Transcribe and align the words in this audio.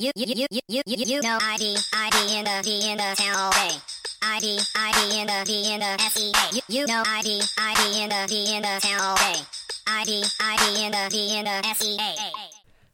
You 0.00 0.12
you 0.16 0.24
you 0.34 0.46
you 0.50 0.60
you 0.66 0.82
you 0.86 0.96
you 0.96 1.20
know 1.20 1.36
ID 1.42 1.76
ID 1.92 2.38
in 2.38 2.44
the 2.46 2.62
D 2.64 2.90
in 2.90 2.96
the 2.96 3.14
town 3.18 3.36
all 3.36 3.50
day. 3.52 3.76
ID 4.22 4.58
ID 4.74 5.20
in 5.20 5.26
the 5.26 5.44
D 5.44 5.74
in 5.74 5.80
the 5.80 5.98
SEA. 5.98 6.32
You 6.56 6.62
you 6.68 6.86
know 6.86 7.02
ID 7.06 7.42
ID 7.58 8.02
in 8.04 8.08
the 8.08 8.24
D 8.26 8.56
in 8.56 8.62
the 8.62 8.80
town 8.80 8.98
all 8.98 9.16
day. 9.16 9.40
ID 9.86 10.24
ID 10.40 10.86
in 10.86 10.92
the 10.92 11.08
D 11.10 11.36
in 11.36 11.44
the 11.44 11.74
SEA. 11.74 12.16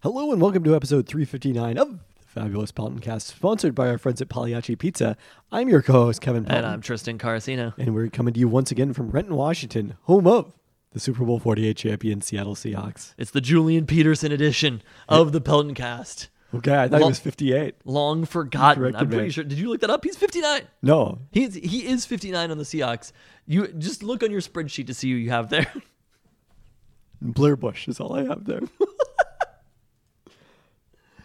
Hello 0.03 0.33
and 0.33 0.43
welcome 0.43 0.65
to 0.65 0.75
episode 0.75 1.07
359 1.07 1.79
of 1.79 1.91
the 1.93 1.99
Fabulous 2.27 2.73
Pelton 2.73 2.99
Cast, 2.99 3.29
sponsored 3.29 3.77
by 3.77 3.87
our 3.87 3.99
friends 3.99 4.21
at 4.21 4.29
Pagliacci 4.29 4.75
Pizza. 4.75 5.17
I'm 5.53 5.69
your 5.69 5.83
co-host 5.83 6.21
Kevin 6.21 6.45
Pelton, 6.45 6.65
And 6.65 6.67
I'm 6.67 6.81
Tristan 6.81 7.19
Carasino. 7.19 7.73
and 7.79 7.95
we're 7.95 8.09
coming 8.09 8.35
to 8.35 8.41
you 8.41 8.49
once 8.49 8.73
again 8.73 8.93
from 8.93 9.11
Renton, 9.11 9.37
Washington, 9.37 9.95
home 10.03 10.27
of 10.27 10.53
the 10.91 10.99
Super 10.99 11.25
Bowl 11.25 11.39
48 11.39 11.77
champion 11.77 12.21
Seattle 12.21 12.57
Seahawks. 12.57 13.15
It's 13.17 13.31
the 13.31 13.41
Julian 13.41 13.87
Peterson 13.87 14.33
edition 14.33 14.83
of 15.09 15.31
the 15.31 15.41
Pelton 15.41 15.75
cast. 15.75 16.31
Okay, 16.57 16.75
I 16.77 16.89
thought 16.89 17.01
Lo- 17.01 17.07
it 17.07 17.11
was 17.11 17.19
58. 17.19 17.75
Long 17.85 18.25
forgotten. 18.25 18.95
I'm 18.97 19.09
pretty 19.09 19.25
me. 19.25 19.31
sure. 19.31 19.45
Did 19.45 19.59
you 19.59 19.69
look 19.69 19.81
that 19.81 19.91
up? 19.91 20.05
He's 20.05 20.17
59. 20.17 20.63
No, 20.83 21.19
He's 21.33 21.55
he 21.55 21.87
is 21.87 22.07
59 22.07 22.51
on 22.51 22.59
the 22.59 22.65
Seahawks. 22.65 23.13
You 23.47 23.69
just 23.69 24.03
look 24.03 24.23
on 24.23 24.31
your 24.31 24.41
spreadsheet 24.41 24.87
to 24.89 24.95
see 24.95 25.11
who 25.11 25.17
you 25.17 25.31
have 25.31 25.51
there. 25.51 25.73
Blair 27.23 27.57
Bush 27.57 27.89
is 27.89 27.99
all 28.01 28.15
I 28.15 28.25
have 28.25 28.45
there. 28.45 28.61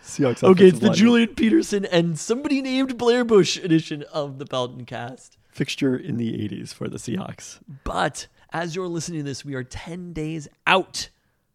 Seahawks. 0.04 0.44
okay, 0.44 0.68
it's 0.68 0.80
the 0.80 0.88
lineman. 0.88 0.98
Julian 0.98 1.36
Peterson 1.36 1.86
and 1.86 2.18
somebody 2.20 2.62
named 2.62 2.98
Blair 2.98 3.24
Bush 3.24 3.58
edition 3.58 4.04
of 4.12 4.40
the 4.40 4.46
Pelton 4.46 4.86
cast. 4.86 5.38
fixture 5.50 5.96
in 5.96 6.18
the 6.18 6.32
80s 6.34 6.74
for 6.74 6.88
the 6.90 6.98
Seahawks. 6.98 7.60
But 7.84 8.28
as 8.52 8.76
you're 8.76 8.88
listening 8.88 9.20
to 9.20 9.24
this, 9.24 9.46
we 9.46 9.54
are 9.56 9.64
10 9.64 10.12
days 10.14 10.48
out 10.68 11.10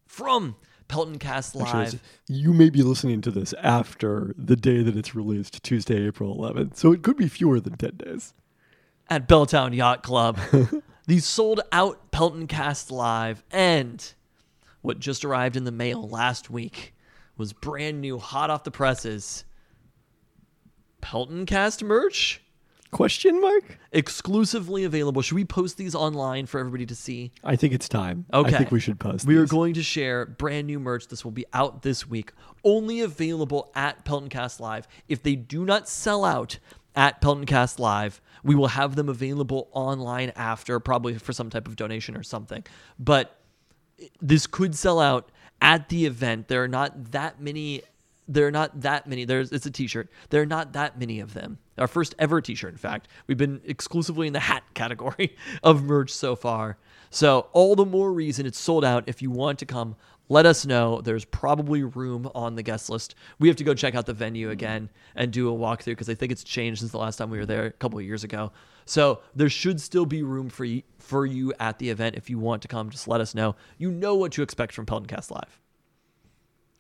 from 0.06 0.56
Pelton 0.88 1.18
Cast 1.18 1.54
Live. 1.54 2.00
you 2.28 2.52
may 2.52 2.70
be 2.70 2.82
listening 2.82 3.20
to 3.22 3.30
this 3.30 3.52
after 3.62 4.34
the 4.38 4.56
day 4.56 4.82
that 4.82 4.96
it's 4.96 5.14
released, 5.14 5.62
Tuesday, 5.62 6.06
April 6.06 6.36
11th. 6.36 6.76
So 6.76 6.92
it 6.92 7.02
could 7.02 7.16
be 7.16 7.28
fewer 7.28 7.60
than 7.60 7.76
10 7.76 7.96
days. 7.96 8.34
at 9.08 9.28
Belltown 9.28 9.74
Yacht 9.74 10.02
Club. 10.02 10.38
the 11.06 11.18
sold 11.20 11.60
out 11.72 12.10
Pelton 12.10 12.46
Cast 12.46 12.90
Live 12.90 13.44
and 13.50 14.12
what 14.82 14.98
just 15.00 15.24
arrived 15.24 15.56
in 15.56 15.64
the 15.64 15.72
mail 15.72 16.08
last 16.08 16.50
week 16.50 16.94
was 17.36 17.52
brand 17.52 18.00
new, 18.00 18.18
hot 18.18 18.50
off 18.50 18.64
the 18.64 18.70
presses. 18.70 19.44
Pelton 21.00 21.46
Cast 21.46 21.82
merch 21.84 22.42
Question 22.90 23.40
mark? 23.40 23.78
exclusively 23.96 24.84
available. 24.84 25.22
Should 25.22 25.36
we 25.36 25.44
post 25.44 25.76
these 25.78 25.94
online 25.94 26.46
for 26.46 26.60
everybody 26.60 26.86
to 26.86 26.94
see? 26.94 27.32
I 27.42 27.56
think 27.56 27.72
it's 27.72 27.88
time. 27.88 28.26
Okay. 28.32 28.54
I 28.54 28.58
think 28.58 28.70
we 28.70 28.78
should 28.78 29.00
post. 29.00 29.26
We 29.26 29.36
are 29.36 29.46
going 29.46 29.74
to 29.74 29.82
share 29.82 30.26
brand 30.26 30.66
new 30.66 30.78
merch. 30.78 31.08
This 31.08 31.24
will 31.24 31.32
be 31.32 31.46
out 31.52 31.82
this 31.82 32.06
week. 32.06 32.32
Only 32.62 33.00
available 33.00 33.72
at 33.74 34.04
Pelton 34.04 34.28
Cast 34.28 34.60
Live. 34.60 34.86
If 35.08 35.22
they 35.22 35.34
do 35.34 35.64
not 35.64 35.88
sell 35.88 36.24
out 36.24 36.58
at 36.94 37.20
Pelton 37.20 37.46
Cast 37.46 37.80
Live, 37.80 38.20
we 38.44 38.54
will 38.54 38.68
have 38.68 38.96
them 38.96 39.08
available 39.08 39.68
online 39.72 40.32
after, 40.36 40.78
probably 40.78 41.18
for 41.18 41.32
some 41.32 41.50
type 41.50 41.66
of 41.66 41.76
donation 41.76 42.16
or 42.16 42.22
something. 42.22 42.64
But 42.98 43.40
this 44.20 44.46
could 44.46 44.74
sell 44.74 45.00
out 45.00 45.30
at 45.60 45.88
the 45.88 46.04
event. 46.06 46.48
There 46.48 46.62
are 46.62 46.68
not 46.68 47.12
that 47.12 47.40
many. 47.40 47.82
There 48.28 48.46
are 48.46 48.50
not 48.50 48.80
that 48.80 49.06
many. 49.06 49.24
There's 49.24 49.52
it's 49.52 49.66
a 49.66 49.70
T-shirt. 49.70 50.10
There 50.30 50.42
are 50.42 50.46
not 50.46 50.72
that 50.72 50.98
many 50.98 51.20
of 51.20 51.34
them. 51.34 51.58
Our 51.78 51.86
first 51.86 52.14
ever 52.18 52.40
T-shirt, 52.40 52.72
in 52.72 52.78
fact. 52.78 53.08
We've 53.26 53.38
been 53.38 53.60
exclusively 53.64 54.26
in 54.26 54.32
the 54.32 54.40
hat 54.40 54.64
category 54.74 55.36
of 55.62 55.84
merch 55.84 56.10
so 56.10 56.34
far. 56.34 56.78
So 57.10 57.48
all 57.52 57.76
the 57.76 57.86
more 57.86 58.12
reason 58.12 58.46
it's 58.46 58.58
sold 58.58 58.84
out. 58.84 59.04
If 59.06 59.22
you 59.22 59.30
want 59.30 59.60
to 59.60 59.66
come, 59.66 59.96
let 60.28 60.44
us 60.44 60.66
know. 60.66 61.00
There's 61.00 61.24
probably 61.24 61.84
room 61.84 62.28
on 62.34 62.56
the 62.56 62.62
guest 62.62 62.90
list. 62.90 63.14
We 63.38 63.48
have 63.48 63.56
to 63.58 63.64
go 63.64 63.74
check 63.74 63.94
out 63.94 64.06
the 64.06 64.12
venue 64.12 64.50
again 64.50 64.90
and 65.14 65.32
do 65.32 65.48
a 65.48 65.56
walkthrough 65.56 65.86
because 65.86 66.08
I 66.08 66.14
think 66.14 66.32
it's 66.32 66.42
changed 66.42 66.80
since 66.80 66.90
the 66.90 66.98
last 66.98 67.16
time 67.16 67.30
we 67.30 67.38
were 67.38 67.46
there 67.46 67.66
a 67.66 67.70
couple 67.70 67.98
of 67.98 68.04
years 68.04 68.24
ago. 68.24 68.50
So 68.86 69.20
there 69.34 69.48
should 69.48 69.80
still 69.80 70.06
be 70.06 70.22
room 70.22 70.48
for 70.48 70.64
you, 70.64 70.82
for 70.98 71.26
you 71.26 71.52
at 71.60 71.78
the 71.78 71.90
event. 71.90 72.16
If 72.16 72.28
you 72.28 72.38
want 72.38 72.62
to 72.62 72.68
come, 72.68 72.90
just 72.90 73.06
let 73.06 73.20
us 73.20 73.34
know. 73.34 73.54
You 73.78 73.90
know 73.90 74.16
what 74.16 74.32
to 74.32 74.42
expect 74.42 74.72
from 74.72 74.86
Pelton 74.86 75.06
Cast 75.06 75.30
Live. 75.30 75.60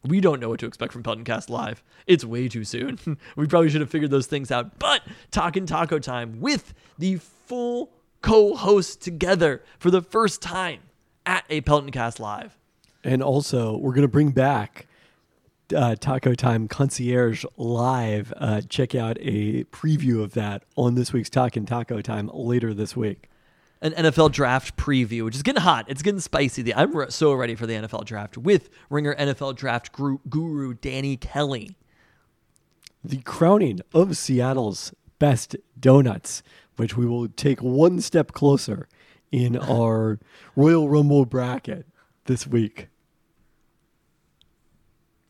We 0.08 0.20
don't 0.20 0.40
know 0.40 0.48
what 0.48 0.60
to 0.60 0.66
expect 0.66 0.92
from 0.92 1.02
Pelton 1.02 1.24
Cast 1.24 1.50
Live. 1.50 1.82
It's 2.06 2.24
way 2.24 2.48
too 2.48 2.64
soon. 2.64 2.98
we 3.36 3.46
probably 3.46 3.70
should 3.70 3.80
have 3.80 3.90
figured 3.90 4.10
those 4.10 4.26
things 4.26 4.50
out. 4.50 4.78
But 4.78 5.02
Talkin' 5.30 5.66
Taco 5.66 5.98
Time 5.98 6.40
with 6.40 6.74
the 6.98 7.16
full 7.16 7.92
co 8.22 8.54
host 8.54 9.00
together 9.00 9.62
for 9.78 9.90
the 9.90 10.02
first 10.02 10.42
time 10.42 10.80
at 11.24 11.44
a 11.50 11.60
Pelton 11.62 11.90
Cast 11.90 12.20
Live. 12.20 12.56
and 13.04 13.22
also 13.22 13.76
we're 13.76 13.92
going 13.92 14.02
to 14.02 14.08
bring 14.08 14.30
back 14.30 14.86
uh, 15.74 15.94
Taco 15.96 16.34
Time 16.34 16.68
Concierge 16.68 17.44
live. 17.56 18.32
Uh, 18.36 18.60
check 18.68 18.94
out 18.94 19.16
a 19.20 19.64
preview 19.64 20.22
of 20.22 20.34
that 20.34 20.62
on 20.76 20.94
this 20.94 21.12
week's 21.12 21.30
Talkin' 21.30 21.66
Taco 21.66 22.00
Time 22.00 22.30
later 22.32 22.72
this 22.74 22.96
week. 22.96 23.28
An 23.82 23.92
NFL 23.92 24.32
draft 24.32 24.76
preview, 24.76 25.24
which 25.24 25.34
is 25.34 25.42
getting 25.42 25.62
hot. 25.62 25.84
It's 25.88 26.02
getting 26.02 26.20
spicy. 26.20 26.74
I'm 26.74 27.10
so 27.10 27.32
ready 27.34 27.54
for 27.54 27.66
the 27.66 27.74
NFL 27.74 28.04
draft 28.04 28.38
with 28.38 28.70
Ringer 28.90 29.14
NFL 29.14 29.56
draft 29.56 29.90
guru 29.92 30.74
Danny 30.74 31.16
Kelly. 31.16 31.76
The 33.04 33.18
crowning 33.18 33.80
of 33.92 34.16
Seattle's 34.16 34.92
best 35.18 35.56
donuts, 35.78 36.42
which 36.76 36.96
we 36.96 37.06
will 37.06 37.28
take 37.28 37.60
one 37.60 38.00
step 38.00 38.32
closer 38.32 38.88
in 39.30 39.56
our 39.56 40.18
Royal 40.56 40.88
Rumble 40.88 41.24
bracket 41.24 41.86
this 42.24 42.46
week. 42.46 42.88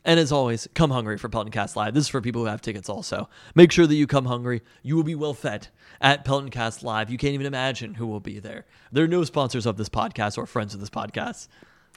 And 0.06 0.20
as 0.20 0.30
always, 0.30 0.68
come 0.72 0.92
hungry 0.92 1.18
for 1.18 1.28
Pelton 1.28 1.50
Cast 1.50 1.74
Live. 1.74 1.92
This 1.92 2.04
is 2.04 2.08
for 2.08 2.20
people 2.20 2.40
who 2.40 2.46
have 2.46 2.62
tickets 2.62 2.88
also. 2.88 3.28
Make 3.56 3.72
sure 3.72 3.88
that 3.88 3.94
you 3.96 4.06
come 4.06 4.26
hungry. 4.26 4.62
You 4.84 4.94
will 4.94 5.02
be 5.02 5.16
well 5.16 5.34
fed 5.34 5.66
at 6.00 6.24
Pelton 6.24 6.48
Cast 6.48 6.84
Live. 6.84 7.10
You 7.10 7.18
can't 7.18 7.34
even 7.34 7.44
imagine 7.44 7.94
who 7.94 8.06
will 8.06 8.20
be 8.20 8.38
there. 8.38 8.66
There 8.92 9.02
are 9.02 9.08
no 9.08 9.24
sponsors 9.24 9.66
of 9.66 9.76
this 9.76 9.88
podcast 9.88 10.38
or 10.38 10.46
friends 10.46 10.74
of 10.74 10.80
this 10.80 10.90
podcast. 10.90 11.48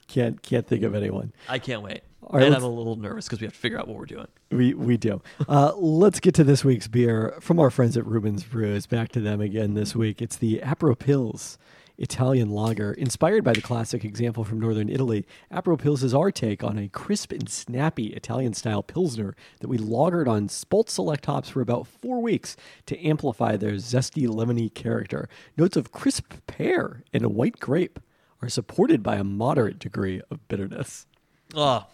Can't 0.08 0.42
can't 0.42 0.66
think 0.66 0.82
of 0.82 0.96
anyone. 0.96 1.34
I 1.48 1.60
can't 1.60 1.84
wait. 1.84 2.02
right, 2.34 2.42
and 2.42 2.56
I'm 2.56 2.64
a 2.64 2.68
little 2.68 2.96
nervous 2.96 3.28
because 3.28 3.42
we 3.42 3.46
have 3.46 3.54
to 3.54 3.60
figure 3.60 3.80
out 3.80 3.88
what 3.88 3.96
we're 3.96 4.08
doing. 4.08 4.28
We 4.50 4.74
we 4.74 4.98
do. 4.98 5.22
Uh, 5.48 5.74
let's 5.78 6.20
get 6.20 6.34
to 6.36 6.44
this 6.44 6.66
week's 6.66 6.88
beer 6.88 7.36
from 7.40 7.60
our 7.60 7.70
friends 7.70 7.96
at 7.96 8.08
Reuben's 8.08 8.44
Brews. 8.44 8.88
Back 8.88 9.10
to 9.10 9.20
them 9.20 9.40
again 9.40 9.76
this 9.76 9.96
week. 9.96 10.20
It's 10.20 10.36
the 10.36 10.62
Apropils 10.64 11.58
Italian 12.00 12.50
lager, 12.50 12.94
inspired 12.94 13.44
by 13.44 13.54
the 13.54 13.62
classic 13.62 14.04
example 14.04 14.44
from 14.44 14.60
northern 14.60 14.90
Italy. 14.90 15.26
Apropils 15.52 16.02
is 16.02 16.14
our 16.14 16.32
take 16.32 16.64
on 16.64 16.78
a 16.78 16.88
crisp 16.88 17.32
and 17.32 17.50
snappy 17.50 18.08
Italian-style 18.08 18.84
pilsner 18.84 19.36
that 19.60 19.68
we 19.68 19.78
lagered 19.78 20.28
on 20.28 20.48
Spalt 20.48 20.90
Select 20.90 21.26
hops 21.26 21.50
for 21.50 21.62
about 21.62 21.86
four 21.86 22.22
weeks 22.22 22.56
to 22.86 22.98
amplify 23.06 23.58
their 23.58 23.74
zesty 23.74 24.28
lemony 24.28 24.74
character. 24.74 25.30
Notes 25.58 25.78
of 25.78 25.92
crisp 25.92 26.34
pear 26.48 27.04
and 27.14 27.24
a 27.24 27.30
white 27.30 27.60
grape 27.60 28.00
are 28.42 28.50
supported 28.50 29.04
by 29.04 29.18
a 29.18 29.24
moderate 29.24 29.80
degree 29.80 30.22
of 30.32 30.48
bitterness. 30.48 31.06
Oh, 31.54 31.86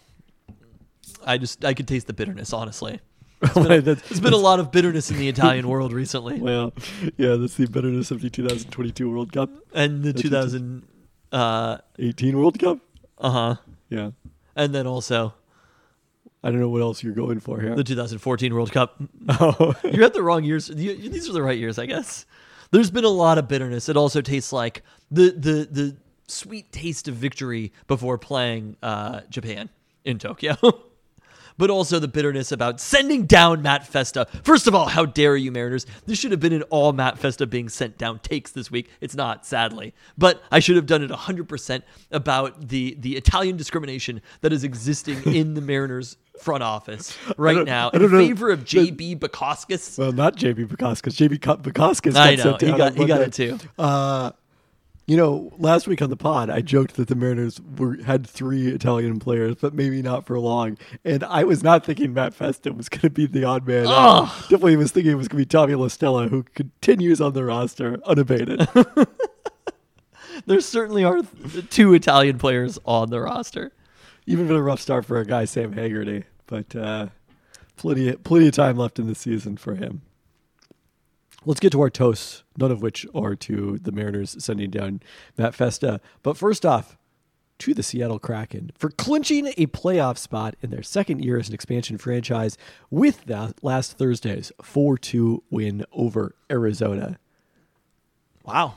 I 1.25 1.37
just 1.37 1.65
I 1.65 1.73
could 1.73 1.87
taste 1.87 2.07
the 2.07 2.13
bitterness. 2.13 2.53
Honestly, 2.53 2.99
That's- 3.41 3.83
there's 3.83 4.19
been 4.21 4.33
a 4.33 4.37
lot 4.37 4.59
of 4.59 4.71
bitterness 4.71 5.11
in 5.11 5.17
the 5.17 5.27
Italian 5.29 5.67
world 5.67 5.91
recently, 5.93 6.39
Well, 6.41 6.73
yeah, 7.17 7.35
that's 7.35 7.55
the 7.55 7.67
bitterness 7.67 8.11
of 8.11 8.21
the 8.21 8.29
2022 8.29 9.09
World 9.09 9.31
Cup, 9.33 9.49
and 9.73 10.03
the 10.03 10.13
2018 10.13 10.83
uh 11.31 12.37
World 12.37 12.59
Cup. 12.59 12.79
Uh 13.17 13.29
huh, 13.29 13.55
Yeah, 13.89 14.11
and 14.55 14.73
then 14.73 14.87
also 14.87 15.33
I 16.43 16.51
don't 16.51 16.59
know 16.59 16.69
what 16.69 16.81
else 16.81 17.01
you're 17.03 17.13
going 17.13 17.39
for 17.39 17.59
here. 17.59 17.75
the 17.75 17.83
2014 17.83 18.53
World 18.53 18.71
Cup. 18.71 19.01
oh, 19.29 19.73
You're 19.83 20.03
at 20.03 20.13
the 20.13 20.21
wrong 20.23 20.43
years. 20.43 20.69
You- 20.69 20.91
you- 20.93 21.09
These 21.09 21.27
are 21.29 21.33
the 21.33 21.41
right 21.43 21.57
years, 21.57 21.77
I 21.79 21.85
guess. 21.87 22.25
There's 22.71 22.91
been 22.91 23.05
a 23.05 23.09
lot 23.09 23.37
of 23.37 23.47
bitterness. 23.47 23.89
It 23.89 23.97
also 23.97 24.21
tastes 24.21 24.51
like 24.53 24.81
the 25.11 25.31
the 25.31 25.67
the 25.71 25.97
sweet 26.27 26.71
taste 26.71 27.07
of 27.07 27.15
victory 27.15 27.71
before 27.87 28.17
playing 28.17 28.75
uh, 28.81 29.21
Japan 29.29 29.69
in 30.03 30.17
Tokyo. 30.19 30.55
But 31.57 31.69
also 31.69 31.99
the 31.99 32.07
bitterness 32.07 32.51
about 32.51 32.81
sending 32.81 33.25
down 33.25 33.61
Matt 33.61 33.87
Festa. 33.87 34.27
First 34.43 34.67
of 34.67 34.75
all, 34.75 34.87
how 34.87 35.05
dare 35.05 35.37
you, 35.37 35.51
Mariners? 35.51 35.85
This 36.05 36.19
should 36.19 36.31
have 36.31 36.39
been 36.41 36.53
an 36.53 36.63
all 36.63 36.91
Matt 36.91 37.17
Festa 37.17 37.47
being 37.47 37.69
sent 37.69 37.97
down 37.97 38.19
takes 38.19 38.51
this 38.51 38.69
week. 38.69 38.89
It's 38.99 39.15
not, 39.15 39.45
sadly. 39.45 39.93
But 40.17 40.43
I 40.51 40.59
should 40.59 40.75
have 40.75 40.85
done 40.85 41.01
it 41.01 41.11
100% 41.11 41.81
about 42.11 42.67
the, 42.67 42.97
the 42.99 43.15
Italian 43.15 43.55
discrimination 43.55 44.21
that 44.41 44.51
is 44.51 44.63
existing 44.63 45.23
in 45.33 45.53
the 45.53 45.61
Mariners 45.61 46.17
front 46.41 46.63
office 46.63 47.17
right 47.37 47.65
now 47.65 47.89
in 47.91 48.01
know. 48.01 48.09
favor 48.09 48.49
of 48.51 48.65
JB 48.65 49.19
Bukauskas. 49.19 49.97
well, 49.97 50.11
not 50.11 50.35
JB 50.35 50.67
Bukowskis. 50.67 51.13
JB 51.29 51.41
Ko- 51.41 51.55
Bukowskis. 51.55 52.15
I 52.17 52.35
know 52.35 52.57
he 52.59 52.77
got 52.77 52.95
he 52.95 53.05
got 53.05 53.21
it 53.21 53.31
too. 53.31 53.57
Uh, 53.79 54.31
you 55.07 55.15
know, 55.17 55.51
last 55.57 55.87
week 55.87 56.01
on 56.01 56.09
the 56.09 56.17
pod, 56.17 56.49
I 56.49 56.61
joked 56.61 56.95
that 56.95 57.07
the 57.07 57.15
Mariners 57.15 57.61
were 57.77 58.01
had 58.03 58.25
three 58.25 58.67
Italian 58.69 59.19
players, 59.19 59.55
but 59.61 59.73
maybe 59.73 60.01
not 60.01 60.25
for 60.25 60.39
long. 60.39 60.77
And 61.03 61.23
I 61.23 61.43
was 61.43 61.63
not 61.63 61.85
thinking 61.85 62.13
Matt 62.13 62.33
Festa 62.33 62.73
was 62.73 62.89
going 62.89 63.01
to 63.01 63.09
be 63.09 63.27
the 63.27 63.43
odd 63.43 63.67
man. 63.67 63.85
out. 63.87 64.25
Definitely 64.49 64.77
was 64.77 64.91
thinking 64.91 65.11
it 65.11 65.15
was 65.15 65.27
going 65.27 65.43
to 65.43 65.45
be 65.45 65.49
Tommy 65.49 65.73
LaStella, 65.73 66.29
who 66.29 66.43
continues 66.55 67.21
on 67.21 67.33
the 67.33 67.43
roster 67.45 67.99
unabated. 68.05 68.67
There 70.47 70.59
certainly 70.59 71.03
are 71.03 71.21
th- 71.21 71.69
two 71.69 71.93
Italian 71.93 72.37
players 72.37 72.77
on 72.85 73.09
the 73.09 73.21
roster. 73.21 73.71
Even 74.25 74.47
been 74.47 74.57
a 74.57 74.61
rough 74.61 74.81
start 74.81 75.05
for 75.05 75.17
a 75.19 75.25
guy 75.25 75.45
Sam 75.45 75.71
Haggerty, 75.71 76.25
but 76.45 76.75
uh, 76.75 77.07
plenty 77.77 78.11
plenty 78.17 78.47
of 78.47 78.53
time 78.53 78.75
left 78.75 78.99
in 78.99 79.07
the 79.07 79.15
season 79.15 79.55
for 79.55 79.75
him. 79.75 80.01
Let's 81.45 81.59
get 81.59 81.71
to 81.73 81.81
our 81.81 81.89
toasts, 81.89 82.43
none 82.57 82.71
of 82.71 82.81
which 82.81 83.05
are 83.13 83.35
to 83.35 83.77
the 83.81 83.91
Mariners 83.91 84.35
sending 84.43 84.71
down 84.71 85.01
Matt 85.37 85.53
Festa. 85.53 86.01
But 86.23 86.37
first 86.37 86.65
off, 86.65 86.97
to 87.59 87.73
the 87.73 87.83
Seattle 87.83 88.19
Kraken 88.19 88.71
for 88.77 88.89
clinching 88.89 89.47
a 89.57 89.67
playoff 89.67 90.17
spot 90.17 90.55
in 90.61 90.71
their 90.71 90.83
second 90.83 91.23
year 91.23 91.39
as 91.39 91.47
an 91.47 91.53
expansion 91.53 91.97
franchise 91.97 92.57
with 92.89 93.25
that 93.25 93.63
last 93.63 93.97
Thursday's 93.97 94.51
4 94.61 94.97
2 94.97 95.43
win 95.49 95.85
over 95.91 96.35
Arizona. 96.51 97.17
Wow. 98.43 98.75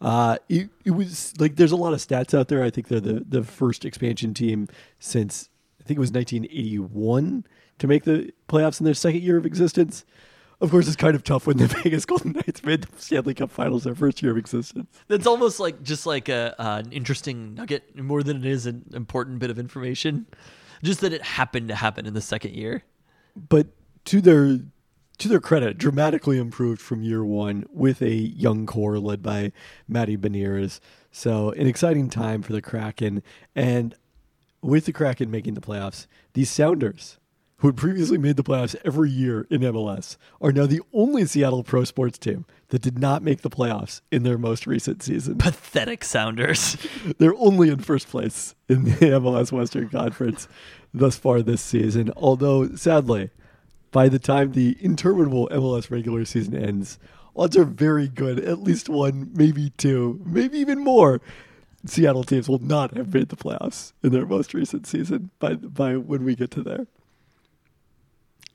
Uh, 0.00 0.38
it, 0.48 0.70
it 0.84 0.92
was 0.92 1.34
like 1.40 1.56
there's 1.56 1.72
a 1.72 1.76
lot 1.76 1.92
of 1.92 1.98
stats 1.98 2.38
out 2.38 2.48
there. 2.48 2.62
I 2.62 2.70
think 2.70 2.88
they're 2.88 3.00
the, 3.00 3.24
the 3.28 3.42
first 3.42 3.84
expansion 3.84 4.32
team 4.32 4.68
since 5.00 5.48
I 5.80 5.84
think 5.84 5.96
it 5.96 6.00
was 6.00 6.12
1981 6.12 7.44
to 7.78 7.86
make 7.86 8.04
the 8.04 8.32
playoffs 8.48 8.80
in 8.80 8.84
their 8.84 8.94
second 8.94 9.22
year 9.22 9.36
of 9.36 9.44
existence. 9.44 10.04
Of 10.60 10.72
course, 10.72 10.88
it's 10.88 10.96
kind 10.96 11.14
of 11.14 11.22
tough 11.22 11.46
when 11.46 11.56
the 11.56 11.66
Vegas 11.82 12.04
Golden 12.04 12.32
Knights 12.32 12.64
made 12.64 12.82
the 12.82 12.88
Stanley 13.00 13.34
Cup 13.34 13.50
Finals 13.50 13.84
their 13.84 13.94
first 13.94 14.20
year 14.22 14.32
of 14.32 14.38
existence. 14.38 14.88
That's 15.06 15.26
almost 15.26 15.60
like 15.60 15.82
just 15.82 16.04
like 16.04 16.28
a 16.28 16.54
uh, 16.60 16.82
an 16.84 16.92
interesting 16.92 17.54
nugget 17.54 17.96
more 17.96 18.22
than 18.22 18.38
it 18.38 18.46
is 18.46 18.66
an 18.66 18.84
important 18.92 19.38
bit 19.38 19.50
of 19.50 19.58
information. 19.58 20.26
Just 20.82 21.00
that 21.00 21.12
it 21.12 21.22
happened 21.22 21.68
to 21.68 21.74
happen 21.74 22.06
in 22.06 22.14
the 22.14 22.20
second 22.20 22.54
year. 22.54 22.82
But 23.36 23.68
to 24.06 24.20
their 24.20 24.58
to 25.18 25.28
their 25.28 25.40
credit, 25.40 25.78
dramatically 25.78 26.38
improved 26.38 26.80
from 26.80 27.02
year 27.02 27.24
one 27.24 27.66
with 27.72 28.02
a 28.02 28.14
young 28.14 28.66
core 28.66 28.98
led 28.98 29.22
by 29.22 29.52
Matty 29.86 30.16
Beniers. 30.16 30.80
So 31.10 31.50
an 31.52 31.66
exciting 31.66 32.08
time 32.08 32.42
for 32.42 32.52
the 32.52 32.62
Kraken, 32.62 33.22
and 33.54 33.94
with 34.60 34.86
the 34.86 34.92
Kraken 34.92 35.30
making 35.30 35.54
the 35.54 35.60
playoffs, 35.60 36.06
these 36.34 36.50
Sounders, 36.50 37.18
who 37.58 37.68
had 37.68 37.76
previously 37.76 38.18
made 38.18 38.36
the 38.36 38.44
playoffs 38.44 38.76
every 38.84 39.10
year 39.10 39.46
in 39.50 39.62
MLS, 39.62 40.16
are 40.40 40.52
now 40.52 40.66
the 40.66 40.80
only 40.92 41.26
Seattle 41.26 41.64
pro 41.64 41.84
sports 41.84 42.16
team 42.16 42.44
that 42.68 42.82
did 42.82 42.98
not 42.98 43.22
make 43.22 43.42
the 43.42 43.50
playoffs 43.50 44.00
in 44.12 44.22
their 44.22 44.38
most 44.38 44.66
recent 44.66 45.02
season. 45.02 45.38
Pathetic 45.38 46.04
Sounders. 46.04 46.76
They're 47.18 47.34
only 47.36 47.68
in 47.68 47.78
first 47.78 48.08
place 48.08 48.54
in 48.68 48.84
the 48.84 48.90
MLS 49.20 49.50
Western 49.50 49.88
Conference 49.88 50.46
thus 50.94 51.16
far 51.16 51.42
this 51.42 51.60
season. 51.60 52.12
Although, 52.16 52.76
sadly, 52.76 53.30
by 53.90 54.08
the 54.08 54.20
time 54.20 54.52
the 54.52 54.76
interminable 54.80 55.48
MLS 55.48 55.90
regular 55.90 56.24
season 56.24 56.54
ends, 56.54 56.98
odds 57.34 57.56
are 57.56 57.64
very 57.64 58.06
good. 58.06 58.38
At 58.38 58.60
least 58.60 58.88
one, 58.88 59.30
maybe 59.34 59.70
two, 59.70 60.20
maybe 60.24 60.58
even 60.58 60.78
more. 60.78 61.20
Seattle 61.86 62.24
teams 62.24 62.48
will 62.48 62.58
not 62.58 62.96
have 62.96 63.14
made 63.14 63.30
the 63.30 63.36
playoffs 63.36 63.92
in 64.02 64.12
their 64.12 64.26
most 64.26 64.52
recent 64.52 64.86
season 64.86 65.30
by 65.38 65.54
by 65.54 65.96
when 65.96 66.24
we 66.24 66.34
get 66.34 66.50
to 66.52 66.62
there. 66.62 66.86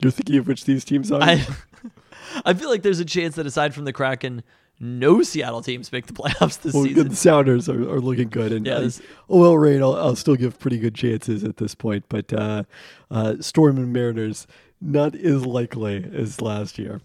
You're 0.00 0.10
thinking 0.12 0.36
of 0.38 0.46
which 0.48 0.64
these 0.64 0.84
teams 0.84 1.10
are? 1.12 1.22
I 1.22 1.46
I 2.44 2.54
feel 2.54 2.68
like 2.70 2.82
there's 2.82 3.00
a 3.00 3.04
chance 3.04 3.36
that 3.36 3.46
aside 3.46 3.74
from 3.74 3.84
the 3.84 3.92
Kraken, 3.92 4.42
no 4.80 5.22
Seattle 5.22 5.62
teams 5.62 5.92
make 5.92 6.06
the 6.06 6.12
playoffs 6.12 6.60
this 6.60 6.74
Well, 6.74 6.84
season. 6.84 7.08
the 7.08 7.16
Sounders 7.16 7.68
are, 7.68 7.80
are 7.88 8.00
looking 8.00 8.28
good, 8.28 8.52
and 8.52 8.66
Yeah, 8.66 8.78
I- 8.78 8.80
this- 8.80 9.00
OL 9.28 9.56
Reign, 9.58 9.82
I'll, 9.82 9.94
I'll 9.94 10.16
still 10.16 10.34
give 10.36 10.58
pretty 10.58 10.78
good 10.78 10.94
chances 10.94 11.44
at 11.44 11.58
this 11.58 11.74
point, 11.74 12.04
but 12.08 12.32
uh, 12.32 12.64
uh, 13.10 13.36
Storm 13.40 13.76
and 13.76 13.92
Mariners 13.92 14.46
not 14.80 15.14
as 15.14 15.46
likely 15.46 16.04
as 16.12 16.40
last 16.42 16.78
year. 16.78 17.00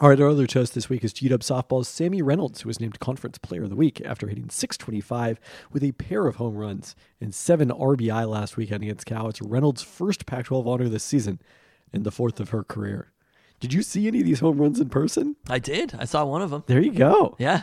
All 0.00 0.10
right, 0.10 0.20
our 0.20 0.28
other 0.28 0.46
toast 0.46 0.74
this 0.74 0.88
week 0.88 1.02
is 1.02 1.12
UW 1.14 1.38
Softball's 1.38 1.88
Sammy 1.88 2.22
Reynolds, 2.22 2.60
who 2.60 2.68
was 2.68 2.78
named 2.78 3.00
Conference 3.00 3.36
Player 3.36 3.64
of 3.64 3.70
the 3.70 3.74
Week 3.74 4.00
after 4.04 4.28
hitting 4.28 4.48
625 4.48 5.40
with 5.72 5.82
a 5.82 5.90
pair 5.90 6.28
of 6.28 6.36
home 6.36 6.54
runs 6.54 6.94
and 7.20 7.34
seven 7.34 7.70
RBI 7.70 8.28
last 8.28 8.56
weekend 8.56 8.84
against 8.84 9.06
Cal. 9.06 9.26
It's 9.26 9.42
Reynolds' 9.42 9.82
first 9.82 10.24
Pac 10.24 10.44
12 10.44 10.68
honor 10.68 10.88
this 10.88 11.02
season 11.02 11.40
and 11.92 12.04
the 12.04 12.12
fourth 12.12 12.38
of 12.38 12.50
her 12.50 12.62
career. 12.62 13.10
Did 13.58 13.72
you 13.72 13.82
see 13.82 14.06
any 14.06 14.20
of 14.20 14.24
these 14.24 14.38
home 14.38 14.58
runs 14.58 14.78
in 14.78 14.88
person? 14.88 15.34
I 15.50 15.58
did. 15.58 15.96
I 15.98 16.04
saw 16.04 16.24
one 16.24 16.42
of 16.42 16.50
them. 16.50 16.62
There 16.68 16.80
you 16.80 16.92
go. 16.92 17.34
Yeah. 17.40 17.62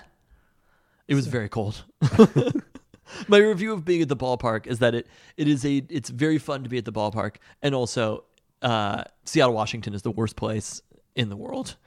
It 1.07 1.15
was 1.15 1.27
very 1.27 1.47
cold. 1.47 1.85
My 3.29 3.37
review 3.37 3.71
of 3.71 3.85
being 3.85 4.01
at 4.01 4.09
the 4.09 4.17
ballpark 4.17 4.67
is 4.67 4.79
that 4.79 4.93
it 4.93 5.07
it 5.37 5.47
is 5.47 5.63
a 5.63 5.85
it's 5.87 6.09
very 6.09 6.39
fun 6.39 6.63
to 6.63 6.69
be 6.69 6.79
at 6.79 6.83
the 6.83 6.91
ballpark 6.91 7.37
and 7.61 7.73
also 7.73 8.25
uh, 8.61 9.05
Seattle 9.23 9.55
Washington 9.55 9.93
is 9.93 10.01
the 10.01 10.11
worst 10.11 10.35
place 10.35 10.81
in 11.15 11.29
the 11.29 11.37
world. 11.37 11.77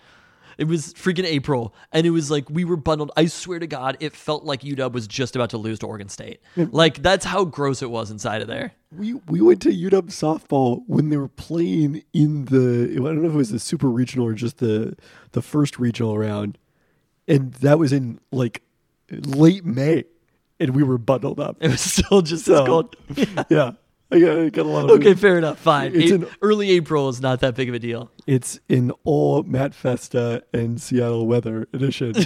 It 0.58 0.64
was 0.66 0.92
freaking 0.94 1.24
April 1.24 1.72
and 1.92 2.06
it 2.06 2.10
was 2.10 2.30
like 2.30 2.50
we 2.50 2.64
were 2.64 2.76
bundled. 2.76 3.12
I 3.16 3.26
swear 3.26 3.60
to 3.60 3.66
God, 3.66 3.96
it 4.00 4.12
felt 4.12 4.44
like 4.44 4.62
UW 4.62 4.92
was 4.92 5.06
just 5.06 5.36
about 5.36 5.50
to 5.50 5.58
lose 5.58 5.78
to 5.78 5.86
Oregon 5.86 6.08
State. 6.08 6.40
Like 6.56 7.00
that's 7.02 7.24
how 7.24 7.44
gross 7.44 7.80
it 7.80 7.90
was 7.90 8.10
inside 8.10 8.42
of 8.42 8.48
there. 8.48 8.72
We 8.90 9.14
we 9.28 9.40
went 9.40 9.62
to 9.62 9.70
UW 9.70 10.10
softball 10.10 10.82
when 10.86 11.10
they 11.10 11.16
were 11.16 11.28
playing 11.28 12.02
in 12.12 12.46
the 12.46 12.90
I 12.90 12.96
don't 12.96 13.22
know 13.22 13.28
if 13.28 13.34
it 13.34 13.36
was 13.36 13.50
the 13.50 13.58
super 13.60 13.88
regional 13.88 14.26
or 14.26 14.34
just 14.34 14.58
the 14.58 14.96
the 15.32 15.42
first 15.42 15.78
regional 15.78 16.18
round, 16.18 16.58
and 17.28 17.52
that 17.54 17.78
was 17.78 17.92
in 17.92 18.18
like 18.32 18.62
late 19.10 19.64
May, 19.64 20.04
and 20.58 20.74
we 20.74 20.82
were 20.82 20.98
bundled 20.98 21.38
up. 21.38 21.56
It 21.60 21.68
was 21.70 21.80
still 21.80 22.22
just 22.22 22.46
So, 22.46 22.62
as 22.62 22.66
cold. 22.66 22.96
yeah, 23.50 23.72
I 24.10 24.20
got, 24.20 24.38
I 24.38 24.48
got 24.48 24.64
a 24.66 24.68
lot 24.68 24.84
of 24.84 24.90
Okay, 25.00 25.14
fair 25.14 25.36
enough. 25.38 25.58
Fine. 25.58 25.94
It's 25.94 26.10
A- 26.10 26.14
an- 26.16 26.26
early 26.40 26.70
April 26.70 27.08
is 27.10 27.20
not 27.20 27.40
that 27.40 27.54
big 27.54 27.68
of 27.68 27.74
a 27.74 27.78
deal. 27.78 28.10
It's 28.26 28.58
in 28.68 28.90
all 29.04 29.42
Matt 29.42 29.74
Festa 29.74 30.44
and 30.54 30.80
Seattle 30.80 31.26
weather 31.26 31.68
edition 31.72 32.14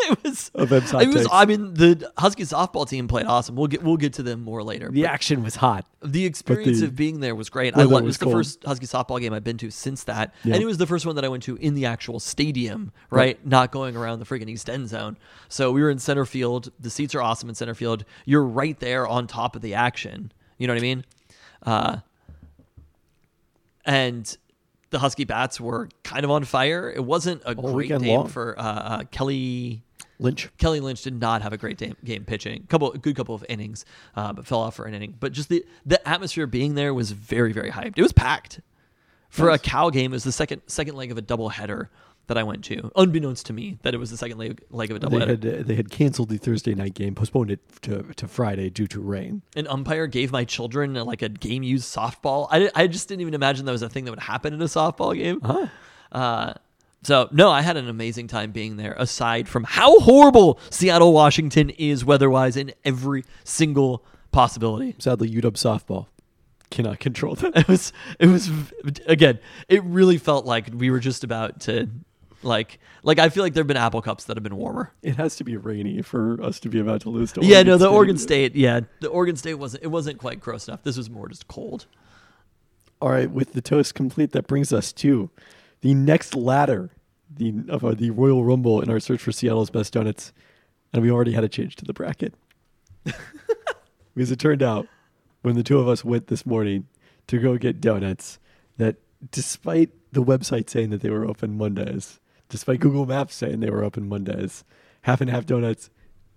It 0.00 0.22
was. 0.22 0.50
of 0.54 0.72
M's 0.72 0.92
It 0.92 1.08
was. 1.08 1.26
I 1.30 1.44
mean, 1.44 1.74
the 1.74 2.10
Husky 2.16 2.44
softball 2.44 2.88
team 2.88 3.08
played 3.08 3.26
awesome. 3.26 3.56
We'll 3.56 3.66
get 3.66 3.82
we'll 3.82 3.96
get 3.96 4.12
to 4.14 4.22
them 4.22 4.42
more 4.42 4.62
later. 4.62 4.90
the 4.92 5.06
action 5.06 5.42
was 5.42 5.56
hot. 5.56 5.86
the 6.02 6.24
experience 6.24 6.78
the 6.80 6.86
of 6.86 6.94
being 6.96 7.18
there 7.18 7.34
was 7.34 7.50
great. 7.50 7.74
I 7.74 7.78
weather 7.78 7.90
loved, 7.94 8.04
it 8.04 8.06
was 8.06 8.14
was 8.14 8.18
the 8.28 8.30
first 8.32 8.64
Husky 8.64 8.86
softball 8.86 9.20
game 9.20 9.34
I've 9.34 9.42
been 9.42 9.58
to 9.58 9.70
since 9.72 10.04
that, 10.04 10.34
Yeah. 10.44 10.54
and 10.54 10.62
it 10.62 10.66
was 10.66 10.78
the 10.78 10.86
first 10.86 11.04
one 11.04 11.16
that 11.16 11.24
I 11.24 11.28
went 11.28 11.42
to 11.42 11.56
in 11.56 11.74
the 11.74 11.86
actual 11.86 12.20
stadium. 12.20 12.92
Right, 13.10 13.44
not 13.44 13.72
going 13.72 13.96
around 13.96 14.20
the 14.20 14.24
freaking 14.24 14.48
East 14.48 14.70
End 14.70 14.88
zone. 14.88 15.18
So 15.48 15.72
we 15.72 15.82
were 15.82 15.90
in 15.90 15.98
center 15.98 16.24
field. 16.24 16.70
The 16.78 16.90
seats 16.90 17.14
are 17.16 17.20
awesome 17.20 17.48
in 17.48 17.56
center 17.56 17.74
field. 17.74 18.04
You're 18.24 18.44
right 18.44 18.78
there 18.78 19.06
on 19.06 19.26
top 19.26 19.56
of 19.56 19.62
the 19.62 19.74
action. 19.74 20.30
You 20.58 20.68
know 20.68 20.74
what 20.74 20.78
I 20.78 20.82
mean? 20.82 21.04
Uh, 21.62 21.98
and 23.84 24.36
the 24.90 24.98
Husky 24.98 25.24
bats 25.24 25.60
were 25.60 25.88
kind 26.02 26.24
of 26.24 26.30
on 26.30 26.44
fire. 26.44 26.90
It 26.90 27.04
wasn't 27.04 27.42
a 27.44 27.54
All 27.54 27.72
great 27.74 27.88
game 27.88 28.02
long. 28.02 28.28
for 28.28 28.58
uh, 28.58 28.62
uh, 28.62 29.04
Kelly. 29.10 29.82
Lynch. 30.20 30.48
Kelly 30.58 30.80
Lynch 30.80 31.02
did 31.02 31.14
not 31.20 31.42
have 31.42 31.52
a 31.52 31.56
great 31.56 31.78
game, 31.78 31.94
game 32.04 32.24
pitching. 32.24 32.66
Couple, 32.68 32.90
a 32.92 32.98
good 32.98 33.14
couple 33.14 33.36
of 33.36 33.44
innings, 33.48 33.84
uh, 34.16 34.32
but 34.32 34.46
fell 34.46 34.58
off 34.60 34.74
for 34.74 34.84
an 34.86 34.92
inning. 34.94 35.14
But 35.18 35.30
just 35.32 35.48
the 35.48 35.64
the 35.86 36.06
atmosphere 36.08 36.48
being 36.48 36.74
there 36.74 36.92
was 36.92 37.12
very 37.12 37.52
very 37.52 37.70
hyped. 37.70 37.94
It 37.96 38.02
was 38.02 38.12
packed 38.12 38.60
for 39.28 39.46
Nice. 39.46 39.60
a 39.60 39.62
Cal 39.62 39.90
game. 39.92 40.10
It 40.12 40.16
was 40.16 40.24
the 40.24 40.32
second 40.32 40.62
second 40.66 40.96
leg 40.96 41.12
of 41.12 41.18
a 41.18 41.22
doubleheader 41.22 41.86
that 42.28 42.38
I 42.38 42.42
went 42.44 42.64
to, 42.66 42.90
unbeknownst 42.94 43.46
to 43.46 43.52
me 43.52 43.78
that 43.82 43.92
it 43.94 43.98
was 43.98 44.10
the 44.10 44.16
second 44.16 44.38
leg 44.38 44.62
leg 44.70 44.90
of 44.90 44.96
a 44.96 45.00
They 45.00 45.06
doubleheader. 45.08 45.28
had 45.28 45.46
uh, 45.46 45.62
they 45.64 45.74
had 45.74 45.90
canceled 45.90 46.28
the 46.28 46.38
Thursday 46.38 46.74
night 46.74 46.94
game, 46.94 47.14
postponed 47.14 47.50
it 47.50 47.60
to 47.82 48.04
to 48.16 48.28
Friday 48.28 48.70
due 48.70 48.86
to 48.86 49.00
rain. 49.00 49.42
An 49.56 49.66
umpire 49.66 50.06
gave 50.06 50.30
my 50.30 50.44
children 50.44 50.96
uh, 50.96 51.04
like 51.04 51.22
a 51.22 51.28
game 51.28 51.62
used 51.62 51.92
softball. 51.92 52.46
I, 52.50 52.70
I 52.74 52.86
just 52.86 53.08
didn't 53.08 53.22
even 53.22 53.34
imagine 53.34 53.66
that 53.66 53.72
was 53.72 53.82
a 53.82 53.88
thing 53.88 54.04
that 54.04 54.12
would 54.12 54.20
happen 54.20 54.54
in 54.54 54.62
a 54.62 54.66
softball 54.66 55.16
game. 55.16 55.40
Huh. 55.42 55.66
Uh, 56.12 56.54
so 57.02 57.28
no, 57.32 57.50
I 57.50 57.62
had 57.62 57.76
an 57.76 57.88
amazing 57.88 58.28
time 58.28 58.52
being 58.52 58.76
there. 58.76 58.94
Aside 58.98 59.48
from 59.48 59.64
how 59.64 59.98
horrible 60.00 60.58
Seattle, 60.70 61.12
Washington 61.12 61.70
is 61.70 62.04
weather-wise 62.04 62.56
in 62.56 62.72
every 62.84 63.24
single 63.44 64.04
possibility, 64.32 64.94
Sadly, 64.98 65.30
UW 65.30 65.52
softball 65.52 66.06
cannot 66.70 67.00
control 67.00 67.34
that. 67.36 67.56
it 67.56 67.66
was 67.68 67.92
it 68.18 68.26
was 68.26 68.50
again. 69.06 69.38
It 69.68 69.82
really 69.84 70.18
felt 70.18 70.44
like 70.44 70.68
we 70.74 70.90
were 70.90 71.00
just 71.00 71.24
about 71.24 71.60
to 71.60 71.88
like 72.42 72.78
like 73.02 73.18
I 73.18 73.28
feel 73.28 73.42
like 73.42 73.54
there've 73.54 73.66
been 73.66 73.76
Apple 73.76 74.02
Cups 74.02 74.24
that 74.24 74.36
have 74.36 74.44
been 74.44 74.56
warmer. 74.56 74.92
It 75.02 75.16
has 75.16 75.36
to 75.36 75.44
be 75.44 75.56
rainy 75.56 76.02
for 76.02 76.40
us 76.42 76.60
to 76.60 76.68
be 76.68 76.78
about 76.78 77.02
to 77.02 77.10
lose 77.10 77.32
to. 77.32 77.44
yeah, 77.44 77.62
no, 77.62 77.76
the 77.76 77.86
State. 77.86 77.94
Oregon 77.94 78.18
State. 78.18 78.56
Yeah, 78.56 78.80
the 79.00 79.08
Oregon 79.08 79.36
State 79.36 79.54
wasn't. 79.54 79.84
It 79.84 79.88
wasn't 79.88 80.18
quite 80.18 80.40
gross 80.40 80.68
enough. 80.68 80.82
This 80.82 80.96
was 80.96 81.10
more 81.10 81.28
just 81.28 81.48
cold. 81.48 81.86
All 83.00 83.10
right, 83.10 83.30
with 83.30 83.52
the 83.52 83.60
toast 83.62 83.94
complete, 83.94 84.32
that 84.32 84.46
brings 84.46 84.72
us 84.72 84.92
to 84.94 85.30
the 85.82 85.94
next 85.94 86.34
ladder, 86.34 86.90
the 87.32 87.54
of 87.68 87.84
uh, 87.84 87.94
the 87.94 88.10
Royal 88.10 88.44
Rumble 88.44 88.80
in 88.80 88.90
our 88.90 89.00
search 89.00 89.20
for 89.20 89.32
Seattle's 89.32 89.70
best 89.70 89.92
donuts, 89.92 90.32
and 90.92 91.02
we 91.02 91.10
already 91.10 91.32
had 91.32 91.44
a 91.44 91.48
change 91.48 91.76
to 91.76 91.84
the 91.84 91.92
bracket 91.92 92.34
because 94.14 94.30
it 94.30 94.38
turned 94.38 94.62
out 94.62 94.88
when 95.42 95.54
the 95.54 95.62
two 95.62 95.78
of 95.78 95.88
us 95.88 96.04
went 96.04 96.26
this 96.26 96.44
morning 96.44 96.88
to 97.28 97.38
go 97.38 97.56
get 97.56 97.80
donuts 97.80 98.38
that 98.78 98.96
despite 99.30 99.90
the 100.12 100.22
website 100.22 100.68
saying 100.68 100.90
that 100.90 101.00
they 101.00 101.10
were 101.10 101.24
open 101.24 101.56
Mondays, 101.56 102.18
despite 102.48 102.80
Google 102.80 103.06
Maps 103.06 103.34
saying 103.34 103.60
they 103.60 103.70
were 103.70 103.84
open 103.84 104.08
Mondays, 104.08 104.64
half 105.02 105.20
and 105.20 105.30
half 105.30 105.46
donuts 105.46 105.90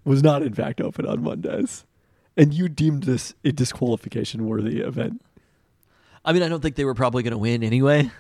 was 0.04 0.24
not 0.24 0.42
in 0.42 0.54
fact 0.54 0.82
open 0.82 1.06
on 1.06 1.24
Mondays, 1.24 1.86
and 2.36 2.54
you 2.54 2.70
deemed 2.70 3.04
this 3.04 3.34
a 3.44 3.52
disqualification 3.52 4.48
worthy 4.48 4.80
event. 4.80 5.22
I 6.24 6.34
mean, 6.34 6.44
I 6.44 6.50
don't 6.50 6.62
think 6.62 6.76
they 6.76 6.86
were 6.86 6.94
probably 6.94 7.24
going 7.24 7.32
to 7.32 7.38
win 7.38 7.64
anyway. 7.64 8.12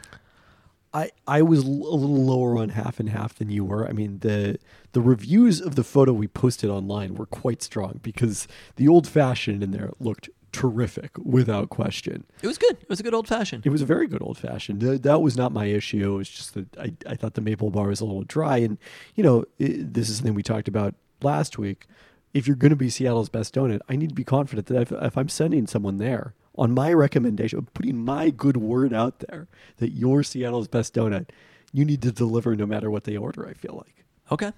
I, 0.93 1.11
I 1.25 1.41
was 1.41 1.59
a 1.59 1.67
little 1.67 2.25
lower 2.25 2.57
on 2.57 2.69
half 2.69 2.99
and 2.99 3.09
half 3.09 3.35
than 3.35 3.49
you 3.49 3.63
were. 3.63 3.87
I 3.87 3.93
mean, 3.93 4.19
the 4.19 4.59
the 4.91 5.01
reviews 5.01 5.61
of 5.61 5.75
the 5.75 5.85
photo 5.85 6.11
we 6.11 6.27
posted 6.27 6.69
online 6.69 7.15
were 7.15 7.25
quite 7.25 7.61
strong 7.61 7.99
because 8.03 8.47
the 8.75 8.89
old 8.89 9.07
fashioned 9.07 9.63
in 9.63 9.71
there 9.71 9.91
looked 9.99 10.29
terrific 10.51 11.11
without 11.17 11.69
question. 11.69 12.25
It 12.41 12.47
was 12.47 12.57
good. 12.57 12.77
It 12.81 12.89
was 12.89 12.99
a 12.99 13.03
good 13.03 13.13
old 13.13 13.27
fashioned. 13.27 13.65
It 13.65 13.69
was 13.69 13.81
a 13.81 13.85
very 13.85 14.07
good 14.07 14.21
old 14.21 14.37
fashioned. 14.37 14.81
Th- 14.81 15.01
That 15.01 15.21
was 15.21 15.37
not 15.37 15.51
my 15.51 15.65
issue. 15.65 16.13
It 16.13 16.17
was 16.17 16.29
just 16.29 16.53
that 16.55 16.77
I, 16.77 16.93
I 17.07 17.15
thought 17.15 17.33
the 17.35 17.41
maple 17.41 17.69
bar 17.71 17.87
was 17.87 18.01
a 18.01 18.05
little 18.05 18.23
dry. 18.23 18.57
And, 18.57 18.77
you 19.15 19.23
know, 19.23 19.45
i 19.59 19.75
this 19.79 20.09
is 20.09 20.17
something 20.17 20.33
we 20.33 20.43
talked 20.43 20.67
about 20.67 20.95
last 21.21 21.57
week. 21.57 21.87
If 22.33 22.47
you're 22.47 22.55
going 22.55 22.69
to 22.69 22.75
be 22.77 22.89
Seattle's 22.89 23.29
best 23.29 23.55
donut, 23.55 23.79
I 23.89 23.95
need 23.95 24.09
to 24.09 24.15
be 24.15 24.23
confident 24.23 24.67
that 24.67 24.81
if, 24.81 24.91
if 24.91 25.17
I'm 25.17 25.27
sending 25.29 25.67
someone 25.67 25.97
there 25.97 26.33
on 26.57 26.73
my 26.73 26.93
recommendation, 26.93 27.67
putting 27.73 27.97
my 28.03 28.29
good 28.29 28.57
word 28.57 28.93
out 28.93 29.19
there 29.19 29.47
that 29.77 29.89
you're 29.91 30.23
Seattle's 30.23 30.67
best 30.69 30.93
donut, 30.93 31.29
you 31.73 31.83
need 31.85 32.01
to 32.03 32.11
deliver 32.11 32.55
no 32.55 32.65
matter 32.65 32.89
what 32.89 33.03
they 33.05 33.17
order, 33.17 33.47
I 33.47 33.53
feel 33.53 33.75
like. 33.75 34.05
Okay. 34.31 34.51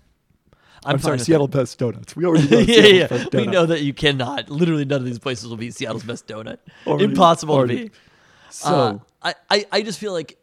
I'm, 0.85 0.97
fine 0.97 1.01
sorry, 1.01 1.19
Seattle 1.19 1.47
Best 1.47 1.77
Donuts. 1.79 2.15
We 2.15 2.25
already 2.25 2.47
know 2.49 2.59
yeah, 2.59 3.07
yeah. 3.07 3.25
We 3.33 3.45
know 3.47 3.65
that 3.65 3.81
you 3.81 3.93
cannot. 3.93 4.49
Literally, 4.49 4.85
none 4.85 4.99
of 4.99 5.05
these 5.05 5.19
places 5.19 5.47
will 5.49 5.57
be 5.57 5.71
Seattle's 5.71 6.03
best 6.03 6.27
donut. 6.27 6.57
Already- 6.87 7.05
Impossible 7.05 7.55
already. 7.55 7.77
to 7.77 7.89
be. 7.89 7.95
So, 8.49 9.01
Uh, 9.21 9.33
I, 9.49 9.57
I, 9.57 9.65
I 9.71 9.81
just 9.81 9.99
feel 9.99 10.13
like, 10.13 10.37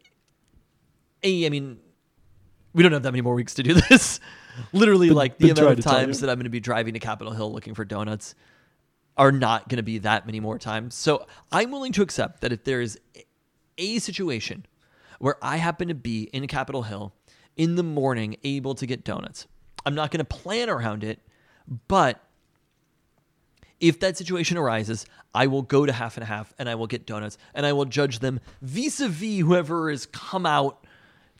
a, 1.23 1.45
I 1.45 1.49
mean, 1.49 1.79
we 2.73 2.83
don't 2.83 2.91
have 2.91 3.03
that 3.03 3.11
many 3.11 3.21
more 3.21 3.35
weeks 3.35 3.53
to 3.55 3.63
do 3.63 3.73
this. 3.89 4.19
Literally, 4.73 5.07
Been- 5.09 5.17
like 5.17 5.37
the 5.37 5.49
amount 5.51 5.79
of 5.79 5.85
times 5.85 6.19
that 6.21 6.29
I'm 6.29 6.37
going 6.37 6.43
to 6.45 6.49
be 6.49 6.59
driving 6.59 6.93
to 6.93 6.99
Capitol 6.99 7.33
Hill 7.33 7.51
looking 7.53 7.73
for 7.73 7.85
donuts 7.85 8.35
are 9.17 9.31
not 9.31 9.67
going 9.69 9.77
to 9.77 9.83
be 9.83 9.99
that 9.99 10.25
many 10.25 10.39
more 10.39 10.57
times. 10.57 10.95
So 10.95 11.25
I'm 11.51 11.71
willing 11.71 11.91
to 11.93 12.01
accept 12.01 12.41
that 12.41 12.51
if 12.51 12.63
there 12.63 12.81
is 12.81 12.99
a 13.77 13.99
situation 13.99 14.65
where 15.19 15.35
I 15.41 15.57
happen 15.57 15.87
to 15.89 15.93
be 15.95 16.23
in 16.33 16.47
Capitol 16.47 16.83
Hill 16.83 17.13
in 17.55 17.75
the 17.75 17.83
morning 17.83 18.37
able 18.43 18.73
to 18.75 18.85
get 18.85 19.03
donuts, 19.03 19.47
I'm 19.85 19.95
not 19.95 20.11
going 20.11 20.19
to 20.19 20.25
plan 20.25 20.69
around 20.69 21.03
it, 21.03 21.19
but 21.87 22.23
if 23.79 23.99
that 24.01 24.17
situation 24.17 24.57
arises, 24.57 25.05
I 25.33 25.47
will 25.47 25.61
go 25.63 25.85
to 25.85 25.91
half 25.91 26.17
and 26.17 26.23
a 26.23 26.27
half 26.27 26.53
and 26.59 26.69
I 26.69 26.75
will 26.75 26.87
get 26.87 27.05
donuts 27.05 27.37
and 27.53 27.65
I 27.65 27.73
will 27.73 27.85
judge 27.85 28.19
them 28.19 28.39
vis 28.61 28.99
a 28.99 29.07
vis 29.07 29.39
whoever 29.39 29.89
has 29.89 30.05
come 30.05 30.45
out 30.45 30.85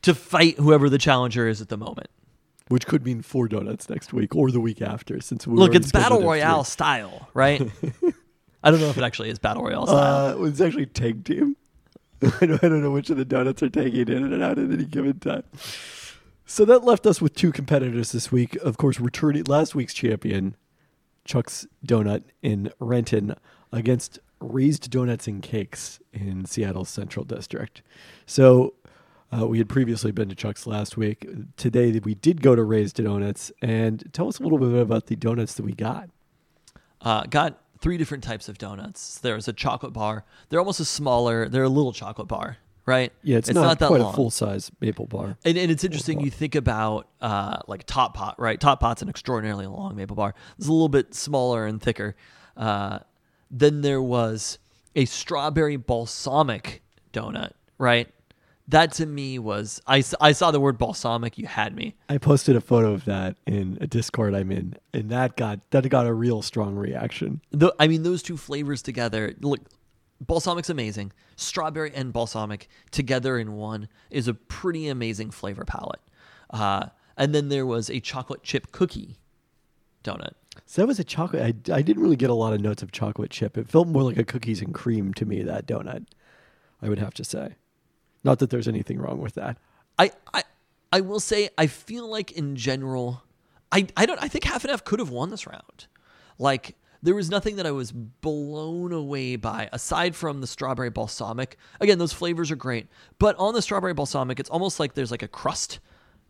to 0.02 0.14
fight 0.14 0.58
whoever 0.58 0.88
the 0.88 0.98
challenger 0.98 1.46
is 1.46 1.60
at 1.60 1.68
the 1.68 1.76
moment. 1.76 2.08
which 2.68 2.86
could 2.86 3.04
mean 3.04 3.22
four 3.22 3.46
donuts 3.48 3.88
next 3.88 4.12
week 4.12 4.34
or 4.34 4.50
the 4.50 4.60
week 4.60 4.80
after, 4.82 5.20
since 5.20 5.46
we 5.46 5.56
Look, 5.56 5.74
it's 5.74 5.92
battle 5.92 6.18
scheduled 6.18 6.20
it 6.20 6.24
for 6.24 6.28
royale 6.46 6.64
style, 6.64 7.28
right? 7.34 7.60
I 8.64 8.70
don't 8.70 8.80
know 8.80 8.88
if 8.88 8.98
it 8.98 9.04
actually 9.04 9.30
is 9.30 9.38
battle 9.38 9.62
royale 9.62 9.86
style. 9.86 10.40
Uh, 10.40 10.44
it's 10.46 10.60
actually 10.60 10.86
tag 10.86 11.24
team. 11.24 11.56
I 12.40 12.46
don't, 12.46 12.64
I 12.64 12.68
don't 12.68 12.82
know 12.82 12.90
which 12.92 13.10
of 13.10 13.16
the 13.16 13.24
donuts 13.24 13.62
are 13.62 13.68
taking 13.68 14.08
in 14.08 14.32
and 14.32 14.42
out 14.42 14.58
at 14.58 14.70
any 14.70 14.84
given 14.84 15.18
time. 15.18 15.42
So 16.52 16.66
that 16.66 16.84
left 16.84 17.06
us 17.06 17.18
with 17.22 17.34
two 17.34 17.50
competitors 17.50 18.12
this 18.12 18.30
week. 18.30 18.56
Of 18.56 18.76
course, 18.76 19.00
returning 19.00 19.44
last 19.44 19.74
week's 19.74 19.94
champion, 19.94 20.54
Chuck's 21.24 21.66
Donut 21.82 22.24
in 22.42 22.70
Renton, 22.78 23.36
against 23.72 24.18
Raised 24.38 24.90
Donuts 24.90 25.26
and 25.26 25.42
Cakes 25.42 25.98
in 26.12 26.44
Seattle's 26.44 26.90
Central 26.90 27.24
District. 27.24 27.80
So 28.26 28.74
uh, 29.32 29.46
we 29.46 29.56
had 29.56 29.70
previously 29.70 30.12
been 30.12 30.28
to 30.28 30.34
Chuck's 30.34 30.66
last 30.66 30.94
week. 30.98 31.26
Today 31.56 31.98
we 32.04 32.14
did 32.16 32.42
go 32.42 32.54
to 32.54 32.62
Raised 32.62 32.96
Donuts. 32.96 33.50
And 33.62 34.12
tell 34.12 34.28
us 34.28 34.38
a 34.38 34.42
little 34.42 34.58
bit 34.58 34.74
about 34.74 35.06
the 35.06 35.16
donuts 35.16 35.54
that 35.54 35.64
we 35.64 35.72
got. 35.72 36.10
Uh, 37.00 37.24
got 37.30 37.62
three 37.80 37.96
different 37.96 38.22
types 38.22 38.50
of 38.50 38.58
donuts. 38.58 39.18
There's 39.18 39.48
a 39.48 39.54
chocolate 39.54 39.94
bar. 39.94 40.26
They're 40.50 40.60
almost 40.60 40.80
a 40.80 40.84
smaller. 40.84 41.48
They're 41.48 41.62
a 41.62 41.70
little 41.70 41.94
chocolate 41.94 42.28
bar, 42.28 42.58
right? 42.86 43.12
Yeah, 43.22 43.38
it's, 43.38 43.50
not, 43.50 43.78
that 43.78 43.88
quite 43.88 44.00
long. 44.00 44.12
a 44.12 44.16
full 44.16 44.30
size 44.30 44.70
maple 44.80 45.06
bar. 45.06 45.36
And, 45.44 45.56
and 45.56 45.70
it's 45.70 45.84
interesting. 45.84 46.20
You 46.20 46.30
think 46.30 46.54
about 46.54 47.08
uh, 47.20 47.58
like 47.66 47.84
Top 47.86 48.14
Pot, 48.14 48.38
right? 48.38 48.58
Top 48.58 48.80
Pot's 48.80 49.02
an 49.02 49.08
extraordinarily 49.08 49.66
long 49.66 49.96
maple 49.96 50.16
bar. 50.16 50.34
It's 50.58 50.66
a 50.66 50.72
little 50.72 50.88
bit 50.88 51.14
smaller 51.14 51.66
and 51.66 51.80
thicker. 51.80 52.16
Uh, 52.56 53.00
then 53.50 53.82
there 53.82 54.02
was 54.02 54.58
a 54.96 55.04
strawberry 55.04 55.76
balsamic 55.76 56.82
donut, 57.12 57.52
right? 57.78 58.08
That 58.68 58.92
to 58.92 59.06
me 59.06 59.38
was 59.38 59.82
I, 59.86 60.02
I 60.20 60.32
saw 60.32 60.50
the 60.50 60.60
word 60.60 60.78
balsamic. 60.78 61.36
You 61.36 61.46
had 61.46 61.74
me. 61.74 61.94
I 62.08 62.18
posted 62.18 62.56
a 62.56 62.60
photo 62.60 62.92
of 62.92 63.04
that 63.06 63.36
in 63.46 63.76
a 63.80 63.86
Discord 63.86 64.34
I'm 64.34 64.52
in, 64.52 64.76
and 64.94 65.10
that 65.10 65.36
got 65.36 65.58
that 65.72 65.88
got 65.88 66.06
a 66.06 66.14
real 66.14 66.42
strong 66.42 66.76
reaction. 66.76 67.40
The, 67.50 67.74
I 67.78 67.88
mean, 67.88 68.02
those 68.02 68.22
two 68.22 68.36
flavors 68.36 68.80
together. 68.80 69.34
Look, 69.40 69.60
balsamic's 70.26 70.70
amazing. 70.70 71.12
Strawberry 71.36 71.92
and 71.94 72.12
balsamic 72.12 72.68
together 72.90 73.38
in 73.38 73.52
one 73.54 73.88
is 74.10 74.28
a 74.28 74.34
pretty 74.34 74.88
amazing 74.88 75.30
flavor 75.30 75.64
palette. 75.64 76.00
Uh, 76.50 76.86
and 77.16 77.34
then 77.34 77.48
there 77.48 77.66
was 77.66 77.90
a 77.90 78.00
chocolate 78.00 78.42
chip 78.42 78.72
cookie 78.72 79.16
donut. 80.02 80.32
So 80.66 80.82
that 80.82 80.86
was 80.86 80.98
a 80.98 81.04
chocolate. 81.04 81.42
I, 81.68 81.74
I 81.74 81.82
didn't 81.82 82.02
really 82.02 82.16
get 82.16 82.30
a 82.30 82.34
lot 82.34 82.52
of 82.52 82.60
notes 82.60 82.82
of 82.82 82.92
chocolate 82.92 83.30
chip. 83.30 83.56
It 83.56 83.68
felt 83.68 83.88
more 83.88 84.02
like 84.02 84.18
a 84.18 84.24
cookies 84.24 84.60
and 84.60 84.74
cream 84.74 85.14
to 85.14 85.24
me. 85.24 85.42
That 85.42 85.66
donut, 85.66 86.06
I 86.80 86.88
would 86.88 86.98
have 86.98 87.14
to 87.14 87.24
say. 87.24 87.54
Not 88.24 88.38
that 88.38 88.50
there's 88.50 88.68
anything 88.68 88.98
wrong 88.98 89.20
with 89.20 89.34
that. 89.34 89.56
I, 89.98 90.12
I 90.32 90.42
I 90.92 91.00
will 91.00 91.20
say 91.20 91.48
I 91.56 91.66
feel 91.66 92.08
like 92.08 92.32
in 92.32 92.54
general, 92.56 93.22
I 93.70 93.86
I 93.96 94.06
don't 94.06 94.22
I 94.22 94.28
think 94.28 94.44
half 94.44 94.64
and 94.64 94.70
half 94.70 94.84
could 94.84 94.98
have 94.98 95.10
won 95.10 95.30
this 95.30 95.46
round. 95.46 95.86
Like 96.38 96.76
there 97.02 97.14
was 97.14 97.30
nothing 97.30 97.56
that 97.56 97.66
I 97.66 97.72
was 97.72 97.90
blown 97.92 98.92
away 98.92 99.36
by 99.36 99.68
aside 99.72 100.14
from 100.14 100.40
the 100.40 100.46
strawberry 100.46 100.90
balsamic. 100.90 101.56
Again, 101.80 101.98
those 101.98 102.12
flavors 102.12 102.50
are 102.50 102.56
great, 102.56 102.86
but 103.18 103.36
on 103.38 103.54
the 103.54 103.62
strawberry 103.62 103.94
balsamic, 103.94 104.38
it's 104.38 104.50
almost 104.50 104.78
like 104.78 104.94
there's 104.94 105.10
like 105.10 105.22
a 105.22 105.28
crust, 105.28 105.80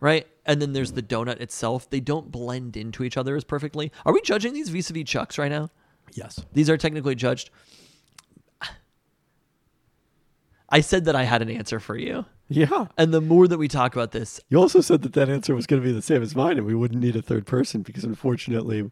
right? 0.01 0.27
And 0.47 0.63
then 0.63 0.73
there's 0.73 0.93
the 0.93 1.03
donut 1.03 1.41
itself. 1.41 1.91
They 1.91 2.01
don't 2.01 2.33
blend 2.33 2.77
into 2.77 3.05
each 3.05 3.17
other 3.17 3.37
as 3.37 3.45
perfectly. 3.45 3.93
Are 4.07 4.13
we 4.13 4.23
judging 4.23 4.55
these 4.55 4.71
vis-a-vis 4.71 5.05
chucks 5.05 5.39
right 5.39 5.51
now? 5.51 5.71
Yes. 6.15 6.45
These 6.53 6.71
are 6.71 6.77
technically 6.77 7.15
judged. 7.15 7.51
I 10.69 10.81
said 10.81 11.05
that 11.05 11.15
I 11.15 11.25
had 11.25 11.43
an 11.43 11.51
answer 11.51 11.79
for 11.79 11.99
you. 11.99 12.25
Yeah. 12.49 12.87
And 12.97 13.13
the 13.13 13.21
more 13.21 13.47
that 13.47 13.59
we 13.59 13.69
talk 13.69 13.95
about 13.95 14.13
this, 14.13 14.41
You 14.49 14.59
also 14.59 14.81
said 14.81 15.03
that 15.03 15.13
that 15.13 15.29
answer 15.29 15.55
was 15.55 15.67
going 15.67 15.83
to 15.83 15.87
be 15.87 15.93
the 15.93 16.03
same 16.03 16.23
as 16.23 16.35
mine, 16.35 16.57
and 16.57 16.67
we 16.67 16.75
wouldn't 16.75 17.03
need 17.03 17.15
a 17.17 17.23
third 17.23 17.47
person 17.47 17.83
because 17.83 18.05
unfortunately, 18.05 18.91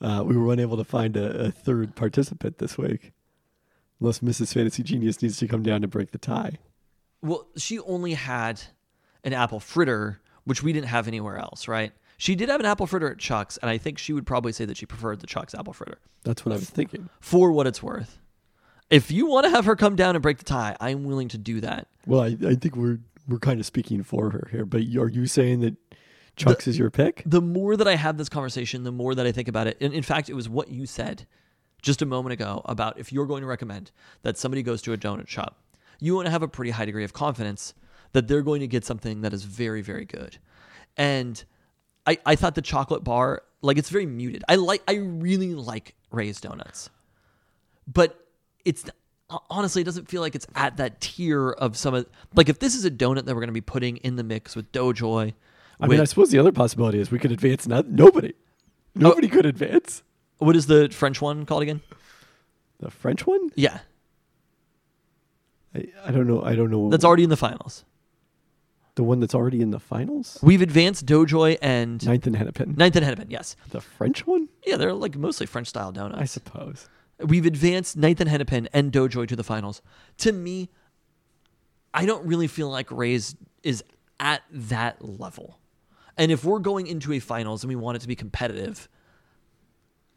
uh, 0.00 0.22
we 0.26 0.36
were 0.36 0.52
unable 0.52 0.76
to 0.76 0.84
find 0.84 1.16
a, 1.16 1.46
a 1.46 1.50
third 1.50 1.94
participant 1.94 2.58
this 2.58 2.78
week, 2.78 3.12
unless 4.00 4.20
Mrs. 4.20 4.54
Fantasy 4.54 4.82
Genius 4.82 5.20
needs 5.22 5.36
to 5.38 5.46
come 5.48 5.62
down 5.62 5.82
to 5.82 5.88
break 5.88 6.10
the 6.12 6.18
tie. 6.18 6.58
Well, 7.22 7.46
she 7.56 7.78
only 7.80 8.14
had 8.14 8.62
an 9.24 9.32
apple 9.32 9.60
fritter, 9.60 10.20
which 10.44 10.62
we 10.62 10.72
didn't 10.72 10.88
have 10.88 11.06
anywhere 11.06 11.36
else, 11.36 11.68
right? 11.68 11.92
She 12.16 12.34
did 12.34 12.48
have 12.48 12.60
an 12.60 12.66
apple 12.66 12.86
fritter 12.86 13.10
at 13.10 13.18
Chuck's, 13.18 13.56
and 13.58 13.70
I 13.70 13.78
think 13.78 13.98
she 13.98 14.12
would 14.12 14.26
probably 14.26 14.52
say 14.52 14.64
that 14.66 14.76
she 14.76 14.86
preferred 14.86 15.20
the 15.20 15.26
Chuck's 15.26 15.54
apple 15.54 15.72
fritter 15.72 15.98
That's 16.24 16.44
what 16.44 16.52
I 16.52 16.56
was 16.56 16.68
thinking. 16.70 17.08
for 17.20 17.52
what 17.52 17.66
it's 17.66 17.82
worth. 17.82 18.18
If 18.90 19.10
you 19.10 19.26
want 19.26 19.44
to 19.44 19.50
have 19.50 19.64
her 19.66 19.76
come 19.76 19.96
down 19.96 20.16
and 20.16 20.22
break 20.22 20.38
the 20.38 20.44
tie, 20.44 20.76
I'm 20.80 21.04
willing 21.04 21.28
to 21.28 21.38
do 21.38 21.60
that. 21.60 21.86
Well, 22.06 22.22
I, 22.22 22.36
I 22.46 22.54
think 22.56 22.76
we're 22.76 22.98
we're 23.28 23.38
kind 23.38 23.60
of 23.60 23.66
speaking 23.66 24.02
for 24.02 24.30
her 24.30 24.48
here, 24.50 24.64
but 24.64 24.80
are 24.80 25.08
you 25.08 25.26
saying 25.26 25.60
that 25.60 25.76
Chuck's 26.36 26.66
is 26.66 26.78
your 26.78 26.90
pick? 26.90 27.22
The 27.26 27.40
more 27.40 27.76
that 27.76 27.86
I 27.86 27.96
have 27.96 28.16
this 28.16 28.28
conversation, 28.28 28.84
the 28.84 28.92
more 28.92 29.14
that 29.14 29.26
I 29.26 29.32
think 29.32 29.48
about 29.48 29.66
it. 29.66 29.76
And 29.80 29.92
in 29.92 30.02
fact, 30.02 30.28
it 30.28 30.34
was 30.34 30.48
what 30.48 30.68
you 30.68 30.86
said 30.86 31.26
just 31.82 32.02
a 32.02 32.06
moment 32.06 32.32
ago 32.32 32.62
about 32.64 32.98
if 32.98 33.12
you're 33.12 33.26
going 33.26 33.42
to 33.42 33.46
recommend 33.46 33.90
that 34.22 34.38
somebody 34.38 34.62
goes 34.62 34.82
to 34.82 34.92
a 34.92 34.96
donut 34.96 35.28
shop, 35.28 35.58
you 35.98 36.14
want 36.14 36.26
to 36.26 36.30
have 36.30 36.42
a 36.42 36.48
pretty 36.48 36.70
high 36.70 36.84
degree 36.84 37.04
of 37.04 37.12
confidence 37.12 37.74
that 38.12 38.28
they're 38.28 38.42
going 38.42 38.60
to 38.60 38.66
get 38.66 38.84
something 38.84 39.20
that 39.20 39.32
is 39.32 39.44
very, 39.44 39.82
very 39.82 40.04
good. 40.04 40.38
And 40.96 41.42
I, 42.06 42.18
I 42.26 42.36
thought 42.36 42.54
the 42.54 42.62
chocolate 42.62 43.04
bar, 43.04 43.42
like 43.62 43.78
it's 43.78 43.90
very 43.90 44.06
muted. 44.06 44.42
I 44.48 44.56
like 44.56 44.82
I 44.88 44.94
really 44.94 45.54
like 45.54 45.94
raised 46.10 46.42
donuts. 46.42 46.90
But 47.86 48.18
it's 48.64 48.84
honestly 49.48 49.82
it 49.82 49.84
doesn't 49.84 50.08
feel 50.08 50.20
like 50.20 50.34
it's 50.34 50.46
at 50.54 50.76
that 50.78 51.00
tier 51.00 51.50
of 51.50 51.76
some 51.76 51.94
of 51.94 52.06
like 52.34 52.48
if 52.48 52.58
this 52.58 52.74
is 52.74 52.84
a 52.84 52.90
donut 52.90 53.26
that 53.26 53.34
we're 53.34 53.40
going 53.40 53.48
to 53.48 53.52
be 53.52 53.60
putting 53.60 53.98
in 53.98 54.16
the 54.16 54.24
mix 54.24 54.56
with 54.56 54.70
Doughjoy. 54.72 55.34
I 55.80 55.86
mean, 55.86 56.00
I 56.00 56.04
suppose 56.04 56.30
the 56.30 56.38
other 56.38 56.52
possibility 56.52 56.98
is 57.00 57.10
we 57.10 57.18
could 57.18 57.32
advance. 57.32 57.66
Not 57.66 57.88
nobody, 57.88 58.34
nobody 58.94 59.28
could 59.28 59.46
advance. 59.46 60.02
what 60.38 60.56
is 60.56 60.66
the 60.66 60.88
French 60.90 61.20
one 61.22 61.46
called 61.46 61.62
again? 61.62 61.80
The 62.80 62.90
French 62.90 63.26
one? 63.26 63.50
Yeah, 63.54 63.78
I, 65.74 65.86
I 66.04 66.10
don't 66.10 66.26
know. 66.26 66.42
I 66.42 66.54
don't 66.54 66.70
know. 66.70 66.88
that's 66.90 67.04
already 67.04 67.24
in 67.24 67.30
the 67.30 67.36
finals. 67.36 67.84
the 68.96 69.02
one 69.04 69.20
that's 69.20 69.34
already 69.34 69.60
in 69.60 69.70
the 69.70 69.78
finals. 69.80 70.38
We've 70.42 70.62
advanced 70.62 71.06
Doughjoy 71.06 71.58
and 71.62 72.04
Ninth 72.04 72.26
and 72.26 72.36
Hennepin. 72.36 72.74
Ninth 72.76 72.96
and 72.96 73.04
Hennepin. 73.04 73.30
Yes, 73.30 73.56
The 73.70 73.80
French 73.80 74.26
one? 74.26 74.48
yeah, 74.66 74.76
they're 74.76 74.92
like 74.92 75.16
mostly 75.16 75.46
French 75.46 75.68
style 75.68 75.92
donuts. 75.92 76.20
I 76.20 76.24
suppose. 76.24 76.88
We've 77.22 77.44
advanced 77.46 77.96
Ninth 77.96 78.20
and 78.20 78.28
Hennepin 78.30 78.68
and 78.72 78.90
Doughjoy 78.92 79.28
to 79.28 79.36
the 79.36 79.44
finals. 79.44 79.82
To 80.18 80.32
me, 80.32 80.70
I 81.92 82.06
don't 82.06 82.26
really 82.26 82.46
feel 82.46 82.70
like 82.70 82.90
Raised 82.90 83.36
is 83.62 83.84
at 84.18 84.42
that 84.50 85.04
level. 85.04 85.58
And 86.20 86.30
if 86.30 86.44
we're 86.44 86.58
going 86.58 86.86
into 86.86 87.14
a 87.14 87.18
finals 87.18 87.64
and 87.64 87.70
we 87.70 87.76
want 87.76 87.96
it 87.96 88.00
to 88.00 88.08
be 88.08 88.14
competitive, 88.14 88.90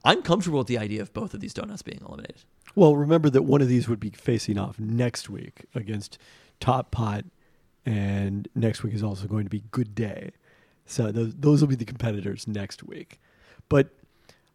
I'm 0.04 0.22
comfortable 0.22 0.58
with 0.58 0.68
the 0.68 0.78
idea 0.78 1.02
of 1.02 1.14
both 1.14 1.34
of 1.34 1.40
these 1.40 1.54
donuts 1.54 1.82
being 1.82 2.02
eliminated. 2.06 2.44
Well, 2.76 2.98
remember 2.98 3.30
that 3.30 3.44
one 3.44 3.62
of 3.62 3.70
these 3.70 3.88
would 3.88 4.02
be 4.02 4.10
facing 4.10 4.58
off 4.58 4.78
next 4.78 5.30
week 5.30 5.66
against 5.74 6.18
Top 6.60 6.92
Pot, 6.92 7.24
and 7.86 8.50
next 8.54 8.84
week 8.84 8.94
is 8.94 9.02
also 9.02 9.28
going 9.28 9.46
to 9.46 9.50
be 9.50 9.64
Good 9.72 9.96
Day. 9.96 10.32
So 10.86 11.10
those 11.10 11.34
those 11.36 11.62
will 11.62 11.70
be 11.70 11.76
the 11.76 11.86
competitors 11.86 12.50
next 12.50 12.84
week. 12.84 13.22
But 13.70 13.92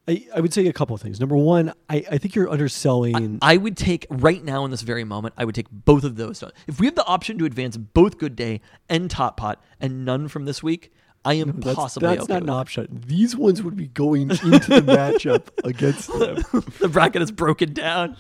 I, 0.07 0.27
I 0.35 0.41
would 0.41 0.53
say 0.53 0.67
a 0.67 0.73
couple 0.75 0.95
of 0.95 1.01
things. 1.01 1.19
Number 1.19 1.37
one, 1.37 1.73
I, 1.89 2.05
I 2.11 2.19
think 2.19 2.35
you're 2.35 2.51
underselling. 2.51 3.39
I 3.41 3.57
would 3.57 3.79
take 3.79 4.07
right 4.11 4.45
now 4.45 4.67
in 4.67 4.71
this 4.71 4.83
very 4.83 5.05
moment. 5.05 5.33
I 5.39 5.47
would 5.47 5.55
take 5.55 5.71
both 5.71 6.05
of 6.05 6.17
those. 6.17 6.45
If 6.67 6.79
we 6.79 6.85
have 6.85 6.95
the 6.95 7.07
option 7.07 7.39
to 7.39 7.47
advance 7.47 7.79
both 7.79 8.19
Good 8.19 8.37
Day 8.37 8.61
and 8.91 9.11
Top 9.11 9.39
Pot 9.39 9.65
and 9.81 10.05
none 10.05 10.29
from 10.29 10.45
this 10.45 10.63
week, 10.63 10.93
I 11.25 11.35
am 11.35 11.61
that's 11.61 11.75
possibly 11.77 12.09
that's 12.09 12.23
okay 12.25 12.33
not 12.35 12.43
an 12.43 12.51
option. 12.51 13.03
These 13.07 13.37
ones 13.37 13.63
would 13.63 13.77
be 13.77 13.89
going 13.89 14.31
into 14.31 14.47
the 14.47 14.81
matchup 14.87 15.49
against 15.65 16.09
them. 16.19 16.37
The 16.79 16.89
bracket 16.89 17.23
is 17.23 17.31
broken 17.33 17.73
down. 17.75 18.17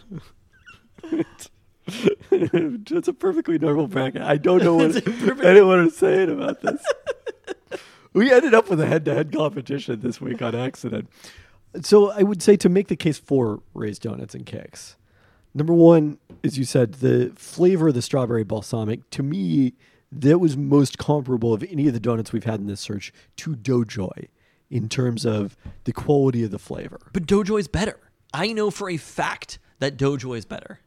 That's 2.30 3.08
a 3.08 3.14
perfectly 3.14 3.58
normal 3.58 3.86
bracket. 3.86 4.20
I 4.22 4.36
don't 4.36 4.62
know 4.62 4.74
what 4.74 4.94
It's 4.96 4.98
a 4.98 5.02
perfect- 5.10 5.44
anyone 5.44 5.86
is 5.86 5.96
saying 5.96 6.30
about 6.30 6.60
this. 6.60 6.84
we 8.12 8.30
ended 8.30 8.52
up 8.52 8.68
with 8.68 8.80
a 8.80 8.86
head-to-head 8.86 9.32
competition 9.32 10.00
this 10.00 10.20
week 10.20 10.42
on 10.42 10.54
accident. 10.54 11.08
So 11.80 12.10
I 12.10 12.22
would 12.22 12.42
say 12.42 12.56
to 12.56 12.68
make 12.68 12.88
the 12.88 12.96
case 12.96 13.18
for 13.18 13.62
raised 13.74 14.02
donuts 14.02 14.34
and 14.34 14.44
cakes. 14.44 14.96
Number 15.54 15.72
one, 15.72 16.18
as 16.44 16.58
you 16.58 16.64
said, 16.64 16.94
the 16.94 17.32
flavor 17.36 17.88
of 17.88 17.94
the 17.94 18.02
strawberry 18.02 18.44
balsamic. 18.44 19.08
To 19.10 19.22
me, 19.22 19.72
that 20.10 20.38
was 20.38 20.56
most 20.56 20.98
comparable 20.98 21.52
of 21.52 21.62
any 21.64 21.86
of 21.86 21.92
the 21.94 22.00
donuts 22.00 22.32
we've 22.32 22.44
had 22.44 22.60
in 22.60 22.66
this 22.66 22.80
search 22.80 23.12
to 23.36 23.54
Doughjoy 23.54 24.28
in 24.70 24.88
terms 24.88 25.24
of 25.26 25.56
the 25.84 25.92
quality 25.92 26.42
of 26.44 26.50
the 26.50 26.58
flavor. 26.58 27.00
But 27.12 27.26
Doughjoy 27.26 27.60
is 27.60 27.68
better. 27.68 27.98
I 28.32 28.52
know 28.52 28.70
for 28.70 28.90
a 28.90 28.96
fact 28.96 29.58
that 29.78 29.96
Doughjoy 29.96 30.38
is 30.38 30.44
better. 30.44 30.80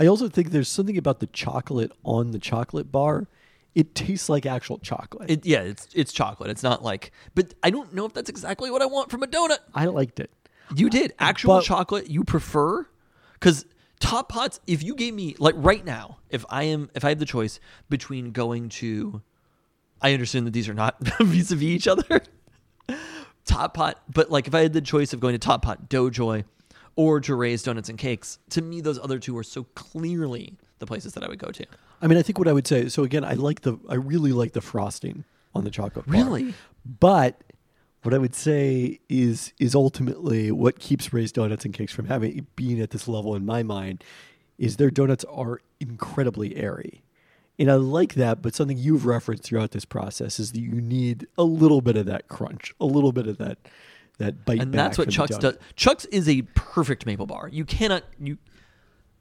I 0.00 0.06
also 0.06 0.28
think 0.28 0.50
there's 0.50 0.68
something 0.68 0.96
about 0.96 1.18
the 1.20 1.26
chocolate 1.26 1.90
on 2.04 2.30
the 2.30 2.38
chocolate 2.38 2.92
bar. 2.92 3.26
It 3.74 3.94
tastes 3.94 4.28
like 4.28 4.46
actual 4.46 4.78
chocolate. 4.78 5.30
It, 5.30 5.46
yeah, 5.46 5.60
it's 5.60 5.88
it's 5.94 6.12
chocolate. 6.12 6.50
It's 6.50 6.62
not 6.62 6.82
like, 6.82 7.12
but 7.34 7.54
I 7.62 7.70
don't 7.70 7.92
know 7.94 8.06
if 8.06 8.12
that's 8.12 8.30
exactly 8.30 8.70
what 8.70 8.82
I 8.82 8.86
want 8.86 9.10
from 9.10 9.22
a 9.22 9.26
donut. 9.26 9.58
I 9.74 9.86
liked 9.86 10.20
it. 10.20 10.30
You 10.74 10.88
did 10.90 11.14
actual 11.18 11.56
But- 11.58 11.64
chocolate. 11.64 12.08
You 12.10 12.24
prefer 12.24 12.86
because 13.34 13.66
top 14.00 14.28
pots. 14.28 14.60
If 14.66 14.82
you 14.82 14.94
gave 14.94 15.14
me 15.14 15.34
like 15.38 15.54
right 15.56 15.84
now, 15.84 16.18
if 16.30 16.44
I 16.48 16.64
am 16.64 16.90
if 16.94 17.04
I 17.04 17.10
have 17.10 17.18
the 17.18 17.26
choice 17.26 17.60
between 17.88 18.32
going 18.32 18.68
to, 18.70 19.22
I 20.00 20.12
understand 20.12 20.46
that 20.46 20.52
these 20.52 20.68
are 20.68 20.74
not 20.74 20.96
vis-a-vis 21.20 21.62
each 21.62 21.88
other. 21.88 22.22
top 23.44 23.74
pot, 23.74 24.00
but 24.12 24.30
like 24.30 24.46
if 24.46 24.54
I 24.54 24.60
had 24.60 24.72
the 24.72 24.80
choice 24.80 25.12
of 25.12 25.20
going 25.20 25.32
to 25.32 25.38
Top 25.38 25.62
Pot, 25.62 25.88
Doughjoy, 25.88 26.44
or 26.96 27.20
to 27.20 27.34
raise 27.34 27.62
donuts 27.62 27.88
and 27.88 27.98
cakes, 27.98 28.38
to 28.50 28.62
me 28.62 28.80
those 28.80 28.98
other 28.98 29.18
two 29.18 29.36
are 29.36 29.42
so 29.42 29.64
clearly 29.74 30.56
the 30.78 30.86
places 30.86 31.14
that 31.14 31.24
I 31.24 31.28
would 31.28 31.38
go 31.38 31.50
to. 31.50 31.66
I 32.00 32.06
mean, 32.06 32.18
I 32.18 32.22
think 32.22 32.38
what 32.38 32.46
I 32.46 32.52
would 32.52 32.66
say. 32.66 32.88
So 32.88 33.02
again, 33.02 33.24
I 33.24 33.32
like 33.34 33.62
the. 33.62 33.78
I 33.88 33.94
really 33.94 34.32
like 34.32 34.52
the 34.52 34.60
frosting 34.60 35.24
on 35.54 35.64
the 35.64 35.70
chocolate 35.70 36.06
bar. 36.06 36.14
Really? 36.14 36.54
But 37.00 37.42
what 38.08 38.14
I 38.14 38.18
would 38.18 38.34
say 38.34 39.00
is 39.10 39.52
is 39.58 39.74
ultimately 39.74 40.50
what 40.50 40.78
keeps 40.78 41.12
raised 41.12 41.34
donuts 41.34 41.66
and 41.66 41.74
cakes 41.74 41.92
from 41.92 42.06
having 42.06 42.46
being 42.56 42.80
at 42.80 42.88
this 42.88 43.06
level 43.06 43.34
in 43.34 43.44
my 43.44 43.62
mind 43.62 44.02
is 44.56 44.78
their 44.78 44.90
donuts 44.90 45.24
are 45.24 45.60
incredibly 45.78 46.56
airy. 46.56 47.02
And 47.58 47.70
I 47.70 47.74
like 47.74 48.14
that, 48.14 48.40
but 48.40 48.54
something 48.54 48.78
you've 48.78 49.04
referenced 49.04 49.42
throughout 49.42 49.72
this 49.72 49.84
process 49.84 50.40
is 50.40 50.52
that 50.52 50.60
you 50.60 50.80
need 50.80 51.26
a 51.36 51.42
little 51.42 51.82
bit 51.82 51.98
of 51.98 52.06
that 52.06 52.28
crunch, 52.28 52.74
a 52.80 52.86
little 52.86 53.12
bit 53.12 53.26
of 53.26 53.36
that 53.36 53.58
that 54.16 54.46
bite. 54.46 54.62
And 54.62 54.72
that's 54.72 54.96
what 54.96 55.10
Chuck's 55.10 55.36
does. 55.36 55.58
Chuck's 55.76 56.06
is 56.06 56.30
a 56.30 56.40
perfect 56.54 57.04
maple 57.04 57.26
bar. 57.26 57.50
You 57.52 57.66
cannot 57.66 58.04
you 58.18 58.38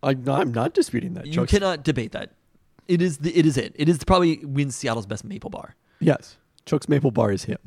I'm 0.02 0.24
not, 0.24 0.40
I'm 0.40 0.54
not 0.54 0.74
disputing 0.74 1.14
that. 1.16 1.26
you 1.26 1.34
Chuck's- 1.34 1.52
cannot 1.52 1.84
debate 1.84 2.14
that. 2.14 2.32
It 2.88 3.02
is 3.02 3.18
the, 3.18 3.38
it 3.38 3.46
is 3.46 3.58
it. 3.58 3.76
It 3.76 3.90
is 3.90 4.02
probably 4.06 4.38
wins 4.46 4.78
Seattle's 4.78 5.06
best 5.08 5.26
maple 5.26 5.50
bar. 5.50 5.76
Yes, 6.00 6.38
Chuck's 6.66 6.88
Maple 6.88 7.12
Bar 7.12 7.34
is 7.34 7.44
him, 7.44 7.58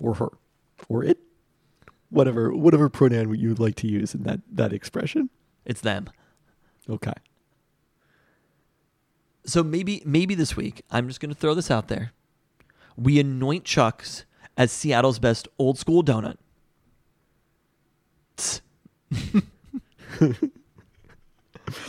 or 0.00 0.14
her, 0.14 0.28
or 0.88 1.04
it, 1.04 1.18
whatever 2.10 2.54
whatever 2.54 2.88
pronoun 2.88 3.34
you 3.34 3.48
would 3.48 3.60
like 3.60 3.76
to 3.76 3.86
use 3.86 4.14
in 4.14 4.22
that 4.24 4.40
that 4.50 4.72
expression. 4.72 5.30
It's 5.64 5.80
them. 5.80 6.08
Okay. 6.88 7.12
So 9.44 9.62
maybe 9.62 10.02
maybe 10.04 10.34
this 10.34 10.56
week 10.56 10.82
I'm 10.90 11.08
just 11.08 11.20
going 11.20 11.32
to 11.32 11.38
throw 11.38 11.54
this 11.54 11.70
out 11.70 11.88
there. 11.88 12.12
We 12.96 13.20
anoint 13.20 13.64
Chuck's 13.64 14.24
as 14.56 14.72
Seattle's 14.72 15.18
best 15.18 15.48
old 15.58 15.78
school 15.78 16.02
donut. 16.02 16.36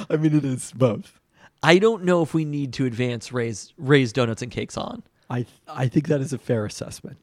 I 0.10 0.16
mean, 0.18 0.36
it 0.36 0.46
is 0.46 0.72
both. 0.74 1.20
I 1.64 1.80
don't 1.80 2.04
know 2.04 2.22
if 2.22 2.34
we 2.34 2.46
need 2.46 2.74
to 2.74 2.86
advance 2.86 3.32
raise 3.32 3.74
raise 3.78 4.14
donuts 4.14 4.42
and 4.42 4.52
cakes 4.52 4.78
on. 4.78 5.04
I 5.30 5.46
I 5.68 5.88
think 5.88 6.08
that 6.08 6.22
is 6.22 6.34
a 6.34 6.38
fair 6.38 6.66
assessment. 6.66 7.18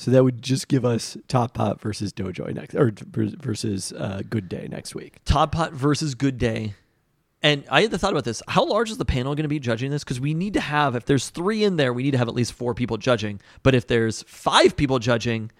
So 0.00 0.10
that 0.12 0.24
would 0.24 0.40
just 0.40 0.68
give 0.68 0.86
us 0.86 1.18
Top 1.28 1.52
Pot 1.52 1.78
versus 1.78 2.10
Doughjoy 2.10 2.54
next, 2.54 2.74
or 2.74 2.90
versus 3.12 3.92
uh, 3.92 4.22
Good 4.30 4.48
Day 4.48 4.66
next 4.70 4.94
week. 4.94 5.18
Top 5.26 5.52
Pot 5.52 5.74
versus 5.74 6.14
Good 6.14 6.38
Day. 6.38 6.72
And 7.42 7.64
I 7.70 7.82
had 7.82 7.90
the 7.90 7.98
thought 7.98 8.12
about 8.12 8.24
this. 8.24 8.42
How 8.48 8.64
large 8.64 8.90
is 8.90 8.96
the 8.96 9.04
panel 9.04 9.34
going 9.34 9.42
to 9.42 9.48
be 9.48 9.58
judging 9.58 9.90
this? 9.90 10.02
Because 10.02 10.18
we 10.18 10.32
need 10.32 10.54
to 10.54 10.60
have, 10.60 10.96
if 10.96 11.04
there's 11.04 11.28
three 11.28 11.64
in 11.64 11.76
there, 11.76 11.92
we 11.92 12.02
need 12.02 12.12
to 12.12 12.18
have 12.18 12.28
at 12.28 12.34
least 12.34 12.54
four 12.54 12.72
people 12.72 12.96
judging. 12.96 13.42
But 13.62 13.74
if 13.74 13.88
there's 13.88 14.22
five 14.22 14.74
people 14.74 15.00
judging, 15.00 15.50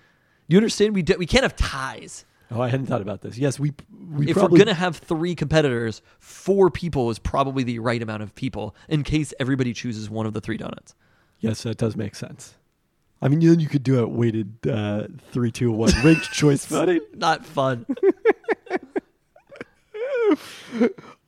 you 0.49 0.57
understand? 0.57 0.95
We, 0.95 1.03
do, 1.03 1.17
we 1.19 1.27
can't 1.27 1.43
have 1.43 1.55
ties. 1.55 2.25
Oh, 2.51 2.63
I 2.63 2.69
hadn't 2.69 2.87
thought 2.87 3.03
about 3.03 3.21
this. 3.21 3.37
Yes, 3.37 3.61
we 3.61 3.75
we 4.11 4.31
if 4.31 4.39
probably 4.39 4.53
we're 4.53 4.65
going 4.65 4.75
to 4.75 4.81
have 4.81 4.97
three 4.97 5.35
competitors, 5.35 6.01
four 6.19 6.71
people 6.71 7.11
is 7.11 7.19
probably 7.19 7.63
the 7.63 7.79
right 7.79 8.01
amount 8.01 8.23
of 8.23 8.35
people 8.35 8.75
in 8.89 9.03
case 9.03 9.35
everybody 9.39 9.75
chooses 9.75 10.09
one 10.09 10.25
of 10.25 10.33
the 10.33 10.41
three 10.41 10.57
donuts. 10.57 10.95
yes, 11.41 11.63
that 11.65 11.77
does 11.77 11.95
make 11.95 12.15
sense. 12.15 12.55
I 13.23 13.29
mean, 13.29 13.41
then 13.41 13.61
you 13.61 13.69
could 13.69 13.83
do 13.83 14.01
it 14.01 14.11
weighted 14.11 14.67
uh, 14.67 15.09
three, 15.31 15.51
two, 15.53 15.71
one, 15.73 15.93
ranked 16.05 16.33
choice 16.33 16.65
voting. 16.67 17.01
Not 17.15 17.45
fun. 17.45 17.85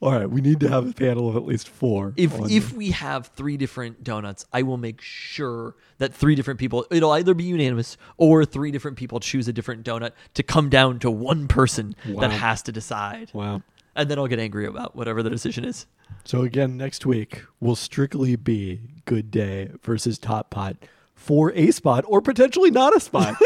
All 0.00 0.10
right, 0.12 0.28
we 0.28 0.40
need 0.40 0.58
to 0.60 0.68
have 0.68 0.88
a 0.88 0.92
panel 0.92 1.28
of 1.28 1.36
at 1.36 1.44
least 1.44 1.68
four. 1.68 2.12
if 2.16 2.34
on 2.40 2.50
if 2.50 2.72
we 2.72 2.90
have 2.90 3.28
three 3.28 3.56
different 3.56 4.02
donuts, 4.02 4.44
I 4.52 4.62
will 4.62 4.76
make 4.76 5.00
sure 5.00 5.76
that 5.98 6.12
three 6.12 6.34
different 6.34 6.58
people 6.58 6.86
it'll 6.90 7.12
either 7.12 7.34
be 7.34 7.44
unanimous 7.44 7.96
or 8.16 8.44
three 8.44 8.70
different 8.72 8.96
people 8.96 9.20
choose 9.20 9.46
a 9.46 9.52
different 9.52 9.84
donut 9.84 10.10
to 10.34 10.42
come 10.42 10.68
down 10.68 10.98
to 11.00 11.10
one 11.10 11.46
person 11.46 11.94
Wow. 12.08 12.20
that 12.22 12.32
has 12.32 12.62
to 12.62 12.72
decide. 12.72 13.30
Wow. 13.32 13.62
And 13.94 14.10
then 14.10 14.18
I'll 14.18 14.26
get 14.26 14.38
angry 14.40 14.66
about 14.66 14.96
whatever 14.96 15.22
the 15.22 15.30
decision 15.30 15.64
is. 15.64 15.86
So 16.24 16.42
again, 16.42 16.76
next 16.76 17.06
week 17.06 17.44
will 17.60 17.76
strictly 17.76 18.34
be 18.36 18.80
Good 19.04 19.30
Day 19.30 19.70
versus 19.82 20.18
Top 20.18 20.50
Pot 20.50 20.76
for 21.22 21.52
a 21.52 21.70
spot 21.70 22.04
or 22.08 22.20
potentially 22.20 22.70
not 22.70 22.94
a 22.96 23.00
spot 23.00 23.36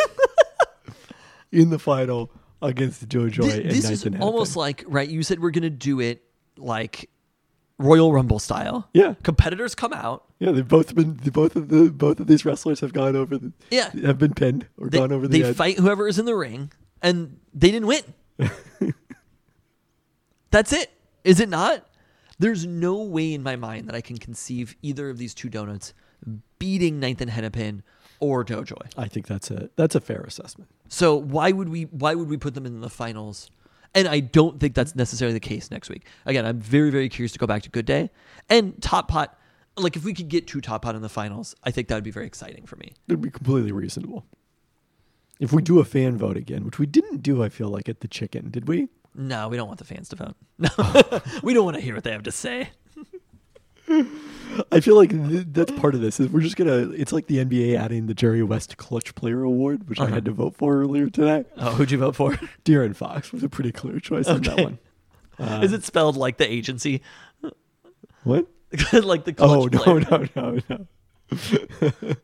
in 1.53 1.71
the 1.71 1.79
final 1.79 2.31
against 2.63 3.07
Doughjoy 3.09 3.69
this 3.71 3.85
Ninth 3.85 4.07
is 4.07 4.21
almost 4.21 4.57
like 4.57 4.83
right. 4.87 5.09
You 5.09 5.23
said 5.23 5.41
we're 5.41 5.51
gonna 5.51 5.69
do 5.71 6.01
it 6.01 6.25
like 6.57 7.11
Royal 7.79 8.13
Rumble 8.13 8.39
style. 8.39 8.89
Yeah. 8.95 9.15
competitors 9.23 9.75
come 9.75 9.93
out. 9.93 10.25
yeah. 10.39 10.53
They've 10.53 10.67
both 10.67 10.95
been 10.95 11.13
both 11.33 11.55
of 11.57 11.69
the 11.69 11.91
both 11.91 12.19
of 12.21 12.27
these 12.27 12.45
wrestlers 12.47 12.81
have 12.81 12.93
gone 12.95 13.15
over 13.15 13.37
the 13.37 13.53
Yeah. 13.71 13.91
have 14.05 14.19
been 14.19 14.33
pinned 14.35 14.67
or 14.79 14.89
They, 14.89 14.99
gone 14.99 15.13
over 15.13 15.29
the 15.29 15.43
they 15.43 15.49
edge. 15.49 15.57
fight 15.57 15.79
whoever 15.79 16.09
is 16.09 16.19
in 16.19 16.25
the 16.25 16.35
ring, 16.35 16.73
and 17.03 17.39
they 17.53 17.71
didn't 17.71 17.87
win. 17.89 18.03
That's 20.51 20.73
it. 20.73 20.91
Is 21.25 21.41
it 21.41 21.49
not? 21.49 21.85
There's 22.39 22.67
no 22.67 23.03
way 23.03 23.33
in 23.35 23.43
my 23.43 23.57
mind 23.57 23.89
that 23.89 23.95
I 23.95 24.01
can 24.01 24.17
conceive 24.19 24.77
either 24.83 25.11
of 25.11 25.19
these 25.19 25.35
two 25.35 25.49
donuts 25.49 25.93
beating 26.59 27.01
Ninth 27.01 27.21
and 27.21 27.31
Hennepin 27.31 27.83
or 28.21 28.45
Doughjoy. 28.45 28.93
I 28.97 29.09
think 29.09 29.27
that's 29.27 29.51
a 29.51 29.71
that's 29.77 29.95
a 29.95 30.01
fair 30.01 30.23
assessment. 30.23 30.71
So 30.89 31.17
why 31.17 31.53
would 31.53 31.69
we 31.69 31.83
why 31.85 32.15
would 32.15 32.29
we 32.29 32.37
put 32.37 32.55
them 32.55 32.67
in 32.67 32.81
the 32.81 32.91
finals? 32.91 33.51
And 33.95 34.07
I 34.09 34.21
don't 34.21 34.61
think 34.61 34.75
that's 34.75 34.95
necessarily 34.95 35.33
the 35.33 35.41
case 35.41 35.71
next 35.71 35.89
week. 35.89 36.07
Again, 36.27 36.45
I'm 36.45 36.61
very 36.61 36.91
very 36.91 37.09
curious 37.09 37.33
to 37.33 37.39
go 37.39 37.47
back 37.47 37.63
to 37.63 37.71
Good 37.71 37.87
Day 37.87 38.11
and 38.49 38.81
Top 38.83 39.09
Pot. 39.09 39.39
Like 39.77 39.97
if 39.97 40.05
we 40.05 40.15
could 40.15 40.29
get 40.29 40.47
two 40.47 40.61
Top 40.61 40.83
Pot 40.83 40.95
in 40.95 41.03
the 41.03 41.09
finals, 41.09 41.55
I 41.65 41.71
think 41.71 41.89
that 41.89 41.95
would 41.95 42.05
be 42.05 42.11
very 42.11 42.27
exciting 42.27 42.67
for 42.67 42.77
me. 42.77 42.93
It'd 43.09 43.21
be 43.21 43.31
completely 43.31 43.73
reasonable. 43.73 44.25
If 45.39 45.53
we 45.53 45.61
do 45.61 45.81
a 45.81 45.85
fan 45.85 46.17
vote 46.17 46.39
again, 46.39 46.65
which 46.65 46.79
we 46.79 46.87
didn't 46.87 47.19
do, 47.23 47.43
I 47.43 47.51
feel 47.51 47.69
like 47.69 47.91
at 47.91 48.01
the 48.01 48.09
chicken, 48.09 48.51
did 48.51 48.69
we? 48.69 48.89
No, 49.15 49.49
we 49.49 49.57
don't 49.59 49.67
want 49.67 49.79
the 49.79 49.85
fans 49.85 50.09
to 50.11 50.17
vote. 50.17 50.35
No, 50.59 51.21
we 51.43 51.53
don't 51.53 51.65
want 51.67 51.77
to 51.77 51.83
hear 51.83 51.95
what 51.95 52.05
they 52.05 52.13
have 52.13 52.23
to 52.23 52.33
say. 52.33 52.71
I 53.89 54.81
feel 54.81 54.97
like 54.97 55.11
th- 55.11 55.47
that's 55.53 55.73
part 55.73 55.95
of 55.95 56.01
this. 56.01 56.19
Is 56.21 56.29
we're 56.31 56.41
just 56.41 56.57
gonna. 56.57 56.91
It's 56.91 57.13
like 57.13 57.27
the 57.27 57.39
NBA 57.45 57.77
adding 57.79 58.07
the 58.07 58.15
Jerry 58.15 58.43
West 58.43 58.77
Clutch 58.79 59.15
Player 59.15 59.43
Award, 59.43 59.89
which 59.89 60.01
I 60.01 60.05
Uh-huh. 60.05 60.15
had 60.15 60.25
to 60.25 60.31
vote 60.33 60.57
for 60.57 60.81
earlier 60.81 61.11
today. 61.11 61.45
Oh, 61.59 61.73
who'd 61.73 61.91
you 61.91 61.99
vote 61.99 62.17
for? 62.17 62.33
De'Aaron 62.65 62.97
Fox 62.97 63.33
was 63.33 63.43
a 63.43 63.49
pretty 63.49 63.73
clear 63.73 64.01
choice 64.01 64.27
on 64.29 64.41
that 64.43 64.59
one. 64.59 64.79
Uh, 65.39 65.61
Is 65.63 65.73
it 65.75 65.85
spelled 65.85 66.17
like 66.17 66.39
the 66.39 66.51
agency? 66.51 67.03
what? 68.25 68.47
like 68.93 69.25
the 69.25 69.33
clutch 69.33 69.51
Oh 69.51 69.67
no, 69.67 69.79
player? 69.79 70.29
no, 70.35 70.59
no, 70.69 70.87
no. 71.31 72.15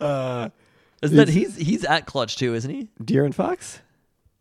uh, 0.06 0.48
Isn't 1.02 1.16
that 1.16 1.28
he's 1.28 1.56
he's 1.56 1.84
at 1.84 2.06
clutch 2.06 2.36
too, 2.36 2.54
isn't 2.54 2.70
he? 2.70 2.88
De'Aaron 3.02 3.34
Fox. 3.34 3.80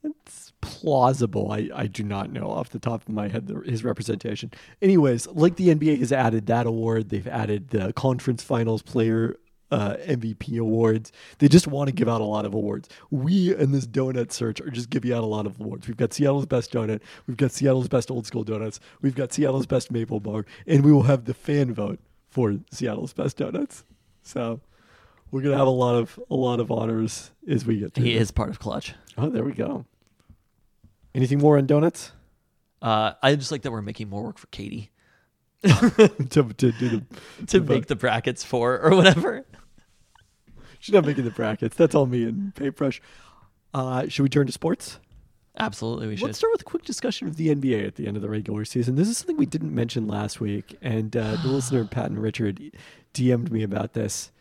It's 0.04 0.45
plausible. 0.66 1.52
I, 1.52 1.70
I 1.74 1.88
do 1.88 2.04
not 2.04 2.32
know 2.32 2.50
off 2.50 2.70
the 2.70 2.80
top 2.80 3.02
of 3.08 3.10
my 3.10 3.28
head 3.28 3.48
the, 3.48 3.60
his 3.62 3.84
representation. 3.84 4.52
Anyways, 4.82 5.28
like 5.28 5.56
the 5.56 5.70
NBA 5.70 6.00
has 6.00 6.12
added 6.12 6.48
that 6.48 6.66
award, 6.66 7.10
they've 7.10 7.28
added 7.28 7.70
the 7.70 7.94
conference 7.94 8.44
finals 8.44 8.82
player 8.82 9.38
uh, 9.72 9.96
MVP 10.06 10.60
awards. 10.60 11.12
They 11.40 11.48
just 11.48 11.68
want 11.68 11.90
to 11.90 11.94
give 11.94 12.08
out 12.08 12.22
a 12.22 12.26
lot 12.26 12.46
of 12.46 12.54
awards. 12.54 12.90
We 13.10 13.56
in 13.56 13.72
this 13.72 13.88
donut 13.88 14.32
search 14.32 14.62
are 14.62 14.70
just 14.70 14.90
giving 14.90 15.12
out 15.12 15.24
a 15.24 15.28
lot 15.28 15.46
of 15.46 15.60
awards. 15.60 15.88
We've 15.88 15.98
got 15.98 16.14
Seattle's 16.14 16.46
best 16.46 16.72
donut. 16.72 17.02
We've 17.28 17.38
got 17.38 17.52
Seattle's 17.52 17.88
best 17.88 18.12
old 18.12 18.26
school 18.26 18.44
donuts. 18.44 18.80
We've 19.02 19.16
got 19.16 19.34
Seattle's 19.34 19.66
best 19.66 19.92
maple 19.92 20.20
bar, 20.20 20.46
and 20.68 20.84
we 20.84 20.92
will 20.92 21.04
have 21.04 21.26
the 21.26 21.34
fan 21.34 21.74
vote 21.74 22.00
for 22.30 22.56
Seattle's 22.72 23.14
best 23.14 23.38
donuts. 23.38 23.84
So 24.24 24.60
we're 25.32 25.42
gonna 25.42 25.58
have 25.58 25.68
a 25.68 25.72
lot 25.72 25.96
of 25.96 26.20
a 26.30 26.36
lot 26.36 26.60
of 26.60 26.72
honors 26.72 27.32
as 27.48 27.66
we 27.66 27.80
get 27.80 27.94
through. 27.94 28.06
He 28.06 28.16
is 28.16 28.32
part 28.32 28.50
of 28.50 28.60
Clutch. 28.60 28.94
Oh, 29.18 29.30
there 29.30 29.44
we 29.44 29.54
go. 29.54 29.86
Anything 31.16 31.40
more 31.40 31.58
on 31.58 31.66
donuts? 31.66 32.12
Uh, 32.82 33.14
I 33.24 33.36
just 33.36 33.52
like 33.52 33.62
that 33.62 33.72
we're 33.72 33.82
making 33.82 34.10
more 34.10 34.22
work 34.22 34.38
for 34.38 34.48
Katie 34.48 34.92
to, 35.64 36.00
to 36.30 36.44
do 36.54 36.72
the, 36.72 37.04
to 37.48 37.62
make 37.62 37.88
the 37.88 37.96
brackets 37.96 38.44
for 38.44 38.80
or 38.80 38.96
whatever. 38.96 39.46
She's 40.80 40.94
not 40.94 41.06
making 41.06 41.24
the 41.24 41.32
brackets. 41.32 41.76
That's 41.78 41.96
all 41.96 42.06
me 42.06 42.26
and 42.26 42.54
Paintbrush. 42.54 43.02
Uh, 43.74 44.08
should 44.10 44.24
we 44.24 44.30
turn 44.30 44.46
to 44.46 44.52
sports? 44.52 45.00
Absolutely, 45.58 46.08
we 46.08 46.16
should. 46.18 46.26
Let's 46.26 46.38
start 46.38 46.52
with 46.52 46.62
a 46.62 46.66
quick 46.66 46.84
discussion 46.84 47.30
of 47.30 47.38
the 47.38 47.48
NBA 47.48 47.88
at 47.88 47.96
the 47.96 48.08
end 48.08 48.18
of 48.18 48.22
the 48.22 48.30
regular 48.30 48.66
season. 48.66 48.96
This 48.96 49.08
is 49.08 49.18
something 49.18 49.38
we 49.38 49.46
didn't 49.46 49.74
mention 49.74 50.06
last 50.06 50.42
week, 50.42 50.78
and 50.82 51.16
uh, 51.16 51.38
the 51.38 51.48
listener 51.48 51.86
Pat 51.86 52.08
and 52.08 52.22
Richard 52.22 52.62
DM'd 53.14 53.52
me 53.52 53.64
about 53.64 53.94
this, 53.94 54.32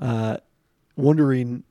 uh, 0.00 0.38
wondering, 0.96 1.62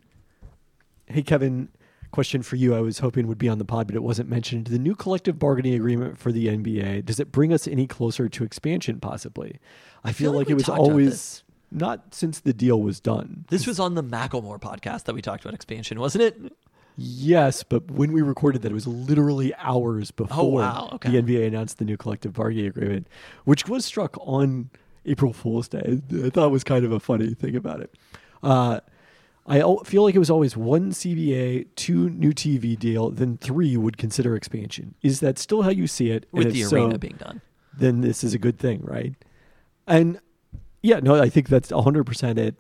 "Hey 1.06 1.22
Kevin, 1.22 1.68
question 2.14 2.44
for 2.44 2.56
you. 2.56 2.76
I 2.76 2.80
was 2.80 3.00
hoping 3.00 3.28
would 3.28 3.38
be 3.38 3.50
on 3.50 3.58
the 3.58 3.66
pod, 3.66 3.88
but 3.88 3.96
it 3.96 4.04
wasn't 4.04 4.30
mentioned. 4.30 4.68
The 4.68 4.80
new 4.80 4.96
collective 4.96 5.38
bargaining 5.38 5.74
agreement 5.74 6.18
for 6.18 6.32
the 6.32 6.48
NBA 6.48 7.06
does 7.06 7.20
it 7.20 7.32
bring 7.32 7.52
us 7.52 7.68
any 7.68 7.88
closer 7.88 8.30
to 8.30 8.44
expansion? 8.44 9.00
Possibly. 9.00 9.60
I, 10.04 10.14
feel, 10.14 10.32
feel 10.32 10.32
like 10.32 10.48
like, 10.48 10.52
it 10.52 10.54
was 10.56 10.70
always 10.70 11.44
not 11.72 12.14
since 12.14 12.40
the 12.40 12.54
deal 12.54 12.82
was 12.82 13.00
done. 13.00 13.46
This 13.50 13.68
was 13.68 13.80
on 13.80 13.96
the 13.96 14.04
Macklemore 14.04 14.62
podcast 14.62 15.06
that 15.06 15.16
we 15.16 15.22
talked 15.22 15.44
about 15.44 15.54
expansion, 15.54 16.00
wasn't 16.00 16.24
it? 16.24 16.54
Yes, 16.96 17.64
but 17.64 17.90
when 17.90 18.12
we 18.12 18.22
recorded 18.22 18.62
that, 18.62 18.72
it 18.72 18.76
was 18.76 18.86
literally 18.86 19.54
hours 19.56 20.12
before 20.12 20.38
Oh, 20.40 20.44
wow, 20.46 20.90
okay. 20.94 21.10
the 21.10 21.22
NBA 21.22 21.48
announced 21.48 21.80
the 21.80 21.86
new 21.86 21.98
collective 21.98 22.34
bargaining 22.34 22.68
agreement, 22.68 23.08
which 23.46 23.68
was 23.68 23.84
struck 23.84 24.16
on 24.22 24.70
April 25.06 25.34
Fool's 25.34 25.68
Day. 25.68 26.02
I 26.24 26.30
thought 26.30 26.52
was 26.52 26.64
kind 26.64 26.86
of 26.86 26.92
a 26.92 27.00
funny 27.00 27.34
thing 27.34 27.56
about 27.56 27.82
it. 27.82 27.96
Uh, 28.44 28.82
I 29.46 29.62
feel 29.84 30.04
like 30.04 30.16
it 30.16 30.20
was 30.20 30.30
always 30.30 30.56
one 30.56 30.92
CBA, 30.92 31.68
two 31.76 32.10
new 32.10 32.32
TV 32.32 32.80
deal, 32.80 33.10
then 33.10 33.38
three 33.38 33.76
would 33.76 33.98
consider 33.98 34.36
expansion. 34.36 34.96
Is 35.02 35.20
that 35.20 35.38
still 35.38 35.64
how 35.64 35.70
you 35.70 35.86
see 35.86 36.12
it? 36.12 36.26
And 36.32 36.46
With 36.46 36.54
the 36.54 36.64
so, 36.64 36.78
arena 36.78 36.98
being 36.98 37.18
done. 37.18 37.42
then 37.78 38.02
this 38.02 38.24
is 38.24 38.34
a 38.34 38.40
good 38.40 38.58
thing, 38.58 38.82
right? 38.84 39.14
And 39.86 40.20
yeah, 40.82 41.00
no, 41.02 41.22
I 41.22 41.28
think 41.30 41.50
that's 41.50 41.72
100% 41.72 42.38
it. 42.38 42.56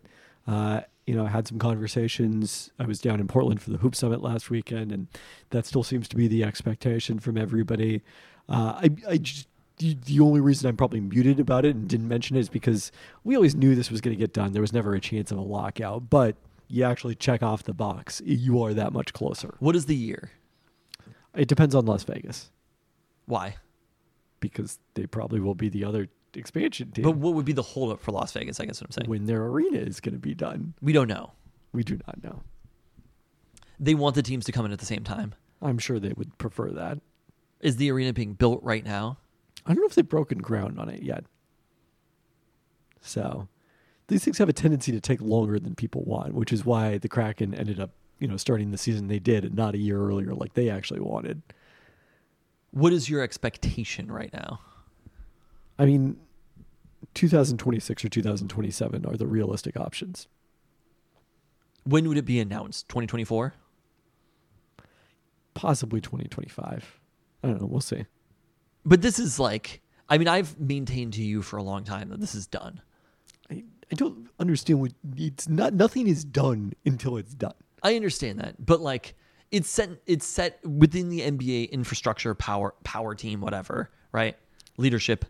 Uh, 0.46 0.82
you 1.08 1.16
know, 1.16 1.26
I 1.26 1.30
had 1.30 1.48
some 1.48 1.58
conversations. 1.60 2.72
I 2.80 2.86
was 2.86 3.00
down 3.00 3.20
in 3.22 3.28
Portland 3.28 3.62
for 3.62 3.70
the 3.72 3.78
Hoop 3.78 3.96
Summit 3.96 4.22
last 4.22 4.50
weekend, 4.50 4.92
and 4.92 5.08
that 5.52 5.66
still 5.66 5.84
seems 5.84 6.08
to 6.10 6.16
be 6.18 6.28
the 6.28 6.44
expectation 6.44 7.20
from 7.20 7.38
everybody. 7.38 8.02
Uh, 8.50 8.80
I, 8.84 8.90
I 9.08 9.18
just, 9.18 9.48
the 9.78 10.20
only 10.20 10.42
reason 10.42 10.68
I'm 10.70 10.78
probably 10.78 11.00
muted 11.00 11.40
about 11.40 11.64
it 11.66 11.76
and 11.76 11.88
didn't 11.88 12.08
mention 12.08 12.36
it 12.36 12.42
is 12.42 12.50
because 12.50 12.92
we 13.24 13.36
always 13.36 13.56
knew 13.56 13.74
this 13.74 13.90
was 13.92 14.02
going 14.02 14.16
to 14.16 14.20
get 14.20 14.34
done. 14.34 14.52
There 14.52 14.62
was 14.62 14.74
never 14.74 14.94
a 14.96 15.00
chance 15.00 15.32
of 15.32 15.38
a 15.38 15.42
lockout, 15.42 16.10
but 16.10 16.36
you 16.74 16.84
actually 16.84 17.14
check 17.14 17.44
off 17.44 17.62
the 17.62 17.74
box. 17.74 18.20
You 18.26 18.64
are 18.64 18.74
that 18.74 18.94
much 18.94 19.14
closer. 19.14 19.56
What 19.60 19.76
is 19.76 19.86
the 19.86 19.96
year? 19.96 20.32
It 21.36 21.48
depends 21.48 21.76
on 21.76 21.86
Las 21.86 22.04
Vegas 22.04 22.50
Why? 23.28 23.58
because 24.40 24.80
they 24.96 25.06
probably 25.06 25.40
will 25.40 25.54
be 25.54 25.70
the 25.70 25.86
other 25.86 26.08
expansion 26.34 26.90
team. 26.92 27.04
But 27.04 27.16
what 27.16 27.36
would 27.36 27.46
be 27.46 27.54
the 27.54 27.62
holdup 27.62 28.02
for 28.02 28.12
Las 28.12 28.32
Vegas? 28.34 28.60
I 28.60 28.66
guess 28.66 28.82
what 28.82 28.88
I'm 28.88 28.92
saying. 28.92 29.10
when 29.10 29.26
their 29.28 29.46
arena 29.46 29.78
is 29.78 30.00
going 30.00 30.14
to 30.14 30.20
be 30.20 30.34
done. 30.34 30.74
We 30.82 30.94
don't 30.94 31.08
know. 31.08 31.34
We 31.74 31.84
do 31.84 32.00
not 32.08 32.24
know. 32.24 32.42
They 33.80 33.94
want 33.94 34.16
the 34.16 34.24
teams 34.24 34.46
to 34.46 34.52
come 34.52 34.66
in 34.66 34.72
at 34.72 34.80
the 34.80 34.86
same 34.86 35.04
time. 35.04 35.36
I'm 35.62 35.78
sure 35.78 36.00
they 36.00 36.14
would 36.18 36.36
prefer 36.40 36.72
that. 36.72 36.98
Is 37.62 37.78
the 37.78 37.92
arena 37.92 38.14
being 38.14 38.34
built 38.34 38.64
right 38.64 38.84
now? 38.84 39.20
I 39.66 39.74
don't 39.74 39.82
know 39.82 39.88
if 39.88 39.94
they've 39.94 40.10
broken 40.10 40.40
ground 40.40 40.80
on 40.80 40.90
it 40.90 41.04
yet. 41.04 41.24
So 43.00 43.48
these 44.14 44.24
things 44.24 44.38
have 44.38 44.50
a 44.50 44.54
tendency 44.54 44.92
to 44.92 45.02
take 45.02 45.20
longer 45.22 45.60
than 45.60 45.74
people 45.74 46.04
want, 46.04 46.34
which 46.34 46.54
is 46.54 46.64
why 46.64 47.00
the 47.00 47.10
Kraken 47.10 47.54
ended 47.54 47.80
up, 47.80 47.90
you 48.20 48.28
know, 48.28 48.38
starting 48.38 48.70
the 48.70 48.78
season 48.78 49.08
they 49.08 49.20
did 49.20 49.44
and 49.44 49.56
not 49.56 49.74
a 49.74 49.80
year 49.80 50.00
earlier 50.00 50.34
like 50.36 50.54
they 50.54 50.70
actually 50.70 51.00
wanted. 51.00 51.42
What 52.72 52.94
is 52.94 53.10
your 53.10 53.22
expectation 53.22 54.12
right 54.12 54.32
now? 54.32 54.60
I 55.80 55.86
mean, 55.86 56.18
2026 57.16 58.06
or 58.06 58.10
2027 58.10 59.06
are 59.06 59.18
the 59.18 59.28
realistic 59.28 59.78
options. 59.78 60.28
When 61.84 62.08
would 62.08 62.18
it 62.18 62.26
be 62.26 62.40
announced? 62.40 62.88
2024? 62.90 63.56
Possibly 65.56 66.00
2025. 66.02 67.00
I 67.44 67.48
don't 67.48 67.60
know. 67.60 67.68
We'll 67.68 67.82
see. 67.82 68.06
But 68.86 69.02
this 69.02 69.18
is 69.18 69.40
like, 69.40 69.82
I 70.08 70.20
mean, 70.20 70.28
I've 70.28 70.60
maintained 70.60 71.14
to 71.14 71.24
you 71.24 71.42
for 71.42 71.58
a 71.58 71.64
long 71.64 71.84
time 71.84 72.10
that 72.10 72.20
this 72.20 72.36
is 72.36 72.46
done. 72.46 72.82
I, 73.84 73.94
I 73.94 73.96
don't 73.96 74.30
understand 74.40 74.80
what 74.82 74.92
it's 75.18 75.48
not. 75.48 75.74
Nothing 75.74 76.08
is 76.08 76.24
done 76.24 76.74
until 76.86 77.18
it's 77.18 77.34
done. 77.34 77.54
I 77.82 77.96
understand 77.96 78.40
that, 78.40 78.66
but 78.66 78.80
like, 78.82 79.16
it's 79.52 79.70
set, 79.70 79.90
it's 80.08 80.26
set 80.26 80.66
within 80.66 81.10
the 81.10 81.22
NBA 81.22 81.70
infrastructure, 81.72 82.34
power, 82.34 82.74
power 82.84 83.14
team, 83.14 83.42
whatever, 83.42 83.92
right? 84.12 84.36
Leadership. 84.78 85.26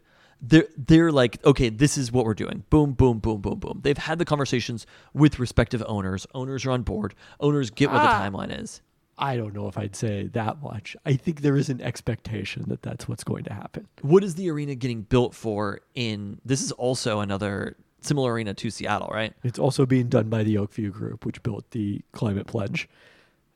They're 0.45 0.67
they're 0.77 1.11
like, 1.11 1.43
okay, 1.45 1.69
this 1.69 1.97
is 1.97 2.11
what 2.11 2.25
we're 2.25 2.33
doing. 2.33 2.63
Boom, 2.69 2.93
boom, 2.93 3.19
boom, 3.19 3.41
boom, 3.41 3.59
boom. 3.59 3.79
They've 3.81 3.97
had 3.97 4.19
the 4.19 4.25
conversations 4.25 4.85
with 5.13 5.39
respective 5.39 5.83
owners. 5.87 6.27
Owners 6.33 6.65
are 6.65 6.71
on 6.71 6.83
board. 6.83 7.15
Owners 7.39 7.69
get 7.69 7.89
what 7.91 7.99
the 8.03 8.09
Ah. 8.09 8.21
timeline 8.29 8.61
is. 8.61 8.81
I 9.17 9.37
don't 9.37 9.53
know 9.53 9.67
if 9.67 9.77
I'd 9.77 9.95
say 9.95 10.27
that 10.33 10.61
much. 10.61 10.97
I 11.05 11.13
think 11.15 11.41
there 11.41 11.55
is 11.55 11.69
an 11.69 11.79
expectation 11.81 12.65
that 12.67 12.81
that's 12.81 13.07
what's 13.07 13.23
going 13.23 13.43
to 13.45 13.53
happen. 13.53 13.87
What 14.01 14.23
is 14.23 14.35
the 14.35 14.49
arena 14.49 14.75
getting 14.75 15.03
built 15.03 15.33
for? 15.35 15.79
In 15.95 16.41
this 16.43 16.61
is 16.61 16.71
also 16.73 17.19
another 17.19 17.77
similar 18.05 18.33
arena 18.33 18.53
to 18.53 18.69
Seattle, 18.69 19.09
right? 19.11 19.33
It's 19.43 19.59
also 19.59 19.85
being 19.85 20.07
done 20.07 20.29
by 20.29 20.43
the 20.43 20.55
Oakview 20.55 20.91
Group, 20.91 21.25
which 21.25 21.41
built 21.43 21.69
the 21.71 22.01
Climate 22.11 22.47
Pledge, 22.47 22.87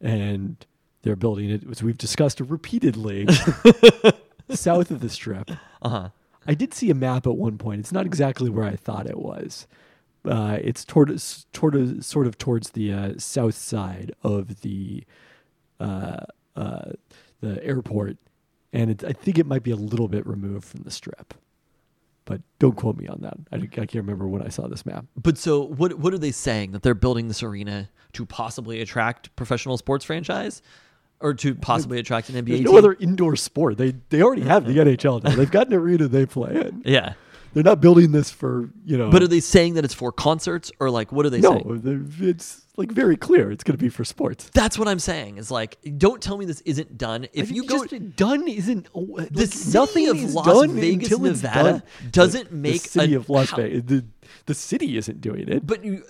and 0.02 0.58
they're 1.02 1.16
building 1.16 1.50
it, 1.50 1.64
as 1.70 1.84
we've 1.84 1.98
discussed 1.98 2.40
repeatedly, 2.40 3.28
south 4.50 4.92
of 4.92 5.00
the 5.02 5.10
Strip. 5.10 5.52
Uh 5.82 5.90
huh. 5.90 6.10
I 6.48 6.54
did 6.54 6.74
see 6.74 6.90
a 6.90 6.96
map 6.96 7.28
at 7.28 7.36
one 7.36 7.58
point. 7.58 7.82
It's 7.82 7.92
not 7.92 8.06
exactly 8.06 8.50
where 8.50 8.66
I 8.66 8.76
thought 8.76 9.06
it 9.06 9.20
was. 9.20 9.68
Uh, 10.26 10.58
it's 10.62 10.86
toward, 10.86 11.10
toward, 11.54 12.04
sort 12.04 12.28
of 12.28 12.38
towards 12.38 12.72
the 12.72 12.92
uh, 12.92 13.14
south 13.18 13.56
side 13.56 14.14
of 14.24 14.62
the 14.62 15.04
uh, 15.80 16.22
uh, 16.56 16.92
the 17.40 17.64
airport, 17.64 18.18
and 18.74 18.90
it, 18.90 19.04
I 19.04 19.14
think 19.14 19.38
it 19.38 19.46
might 19.46 19.64
be 19.64 19.72
a 19.72 19.76
little 19.76 20.08
bit 20.08 20.26
removed 20.26 20.66
from 20.66 20.82
the 20.82 20.92
strip. 20.92 21.36
But 22.28 22.42
don't 22.60 22.76
quote 22.76 22.98
me 22.98 23.08
on 23.08 23.22
that. 23.22 23.38
I, 23.52 23.56
I 23.56 23.86
can't 23.86 23.96
remember 23.96 24.28
when 24.28 24.44
I 24.44 24.50
saw 24.50 24.68
this 24.68 24.86
map. 24.86 25.06
But 25.16 25.38
so 25.38 25.62
what? 25.64 25.98
What 25.98 26.14
are 26.14 26.18
they 26.18 26.32
saying 26.32 26.74
that 26.74 26.84
they're 26.84 26.94
building 26.94 27.30
this 27.30 27.42
arena 27.42 27.90
to 28.14 28.26
possibly 28.26 28.82
attract 28.82 29.34
professional 29.38 29.78
sports 29.78 30.04
franchise, 30.04 30.62
or 31.22 31.34
to 31.36 31.56
possibly 31.56 32.00
attract 32.00 32.30
an 32.30 32.36
NBA 32.36 32.48
There's 32.48 32.60
team? 32.60 32.72
no 32.72 32.78
other 32.78 32.94
indoor 33.00 33.38
sport. 33.38 33.78
They 33.78 33.94
they 34.10 34.22
already 34.22 34.42
have 34.44 34.66
the 34.66 34.74
NHL 34.74 35.24
now. 35.24 35.36
They've 35.36 35.50
got 35.50 35.68
an 35.68 35.74
arena 35.74 36.08
they 36.10 36.26
play 36.26 36.68
in. 36.68 36.84
yeah. 36.86 37.14
They're 37.58 37.64
not 37.64 37.82
building 37.82 38.12
this 38.12 38.30
for 38.30 38.70
you 38.86 39.00
know. 39.00 39.10
But 39.10 39.24
are 39.24 39.28
they 39.28 39.40
saying 39.40 39.74
that 39.74 39.84
it's 39.84 39.94
for 39.96 40.12
concerts 40.12 40.72
or 40.80 40.92
like 40.92 41.12
what 41.12 41.26
are 41.26 41.32
they 41.32 41.42
no, 41.42 41.54
saying? 41.54 41.82
they're- 41.82 42.30
it's 42.30 42.68
like 42.78 42.92
very 42.92 43.18
clear. 43.18 43.50
It's 43.50 43.64
going 43.64 43.76
to 43.76 43.82
be 43.84 43.90
for 43.90 44.06
sports. 44.06 44.52
That's 44.54 44.78
what 44.78 44.88
I'm 44.88 45.00
saying. 45.00 45.40
Is 45.40 45.50
like, 45.50 45.80
don't 45.98 46.22
tell 46.22 46.38
me 46.38 46.46
this 46.46 46.62
isn't 46.62 47.00
done. 47.00 47.26
If 47.34 47.50
you 47.50 47.66
go, 47.66 47.84
just 47.84 48.16
done 48.16 48.48
isn't 48.48 48.90
oh, 48.94 49.00
like, 49.00 49.30
the 49.32 49.48
city 49.48 49.74
nothing 49.76 50.08
of 50.10 50.18
is 50.18 50.36
Las 50.36 50.46
done 50.46 50.76
Vegas, 50.76 51.12
until 51.12 51.20
Nevada 51.26 51.72
done. 51.72 51.84
doesn't 52.12 52.50
The- 52.52 52.56
make 52.56 52.84
the 52.84 52.90
city 52.90 53.14
a- 53.16 53.18
of 53.18 53.28
Las 53.28 53.50
how- 53.50 53.58
Vegas. 53.58 53.82
The, 53.86 54.06
the 54.46 54.54
city 54.54 54.96
isn't 54.96 55.20
doing 55.20 55.50
it. 55.50 55.66
but 55.66 55.84
you, 55.84 56.04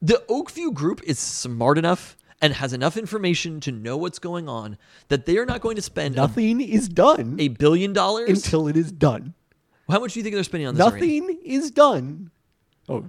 the 0.00 0.22
Oakview 0.28 0.72
Group 0.72 1.02
is 1.02 1.18
smart 1.18 1.78
enough 1.78 2.16
and 2.40 2.54
has 2.54 2.72
enough 2.72 2.96
information 2.96 3.58
to 3.62 3.72
know 3.72 3.96
what's 3.96 4.20
going 4.20 4.48
on 4.48 4.78
that 5.08 5.26
they 5.26 5.36
are 5.38 5.46
not 5.46 5.60
going 5.60 5.74
to 5.74 5.82
spend 5.82 6.14
a, 6.14 6.18
nothing 6.18 6.60
is 6.60 6.88
done 6.88 7.36
a 7.40 7.48
billion 7.48 7.92
dollars. 7.92 8.28
until 8.30 8.68
it 8.68 8.76
is 8.76 8.92
done. 8.92 9.34
How 9.92 10.00
much 10.00 10.14
do 10.14 10.18
you 10.20 10.24
think 10.24 10.34
they're 10.34 10.42
spending 10.44 10.66
on 10.68 10.74
this? 10.74 10.84
arena? 10.86 10.96
Nothing 11.20 11.38
is 11.44 11.70
done. 11.70 12.30
Oh, 12.88 13.04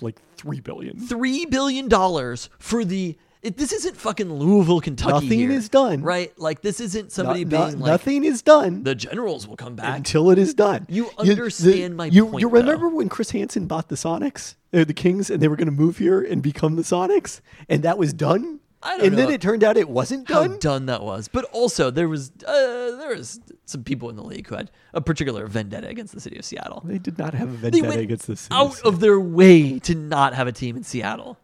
like 0.00 0.18
three 0.36 0.60
billion. 0.60 0.98
three 0.98 1.46
billion 1.46 1.88
dollars 1.88 2.50
for 2.58 2.84
the. 2.84 3.16
It, 3.42 3.56
this 3.56 3.72
isn't 3.72 3.96
fucking 3.96 4.32
Louisville, 4.32 4.80
Kentucky. 4.80 5.12
Nothing 5.12 5.38
here, 5.40 5.50
is 5.50 5.68
done. 5.68 6.02
right? 6.02 6.32
Like 6.38 6.62
this 6.62 6.78
isn't 6.80 7.10
somebody 7.10 7.44
No- 7.44 7.58
no- 7.58 7.66
being 7.66 7.80
like 7.80 7.90
nothing 7.90 8.24
is 8.24 8.40
done 8.40 8.84
the 8.84 8.94
Generals 8.94 9.48
will 9.48 9.56
come 9.56 9.74
back. 9.74 9.96
until 9.96 10.30
it 10.30 10.38
is 10.38 10.54
done. 10.54 10.86
You 10.88 11.10
the- 11.18 11.30
understand 11.32 11.96
my 11.96 12.06
you, 12.06 12.26
point, 12.26 12.40
You 12.40 12.48
remember 12.48 12.88
though. 12.88 12.96
when 12.96 13.08
Chris 13.08 13.30
Hansen 13.32 13.66
bought 13.66 13.88
the 13.88 13.96
Sonics, 13.96 14.54
uh, 14.72 14.84
the 14.84 14.94
Kings, 14.94 15.28
and 15.28 15.42
they 15.42 15.48
were 15.48 15.56
going 15.56 15.66
to 15.66 15.72
move 15.72 15.98
here 15.98 16.22
and 16.22 16.40
become 16.40 16.76
the 16.76 16.82
Sonics, 16.82 17.40
and 17.68 17.82
that 17.82 17.98
was 17.98 18.12
done. 18.12 18.60
I 18.82 18.96
don't 18.98 19.06
and 19.08 19.18
then 19.18 19.30
it 19.30 19.40
turned 19.40 19.62
out 19.64 19.76
it 19.76 19.88
wasn't 19.88 20.28
how 20.28 20.46
done. 20.46 20.58
done 20.58 20.86
that 20.86 21.02
was. 21.02 21.28
But 21.28 21.44
also 21.52 21.90
there 21.90 22.08
was 22.08 22.32
uh, 22.46 22.52
there 22.96 23.14
was 23.16 23.40
some 23.64 23.84
people 23.84 24.10
in 24.10 24.16
the 24.16 24.24
league 24.24 24.46
who 24.48 24.56
had 24.56 24.70
a 24.92 25.00
particular 25.00 25.46
vendetta 25.46 25.88
against 25.88 26.14
the 26.14 26.20
city 26.20 26.36
of 26.38 26.44
Seattle. 26.44 26.82
They 26.84 26.98
did 26.98 27.18
not 27.18 27.34
have 27.34 27.48
a 27.48 27.52
They 27.56 27.70
vendetta 27.70 27.88
went 27.88 28.00
against 28.00 28.26
the 28.26 28.36
city. 28.36 28.54
out 28.54 28.80
of 28.82 29.00
their 29.00 29.20
way 29.20 29.78
to 29.80 29.94
not 29.94 30.34
have 30.34 30.46
a 30.46 30.52
team 30.52 30.76
in 30.76 30.82
Seattle. 30.84 31.38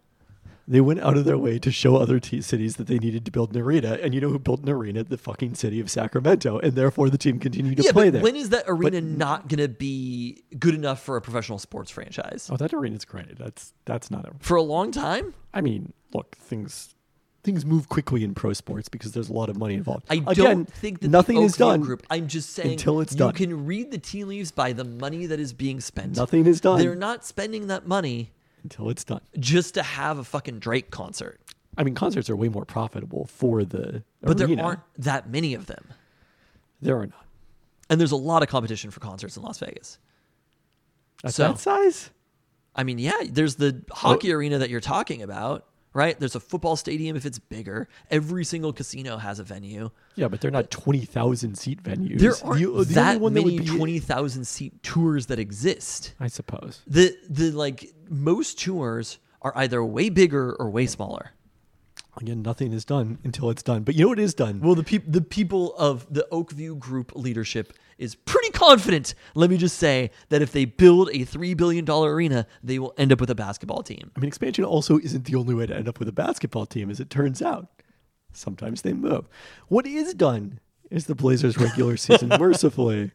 They 0.70 0.82
went 0.82 1.00
out 1.00 1.16
of 1.16 1.24
their 1.24 1.38
way 1.38 1.58
to 1.60 1.70
show 1.70 1.96
other 1.96 2.20
t- 2.20 2.42
cities 2.42 2.76
that 2.76 2.88
they 2.88 2.98
needed 2.98 3.24
to 3.24 3.30
build 3.30 3.56
an 3.56 3.62
arena, 3.62 3.94
and 4.02 4.14
you 4.14 4.20
know 4.20 4.28
who 4.28 4.38
built 4.38 4.60
an 4.60 4.68
arena? 4.68 5.02
The 5.02 5.16
fucking 5.16 5.54
city 5.54 5.80
of 5.80 5.90
Sacramento, 5.90 6.58
and 6.58 6.74
therefore 6.74 7.08
the 7.08 7.16
team 7.16 7.38
continued 7.38 7.78
to 7.78 7.84
yeah, 7.84 7.92
play 7.92 8.08
but 8.08 8.12
there. 8.12 8.22
when 8.22 8.36
is 8.36 8.50
that 8.50 8.64
arena 8.68 9.00
not 9.00 9.48
going 9.48 9.60
to 9.60 9.68
be 9.68 10.42
good 10.58 10.74
enough 10.74 11.02
for 11.02 11.16
a 11.16 11.22
professional 11.22 11.58
sports 11.58 11.90
franchise? 11.90 12.50
oh, 12.52 12.58
that 12.58 12.74
arena's 12.74 13.06
great. 13.06 13.38
That's 13.38 13.72
that's 13.86 14.10
not 14.10 14.26
a. 14.26 14.32
For 14.40 14.56
a 14.58 14.62
long 14.62 14.92
time? 14.92 15.32
I 15.54 15.62
mean, 15.62 15.94
look, 16.12 16.36
things 16.36 16.94
things 17.48 17.64
move 17.64 17.88
quickly 17.88 18.22
in 18.24 18.34
pro 18.34 18.52
sports 18.52 18.88
because 18.90 19.12
there's 19.12 19.30
a 19.30 19.32
lot 19.32 19.48
of 19.48 19.56
money 19.56 19.74
involved. 19.74 20.04
I 20.10 20.16
Again, 20.16 20.34
don't 20.34 20.72
think 20.72 21.00
that 21.00 21.08
nothing 21.10 21.36
the 21.36 21.42
is 21.44 21.56
done. 21.56 21.80
Group. 21.80 22.04
I'm 22.10 22.28
just 22.28 22.50
saying 22.50 22.72
until 22.72 23.00
it's 23.00 23.14
done, 23.14 23.28
you 23.28 23.32
can 23.32 23.64
read 23.66 23.90
the 23.90 23.96
tea 23.98 24.24
leaves 24.24 24.50
by 24.52 24.72
the 24.74 24.84
money 24.84 25.24
that 25.26 25.40
is 25.40 25.54
being 25.54 25.80
spent. 25.80 26.16
Nothing 26.16 26.46
is 26.46 26.60
done 26.60 26.78
They're 26.78 26.94
not 26.94 27.24
spending 27.24 27.68
that 27.68 27.86
money 27.86 28.32
until 28.62 28.90
it's 28.90 29.02
done. 29.04 29.20
just 29.38 29.74
to 29.74 29.82
have 29.82 30.18
a 30.18 30.24
fucking 30.24 30.58
Drake 30.58 30.90
concert. 30.90 31.40
I 31.78 31.84
mean, 31.84 31.94
concerts 31.94 32.28
are 32.28 32.36
way 32.36 32.48
more 32.48 32.64
profitable 32.66 33.26
for 33.26 33.64
the 33.64 34.02
But 34.20 34.38
arena. 34.40 34.56
there 34.56 34.64
aren't 34.64 34.80
that 34.98 35.30
many 35.30 35.54
of 35.54 35.66
them. 35.66 35.84
There 36.82 36.98
are 36.98 37.06
not. 37.06 37.24
And 37.88 37.98
there's 37.98 38.12
a 38.12 38.16
lot 38.16 38.42
of 38.42 38.48
competition 38.50 38.90
for 38.90 39.00
concerts 39.00 39.36
in 39.36 39.42
Las 39.42 39.58
Vegas. 39.60 39.98
At 41.24 41.34
So- 41.34 41.44
that 41.48 41.58
size? 41.58 42.10
I 42.74 42.84
mean, 42.84 42.98
yeah, 42.98 43.12
there's 43.30 43.54
the 43.56 43.82
hockey 43.90 44.32
arena 44.32 44.58
that 44.58 44.70
you're 44.70 44.80
talking 44.80 45.22
about, 45.22 45.66
right? 45.92 46.18
There's 46.18 46.34
a 46.34 46.40
football 46.40 46.76
stadium 46.76 47.16
if 47.16 47.24
it's 47.26 47.38
bigger. 47.38 47.88
Every 48.10 48.44
single 48.44 48.72
casino 48.72 49.16
has 49.16 49.38
a 49.38 49.44
venue. 49.44 49.90
Yeah, 50.16 50.28
but 50.28 50.40
they're 50.40 50.50
not 50.50 50.70
twenty 50.70 51.04
thousand 51.04 51.56
seat 51.58 51.82
venues. 51.82 52.18
There 52.18 52.34
aren't 52.44 52.60
The- 52.60 52.84
the 52.84 52.94
that 52.94 53.20
one 53.20 53.34
many 53.34 53.56
would 53.58 53.64
be- 53.66 53.76
20,000 53.76 54.44
seat 54.46 54.82
tours 54.82 55.26
that 55.26 55.38
exist. 55.38 56.14
I 56.20 56.26
suppose. 56.28 56.82
The 56.86 57.16
the 57.28 57.50
like 57.52 57.92
most 58.08 58.58
tours 58.58 59.18
are 59.42 59.52
either 59.56 59.84
way 59.84 60.08
bigger 60.08 60.54
or 60.54 60.68
way 60.70 60.86
smaller. 60.86 61.30
Again, 62.20 62.42
nothing 62.42 62.72
is 62.72 62.84
done 62.84 63.18
until 63.22 63.48
it's 63.50 63.62
done. 63.62 63.82
But 63.82 63.94
you 63.94 64.02
know 64.02 64.08
what 64.08 64.18
is 64.18 64.34
done? 64.34 64.60
Well, 64.60 64.74
the 64.74 64.82
peop- 64.82 65.10
the 65.10 65.20
people 65.20 65.74
of 65.76 66.06
the 66.12 66.26
Oakview 66.32 66.78
Group 66.78 67.12
leadership 67.14 67.72
is 67.96 68.14
pretty 68.14 68.50
confident. 68.50 69.14
Let 69.34 69.50
me 69.50 69.56
just 69.56 69.78
say 69.78 70.10
that 70.28 70.42
if 70.42 70.50
they 70.52 70.64
build 70.64 71.10
a 71.12 71.24
three 71.24 71.54
billion 71.54 71.84
dollar 71.84 72.14
arena, 72.14 72.46
they 72.62 72.78
will 72.78 72.94
end 72.98 73.12
up 73.12 73.20
with 73.20 73.30
a 73.30 73.34
basketball 73.34 73.82
team. 73.82 74.10
I 74.16 74.20
mean, 74.20 74.28
expansion 74.28 74.64
also 74.64 74.98
isn't 74.98 75.26
the 75.26 75.36
only 75.36 75.54
way 75.54 75.66
to 75.66 75.76
end 75.76 75.88
up 75.88 75.98
with 75.98 76.08
a 76.08 76.12
basketball 76.12 76.66
team, 76.66 76.90
as 76.90 76.98
it 77.00 77.10
turns 77.10 77.40
out. 77.40 77.68
Sometimes 78.32 78.82
they 78.82 78.92
move. 78.92 79.26
What 79.68 79.86
is 79.86 80.14
done 80.14 80.60
is 80.90 81.06
the 81.06 81.14
Blazers' 81.14 81.58
regular 81.58 81.96
season, 81.96 82.28
mercifully, 82.38 83.12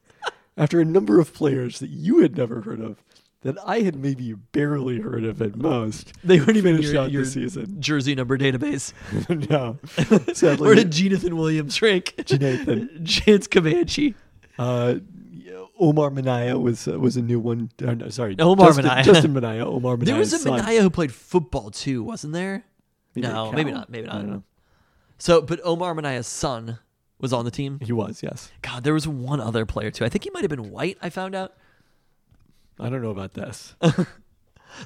after 0.58 0.80
a 0.80 0.86
number 0.86 1.20
of 1.20 1.34
players 1.34 1.80
that 1.80 1.90
you 1.90 2.20
had 2.20 2.38
never 2.38 2.62
heard 2.62 2.80
of, 2.82 3.04
that 3.44 3.58
I 3.66 3.82
had 3.82 3.96
maybe 3.96 4.34
barely 4.34 5.00
heard 5.00 5.24
of 5.24 5.42
at 5.42 5.56
most. 5.56 6.14
They 6.24 6.40
weren't 6.40 6.58
even 6.58 6.82
your, 6.82 6.98
out 6.98 7.12
your 7.12 7.24
the 7.24 7.30
season. 7.30 7.80
jersey 7.80 8.16
number 8.16 8.38
database. 8.38 8.94
no, 9.50 9.78
sadly, 10.34 10.66
Where 10.66 10.76
did 10.76 10.92
Jonathan 10.92 11.38
Williams 11.38 11.82
rank? 11.82 12.16
Jonathan. 12.26 13.04
Chance 13.06 13.48
Comanche. 13.48 14.16
Uh, 14.58 14.96
Omar 15.80 16.12
Minaya 16.12 16.58
was 16.58 16.88
uh, 16.88 17.00
was 17.00 17.18
a 17.18 17.22
new 17.22 17.40
one. 17.40 17.70
Uh, 17.86 17.94
no, 17.94 18.10
sorry, 18.10 18.36
Omar 18.40 18.68
Justin, 18.68 18.86
Minaya. 18.86 19.04
Justin 19.04 19.34
Minaya. 19.34 19.66
Omar 19.66 19.98
Minaya. 19.98 20.06
There 20.14 20.20
was 20.20 20.34
a 20.34 20.52
Minaya 20.52 20.82
who 20.82 20.90
played 20.90 21.14
football 21.14 21.72
too, 21.72 22.04
wasn't 22.04 22.34
there? 22.34 22.64
Maybe 23.16 23.28
no, 23.28 23.52
maybe 23.52 23.72
not. 23.72 23.90
Maybe 23.90 24.08
not. 24.08 24.16
I 24.16 24.18
don't 24.20 24.30
know. 24.30 24.44
So, 25.18 25.42
but 25.42 25.60
Omar 25.64 25.94
Minaya's 25.94 26.28
son 26.28 26.80
was 27.20 27.32
on 27.34 27.46
the 27.46 27.52
team. 27.52 27.80
He 27.82 27.94
was, 27.94 28.22
yes. 28.22 28.52
God, 28.62 28.84
there 28.84 28.94
was 28.94 29.08
one 29.08 29.40
other 29.40 29.66
player 29.66 29.92
too. 29.92 30.04
I 30.04 30.10
think 30.10 30.26
he 30.26 30.30
might 30.32 30.42
have 30.44 30.50
been 30.50 30.72
white. 30.72 30.98
I 31.02 31.10
found 31.10 31.36
out. 31.36 31.54
I 32.80 32.90
don't 32.90 33.02
know 33.02 33.12
about 33.12 33.34
this. 33.34 33.76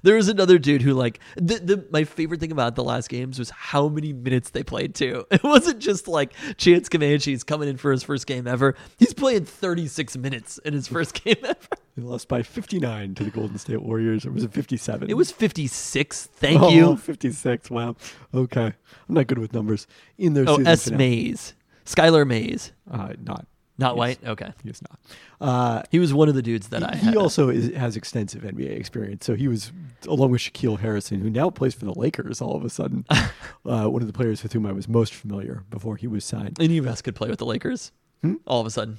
There 0.04 0.16
was 0.16 0.28
another 0.28 0.58
dude 0.58 0.82
who 0.82 0.94
like 0.94 1.20
the, 1.36 1.56
the 1.60 1.88
my 1.92 2.04
favorite 2.04 2.40
thing 2.40 2.52
about 2.52 2.76
the 2.76 2.84
last 2.84 3.10
games 3.10 3.40
was 3.40 3.50
how 3.50 3.88
many 3.88 4.14
minutes 4.14 4.50
they 4.50 4.64
played 4.64 4.96
too. 4.96 5.26
It 5.38 5.44
wasn't 5.44 5.80
just 5.80 6.08
like 6.08 6.34
Chance 6.58 6.90
Comanche's 6.90 7.44
coming 7.44 7.70
in 7.70 7.78
for 7.78 7.92
his 7.92 8.02
first 8.02 8.26
game 8.26 8.48
ever. 8.48 8.76
He's 8.98 9.14
playing 9.14 9.46
36 9.46 10.18
minutes 10.18 10.58
in 10.60 10.74
his 10.74 10.88
first 10.88 11.14
game 11.24 11.38
ever. 11.44 11.58
They 11.96 12.02
lost 12.02 12.28
by 12.28 12.42
59 12.42 13.16
to 13.16 13.24
the 13.24 13.30
Golden 13.30 13.58
State 13.60 13.82
Warriors. 13.82 14.26
Or 14.26 14.32
was 14.32 14.44
it 14.44 14.52
57? 14.52 15.10
It 15.10 15.14
was 15.14 15.32
56. 15.32 16.26
Thank 16.34 16.62
oh, 16.62 16.70
you. 16.70 16.98
56. 16.98 17.70
Wow. 17.70 17.96
Okay. 18.34 18.66
I'm 18.66 19.16
not 19.16 19.28
good 19.28 19.38
with 19.38 19.54
numbers. 19.54 19.86
In 20.18 20.34
their 20.34 20.46
Oh, 20.48 20.58
S 20.58 20.86
finale. 20.86 20.98
Mays. 20.98 21.54
Skylar 21.86 22.28
Mays. 22.28 22.72
Uh, 22.90 23.14
not. 23.24 23.46
Not 23.80 23.92
Yes. 23.94 23.98
white? 23.98 24.20
Okay. 24.26 24.52
He 24.64 24.70
is 24.70 24.82
not. 24.82 25.00
Uh, 25.40 25.84
He 25.92 26.00
was 26.00 26.14
one 26.14 26.30
of 26.30 26.36
the 26.36 26.42
dudes 26.42 26.70
that 26.70 26.84
I 26.84 26.96
he 26.96 27.06
had. 27.08 27.16
also 27.18 27.50
is, 27.50 27.72
has 27.76 27.96
extensive 27.96 28.42
NBA 28.44 28.72
experience. 28.72 29.26
So 29.26 29.36
he 29.36 29.48
was, 29.48 29.72
along 30.08 30.32
with 30.32 30.42
Shaquille 30.42 30.80
Harrison, 30.80 31.22
who 31.22 31.30
now 31.30 31.50
plays 31.52 31.76
for 31.76 31.86
the 31.86 31.94
Lakers 31.98 32.42
all 32.42 32.56
of 32.56 32.66
a 32.66 32.70
sudden, 32.70 33.06
uh, 33.12 33.86
one 33.88 34.02
of 34.02 34.08
the 34.08 34.14
players 34.14 34.42
with 34.42 34.54
whom 34.54 34.66
I 34.66 34.72
was 34.72 34.88
most 34.88 35.14
familiar 35.14 35.64
before 35.70 35.96
he 35.96 36.08
was 36.08 36.26
signed. 36.26 36.58
any 36.60 36.78
of 36.80 36.88
us 36.88 37.02
could 37.04 37.16
play 37.16 37.30
with 37.30 37.40
the 37.40 37.46
Lakers. 37.46 37.92
Hmm? 38.24 38.36
All 38.48 38.60
of 38.60 38.66
a 38.68 38.72
sudden. 38.72 38.98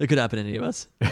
It 0.00 0.08
could 0.08 0.18
happen 0.18 0.38
to 0.38 0.44
any 0.48 0.56
of 0.56 0.62
us. 0.64 0.88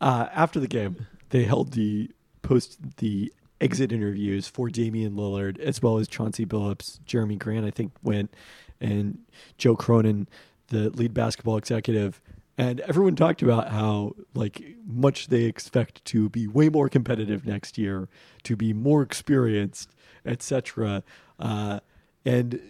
Uh, 0.00 0.28
after 0.34 0.60
the 0.60 0.68
game, 0.68 1.06
they 1.30 1.44
held 1.44 1.72
the 1.72 2.10
post 2.42 2.78
the 2.98 3.32
exit 3.60 3.90
interviews 3.92 4.46
for 4.46 4.68
Damian 4.68 5.14
Lillard 5.16 5.58
as 5.58 5.80
well 5.82 5.96
as 5.98 6.06
Chauncey 6.06 6.44
Billups, 6.44 7.00
Jerami 7.06 7.38
Grant, 7.38 7.64
I 7.64 7.70
think 7.70 7.92
went, 8.02 8.32
and 8.80 9.18
Joe 9.56 9.74
Cronin, 9.74 10.28
the 10.68 10.90
lead 10.90 11.14
basketball 11.14 11.56
executive. 11.56 12.20
And 12.58 12.80
everyone 12.80 13.16
talked 13.16 13.42
about 13.42 13.68
how 13.70 14.14
like 14.34 14.76
much 14.86 15.28
they 15.28 15.44
expect 15.44 16.04
to 16.06 16.28
be 16.28 16.46
way 16.46 16.68
more 16.68 16.88
competitive 16.88 17.46
next 17.46 17.76
year, 17.76 18.08
to 18.44 18.56
be 18.56 18.72
more 18.72 19.02
experienced, 19.02 19.90
etc. 20.24 21.02
Uh, 21.38 21.80
and 22.24 22.60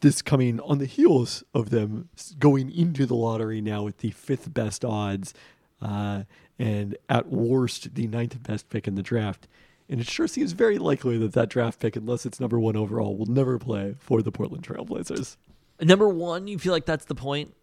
this 0.00 0.20
coming 0.20 0.60
on 0.60 0.78
the 0.78 0.86
heels 0.86 1.44
of 1.54 1.70
them 1.70 2.08
going 2.38 2.70
into 2.70 3.06
the 3.06 3.14
lottery 3.14 3.60
now 3.60 3.82
with 3.82 3.98
the 3.98 4.10
fifth 4.10 4.52
best 4.52 4.84
odds, 4.84 5.32
uh, 5.80 6.24
and 6.58 6.96
at 7.08 7.28
worst 7.28 7.94
the 7.94 8.06
ninth 8.06 8.42
best 8.42 8.68
pick 8.68 8.86
in 8.86 8.96
the 8.96 9.02
draft. 9.02 9.48
And 9.88 10.00
it 10.00 10.08
sure 10.08 10.26
seems 10.26 10.52
very 10.52 10.78
likely 10.78 11.18
that 11.18 11.32
that 11.32 11.48
draft 11.48 11.78
pick, 11.78 11.94
unless 11.94 12.26
it's 12.26 12.40
number 12.40 12.58
one 12.58 12.76
overall, 12.76 13.16
will 13.16 13.26
never 13.26 13.58
play 13.58 13.94
for 13.98 14.22
the 14.22 14.32
Portland 14.32 14.64
Trailblazers. 14.64 15.36
Number 15.80 16.08
one, 16.08 16.46
you 16.46 16.58
feel 16.58 16.72
like 16.72 16.86
that's 16.86 17.04
the 17.06 17.14
point? 17.14 17.54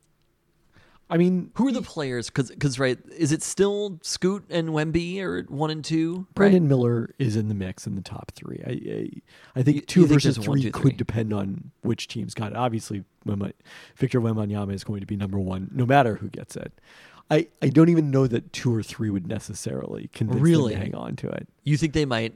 I 1.09 1.17
mean, 1.17 1.51
Who 1.55 1.67
are 1.67 1.71
the 1.73 1.81
players? 1.81 2.29
Because 2.29 2.79
right, 2.79 2.97
is 3.17 3.33
it 3.33 3.43
still 3.43 3.99
Scoot 4.01 4.45
and 4.49 4.69
Wemby 4.69 5.19
or 5.21 5.41
one 5.49 5.69
and 5.69 5.83
two? 5.83 6.25
Brandon 6.35 6.69
Miller 6.69 7.13
is 7.19 7.35
in 7.35 7.49
the 7.49 7.53
mix 7.53 7.85
in 7.85 7.95
the 7.95 8.01
top 8.01 8.31
three. 8.33 8.61
I 8.65 8.71
I, 8.71 9.59
I 9.59 9.63
think 9.63 9.75
You- 9.75 9.81
two 9.81 10.01
you 10.01 10.07
versus 10.07 10.39
one, 10.39 10.45
three 10.45 10.61
two, 10.63 10.71
could 10.71 10.95
depend 10.95 11.33
on 11.33 11.71
which 11.81 12.07
team's 12.07 12.33
got 12.33 12.51
it. 12.51 12.57
Obviously, 12.57 13.03
Wemba, 13.27 13.51
Victor 13.97 14.21
Wembanyama 14.21 14.73
is 14.73 14.85
going 14.85 15.01
to 15.01 15.05
be 15.05 15.17
number 15.17 15.37
one, 15.37 15.69
no 15.73 15.85
matter 15.85 16.15
who 16.15 16.29
gets 16.29 16.55
it. 16.55 16.71
I, 17.29 17.47
I 17.61 17.67
don't 17.69 17.89
even 17.89 18.09
know 18.11 18.27
that 18.27 18.51
two 18.53 18.73
or 18.73 18.81
three 18.83 19.09
would 19.09 19.27
necessarily 19.27 20.09
convince 20.13 20.41
Really? 20.41 20.75
hang 20.75 20.95
on 20.95 21.15
to 21.17 21.27
it. 21.29 21.47
You 21.63 21.75
think 21.77 21.91
they 21.93 22.05
might, 22.05 22.33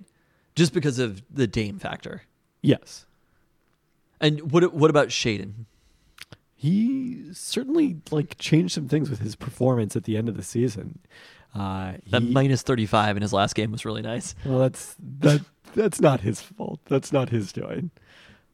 just 0.56 0.74
because 0.74 1.00
of 1.00 1.22
the 1.30 1.48
Dame 1.48 1.80
factor? 1.80 2.24
Yes, 2.62 3.06
And 4.22 4.52
what 4.52 4.74
what 4.74 4.90
about 4.90 5.10
Shaedon? 5.10 5.66
he 6.58 7.22
certainly 7.34 7.98
like 8.12 8.38
changed 8.38 8.74
some 8.74 8.88
things 8.88 9.10
with 9.10 9.20
his 9.20 9.36
performance 9.36 9.96
at 9.96 10.06
the 10.06 10.18
end 10.18 10.30
of 10.30 10.36
the 10.38 10.44
season. 10.44 11.00
Uh, 11.54 11.94
That 12.10 12.22
he- 12.24 12.32
minus 12.32 12.62
thirty 12.64 12.86
five 12.86 13.16
in 13.16 13.22
his 13.22 13.34
last 13.34 13.56
game 13.56 13.72
was 13.72 13.86
really 13.86 14.02
nice. 14.02 14.36
Well, 14.46 14.60
that's 14.60 14.96
that. 15.20 15.42
That's 15.76 16.00
not 16.00 16.22
his 16.22 16.40
fault. 16.42 16.80
That's 16.86 17.12
not 17.12 17.30
his 17.30 17.52
doing. 17.52 17.92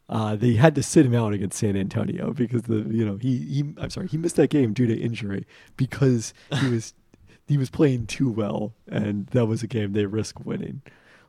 Uh, 0.10 0.36
they 0.36 0.56
had 0.56 0.74
to 0.76 0.84
sit 0.84 1.06
him 1.06 1.14
out 1.14 1.32
against 1.34 1.58
San 1.60 1.78
Antonio 1.78 2.34
because 2.34 2.64
the 2.64 2.78
you 2.90 3.06
know 3.06 3.18
he 3.18 3.38
he 3.38 3.60
I'm 3.78 3.90
sorry 3.92 4.08
he 4.08 4.18
missed 4.18 4.36
that 4.38 4.50
game 4.50 4.74
due 4.74 4.88
to 4.88 5.00
injury 5.00 5.46
because 5.78 6.34
he 6.60 6.68
was 6.70 6.94
he 7.48 7.58
was 7.58 7.70
playing 7.70 8.08
too 8.08 8.30
well 8.30 8.74
and 8.88 9.28
that 9.28 9.46
was 9.46 9.62
a 9.64 9.68
game 9.68 9.94
they 9.94 10.06
risked 10.06 10.44
winning 10.46 10.82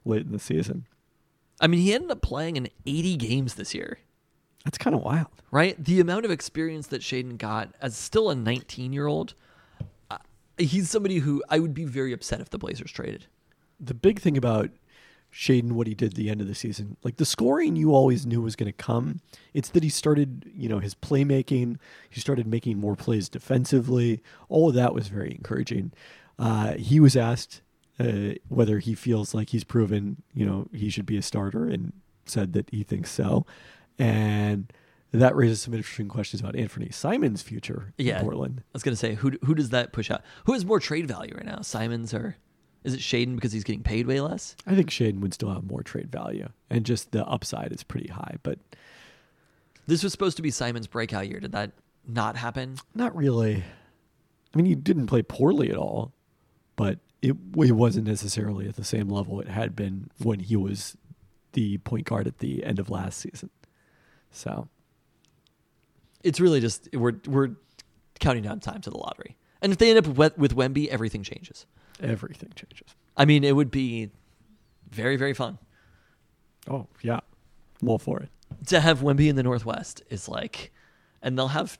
late 0.04 0.22
in 0.26 0.32
the 0.32 0.38
season. 0.38 0.86
I 1.60 1.66
mean, 1.68 1.80
he 1.80 1.92
ended 1.94 2.10
up 2.10 2.22
playing 2.22 2.56
in 2.56 2.68
eighty 2.86 3.16
games 3.16 3.54
this 3.54 3.74
year. 3.74 3.98
That's 4.64 4.78
kind 4.78 4.94
of 4.94 5.02
wild. 5.02 5.26
right? 5.50 5.82
The 5.82 6.00
amount 6.00 6.24
of 6.24 6.30
experience 6.30 6.86
that 6.88 7.02
Shaedon 7.02 7.38
got 7.38 7.74
as 7.80 7.96
still 7.96 8.30
a 8.30 8.34
19 8.34 8.92
year 8.92 9.06
old, 9.06 9.34
uh, 10.10 10.18
he's 10.56 10.90
somebody 10.90 11.18
who 11.18 11.42
I 11.48 11.58
would 11.58 11.74
be 11.74 11.84
very 11.84 12.12
upset 12.12 12.40
if 12.40 12.50
the 12.50 12.58
Blazers 12.58 12.92
traded. 12.92 13.26
The 13.80 13.94
big 13.94 14.20
thing 14.20 14.36
about 14.36 14.70
Shaedon, 15.32 15.72
what 15.72 15.86
he 15.86 15.94
did 15.94 16.10
at 16.10 16.14
the 16.14 16.28
end 16.30 16.40
of 16.40 16.46
the 16.46 16.54
season, 16.54 16.96
like 17.02 17.16
the 17.16 17.24
scoring 17.24 17.74
you 17.74 17.94
always 17.94 18.26
knew 18.26 18.42
was 18.42 18.54
going 18.54 18.70
to 18.70 18.76
come. 18.76 19.20
It's 19.54 19.70
that 19.70 19.82
he 19.82 19.88
started, 19.88 20.50
you 20.54 20.68
know, 20.68 20.78
his 20.78 20.94
playmaking. 20.94 21.78
He 22.10 22.20
started 22.20 22.46
making 22.46 22.78
more 22.78 22.94
plays 22.94 23.28
defensively. 23.28 24.22
All 24.48 24.68
of 24.68 24.74
that 24.74 24.94
was 24.94 25.08
very 25.08 25.30
encouraging. 25.32 25.92
Uh, 26.38 26.74
he 26.74 27.00
was 27.00 27.16
asked 27.16 27.62
uh, 27.98 28.34
whether 28.48 28.78
he 28.78 28.94
feels 28.94 29.34
like 29.34 29.50
he's 29.50 29.64
proven, 29.64 30.22
you 30.34 30.44
know, 30.46 30.68
he 30.72 30.90
should 30.90 31.06
be 31.06 31.16
a 31.16 31.22
starter, 31.22 31.68
and 31.68 31.92
said 32.26 32.52
that 32.52 32.68
he 32.70 32.82
thinks 32.82 33.10
so. 33.10 33.46
And 33.98 34.72
that 35.12 35.36
raises 35.36 35.60
some 35.62 35.74
interesting 35.74 36.08
questions 36.08 36.40
about 36.40 36.56
Anthony 36.56 36.90
Simons' 36.90 37.42
future 37.42 37.92
Yeah. 37.98 38.18
in 38.18 38.22
Portland. 38.24 38.60
I 38.66 38.70
was 38.72 38.82
gonna 38.82 38.96
say 38.96 39.14
who 39.14 39.32
who 39.44 39.54
does 39.54 39.70
that 39.70 39.92
push 39.92 40.10
out? 40.10 40.22
Who 40.46 40.52
has 40.54 40.64
more 40.64 40.80
trade 40.80 41.06
value 41.06 41.34
right 41.34 41.44
now, 41.46 41.60
Simons 41.60 42.14
or 42.14 42.36
Is 42.84 42.94
it 42.94 43.00
Shaedon 43.00 43.36
because 43.36 43.52
he's 43.52 43.62
getting 43.62 43.82
paid 43.84 44.06
way 44.08 44.20
less? 44.20 44.56
I 44.66 44.74
think 44.74 44.90
Shaedon 44.90 45.20
would 45.20 45.32
still 45.34 45.50
have 45.50 45.62
more 45.64 45.82
trade 45.84 46.10
value, 46.10 46.48
and 46.68 46.84
just 46.84 47.12
the 47.12 47.24
upside 47.26 47.70
is 47.72 47.82
pretty 47.84 48.08
high, 48.08 48.36
but 48.42 48.58
This 49.86 50.02
was 50.02 50.12
supposed 50.12 50.36
to 50.36 50.42
be 50.42 50.50
Simons' 50.50 50.86
breakout 50.86 51.28
year. 51.28 51.38
Did 51.40 51.52
that 51.52 51.72
not 52.06 52.36
happen? 52.36 52.76
not 52.94 53.14
really. 53.14 53.62
I 54.52 54.56
mean, 54.56 54.66
he 54.66 54.74
didn't 54.74 55.06
play 55.06 55.22
poorly 55.22 55.70
at 55.70 55.76
all, 55.76 56.12
but 56.76 56.98
it, 57.22 57.36
it 57.56 57.72
wasn't 57.72 58.06
necessarily 58.08 58.68
at 58.68 58.76
the 58.76 58.84
same 58.84 59.08
level 59.08 59.40
it 59.40 59.48
had 59.48 59.74
been 59.76 60.10
when 60.18 60.40
he 60.40 60.56
was 60.56 60.96
the 61.52 61.78
point 61.78 62.06
guard 62.06 62.26
at 62.26 62.38
the 62.38 62.64
end 62.64 62.78
of 62.78 62.90
last 62.90 63.18
season. 63.20 63.50
So, 64.32 64.68
It's 66.24 66.40
really 66.40 66.60
just 66.60 66.88
we're 66.94 67.14
we're 67.26 67.50
counting 68.20 68.42
down 68.42 68.60
time 68.60 68.80
to 68.82 68.90
the 68.90 68.96
lottery. 68.98 69.36
And 69.60 69.70
if 69.72 69.78
they 69.78 69.90
end 69.90 69.98
up 70.06 70.16
with, 70.16 70.36
with 70.38 70.56
Wemby, 70.56 70.88
everything 70.88 71.22
changes. 71.22 71.66
everything 72.02 72.50
changes. 72.56 72.88
I 73.16 73.24
mean, 73.26 73.44
it 73.44 73.54
would 73.54 73.70
be 73.70 74.10
very 74.90 75.16
very 75.16 75.34
fun 75.34 75.58
Oh, 76.68 76.86
yeah. 77.02 77.20
I'm 77.80 77.88
all 77.88 77.98
for 77.98 78.20
it. 78.20 78.28
to 78.68 78.80
have 78.80 79.00
Wemby 79.00 79.28
in 79.28 79.36
the 79.36 79.42
Northwest. 79.42 80.02
Is 80.10 80.28
like, 80.28 80.72
and 81.20 81.36
they'll 81.36 81.48
have 81.48 81.76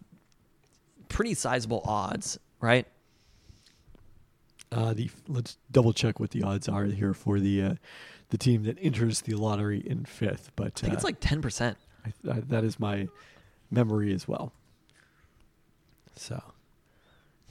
pretty 1.09 1.35
sizable 1.35 1.83
odds, 1.85 2.39
right? 2.61 2.87
Uh, 4.73 4.93
the 4.95 5.11
let's 5.29 5.59
double 5.71 5.93
check 5.93 6.19
what 6.19 6.31
the 6.31 6.43
odds 6.43 6.69
are 6.69 6.85
here 6.87 7.15
for 7.15 7.39
the 7.39 7.63
uh, 7.63 7.75
the 8.31 8.39
team 8.39 8.63
that 8.65 8.77
enters 8.81 9.21
the 9.21 9.35
lottery 9.35 9.79
in 9.87 10.05
fifth. 10.05 10.51
But 10.57 10.73
I 10.79 10.81
think 10.81 10.93
uh, 10.95 10.97
it's 10.97 11.05
like 11.05 11.21
ten 11.21 11.41
percent. 11.43 11.77
I, 12.05 12.13
I, 12.31 12.41
that 12.49 12.65
is 12.65 12.79
my 12.81 13.09
memory 13.71 14.13
as 14.13 14.27
well. 14.29 14.53
So, 16.17 16.43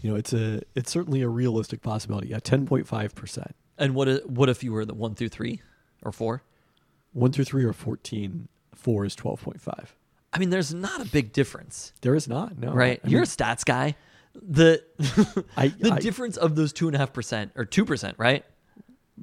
you 0.02 0.10
know, 0.12 0.16
it's 0.16 0.34
a 0.34 0.62
it's 0.76 0.92
certainly 0.92 1.22
a 1.22 1.28
realistic 1.28 1.82
possibility. 1.82 2.28
Yeah, 2.30 2.40
ten 2.40 2.66
point 2.66 2.88
five 2.88 3.16
percent. 3.16 3.56
And 3.78 3.96
what 3.96 4.08
if, 4.08 4.26
what 4.26 4.50
if 4.50 4.64
you 4.64 4.72
were 4.74 4.86
the 4.86 4.94
one 4.94 5.16
through 5.16 5.30
three 5.30 5.62
or 6.04 6.12
four? 6.12 6.44
One 7.14 7.32
through 7.32 7.46
three 7.46 7.64
or 7.64 7.74
fourteen. 7.74 8.48
Four 8.76 9.06
is 9.06 9.16
twelve 9.16 9.42
point 9.42 9.62
five. 9.62 9.96
I 10.34 10.40
mean, 10.40 10.50
there's 10.50 10.74
not 10.74 11.02
a 11.02 11.06
big 11.06 11.34
difference, 11.34 11.92
There 12.02 12.16
is 12.16 12.26
not 12.28 12.58
no. 12.58 12.72
right? 12.72 13.02
I 13.04 13.08
You're 13.10 13.20
mean, 13.20 13.24
a 13.24 13.28
stats 13.28 13.66
guy. 13.66 13.96
The 14.34 14.82
I- 15.58 15.68
the 15.68 15.92
I- 15.94 16.00
difference 16.00 16.38
of 16.38 16.56
those 16.56 16.72
two 16.72 16.88
and 16.88 16.96
a 16.96 17.00
half 17.00 17.12
percent 17.14 17.52
or 17.56 17.66
two 17.66 17.84
percent, 17.86 18.16
right? 18.18 18.46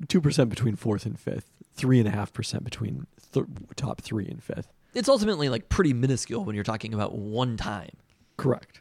two 0.08 0.20
percent 0.20 0.50
between 0.50 0.76
fourth 0.76 1.06
and 1.06 1.18
fifth. 1.18 1.50
Three 1.74 1.98
and 1.98 2.06
a 2.06 2.10
half 2.10 2.32
percent 2.32 2.62
between 2.64 3.06
th- 3.32 3.46
top 3.76 4.00
three 4.02 4.26
and 4.28 4.42
fifth. 4.42 4.68
It's 4.98 5.08
ultimately 5.08 5.48
like 5.48 5.68
pretty 5.68 5.92
minuscule 5.92 6.44
when 6.44 6.56
you're 6.56 6.64
talking 6.64 6.92
about 6.92 7.14
one 7.14 7.56
time. 7.56 7.92
Correct. 8.36 8.80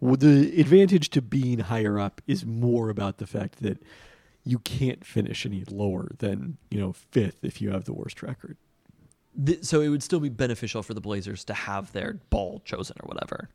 Well, 0.00 0.16
the 0.16 0.60
advantage 0.60 1.10
to 1.10 1.22
being 1.22 1.60
higher 1.60 1.96
up 1.96 2.20
is 2.26 2.44
more 2.44 2.88
about 2.88 3.18
the 3.18 3.26
fact 3.26 3.62
that 3.62 3.80
you 4.42 4.58
can't 4.58 5.04
finish 5.04 5.46
any 5.46 5.62
lower 5.70 6.08
than 6.18 6.56
you 6.72 6.80
know 6.80 6.92
fifth 6.92 7.44
if 7.44 7.62
you 7.62 7.70
have 7.70 7.84
the 7.84 7.92
worst 7.92 8.20
record. 8.20 8.56
Th- 9.46 9.62
so 9.62 9.80
it 9.80 9.90
would 9.90 10.02
still 10.02 10.18
be 10.18 10.28
beneficial 10.28 10.82
for 10.82 10.92
the 10.92 11.00
Blazers 11.00 11.44
to 11.44 11.54
have 11.54 11.92
their 11.92 12.14
ball 12.30 12.60
chosen 12.64 12.96
or 13.00 13.06
whatever. 13.06 13.48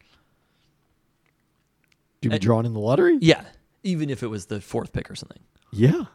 To 2.22 2.30
be 2.30 2.40
drawn 2.40 2.66
in 2.66 2.72
the 2.72 2.80
lottery? 2.80 3.18
Yeah, 3.20 3.44
even 3.84 4.10
if 4.10 4.24
it 4.24 4.28
was 4.28 4.46
the 4.46 4.62
fourth 4.62 4.94
pick 4.94 5.12
or 5.12 5.16
something. 5.16 5.42
Yeah. 5.74 6.06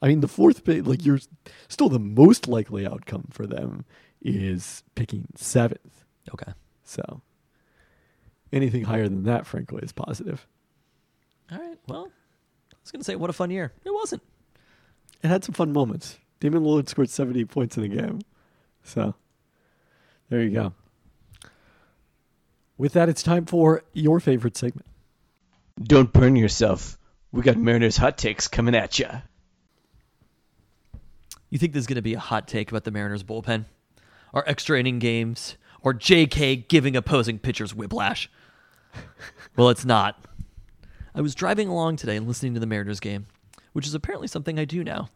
I 0.00 0.08
mean, 0.08 0.20
the 0.20 0.28
fourth 0.28 0.64
pick, 0.64 0.86
like 0.86 1.04
you're 1.04 1.20
still 1.68 1.90
the 1.90 1.98
most 1.98 2.48
likely 2.48 2.86
outcome 2.86 3.28
for 3.30 3.46
them 3.46 3.84
is 4.26 4.82
picking 4.94 5.26
seventh. 5.36 6.04
Okay. 6.32 6.52
So 6.84 7.22
anything 8.52 8.84
higher 8.84 9.08
than 9.08 9.24
that, 9.24 9.46
frankly, 9.46 9.82
is 9.82 9.92
positive. 9.92 10.46
All 11.50 11.58
right. 11.58 11.78
Well, 11.88 12.10
I 12.72 12.76
was 12.82 12.90
gonna 12.90 13.04
say 13.04 13.16
what 13.16 13.30
a 13.30 13.32
fun 13.32 13.50
year. 13.50 13.72
It 13.84 13.94
wasn't. 13.94 14.22
It 15.22 15.28
had 15.28 15.44
some 15.44 15.54
fun 15.54 15.72
moments. 15.72 16.18
Damian 16.40 16.64
Lillard 16.64 16.88
scored 16.88 17.08
70 17.08 17.44
points 17.46 17.76
in 17.76 17.82
the 17.82 17.88
game. 17.88 18.20
So 18.82 19.14
there 20.28 20.42
you 20.42 20.50
go. 20.50 20.72
With 22.78 22.92
that, 22.92 23.08
it's 23.08 23.22
time 23.22 23.46
for 23.46 23.82
your 23.94 24.20
favorite 24.20 24.56
segment. 24.56 24.86
Don't 25.82 26.12
burn 26.12 26.36
yourself. 26.36 26.98
We 27.32 27.42
got 27.42 27.56
Mariners 27.56 27.96
hot 27.96 28.18
takes 28.18 28.48
coming 28.48 28.74
at 28.74 28.98
ya. 28.98 29.20
You 31.48 31.58
think 31.58 31.72
there's 31.72 31.86
gonna 31.86 32.02
be 32.02 32.14
a 32.14 32.18
hot 32.18 32.48
take 32.48 32.70
about 32.70 32.84
the 32.84 32.90
Mariners 32.90 33.22
bullpen, 33.22 33.64
or 34.32 34.48
extra 34.48 34.78
inning 34.78 34.98
games, 34.98 35.56
or 35.82 35.94
J.K. 35.94 36.56
giving 36.56 36.96
opposing 36.96 37.38
pitchers 37.38 37.74
whiplash? 37.74 38.30
well, 39.56 39.68
it's 39.68 39.84
not. 39.84 40.24
I 41.14 41.20
was 41.20 41.34
driving 41.34 41.68
along 41.68 41.96
today 41.96 42.16
and 42.16 42.26
listening 42.26 42.54
to 42.54 42.60
the 42.60 42.66
Mariners 42.66 43.00
game, 43.00 43.26
which 43.72 43.86
is 43.86 43.94
apparently 43.94 44.28
something 44.28 44.58
I 44.58 44.64
do 44.64 44.84
now. 44.84 45.08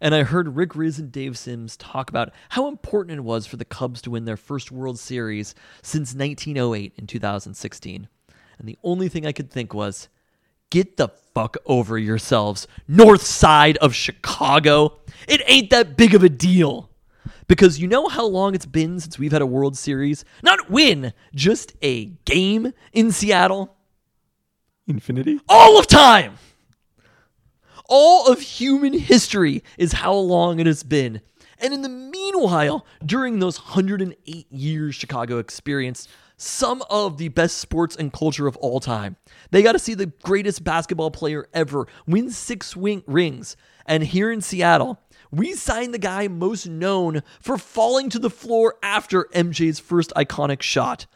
And 0.00 0.14
I 0.14 0.22
heard 0.22 0.56
Rick 0.56 0.70
Rizzs 0.70 0.98
and 0.98 1.10
Dave 1.10 1.36
Sims 1.36 1.76
talk 1.76 2.08
about 2.08 2.32
how 2.50 2.68
important 2.68 3.18
it 3.18 3.22
was 3.22 3.46
for 3.46 3.56
the 3.56 3.64
Cubs 3.64 4.00
to 4.02 4.10
win 4.10 4.26
their 4.26 4.36
first 4.36 4.70
World 4.70 4.98
Series 4.98 5.54
since 5.82 6.14
1908 6.14 6.92
in 6.96 7.06
2016. 7.06 8.08
And 8.58 8.68
the 8.68 8.78
only 8.84 9.08
thing 9.08 9.26
I 9.26 9.32
could 9.32 9.50
think 9.50 9.74
was, 9.74 10.08
get 10.70 10.96
the 10.96 11.08
fuck 11.08 11.56
over 11.66 11.98
yourselves, 11.98 12.68
north 12.86 13.22
side 13.22 13.76
of 13.78 13.94
Chicago. 13.94 14.98
It 15.26 15.42
ain't 15.46 15.70
that 15.70 15.96
big 15.96 16.14
of 16.14 16.22
a 16.22 16.28
deal. 16.28 16.87
Because 17.48 17.80
you 17.80 17.88
know 17.88 18.08
how 18.08 18.26
long 18.26 18.54
it's 18.54 18.66
been 18.66 19.00
since 19.00 19.18
we've 19.18 19.32
had 19.32 19.42
a 19.42 19.46
World 19.46 19.76
Series? 19.76 20.24
Not 20.42 20.70
win, 20.70 21.12
just 21.34 21.72
a 21.82 22.06
game 22.24 22.72
in 22.92 23.10
Seattle? 23.10 23.74
Infinity? 24.86 25.40
all 25.48 25.78
of 25.78 25.86
time. 25.86 26.38
All 27.90 28.30
of 28.30 28.40
human 28.40 28.92
history 28.92 29.62
is 29.78 29.92
how 29.92 30.14
long 30.14 30.60
it 30.60 30.66
has 30.66 30.82
been. 30.82 31.20
And 31.58 31.74
in 31.74 31.82
the 31.82 31.88
meanwhile, 31.88 32.86
during 33.04 33.38
those 33.38 33.58
108 33.58 34.52
years 34.52 34.94
Chicago 34.94 35.38
experienced 35.38 36.08
some 36.36 36.82
of 36.88 37.18
the 37.18 37.28
best 37.28 37.58
sports 37.58 37.96
and 37.96 38.12
culture 38.12 38.46
of 38.46 38.56
all 38.58 38.78
time. 38.78 39.16
They 39.50 39.62
got 39.62 39.72
to 39.72 39.78
see 39.78 39.94
the 39.94 40.06
greatest 40.22 40.62
basketball 40.62 41.10
player 41.10 41.48
ever 41.52 41.86
win 42.06 42.30
six 42.30 42.76
wing 42.76 43.02
rings. 43.06 43.56
And 43.86 44.04
here 44.04 44.30
in 44.30 44.40
Seattle, 44.40 45.00
we 45.30 45.52
signed 45.54 45.92
the 45.92 45.98
guy 45.98 46.28
most 46.28 46.66
known 46.66 47.22
for 47.40 47.58
falling 47.58 48.08
to 48.10 48.18
the 48.18 48.30
floor 48.30 48.76
after 48.82 49.24
MJ's 49.34 49.78
first 49.78 50.12
iconic 50.16 50.62
shot. 50.62 51.06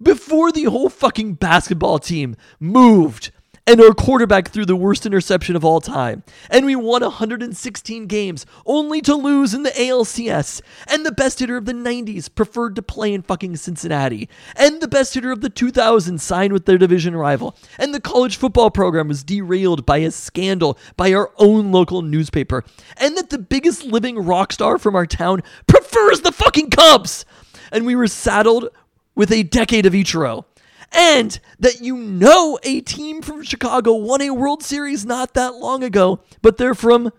Before 0.00 0.52
the 0.52 0.64
whole 0.64 0.88
fucking 0.88 1.34
basketball 1.34 1.98
team 1.98 2.36
moved 2.60 3.32
and 3.68 3.82
our 3.82 3.92
quarterback 3.92 4.48
threw 4.48 4.64
the 4.64 4.74
worst 4.74 5.04
interception 5.04 5.54
of 5.54 5.62
all 5.62 5.82
time. 5.82 6.22
And 6.48 6.64
we 6.64 6.74
won 6.74 7.02
116 7.02 8.06
games 8.06 8.46
only 8.64 9.02
to 9.02 9.14
lose 9.14 9.52
in 9.52 9.62
the 9.62 9.70
ALCS. 9.70 10.62
And 10.86 11.04
the 11.04 11.12
best 11.12 11.40
hitter 11.40 11.58
of 11.58 11.66
the 11.66 11.74
90s 11.74 12.34
preferred 12.34 12.76
to 12.76 12.82
play 12.82 13.12
in 13.12 13.20
fucking 13.20 13.56
Cincinnati. 13.56 14.26
And 14.56 14.80
the 14.80 14.88
best 14.88 15.12
hitter 15.12 15.30
of 15.30 15.42
the 15.42 15.50
2000s 15.50 16.18
signed 16.18 16.54
with 16.54 16.64
their 16.64 16.78
division 16.78 17.14
rival. 17.14 17.58
And 17.78 17.92
the 17.92 18.00
college 18.00 18.38
football 18.38 18.70
program 18.70 19.06
was 19.06 19.22
derailed 19.22 19.84
by 19.84 19.98
a 19.98 20.10
scandal 20.12 20.78
by 20.96 21.12
our 21.12 21.30
own 21.36 21.70
local 21.70 22.00
newspaper. 22.00 22.64
And 22.96 23.18
that 23.18 23.28
the 23.28 23.38
biggest 23.38 23.84
living 23.84 24.18
rock 24.18 24.54
star 24.54 24.78
from 24.78 24.96
our 24.96 25.06
town 25.06 25.42
prefers 25.66 26.22
the 26.22 26.32
fucking 26.32 26.70
Cubs. 26.70 27.26
And 27.70 27.84
we 27.84 27.96
were 27.96 28.06
saddled 28.06 28.70
with 29.14 29.30
a 29.30 29.42
decade 29.42 29.84
of 29.84 29.92
Ichiro. 29.92 30.44
And 30.92 31.38
that 31.58 31.80
you 31.80 31.96
know 31.96 32.58
a 32.62 32.80
team 32.80 33.22
from 33.22 33.42
Chicago 33.42 33.94
won 33.94 34.22
a 34.22 34.30
World 34.30 34.62
Series 34.62 35.04
not 35.04 35.34
that 35.34 35.56
long 35.56 35.82
ago, 35.82 36.20
but 36.40 36.56
they're 36.56 36.74
from 36.74 37.12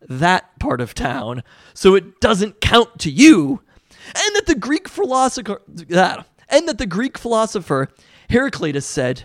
that 0.00 0.58
part 0.58 0.80
of 0.80 0.94
town, 0.94 1.42
so 1.72 1.94
it 1.94 2.20
doesn't 2.20 2.60
count 2.60 2.98
to 3.00 3.10
you. 3.10 3.62
And 4.08 4.36
that 4.36 4.46
the 4.46 4.54
Greek 4.54 4.86
philosopher 4.88 5.62
and 5.66 6.68
that 6.68 6.76
the 6.78 6.86
Greek 6.86 7.16
philosopher 7.16 7.88
Heraclitus 8.28 8.84
said, 8.84 9.24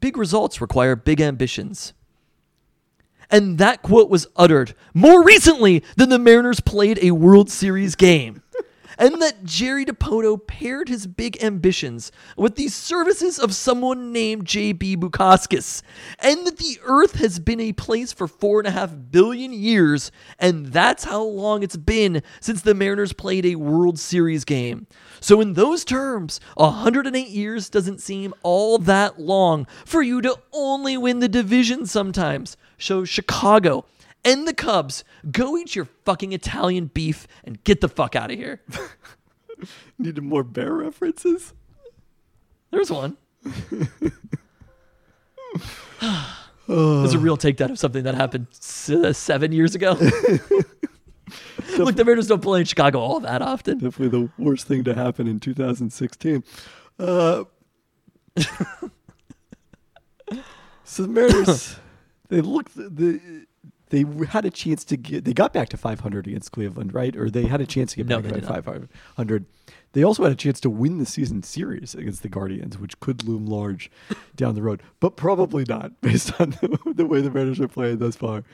big 0.00 0.16
results 0.16 0.60
require 0.60 0.96
big 0.96 1.20
ambitions. 1.20 1.92
And 3.30 3.58
that 3.58 3.82
quote 3.82 4.10
was 4.10 4.26
uttered 4.36 4.74
more 4.92 5.22
recently 5.22 5.84
than 5.96 6.08
the 6.08 6.18
Mariners 6.18 6.60
played 6.60 6.98
a 7.00 7.12
World 7.12 7.50
Series 7.50 7.94
game. 7.94 8.42
And 9.00 9.22
that 9.22 9.44
Jerry 9.44 9.86
Dipoto 9.86 10.46
paired 10.46 10.90
his 10.90 11.06
big 11.06 11.42
ambitions 11.42 12.12
with 12.36 12.56
the 12.56 12.68
services 12.68 13.38
of 13.38 13.54
someone 13.54 14.12
named 14.12 14.44
J.B. 14.44 14.98
Bukauskas. 14.98 15.80
And 16.18 16.46
that 16.46 16.58
the 16.58 16.78
Earth 16.82 17.14
has 17.14 17.38
been 17.38 17.60
a 17.60 17.72
place 17.72 18.12
for 18.12 18.28
four 18.28 18.60
and 18.60 18.68
a 18.68 18.72
half 18.72 18.94
billion 19.10 19.54
years, 19.54 20.12
and 20.38 20.66
that's 20.66 21.04
how 21.04 21.22
long 21.22 21.62
it's 21.62 21.78
been 21.78 22.22
since 22.40 22.60
the 22.60 22.74
Mariners 22.74 23.14
played 23.14 23.46
a 23.46 23.56
World 23.56 23.98
Series 23.98 24.44
game. 24.44 24.86
So, 25.18 25.40
in 25.40 25.54
those 25.54 25.82
terms, 25.86 26.38
108 26.56 27.26
years 27.26 27.70
doesn't 27.70 28.02
seem 28.02 28.34
all 28.42 28.76
that 28.76 29.18
long 29.18 29.66
for 29.86 30.02
you 30.02 30.20
to 30.20 30.36
only 30.52 30.98
win 30.98 31.20
the 31.20 31.28
division 31.28 31.86
sometimes. 31.86 32.58
So, 32.76 33.06
Chicago 33.06 33.86
and 34.24 34.46
the 34.48 34.54
Cubs, 34.54 35.04
go 35.30 35.56
eat 35.56 35.74
your 35.74 35.86
fucking 36.04 36.32
Italian 36.32 36.86
beef 36.86 37.26
and 37.44 37.62
get 37.64 37.80
the 37.80 37.88
fuck 37.88 38.14
out 38.16 38.30
of 38.30 38.36
here. 38.38 38.60
Needed 39.98 40.22
more 40.22 40.42
bear 40.44 40.72
references? 40.72 41.52
There's 42.70 42.90
one. 42.90 43.16
It's 46.72 47.14
a 47.14 47.18
real 47.18 47.36
takedown 47.36 47.70
of 47.70 47.78
something 47.78 48.04
that 48.04 48.14
happened 48.14 48.46
s- 48.52 48.90
uh, 48.90 49.12
seven 49.12 49.50
years 49.52 49.74
ago. 49.74 49.92
Look, 51.78 51.96
the 51.96 52.04
Mariners 52.04 52.26
don't 52.28 52.42
play 52.42 52.60
in 52.60 52.66
Chicago 52.66 52.98
all 53.00 53.20
that 53.20 53.42
often. 53.42 53.78
Definitely 53.78 54.20
the 54.20 54.30
worst 54.42 54.66
thing 54.66 54.84
to 54.84 54.94
happen 54.94 55.26
in 55.26 55.40
2016. 55.40 56.44
Uh, 56.98 57.44
so 60.84 61.02
the 61.02 61.08
Mariners, 61.08 61.76
they 62.28 62.40
looked 62.40 62.74
the 62.76 63.46
they 63.90 64.04
had 64.28 64.44
a 64.44 64.50
chance 64.50 64.84
to 64.84 64.96
get 64.96 65.24
they 65.24 65.32
got 65.32 65.52
back 65.52 65.68
to 65.70 65.76
500 65.76 66.26
against 66.26 66.52
Cleveland, 66.52 66.94
right? 66.94 67.14
Or 67.16 67.28
they 67.28 67.44
had 67.46 67.60
a 67.60 67.66
chance 67.66 67.92
to 67.92 67.98
get 67.98 68.06
No, 68.06 68.20
back 68.20 68.32
to 68.32 68.40
did 68.40 68.46
500. 68.46 69.44
They 69.92 70.04
also 70.04 70.22
had 70.22 70.32
a 70.32 70.36
chance 70.36 70.60
to 70.60 70.70
win 70.70 70.98
the 70.98 71.06
season 71.06 71.42
series 71.42 71.96
against 71.96 72.22
the 72.22 72.28
Guardians, 72.28 72.78
which 72.78 72.98
could 73.00 73.24
loom 73.24 73.46
large 73.46 73.90
down 74.36 74.54
the 74.54 74.62
road, 74.62 74.82
but 75.00 75.16
probably 75.16 75.64
not 75.68 76.00
based 76.00 76.40
on 76.40 76.50
the, 76.50 76.78
the 76.94 77.06
way 77.06 77.20
the 77.20 77.30
Mariners 77.30 77.60
are 77.60 77.68
playing 77.68 77.98
thus 77.98 78.16
far. 78.16 78.44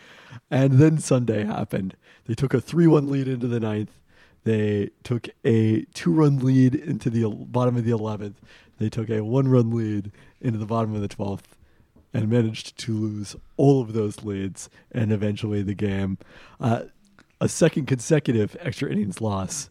And 0.50 0.74
then 0.74 0.98
Sunday 0.98 1.44
happened. 1.44 1.94
They 2.24 2.34
took 2.34 2.54
a 2.54 2.58
3-1 2.58 3.08
lead 3.08 3.28
into 3.28 3.46
the 3.46 3.60
ninth. 3.60 3.92
They 4.44 4.90
took 5.02 5.28
a 5.44 5.82
two-run 5.92 6.38
lead 6.38 6.74
into 6.74 7.10
the 7.10 7.28
bottom 7.28 7.76
of 7.76 7.84
the 7.84 7.90
11th. 7.90 8.36
They 8.78 8.88
took 8.88 9.10
a 9.10 9.20
one-run 9.20 9.70
lead 9.74 10.12
into 10.40 10.58
the 10.58 10.66
bottom 10.66 10.94
of 10.94 11.02
the 11.02 11.08
12th 11.08 11.55
and 12.16 12.30
managed 12.30 12.78
to 12.78 12.92
lose 12.92 13.36
all 13.58 13.82
of 13.82 13.92
those 13.92 14.24
leads 14.24 14.70
and 14.90 15.12
eventually 15.12 15.60
the 15.60 15.74
game. 15.74 16.16
Uh, 16.58 16.84
a 17.42 17.48
second 17.48 17.84
consecutive 17.84 18.56
extra 18.60 18.90
innings 18.90 19.20
loss 19.20 19.68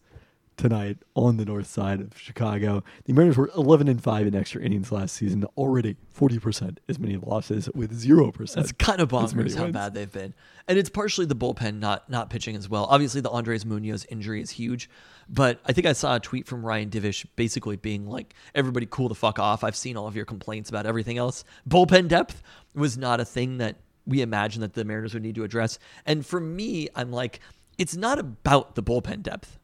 tonight 0.57 0.97
on 1.15 1.37
the 1.37 1.45
north 1.45 1.67
side 1.67 2.01
of 2.01 2.17
Chicago. 2.17 2.83
The 3.05 3.13
Mariners 3.13 3.37
were 3.37 3.49
11 3.55 3.87
and 3.87 4.01
5 4.01 4.27
in 4.27 4.35
extra 4.35 4.61
innings 4.61 4.91
last 4.91 5.15
season, 5.15 5.45
already 5.57 5.95
40% 6.17 6.77
as 6.87 6.99
many 6.99 7.17
losses 7.17 7.69
with 7.73 7.91
0%. 7.91 8.57
It's 8.57 8.71
kind 8.71 9.01
of 9.01 9.09
bonkers 9.09 9.55
how 9.55 9.63
wins. 9.63 9.73
bad 9.73 9.93
they've 9.93 10.11
been, 10.11 10.33
and 10.67 10.77
it's 10.77 10.89
partially 10.89 11.25
the 11.25 11.35
bullpen 11.35 11.79
not 11.79 12.09
not 12.09 12.29
pitching 12.29 12.55
as 12.55 12.69
well. 12.69 12.85
Obviously, 12.85 13.21
the 13.21 13.29
Andres 13.29 13.65
Munoz 13.65 14.05
injury 14.09 14.41
is 14.41 14.51
huge, 14.51 14.89
but 15.29 15.59
I 15.65 15.73
think 15.73 15.87
I 15.87 15.93
saw 15.93 16.15
a 16.15 16.19
tweet 16.19 16.47
from 16.47 16.65
Ryan 16.65 16.89
Divish 16.89 17.25
basically 17.35 17.75
being 17.75 18.07
like, 18.07 18.33
"Everybody, 18.53 18.87
cool 18.89 19.09
the 19.09 19.15
fuck 19.15 19.39
off. 19.39 19.63
I've 19.63 19.75
seen 19.75 19.97
all 19.97 20.07
of 20.07 20.15
your 20.15 20.25
complaints 20.25 20.69
about 20.69 20.85
everything 20.85 21.17
else. 21.17 21.43
Bullpen 21.67 22.07
depth 22.07 22.41
was 22.73 22.97
not 22.97 23.19
a 23.19 23.25
thing 23.25 23.57
that 23.57 23.77
we 24.05 24.21
imagined 24.21 24.63
that 24.63 24.73
the 24.73 24.85
Mariners 24.85 25.13
would 25.13 25.23
need 25.23 25.35
to 25.35 25.43
address." 25.43 25.79
And 26.05 26.25
for 26.25 26.39
me, 26.39 26.87
I'm 26.95 27.11
like, 27.11 27.39
it's 27.77 27.95
not 27.95 28.19
about 28.19 28.75
the 28.75 28.83
bullpen 28.83 29.21
depth 29.21 29.59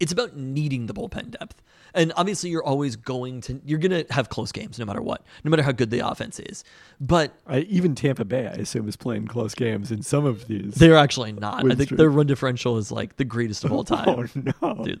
it's 0.00 0.12
about 0.12 0.36
needing 0.36 0.86
the 0.86 0.94
bullpen 0.94 1.30
depth. 1.38 1.62
And 1.96 2.12
obviously, 2.16 2.50
you're 2.50 2.64
always 2.64 2.96
going 2.96 3.40
to 3.42 3.60
you're 3.64 3.78
going 3.78 4.04
to 4.04 4.12
have 4.12 4.28
close 4.28 4.50
games 4.50 4.78
no 4.80 4.84
matter 4.84 5.00
what, 5.00 5.24
no 5.44 5.50
matter 5.50 5.62
how 5.62 5.70
good 5.70 5.90
the 5.90 6.00
offense 6.00 6.40
is. 6.40 6.64
But 7.00 7.32
I, 7.46 7.60
even 7.60 7.94
Tampa 7.94 8.24
Bay, 8.24 8.48
I 8.48 8.52
assume, 8.54 8.88
is 8.88 8.96
playing 8.96 9.28
close 9.28 9.54
games 9.54 9.92
in 9.92 10.02
some 10.02 10.24
of 10.26 10.48
these. 10.48 10.74
they're 10.74 10.96
actually 10.96 11.32
not. 11.32 11.64
I 11.64 11.74
think 11.76 11.88
streak. 11.88 11.98
their 11.98 12.10
run 12.10 12.26
differential 12.26 12.78
is 12.78 12.90
like 12.90 13.16
the 13.16 13.24
greatest 13.24 13.64
of 13.64 13.70
all 13.72 13.80
oh, 13.90 14.24
time. 14.26 14.54
Oh 14.60 14.74
no! 14.74 14.84
Dude. 14.84 15.00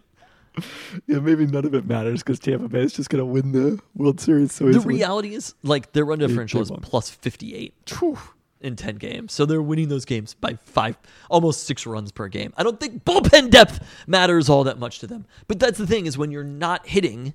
Yeah, 1.08 1.18
maybe 1.18 1.46
none 1.46 1.64
of 1.64 1.74
it 1.74 1.84
matters 1.86 2.22
because 2.22 2.38
Tampa 2.38 2.68
Bay 2.68 2.82
is 2.82 2.92
just 2.92 3.10
going 3.10 3.18
to 3.18 3.26
win 3.26 3.50
the 3.50 3.80
World 3.96 4.20
Series. 4.20 4.52
So 4.52 4.66
The 4.66 4.70
easily. 4.78 4.94
reality 4.94 5.34
is, 5.34 5.54
like 5.64 5.92
their 5.94 6.04
run 6.04 6.20
differential 6.20 6.62
is 6.62 6.70
plus 6.82 7.10
58 7.10 7.74
Phew. 7.86 8.16
In 8.64 8.76
10 8.76 8.96
games, 8.96 9.32
so 9.32 9.44
they're 9.46 9.62
winning 9.62 9.88
those 9.88 10.04
games 10.04 10.34
by 10.34 10.58
five, 10.64 10.96
almost 11.28 11.64
six 11.64 11.86
runs 11.86 12.10
per 12.10 12.28
game. 12.28 12.52
I 12.56 12.62
don't 12.62 12.80
think 12.80 13.04
bullpen 13.04 13.50
depth 13.50 13.86
matters 14.06 14.48
all 14.48 14.64
that 14.64 14.78
much 14.78 14.98
to 15.00 15.06
them. 15.06 15.26
But 15.46 15.60
that's 15.60 15.78
the 15.78 15.86
thing 15.86 16.06
is 16.06 16.16
when 16.18 16.30
you're 16.30 16.42
not 16.42 16.86
hitting. 16.86 17.34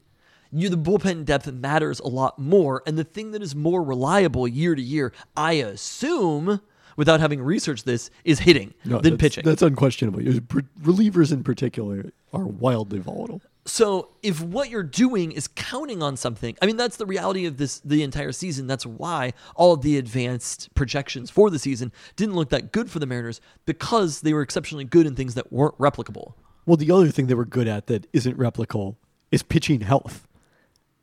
You, 0.51 0.69
the 0.69 0.77
bullpen 0.77 1.25
depth 1.25 1.51
matters 1.51 1.99
a 1.99 2.07
lot 2.07 2.39
more, 2.39 2.81
and 2.87 2.97
the 2.97 3.03
thing 3.03 3.31
that 3.31 3.43
is 3.43 3.55
more 3.55 3.83
reliable 3.83 4.47
year 4.47 4.73
to 4.73 4.81
year, 4.81 5.13
I 5.37 5.53
assume, 5.53 6.61
without 6.97 7.19
having 7.19 7.41
researched 7.41 7.85
this, 7.85 8.09
is 8.23 8.39
hitting 8.39 8.73
No, 8.83 8.99
than 8.99 9.17
pitching. 9.19 9.45
That's 9.45 9.61
unquestionable. 9.61 10.19
Relievers 10.19 11.31
in 11.31 11.43
particular 11.43 12.11
are 12.33 12.47
wildly 12.47 12.97
volatile. 12.97 13.41
So 13.69 14.09
if 14.23 14.41
what 14.41 14.69
you're 14.69 14.81
doing 14.81 15.31
is 15.31 15.47
counting 15.47 16.01
on 16.01 16.17
something, 16.17 16.57
I 16.59 16.65
mean 16.65 16.75
that's 16.75 16.97
the 16.97 17.05
reality 17.05 17.45
of 17.45 17.57
this 17.57 17.79
the 17.81 18.01
entire 18.01 18.31
season. 18.31 18.65
That's 18.65 18.85
why 18.85 19.33
all 19.55 19.73
of 19.73 19.83
the 19.83 19.97
advanced 19.97 20.73
projections 20.73 21.29
for 21.29 21.51
the 21.51 21.59
season 21.59 21.91
didn't 22.15 22.33
look 22.33 22.49
that 22.49 22.71
good 22.71 22.89
for 22.89 22.97
the 22.97 23.05
Mariners 23.05 23.39
because 23.67 24.21
they 24.21 24.33
were 24.33 24.41
exceptionally 24.41 24.85
good 24.85 25.05
in 25.05 25.15
things 25.15 25.35
that 25.35 25.53
weren't 25.53 25.77
replicable. 25.77 26.33
Well, 26.65 26.77
the 26.77 26.91
other 26.91 27.09
thing 27.09 27.27
they 27.27 27.35
were 27.35 27.45
good 27.45 27.67
at 27.67 27.85
that 27.87 28.07
isn't 28.11 28.37
replicable 28.39 28.95
is 29.31 29.43
pitching 29.43 29.81
health. 29.81 30.27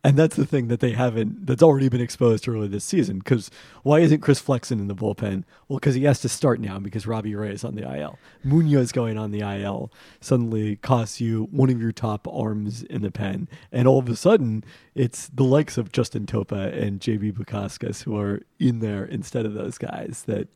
And 0.07 0.17
that's 0.17 0.37
the 0.37 0.47
thing 0.47 0.69
that 0.69 0.79
they 0.79 0.93
haven't, 0.93 1.47
that's 1.47 1.65
already 1.65 1.89
been 1.89 2.01
exposed 2.01 2.47
early 2.47 2.69
this 2.69 2.85
season. 2.85 3.19
Because 3.19 3.51
why 3.83 3.99
isn't 3.99 4.21
Chris 4.21 4.39
Flexen 4.39 4.79
in 4.79 4.87
the 4.87 4.95
bullpen? 4.95 5.43
Well, 5.67 5.81
because 5.81 5.97
he 5.97 6.05
has 6.05 6.21
to 6.21 6.29
start 6.29 6.61
now 6.61 6.79
because 6.79 7.09
Robbie 7.09 7.35
Ray 7.35 7.51
is 7.51 7.65
on 7.65 7.75
the 7.75 7.83
IL. 7.83 8.17
Munoz 8.45 8.93
going 8.93 9.19
on 9.19 9.33
the 9.33 9.41
IL 9.41 9.91
suddenly 10.21 10.77
costs 10.77 11.21
you 11.21 11.49
one 11.51 11.71
of 11.71 11.83
your 11.83 11.91
top 11.91 12.29
arms 12.29 12.85
in 12.85 13.03
the 13.03 13.11
pen. 13.11 13.49
And 13.73 13.89
all 13.89 13.99
of 13.99 14.09
a 14.09 14.15
sudden, 14.15 14.63
it's 14.95 15.27
the 15.27 15.43
likes 15.43 15.77
of 15.77 15.91
Justin 15.91 16.25
Topa 16.25 16.73
and 16.73 17.01
JB 17.01 17.33
Bukauskas 17.33 18.05
who 18.05 18.17
are 18.17 18.43
in 18.61 18.79
there 18.79 19.05
instead 19.05 19.45
of 19.45 19.55
those 19.55 19.77
guys 19.77 20.23
that 20.29 20.47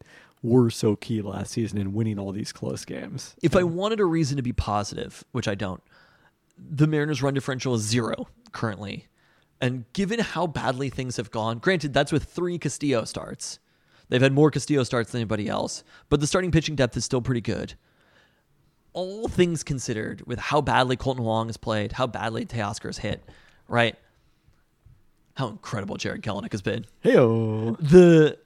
were 0.44 0.70
so 0.70 0.94
key 0.94 1.22
last 1.22 1.50
season 1.50 1.76
in 1.76 1.92
winning 1.92 2.20
all 2.20 2.30
these 2.30 2.52
close 2.52 2.84
games. 2.84 3.34
If 3.42 3.56
I 3.56 3.64
wanted 3.64 3.98
a 3.98 4.04
reason 4.04 4.36
to 4.36 4.44
be 4.44 4.52
positive, 4.52 5.24
which 5.32 5.48
I 5.48 5.56
don't, 5.56 5.82
the 6.56 6.86
Mariners' 6.86 7.20
run 7.20 7.34
differential 7.34 7.74
is 7.74 7.82
zero 7.82 8.28
currently. 8.52 9.08
And 9.60 9.84
given 9.92 10.20
how 10.20 10.46
badly 10.46 10.88
things 10.88 11.16
have 11.16 11.30
gone, 11.30 11.58
granted, 11.58 11.92
that's 11.92 12.12
with 12.12 12.24
three 12.24 12.58
Castillo 12.58 13.04
starts. 13.04 13.58
They've 14.08 14.22
had 14.22 14.32
more 14.32 14.50
Castillo 14.50 14.82
starts 14.84 15.12
than 15.12 15.20
anybody 15.20 15.48
else, 15.48 15.84
but 16.08 16.20
the 16.20 16.26
starting 16.26 16.50
pitching 16.50 16.74
depth 16.76 16.96
is 16.96 17.04
still 17.04 17.20
pretty 17.20 17.40
good. 17.40 17.74
All 18.92 19.28
things 19.28 19.62
considered, 19.62 20.26
with 20.26 20.38
how 20.38 20.60
badly 20.60 20.96
Kolten 20.96 21.20
Wong 21.20 21.48
has 21.48 21.56
played, 21.56 21.92
how 21.92 22.06
badly 22.08 22.44
Teoscar 22.44 22.86
has 22.86 22.98
hit, 22.98 23.22
right? 23.68 23.96
How 25.36 25.48
incredible 25.48 25.96
Jarred 25.96 26.22
Kelenic 26.22 26.52
has 26.52 26.60
been 26.60 26.86
Heyo. 27.04 27.76
the 27.78 28.36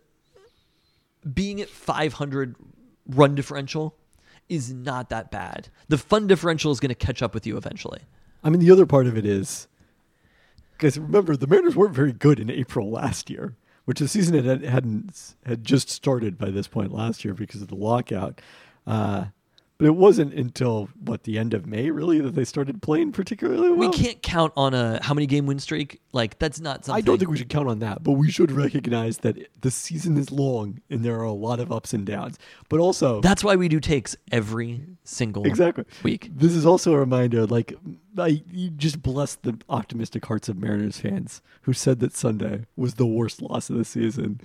being 1.32 1.62
at 1.62 1.70
500 1.70 2.56
run 3.08 3.34
differential 3.34 3.96
is 4.50 4.72
not 4.72 5.08
that 5.08 5.30
bad. 5.30 5.68
The 5.88 5.96
fun 5.96 6.26
differential 6.26 6.70
is 6.72 6.80
going 6.80 6.90
to 6.90 6.94
catch 6.94 7.22
up 7.22 7.32
with 7.32 7.46
you 7.46 7.56
eventually. 7.56 8.00
I 8.42 8.50
mean, 8.50 8.60
the 8.60 8.70
other 8.70 8.84
part 8.84 9.06
of 9.06 9.16
it 9.16 9.24
is 9.24 9.66
because 10.84 10.98
remember 10.98 11.34
the 11.34 11.46
Mariners 11.46 11.74
weren't 11.74 11.94
very 11.94 12.12
good 12.12 12.38
in 12.38 12.50
April 12.50 12.90
last 12.90 13.30
year, 13.30 13.56
which 13.86 14.00
the 14.00 14.06
season 14.06 14.34
had 14.44 14.62
hadn't 14.62 15.34
had 15.46 15.64
just 15.64 15.88
started 15.88 16.36
by 16.36 16.50
this 16.50 16.68
point 16.68 16.92
last 16.92 17.24
year 17.24 17.32
because 17.32 17.62
of 17.62 17.68
the 17.68 17.74
lockout. 17.74 18.42
Uh, 18.86 19.26
but 19.78 19.86
it 19.86 19.96
wasn't 19.96 20.32
until 20.34 20.88
what 21.00 21.24
the 21.24 21.38
end 21.38 21.52
of 21.52 21.66
May 21.66 21.90
really 21.90 22.20
that 22.20 22.34
they 22.34 22.44
started 22.44 22.80
playing 22.80 23.12
particularly 23.12 23.70
well. 23.70 23.90
We 23.90 23.90
can't 23.90 24.22
count 24.22 24.52
on 24.56 24.72
a 24.72 25.02
how 25.02 25.14
many 25.14 25.26
game 25.26 25.46
win 25.46 25.58
streak. 25.58 26.00
Like 26.12 26.38
that's 26.38 26.60
not 26.60 26.84
something. 26.84 27.02
I 27.02 27.04
don't 27.04 27.18
think 27.18 27.30
we 27.30 27.36
should 27.36 27.48
count 27.48 27.68
on 27.68 27.80
that, 27.80 28.02
but 28.02 28.12
we 28.12 28.30
should 28.30 28.52
recognize 28.52 29.18
that 29.18 29.36
the 29.60 29.70
season 29.70 30.16
is 30.16 30.30
long 30.30 30.80
and 30.90 31.04
there 31.04 31.18
are 31.18 31.24
a 31.24 31.32
lot 31.32 31.58
of 31.58 31.72
ups 31.72 31.92
and 31.92 32.06
downs. 32.06 32.38
But 32.68 32.80
also, 32.80 33.20
that's 33.20 33.42
why 33.42 33.56
we 33.56 33.68
do 33.68 33.80
takes 33.80 34.16
every 34.30 34.86
single 35.02 35.44
exactly 35.44 35.84
week. 36.02 36.30
This 36.32 36.52
is 36.52 36.64
also 36.64 36.92
a 36.92 36.98
reminder, 36.98 37.46
like, 37.46 37.74
I, 38.16 38.42
you 38.50 38.70
just 38.70 39.02
bless 39.02 39.34
the 39.34 39.58
optimistic 39.68 40.24
hearts 40.24 40.48
of 40.48 40.56
Mariners 40.56 41.00
fans 41.00 41.42
who 41.62 41.72
said 41.72 41.98
that 42.00 42.14
Sunday 42.14 42.66
was 42.76 42.94
the 42.94 43.06
worst 43.06 43.42
loss 43.42 43.70
of 43.70 43.76
the 43.76 43.84
season. 43.84 44.40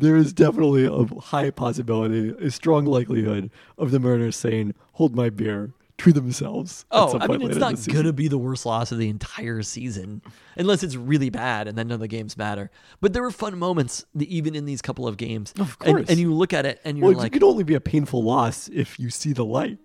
There 0.00 0.16
is 0.16 0.32
definitely 0.32 0.86
a 0.86 1.04
high 1.20 1.50
possibility, 1.50 2.30
a 2.44 2.50
strong 2.50 2.84
likelihood 2.86 3.50
of 3.78 3.90
the 3.90 4.00
Mariners 4.00 4.36
saying, 4.36 4.74
"Hold 4.94 5.14
my 5.14 5.30
beer" 5.30 5.72
to 5.98 6.12
themselves. 6.14 6.86
Oh, 6.90 7.18
I 7.18 7.26
point 7.26 7.40
mean, 7.42 7.50
it's 7.50 7.60
not 7.60 7.76
gonna 7.94 8.14
be 8.14 8.26
the 8.26 8.38
worst 8.38 8.64
loss 8.64 8.90
of 8.90 8.96
the 8.96 9.10
entire 9.10 9.62
season, 9.62 10.22
unless 10.56 10.82
it's 10.82 10.96
really 10.96 11.28
bad, 11.28 11.68
and 11.68 11.76
then 11.76 11.88
none 11.88 11.96
of 11.96 12.00
the 12.00 12.08
games 12.08 12.38
matter. 12.38 12.70
But 13.02 13.12
there 13.12 13.22
were 13.22 13.30
fun 13.30 13.58
moments, 13.58 14.06
even 14.18 14.54
in 14.54 14.64
these 14.64 14.80
couple 14.80 15.06
of 15.06 15.18
games. 15.18 15.52
Of 15.58 15.76
And- 15.84 15.96
course. 15.96 16.08
and, 16.08 16.18
you 16.18 16.32
look 16.32 16.54
at 16.54 16.64
it, 16.64 16.80
and 16.84 16.96
you're 16.96 17.08
Well, 17.08 17.18
like, 17.18 17.26
it 17.26 17.30
could 17.34 17.42
only 17.42 17.64
be 17.64 17.74
a 17.74 17.80
painful 17.82 18.22
loss 18.22 18.68
if 18.72 18.98
you 18.98 19.10
see 19.10 19.32
the 19.34 19.44
light. 19.44 19.78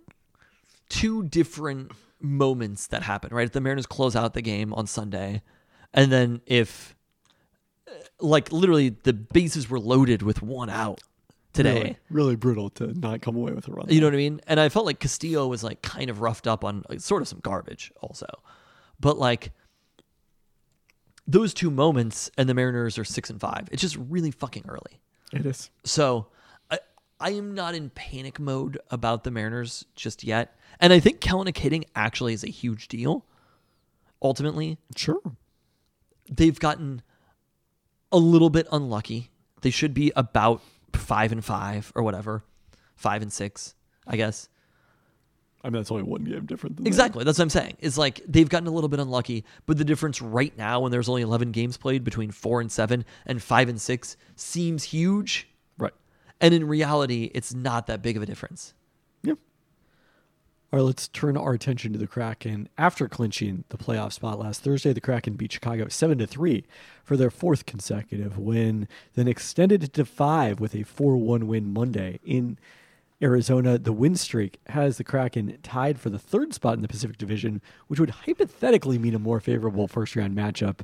two 0.87 1.23
different 1.23 1.91
moments 2.21 2.87
that 2.87 3.03
happen, 3.03 3.33
right? 3.33 3.47
If 3.47 3.51
the 3.53 3.59
Mariners 3.59 3.85
close 3.87 4.15
out 4.15 4.33
the 4.35 4.41
game 4.41 4.73
on 4.73 4.87
Sunday, 4.87 5.41
and 5.93 6.11
then 6.11 6.41
if, 6.45 6.94
like, 8.19 8.51
literally 8.51 8.89
the 8.89 9.13
bases 9.13 9.69
were 9.69 9.79
loaded 9.79 10.21
with 10.21 10.41
one 10.41 10.69
out 10.69 11.01
today. 11.53 11.73
Really, 11.73 11.97
really 12.09 12.35
brutal 12.35 12.69
to 12.71 12.87
not 12.99 13.21
come 13.21 13.35
away 13.35 13.51
with 13.53 13.67
a 13.67 13.71
run. 13.71 13.87
You 13.89 14.01
know 14.01 14.07
what 14.07 14.13
I 14.13 14.17
mean? 14.17 14.41
And 14.47 14.59
I 14.59 14.69
felt 14.69 14.85
like 14.85 14.99
Castillo 14.99 15.47
was 15.47 15.63
like 15.63 15.81
kind 15.81 16.09
of 16.09 16.21
roughed 16.21 16.47
up 16.47 16.63
on 16.63 16.83
like, 16.89 16.99
sort 17.01 17.21
of 17.21 17.27
some 17.27 17.39
garbage 17.39 17.91
also. 18.01 18.27
But 18.99 19.17
like 19.17 19.51
those 21.27 21.53
two 21.53 21.71
moments 21.71 22.29
and 22.37 22.47
the 22.47 22.53
Mariners 22.53 22.97
are 22.97 23.03
6 23.03 23.29
and 23.29 23.39
5. 23.41 23.69
It's 23.71 23.81
just 23.81 23.97
really 23.97 24.31
fucking 24.31 24.65
early. 24.67 24.99
it 25.33 25.45
is. 25.45 25.69
So 25.83 26.27
I, 26.69 26.79
I 27.19 27.31
am 27.31 27.55
not 27.55 27.73
in 27.73 27.89
panic 27.89 28.39
mode 28.39 28.77
about 28.91 29.23
the 29.23 29.31
Mariners 29.31 29.85
just 29.95 30.23
yet. 30.23 30.55
And 30.79 30.93
I 30.93 30.99
think 30.99 31.21
Kelenic 31.21 31.57
hitting 31.57 31.85
actually 31.95 32.33
is 32.33 32.43
a 32.43 32.47
huge 32.49 32.87
deal. 32.87 33.25
Ultimately, 34.21 34.77
Sure. 34.95 35.21
they've 36.29 36.59
gotten 36.59 37.01
a 38.11 38.17
little 38.17 38.49
bit 38.49 38.67
unlucky 38.71 39.29
They 39.61 39.69
should 39.69 39.93
be 39.93 40.11
about 40.15 40.61
five 40.93 41.31
and 41.31 41.43
five 41.43 41.91
or 41.95 42.03
whatever, 42.03 42.43
five 42.95 43.21
and 43.21 43.31
six, 43.31 43.75
I 44.07 44.15
guess. 44.15 44.49
I 45.63 45.69
mean, 45.69 45.79
that's 45.81 45.89
only 45.89 46.03
one 46.03 46.23
game 46.23 46.45
different. 46.45 46.75
Than 46.75 46.83
that. 46.83 46.87
Exactly. 46.87 47.23
That's 47.23 47.39
what 47.39 47.43
I'm 47.45 47.49
saying. 47.49 47.77
It's 47.79 47.97
like 47.97 48.21
they've 48.27 48.47
gotten 48.47 48.67
a 48.67 48.71
little 48.71 48.87
bit 48.87 48.99
unlucky, 48.99 49.45
but 49.65 49.79
the 49.79 49.83
difference 49.83 50.21
right 50.21 50.55
now, 50.55 50.81
when 50.81 50.91
there's 50.91 51.09
only 51.09 51.23
11 51.23 51.51
games 51.51 51.75
played 51.75 52.03
between 52.03 52.29
four 52.29 52.61
and 52.61 52.71
seven 52.71 53.03
and 53.25 53.41
five 53.41 53.67
and 53.67 53.81
six, 53.81 54.15
seems 54.35 54.83
huge. 54.83 55.47
Right. 55.79 55.93
And 56.39 56.53
in 56.53 56.67
reality, 56.67 57.31
it's 57.33 57.55
not 57.55 57.87
that 57.87 58.03
big 58.03 58.15
of 58.15 58.21
a 58.21 58.27
difference. 58.27 58.75
All 60.75 60.81
right, 60.81 60.87
let's 60.87 61.07
turn 61.07 61.37
our 61.37 61.53
attention 61.53 61.93
to 61.93 61.97
the 61.97 62.05
Kraken. 62.05 62.67
After 62.77 63.07
clinching 63.07 63.63
the 63.69 63.77
playoff 63.77 64.11
spot 64.11 64.39
last 64.39 64.61
Thursday, 64.61 64.91
the 64.91 64.99
Kraken 64.99 65.35
beat 65.35 65.53
Chicago 65.53 65.87
seven 65.87 66.17
to 66.17 66.27
three 66.27 66.65
for 67.01 67.15
their 67.15 67.29
fourth 67.29 67.65
consecutive 67.65 68.37
win, 68.37 68.89
then 69.13 69.25
extended 69.25 69.85
it 69.85 69.93
to 69.93 70.03
five 70.03 70.59
with 70.59 70.75
a 70.75 70.83
four-one 70.83 71.47
win 71.47 71.71
Monday 71.71 72.19
in 72.25 72.57
Arizona. 73.21 73.77
The 73.77 73.93
win 73.93 74.17
streak 74.17 74.59
has 74.67 74.97
the 74.97 75.05
Kraken 75.05 75.57
tied 75.63 75.97
for 75.97 76.09
the 76.09 76.19
third 76.19 76.53
spot 76.53 76.73
in 76.73 76.81
the 76.81 76.89
Pacific 76.89 77.17
Division, 77.17 77.61
which 77.87 78.01
would 78.01 78.09
hypothetically 78.09 78.97
mean 78.97 79.15
a 79.15 79.19
more 79.19 79.39
favorable 79.39 79.87
first-round 79.87 80.35
matchup. 80.35 80.81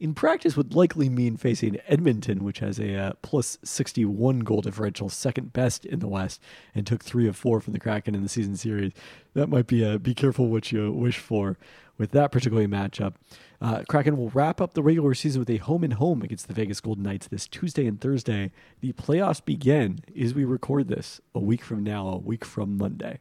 In 0.00 0.12
practice, 0.12 0.56
would 0.56 0.74
likely 0.74 1.08
mean 1.08 1.36
facing 1.36 1.78
Edmonton, 1.86 2.42
which 2.42 2.58
has 2.58 2.80
a 2.80 2.94
uh, 2.96 3.12
plus 3.22 3.58
61 3.62 4.40
goal 4.40 4.60
differential, 4.60 5.08
second 5.08 5.52
best 5.52 5.86
in 5.86 6.00
the 6.00 6.08
West, 6.08 6.40
and 6.74 6.84
took 6.86 7.04
three 7.04 7.28
of 7.28 7.36
four 7.36 7.60
from 7.60 7.72
the 7.72 7.78
Kraken 7.78 8.14
in 8.14 8.22
the 8.22 8.28
season 8.28 8.56
series. 8.56 8.92
That 9.34 9.48
might 9.48 9.68
be 9.68 9.84
a 9.84 9.98
be 9.98 10.12
careful 10.12 10.48
what 10.48 10.72
you 10.72 10.90
wish 10.90 11.18
for 11.18 11.56
with 11.96 12.10
that 12.10 12.32
particular 12.32 12.66
matchup. 12.66 13.14
Uh, 13.60 13.82
Kraken 13.88 14.16
will 14.16 14.30
wrap 14.30 14.60
up 14.60 14.74
the 14.74 14.82
regular 14.82 15.14
season 15.14 15.38
with 15.40 15.50
a 15.50 15.58
home 15.58 15.84
and 15.84 15.94
home 15.94 16.22
against 16.22 16.48
the 16.48 16.54
Vegas 16.54 16.80
Golden 16.80 17.04
Knights 17.04 17.28
this 17.28 17.46
Tuesday 17.46 17.86
and 17.86 18.00
Thursday. 18.00 18.50
The 18.80 18.92
playoffs 18.92 19.44
begin 19.44 20.00
as 20.20 20.34
we 20.34 20.44
record 20.44 20.88
this 20.88 21.20
a 21.34 21.40
week 21.40 21.62
from 21.62 21.84
now, 21.84 22.08
a 22.08 22.18
week 22.18 22.44
from 22.44 22.76
Monday. 22.76 23.20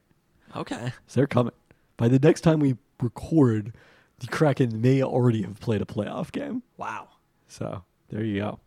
Okay. 0.55 0.91
So 1.07 1.19
they're 1.19 1.27
coming. 1.27 1.53
By 1.97 2.07
the 2.07 2.19
next 2.19 2.41
time 2.41 2.59
we 2.59 2.77
record, 2.99 3.73
the 4.23 4.29
Kraken 4.29 4.79
may 4.81 5.03
already 5.03 5.41
have 5.41 5.59
played 5.59 5.81
a 5.81 5.85
playoff 5.85 6.31
game. 6.31 6.63
Wow. 6.77 7.09
So 7.47 7.83
there 8.09 8.23
you 8.23 8.39
go. 8.39 8.59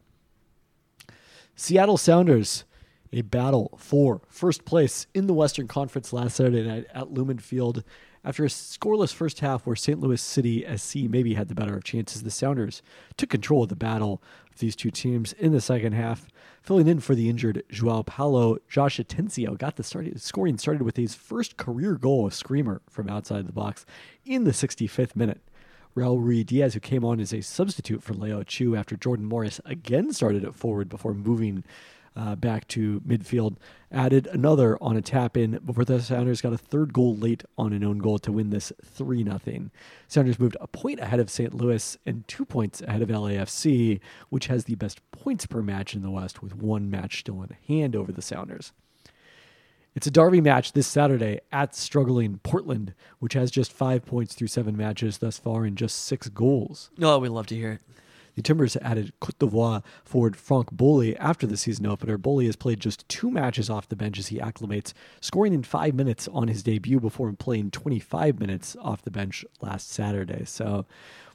Seattle 1.54 1.96
Sounders, 1.96 2.64
a 3.11 3.22
battle 3.22 3.78
for 3.78 4.20
first 4.28 4.66
place 4.66 5.07
in 5.14 5.26
the 5.26 5.32
Western 5.32 5.66
Conference 5.66 6.12
last 6.12 6.36
Saturday 6.36 6.62
night 6.62 6.84
at 6.92 7.11
Lumen 7.11 7.38
Field. 7.38 7.82
After 8.22 8.44
a 8.44 8.48
scoreless 8.48 9.14
first 9.14 9.40
half 9.40 9.66
where 9.66 9.76
St. 9.76 9.98
Louis 9.98 10.20
City 10.20 10.66
SC 10.76 11.09
maybe 11.09 11.34
had 11.34 11.48
the 11.48 11.54
better 11.54 11.76
of 11.76 11.84
chances, 11.84 12.22
the 12.22 12.30
Sounders 12.30 12.82
took 13.16 13.30
control 13.30 13.62
of 13.62 13.70
the 13.70 13.76
battle 13.76 14.20
of 14.52 14.59
these 14.59 14.76
two 14.76 14.90
teams 14.90 15.32
in 15.34 15.52
the 15.52 15.61
second 15.61 15.92
half. 15.92 16.28
Filling 16.61 16.88
in 16.88 17.00
for 17.00 17.14
the 17.14 17.30
injured 17.30 17.62
Joao 17.70 18.02
Paulo, 18.02 18.59
Josh 18.68 18.98
Atencio 18.98 19.57
got 19.57 19.76
the 19.76 19.84
started, 19.84 20.20
scoring 20.20 20.59
started 20.59 20.82
with 20.82 20.96
his 20.96 21.14
first 21.14 21.57
career 21.57 21.94
goal, 21.94 22.26
a 22.26 22.32
screamer 22.32 22.82
from 22.90 23.09
outside 23.09 23.46
the 23.46 23.52
box, 23.52 23.86
in 24.26 24.44
the 24.44 24.50
65th 24.50 25.14
minute. 25.14 25.40
Raul 25.97 26.22
Ruidíaz, 26.22 26.74
who 26.74 26.80
came 26.80 27.05
on 27.05 27.20
as 27.20 27.32
a 27.32 27.40
substitute 27.40 28.03
for 28.03 28.12
Leo 28.12 28.42
Chu 28.42 28.76
after 28.76 28.97
Jordan 28.97 29.24
Morris 29.24 29.62
again 29.64 30.12
started 30.12 30.44
at 30.44 30.55
forward 30.55 30.90
before 30.90 31.14
moving 31.14 31.64
uh, 32.14 32.36
back 32.36 32.68
to 32.68 33.01
midfield, 33.01 33.57
added 33.90 34.26
another 34.26 34.76
on 34.82 34.97
a 34.97 35.03
tap 35.03 35.36
in 35.38 35.59
before 35.64 35.84
the 35.86 36.01
Sounders 36.01 36.42
got 36.42 36.53
a 36.53 36.59
third 36.59 36.92
goal 36.92 37.16
late 37.16 37.44
on 37.57 37.72
an 37.72 37.82
own 37.82 37.99
goal 37.99 38.18
to 38.18 38.32
win 38.32 38.51
this 38.51 38.72
3 38.84 39.24
0. 39.24 39.70
Sounders 40.07 40.38
moved 40.38 40.57
a 40.61 40.66
point 40.66 41.01
ahead 41.01 41.20
of 41.20 41.30
St. 41.30 41.55
Louis 41.55 41.97
and 42.05 42.26
two 42.28 42.44
points 42.44 42.82
ahead 42.82 43.01
of 43.03 43.09
LAFC, 43.09 44.01
which 44.28 44.49
has 44.49 44.64
the 44.64 44.74
best 44.74 45.01
points 45.12 45.47
per 45.47 45.62
match 45.62 45.94
in 45.94 46.03
the 46.03 46.11
West, 46.11 46.42
with 46.42 46.55
one 46.55 46.90
match 46.90 47.20
still 47.20 47.42
in 47.42 47.57
hand 47.66 47.97
over 47.97 48.12
the 48.12 48.22
Sounders. 48.22 48.72
It's 49.97 50.07
a 50.07 50.11
derby 50.11 50.42
match 50.42 50.72
this 50.72 50.86
Saturday 50.86 51.40
at 51.53 51.74
struggling 51.74 52.38
Portland, 52.42 52.92
which 53.18 53.32
has 53.32 53.51
just 53.51 53.72
five 53.72 54.05
points 54.05 54.34
through 54.34 54.49
seven 54.49 54.76
matches 54.76 55.16
thus 55.16 55.38
far 55.38 55.64
and 55.64 55.74
just 55.74 56.05
six 56.05 56.28
goals. 56.28 56.90
Oh, 57.01 57.18
we 57.18 57.30
love 57.30 57.47
to 57.47 57.55
hear 57.55 57.72
it. 57.72 57.80
The 58.34 58.42
Timbers 58.42 58.76
added 58.76 59.14
Cote 59.20 59.38
d'Ivoire 59.38 59.82
forward 60.05 60.36
Franck 60.36 60.70
Boli 60.70 61.16
after 61.16 61.47
the 61.47 61.57
season 61.57 61.86
opener. 61.86 62.18
Boli 62.18 62.44
has 62.44 62.57
played 62.57 62.78
just 62.78 63.09
two 63.09 63.30
matches 63.30 63.70
off 63.70 63.88
the 63.88 63.97
bench 63.97 64.18
as 64.18 64.26
he 64.26 64.36
acclimates, 64.36 64.92
scoring 65.22 65.55
in 65.55 65.62
five 65.62 65.94
minutes 65.94 66.28
on 66.28 66.49
his 66.49 66.62
debut 66.62 67.01
before 67.01 67.32
playing 67.32 67.70
25 67.70 68.38
minutes 68.38 68.76
off 68.78 69.01
the 69.01 69.11
bench 69.11 69.47
last 69.62 69.88
Saturday. 69.90 70.44
So 70.44 70.84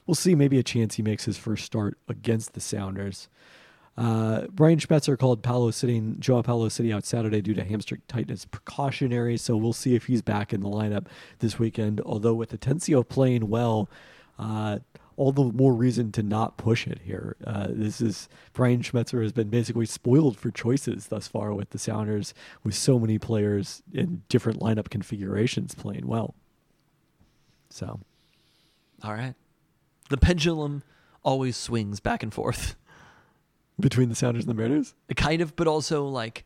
we'll 0.06 0.14
see 0.14 0.36
maybe 0.36 0.60
a 0.60 0.62
chance 0.62 0.94
he 0.94 1.02
makes 1.02 1.24
his 1.24 1.36
first 1.36 1.64
start 1.64 1.98
against 2.08 2.52
the 2.52 2.60
Sounders. 2.60 3.28
Uh, 3.96 4.46
Brian 4.50 4.78
Schmetzer 4.78 5.18
called 5.18 5.42
Paolo 5.42 5.70
sitting 5.70 6.16
Joao 6.18 6.42
Paulo 6.42 6.68
sitting 6.68 6.92
out 6.92 7.04
Saturday 7.04 7.42
due 7.42 7.54
to 7.54 7.62
hamstring 7.62 8.00
tightness 8.08 8.46
precautionary, 8.46 9.36
so 9.36 9.56
we'll 9.56 9.74
see 9.74 9.94
if 9.94 10.06
he's 10.06 10.22
back 10.22 10.52
in 10.52 10.60
the 10.60 10.68
lineup 10.68 11.06
this 11.40 11.58
weekend. 11.58 12.00
Although 12.00 12.34
with 12.34 12.58
Atencio 12.58 13.06
playing 13.06 13.48
well, 13.48 13.90
uh, 14.38 14.78
all 15.16 15.32
the 15.32 15.44
more 15.44 15.74
reason 15.74 16.10
to 16.12 16.22
not 16.22 16.56
push 16.56 16.86
it 16.86 17.00
here. 17.04 17.36
Uh, 17.46 17.68
this 17.70 18.00
is 18.00 18.28
Brian 18.54 18.80
Schmetzer 18.80 19.22
has 19.22 19.32
been 19.32 19.50
basically 19.50 19.86
spoiled 19.86 20.38
for 20.38 20.50
choices 20.50 21.08
thus 21.08 21.28
far 21.28 21.52
with 21.52 21.70
the 21.70 21.78
Sounders, 21.78 22.32
with 22.64 22.74
so 22.74 22.98
many 22.98 23.18
players 23.18 23.82
in 23.92 24.22
different 24.28 24.60
lineup 24.60 24.88
configurations 24.88 25.74
playing 25.74 26.06
well. 26.06 26.34
So, 27.68 28.00
All 29.04 29.12
right. 29.12 29.34
The 30.08 30.16
pendulum 30.16 30.82
always 31.22 31.56
swings 31.56 32.00
back 32.00 32.22
and 32.22 32.32
forth. 32.32 32.76
Between 33.82 34.08
the 34.08 34.14
Sounders 34.14 34.44
and 34.44 34.50
the 34.50 34.54
Mariners, 34.54 34.94
Kind 35.16 35.42
of, 35.42 35.54
but 35.56 35.66
also 35.66 36.06
like 36.06 36.44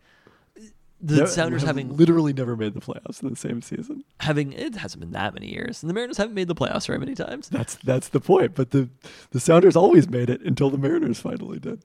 the 1.00 1.16
No, 1.18 1.26
Sounders 1.26 1.62
having 1.62 1.96
literally 1.96 2.32
never 2.32 2.56
made 2.56 2.74
the 2.74 2.80
playoffs 2.80 3.22
in 3.22 3.28
the 3.28 3.36
same 3.36 3.60
season. 3.62 4.02
having 4.20 4.52
it 4.54 4.74
hasn't 4.76 5.00
been 5.00 5.12
that 5.12 5.34
many 5.34 5.52
years, 5.52 5.82
and 5.82 5.90
the 5.90 5.94
Mariners 5.94 6.16
haven't 6.16 6.34
made 6.34 6.48
the 6.48 6.54
playoffs 6.54 6.86
very 6.86 6.98
many 6.98 7.14
times. 7.14 7.48
That's 7.48 7.76
that's 7.76 8.08
the 8.08 8.20
point. 8.20 8.54
But 8.54 8.70
the 8.70 8.88
the 9.30 9.38
Sounders 9.40 9.76
always 9.76 10.08
made 10.08 10.30
it 10.30 10.40
until 10.40 10.70
the 10.70 10.78
Mariners 10.78 11.20
finally 11.20 11.58
did. 11.58 11.82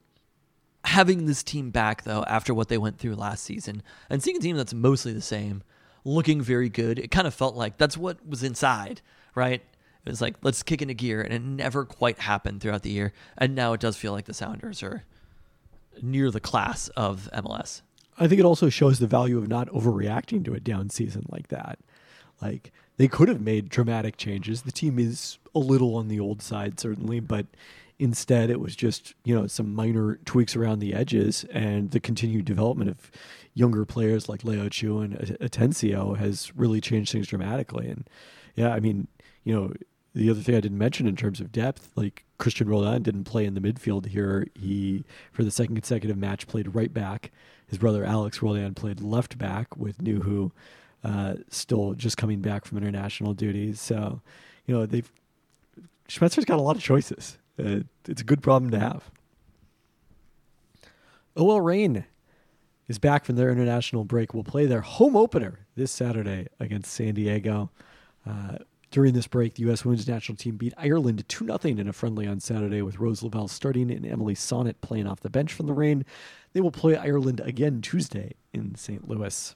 Having 0.86 1.26
this 1.28 1.44
team 1.44 1.70
back 1.70 2.04
though, 2.04 2.24
after 2.24 2.54
what 2.54 2.70
they 2.70 2.78
went 2.78 2.98
through 2.98 3.16
last 3.16 3.44
season, 3.44 3.84
and 4.10 4.24
seeing 4.24 4.38
a 4.38 4.40
team 4.40 4.58
that's 4.58 4.74
mostly 4.74 5.14
the 5.14 5.22
same, 5.22 5.62
looking 6.04 6.42
very 6.42 6.70
good, 6.70 6.98
it 6.98 7.12
kind 7.12 7.28
of 7.28 7.34
felt 7.34 7.56
like 7.56 7.78
that's 7.78 7.98
what 7.98 8.26
was 8.28 8.42
inside, 8.44 9.02
right? 9.36 9.62
It 10.06 10.10
was 10.10 10.22
like 10.22 10.38
let's 10.42 10.64
kick 10.64 10.82
into 10.82 10.96
gear, 10.96 11.22
and 11.22 11.34
it 11.34 11.42
never 11.44 11.86
quite 11.86 12.20
happened 12.20 12.62
throughout 12.62 12.82
the 12.82 12.90
year, 12.90 13.14
and 13.38 13.54
now 13.54 13.74
it 13.74 13.82
does 13.82 13.96
feel 13.98 14.14
like 14.14 14.26
the 14.26 14.34
Sounders 14.34 14.82
are 14.82 15.04
near 16.02 16.32
the 16.32 16.40
class 16.40 16.90
of 16.90 17.30
MLS. 17.34 17.82
I 18.18 18.28
think 18.28 18.40
it 18.40 18.46
also 18.46 18.70
shows 18.70 19.00
the 19.00 19.08
value 19.08 19.38
of 19.38 19.48
not 19.48 19.68
overreacting 19.70 20.46
to 20.46 20.54
a 20.54 20.60
down 20.60 20.90
season 20.90 21.26
like 21.30 21.48
that. 21.48 21.80
Like 22.42 22.72
they 22.98 23.08
could 23.08 23.30
have 23.30 23.42
made 23.42 23.70
dramatic 23.70 24.18
changes. 24.18 24.64
The 24.64 24.72
team 24.72 25.00
is 25.00 25.38
a 25.56 25.60
little 25.60 25.96
on 25.96 26.08
the 26.08 26.20
old 26.20 26.42
side 26.42 26.80
certainly, 26.80 27.20
but 27.20 27.48
instead 28.00 28.50
it 28.50 28.60
was 28.60 28.76
just, 28.76 29.14
you 29.24 29.34
know, 29.36 29.48
some 29.48 29.74
minor 29.74 30.20
tweaks 30.26 30.56
around 30.56 30.80
the 30.80 30.94
edges 30.94 31.46
and 31.52 31.92
the 31.92 32.00
continued 32.00 32.46
development 32.46 32.90
of 32.90 33.12
younger 33.54 33.86
players 33.86 34.28
like 34.28 34.44
Leo 34.44 34.70
Chu 34.70 35.00
and 35.00 35.18
Atencio 35.40 36.18
has 36.18 36.56
really 36.56 36.82
changed 36.82 37.12
things 37.12 37.28
dramatically. 37.28 37.88
And 37.88 38.10
yeah, 38.56 38.70
I 38.74 38.80
mean, 38.80 39.08
you 39.44 39.54
know, 39.54 39.74
the 40.14 40.30
other 40.30 40.42
thing 40.42 40.56
I 40.56 40.60
didn't 40.60 40.78
mention 40.78 41.08
in 41.08 41.16
terms 41.16 41.40
of 41.40 41.52
depth, 41.52 41.90
like 41.96 42.26
Christian 42.38 42.68
Roldan 42.68 43.02
didn't 43.04 43.24
play 43.24 43.46
in 43.46 43.54
the 43.54 43.62
midfield 43.62 44.08
here. 44.08 44.48
He, 44.56 45.04
for 45.32 45.44
the 45.44 45.52
second 45.52 45.76
consecutive 45.76 46.18
match, 46.18 46.48
played 46.48 46.76
right 46.76 46.94
back. 46.94 47.32
His 47.68 47.78
brother 47.78 48.04
Alex 48.04 48.42
Roldan 48.42 48.74
played 48.74 49.00
left 49.00 49.38
back 49.38 49.78
with 49.78 50.00
Nouhou 50.00 50.52
uh, 51.04 51.36
still 51.50 51.94
just 51.94 52.18
coming 52.18 52.42
back 52.42 52.66
from 52.66 52.78
international 52.78 53.34
duties. 53.34 53.80
So, 53.80 54.22
you 54.66 54.76
know, 54.76 54.86
they've 54.86 55.12
Schmetzer's 56.08 56.46
got 56.46 56.60
a 56.60 56.62
lot 56.62 56.76
of 56.76 56.84
choices. 56.84 57.38
Uh, 57.58 57.80
it's 58.08 58.22
a 58.22 58.26
good 58.26 58.44
problem 58.44 58.70
to 58.72 58.80
have. 58.80 59.10
OL 61.38 61.62
Reign 61.62 62.04
is 62.90 63.00
back 63.00 63.24
from 63.24 63.38
their 63.38 63.50
international 63.50 64.04
break. 64.04 64.34
Will 64.34 64.44
play 64.44 64.66
their 64.66 64.82
home 64.82 65.16
opener 65.16 65.60
this 65.76 65.92
Saturday 65.92 66.48
against 66.60 66.92
San 66.92 67.14
Diego. 67.14 67.70
Uh, 68.28 68.58
during 68.92 69.14
this 69.14 69.28
break, 69.28 69.56
the 69.56 69.64
U.S. 69.64 69.86
women's 69.86 70.08
national 70.08 70.36
team 70.36 70.58
beat 70.58 70.74
Ireland 70.78 71.24
2 71.28 71.46
0 71.46 71.60
in 71.64 71.88
a 71.88 71.94
friendly 71.94 72.28
on 72.28 72.42
Saturday 72.42 72.82
with 72.82 73.00
Rose 73.00 73.24
Lavelle 73.24 73.48
starting 73.48 73.90
and 73.90 74.06
Emily 74.06 74.36
Sonnett 74.36 74.82
playing 74.82 75.08
off 75.08 75.22
the 75.22 75.30
bench 75.30 75.54
from 75.54 75.66
the 75.66 75.74
Reign. 75.74 76.06
They 76.54 76.62
will 76.62 76.72
play 76.72 76.98
Ireland 76.98 77.40
again 77.40 77.82
Tuesday 77.82 78.36
in 78.54 78.76
St. 78.76 79.08
Louis. 79.08 79.56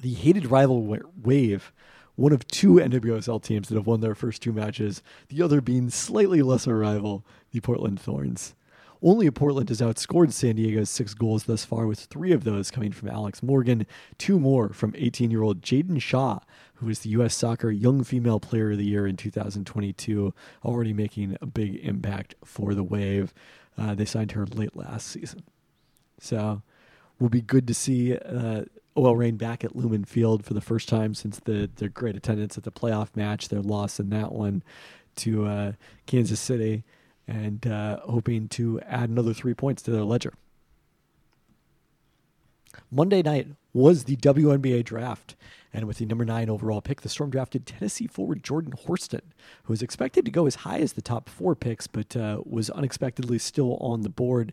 The 0.00 0.14
hated 0.14 0.50
rival 0.50 0.84
Wave, 1.22 1.72
one 2.16 2.32
of 2.32 2.46
two 2.48 2.74
NWSL 2.74 3.42
teams 3.42 3.68
that 3.68 3.76
have 3.76 3.86
won 3.86 4.00
their 4.00 4.16
first 4.16 4.42
two 4.42 4.52
matches, 4.52 5.02
the 5.28 5.42
other 5.42 5.60
being 5.60 5.88
slightly 5.88 6.42
lesser 6.42 6.76
rival, 6.76 7.24
the 7.52 7.60
Portland 7.60 8.00
Thorns. 8.00 8.54
Only 9.02 9.28
Portland 9.32 9.68
has 9.68 9.80
outscored 9.80 10.32
San 10.32 10.56
Diego's 10.56 10.88
six 10.88 11.12
goals 11.12 11.44
thus 11.44 11.64
far, 11.64 11.86
with 11.86 12.00
three 12.00 12.30
of 12.32 12.44
those 12.44 12.70
coming 12.70 12.92
from 12.92 13.08
Alex 13.08 13.42
Morgan, 13.42 13.84
two 14.16 14.38
more 14.38 14.68
from 14.68 14.94
18 14.96 15.30
year 15.30 15.42
old 15.42 15.60
Jaedyn 15.60 16.00
Shaw, 16.00 16.38
who 16.74 16.88
is 16.88 17.00
the 17.00 17.10
U.S. 17.10 17.34
Soccer 17.34 17.70
Young 17.70 18.04
Female 18.04 18.38
Player 18.38 18.72
of 18.72 18.78
the 18.78 18.84
Year 18.84 19.06
in 19.06 19.16
2022, 19.16 20.32
already 20.64 20.92
making 20.92 21.36
a 21.40 21.46
big 21.46 21.76
impact 21.84 22.36
for 22.44 22.74
the 22.74 22.84
Wave. 22.84 23.34
Uh, 23.76 23.94
they 23.94 24.04
signed 24.04 24.32
her 24.32 24.46
late 24.46 24.76
last 24.76 25.08
season. 25.08 25.42
So, 26.20 26.62
will 27.18 27.28
be 27.28 27.40
good 27.40 27.66
to 27.66 27.74
see 27.74 28.16
uh, 28.16 28.64
OL 28.94 29.16
Reign 29.16 29.36
back 29.36 29.64
at 29.64 29.74
Lumen 29.74 30.04
Field 30.04 30.44
for 30.44 30.54
the 30.54 30.60
first 30.60 30.88
time 30.88 31.14
since 31.14 31.40
the 31.40 31.68
their 31.76 31.88
great 31.88 32.16
attendance 32.16 32.56
at 32.56 32.64
the 32.64 32.70
playoff 32.70 33.16
match. 33.16 33.48
Their 33.48 33.62
loss 33.62 33.98
in 33.98 34.10
that 34.10 34.32
one 34.32 34.62
to 35.16 35.46
uh, 35.46 35.72
Kansas 36.06 36.40
City, 36.40 36.84
and 37.26 37.66
uh, 37.66 38.00
hoping 38.00 38.48
to 38.48 38.80
add 38.80 39.08
another 39.08 39.32
three 39.32 39.54
points 39.54 39.82
to 39.82 39.90
their 39.90 40.02
ledger. 40.02 40.32
Monday 42.90 43.22
night 43.22 43.48
was 43.72 44.04
the 44.04 44.16
WNBA 44.16 44.84
draft. 44.84 45.36
And 45.74 45.86
with 45.86 45.98
the 45.98 46.06
number 46.06 46.24
nine 46.24 46.50
overall 46.50 46.82
pick, 46.82 47.00
the 47.00 47.08
Storm 47.08 47.30
drafted 47.30 47.64
Tennessee 47.64 48.06
forward 48.06 48.44
Jordan 48.44 48.72
Horston, 48.72 49.22
who 49.64 49.72
was 49.72 49.80
expected 49.80 50.24
to 50.26 50.30
go 50.30 50.46
as 50.46 50.56
high 50.56 50.78
as 50.78 50.92
the 50.92 51.00
top 51.00 51.30
four 51.30 51.54
picks, 51.54 51.86
but 51.86 52.14
uh, 52.14 52.42
was 52.44 52.68
unexpectedly 52.70 53.38
still 53.38 53.76
on 53.76 54.02
the 54.02 54.10
board. 54.10 54.52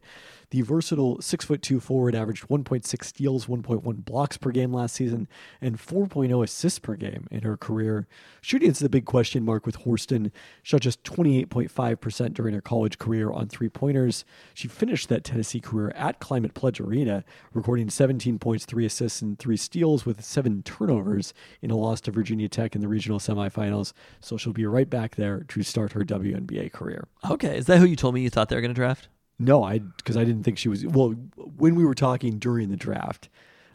The 0.52 0.62
versatile 0.62 1.22
six 1.22 1.46
foot 1.46 1.62
two 1.62 1.80
forward 1.80 2.16
averaged 2.16 2.48
1.6 2.48 3.04
steals, 3.04 3.46
1.1 3.48 4.06
blocks 4.06 4.38
per 4.38 4.52
game 4.52 4.74
last 4.74 4.96
season, 4.96 5.28
and 5.62 5.78
4.0 5.78 6.44
assists 6.44 6.80
per 6.80 6.96
game 6.96 7.28
in 7.30 7.42
her 7.42 7.58
career. 7.58 8.08
Shooting 8.42 8.72
is 8.72 8.80
the 8.80 8.90
big 8.90 9.06
question 9.06 9.44
mark 9.44 9.66
with 9.66 9.80
Horston. 9.80 10.32
Shot 10.64 10.82
just 10.82 11.04
28.5% 11.04 12.34
during 12.34 12.56
her 12.56 12.62
college 12.62 12.98
career 12.98 13.30
on 13.30 13.50
three 13.50 13.70
pointers. 13.70 14.24
She 14.54 14.70
finished 14.70 15.10
that 15.10 15.26
Tennessee 15.26 15.60
career 15.60 15.92
at 15.96 16.20
Climate 16.20 16.54
Pledge 16.54 16.80
Arena, 16.80 17.26
recording 17.54 17.90
17 17.90 18.40
points, 18.40 18.66
three 18.66 18.86
assists, 18.86 19.09
and 19.22 19.38
three 19.38 19.57
steals 19.57 20.05
with 20.05 20.24
seven 20.24 20.64
turnovers 20.64 21.34
in 21.62 21.72
a 21.72 21.76
loss 21.76 22.01
to 22.01 22.12
Virginia 22.12 22.47
Tech 22.47 22.76
in 22.76 22.82
the 22.82 22.88
regional 22.88 23.20
semifinals. 23.20 23.93
So 24.22 24.38
she'll 24.38 24.53
be 24.53 24.66
right 24.66 24.89
back 24.89 25.16
there 25.16 25.41
to 25.49 25.64
start 25.64 25.93
her 25.93 26.01
WNBA 26.01 26.72
career. 26.72 27.07
Okay, 27.30 27.57
is 27.57 27.66
that 27.66 27.80
who 27.80 27.86
you 27.86 27.95
told 27.95 28.14
me 28.14 28.22
you 28.22 28.30
thought 28.30 28.49
they 28.49 28.55
were 28.55 28.62
going 28.62 28.74
to 28.74 28.76
draft? 28.76 29.10
No, 29.39 29.64
I 29.64 29.80
because 29.80 30.18
I 30.18 30.24
didn't 30.24 30.43
think 30.43 30.57
she 30.57 30.70
was. 30.70 30.86
Well, 30.86 31.12
when 31.36 31.76
we 31.76 31.86
were 31.86 31.95
talking 31.95 32.39
during 32.39 32.70
the 32.70 32.78
draft, 32.78 33.30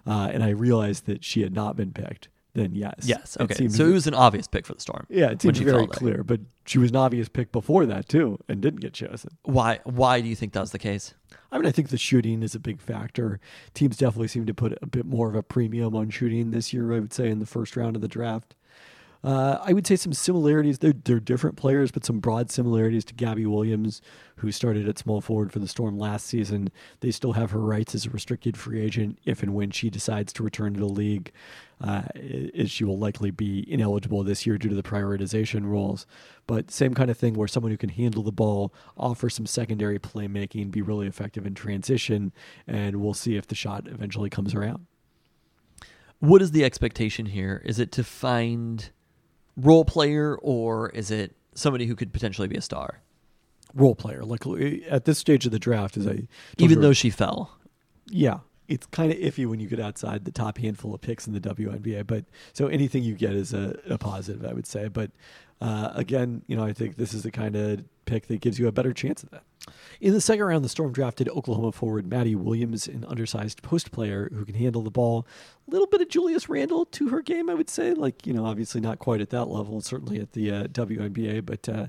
uh, 0.07 0.31
and 0.33 0.45
I 0.45 0.51
realized 0.51 1.07
that 1.07 1.25
she 1.25 1.41
had 1.41 1.55
not 1.55 1.75
been 1.77 1.93
picked, 1.93 2.29
then 2.55 2.75
yes, 2.75 2.95
Yes. 3.05 3.37
It 3.37 3.43
Okay. 3.43 3.55
seemed- 3.55 3.73
So 3.73 3.87
it 3.89 3.93
was 3.93 4.07
an 4.07 4.15
obvious 4.15 4.47
pick 4.47 4.65
for 4.67 4.75
the 4.75 4.81
Storm. 4.81 5.07
yeah, 5.11 5.31
it 5.31 5.43
seemed 5.43 5.57
very 5.59 5.87
clear. 5.87 6.23
But 6.25 6.41
she 6.65 6.79
was 6.79 6.91
an 6.91 6.97
obvious 6.97 7.29
pick 7.29 7.53
before 7.53 7.85
that 7.87 8.09
too, 8.09 8.39
and 8.49 8.61
didn't 8.61 8.81
get 8.81 8.93
chosen. 8.95 9.31
Why? 9.43 9.81
Why 9.85 10.21
do 10.21 10.29
you 10.29 10.37
think 10.37 10.53
that 10.53 10.61
was 10.61 10.71
the 10.73 10.79
case? 10.79 11.15
I 11.53 11.59
mean, 11.59 11.67
I 11.67 11.73
think 11.73 11.89
the 11.91 11.99
shooting 11.99 12.43
is 12.43 12.55
a 12.55 12.61
big 12.61 12.81
factor. 12.81 13.39
Teams 13.75 13.97
definitely 13.97 14.29
seem 14.29 14.47
to 14.47 14.55
put 14.55 14.77
a 14.83 14.87
bit 14.87 15.05
more 15.07 15.29
of 15.29 15.35
a 15.35 15.43
premium 15.43 15.95
on 15.95 16.11
shooting 16.11 16.51
this 16.51 16.73
year. 16.73 16.93
I 16.93 17.01
would 17.01 17.13
say 17.13 17.29
in 17.29 17.39
the 17.39 17.47
first 17.47 17.77
round 17.77 17.97
of 17.97 18.03
the 18.03 18.09
draft. 18.09 18.55
Uh, 19.23 19.59
I 19.65 19.73
would 19.73 19.87
say 19.87 19.97
some 19.97 20.13
similarities. 20.13 20.81
They're, 20.81 20.93
they're 20.93 21.19
different 21.19 21.57
players, 21.57 21.91
but 21.91 22.05
some 22.05 22.21
broad 22.21 22.51
similarities 22.51 23.07
to 23.07 23.15
Gabby 23.15 23.47
Williams, 23.47 24.03
who 24.37 24.53
started 24.53 24.87
at 24.87 24.99
small 24.99 25.23
forward 25.23 25.51
for 25.51 25.61
the 25.61 25.67
Storm 25.69 25.99
last 25.99 26.27
season. 26.27 26.69
They 27.01 27.11
still 27.11 27.33
have 27.33 27.51
her 27.53 27.61
rights 27.61 27.95
as 27.95 28.05
a 28.05 28.11
restricted 28.11 28.55
free 28.59 28.83
agent 28.83 29.19
if 29.25 29.43
and 29.43 29.55
when 29.55 29.71
she 29.71 29.89
decides 29.89 30.31
to 30.35 30.43
return 30.43 30.75
to 30.75 30.81
the 30.81 30.85
league, 30.87 31.33
uh, 31.85 32.03
as 32.59 32.71
she 32.71 32.83
will 32.83 32.99
likely 32.99 33.31
be 33.31 33.71
ineligible 33.71 34.23
this 34.25 34.47
year 34.47 34.57
due 34.57 34.71
to 34.71 34.75
the 34.75 34.83
prioritization 34.83 35.65
rules. 35.65 36.07
But 36.47 36.71
same 36.71 36.95
kind 36.95 37.11
of 37.11 37.19
thing 37.19 37.35
where 37.35 37.47
someone 37.49 37.73
who 37.73 37.77
can 37.77 37.91
handle 37.91 38.23
the 38.23 38.33
ball, 38.33 38.73
offer 38.97 39.29
some 39.29 39.45
secondary 39.45 39.99
playmaking, 39.99 40.71
be 40.71 40.81
really 40.81 41.07
effective 41.07 41.47
in 41.47 41.55
transition, 41.55 42.33
and 42.67 42.97
we'll 42.97 43.13
see 43.13 43.37
if 43.37 43.47
the 43.47 43.55
shot 43.55 43.87
eventually 43.87 44.31
comes 44.31 44.55
around. 44.55 44.87
What 46.21 46.41
is 46.41 46.53
the 46.53 46.65
expectation 46.65 47.27
here? 47.27 47.61
Is 47.67 47.79
it 47.79 47.93
to 47.93 48.05
find 48.05 48.91
role 49.57 49.85
player 49.85 50.39
or 50.41 50.89
is 50.91 51.11
it 51.11 51.37
somebody 51.55 51.85
who 51.87 51.95
could 51.95 52.13
potentially 52.15 52.49
be 52.49 52.57
a 52.57 52.63
star? 52.63 53.03
Role 53.75 53.95
player, 53.95 54.25
like 54.25 54.47
at 54.89 55.05
this 55.05 55.19
stage 55.19 55.45
of 55.45 55.53
the 55.53 55.59
draft, 55.59 55.97
as 55.99 56.07
I 56.07 56.29
Even 56.59 56.81
though 56.81 56.93
she 56.95 57.11
fell. 57.11 57.59
yeah, 58.09 58.39
it's 58.69 58.87
kind 58.87 59.13
of 59.13 59.19
iffy 59.19 59.47
when 59.47 59.61
you 59.61 59.69
get 59.69 59.81
outside 59.81 60.25
the 60.25 60.31
top 60.31 60.59
handful 60.59 60.95
of 60.95 61.01
picks 61.01 61.27
in 61.27 61.33
the 61.33 61.41
WNBA. 61.41 62.07
But 62.07 62.25
so 62.53 62.67
anything 62.67 63.03
you 63.03 63.15
get 63.15 63.33
is 63.33 63.53
a, 63.53 63.79
a 63.89 63.99
positive, 63.99 64.45
I 64.45 64.53
would 64.53 64.67
say. 64.67 64.89
But 64.89 65.11
uh, 65.61 65.91
again, 65.95 66.43
you 66.47 66.57
know, 66.57 66.65
I 66.65 66.73
think 66.73 66.97
this 66.97 67.15
is 67.15 67.23
the 67.23 67.31
kind 67.31 67.57
of 67.57 67.85
pick 68.07 68.27
that 68.27 68.41
gives 68.41 68.59
you 68.59 68.69
a 68.69 68.73
better 68.73 68.93
chance 68.93 69.23
of 69.23 69.31
that. 69.31 69.43
In 70.01 70.13
the 70.13 70.21
second 70.21 70.45
round, 70.45 70.65
the 70.65 70.69
Storm 70.69 70.93
drafted 70.93 71.29
Oklahoma 71.31 71.73
forward 71.73 72.07
Maddie 72.07 72.35
Williams, 72.35 72.87
an 72.87 73.05
undersized 73.09 73.63
post 73.63 73.93
player 73.93 74.31
who 74.35 74.45
can 74.45 74.55
handle 74.55 74.83
the 74.83 74.91
ball. 74.91 75.27
Little 75.67 75.87
bit 75.87 76.03
of 76.03 76.09
Julius 76.09 76.49
Randle 76.49 76.85
to 76.87 77.09
her 77.09 77.23
game, 77.23 77.49
I 77.49 77.55
would 77.55 77.71
say. 77.71 77.95
Like, 77.95 78.27
you 78.27 78.35
know, 78.35 78.45
obviously 78.45 78.81
not 78.81 78.99
quite 78.99 79.21
at 79.23 79.31
that 79.31 79.47
level, 79.47 79.81
certainly 79.81 80.21
at 80.21 80.33
the 80.33 80.51
uh, 80.51 80.65
WNBA, 80.65 81.45
but, 81.45 81.67
uh, 81.69 81.87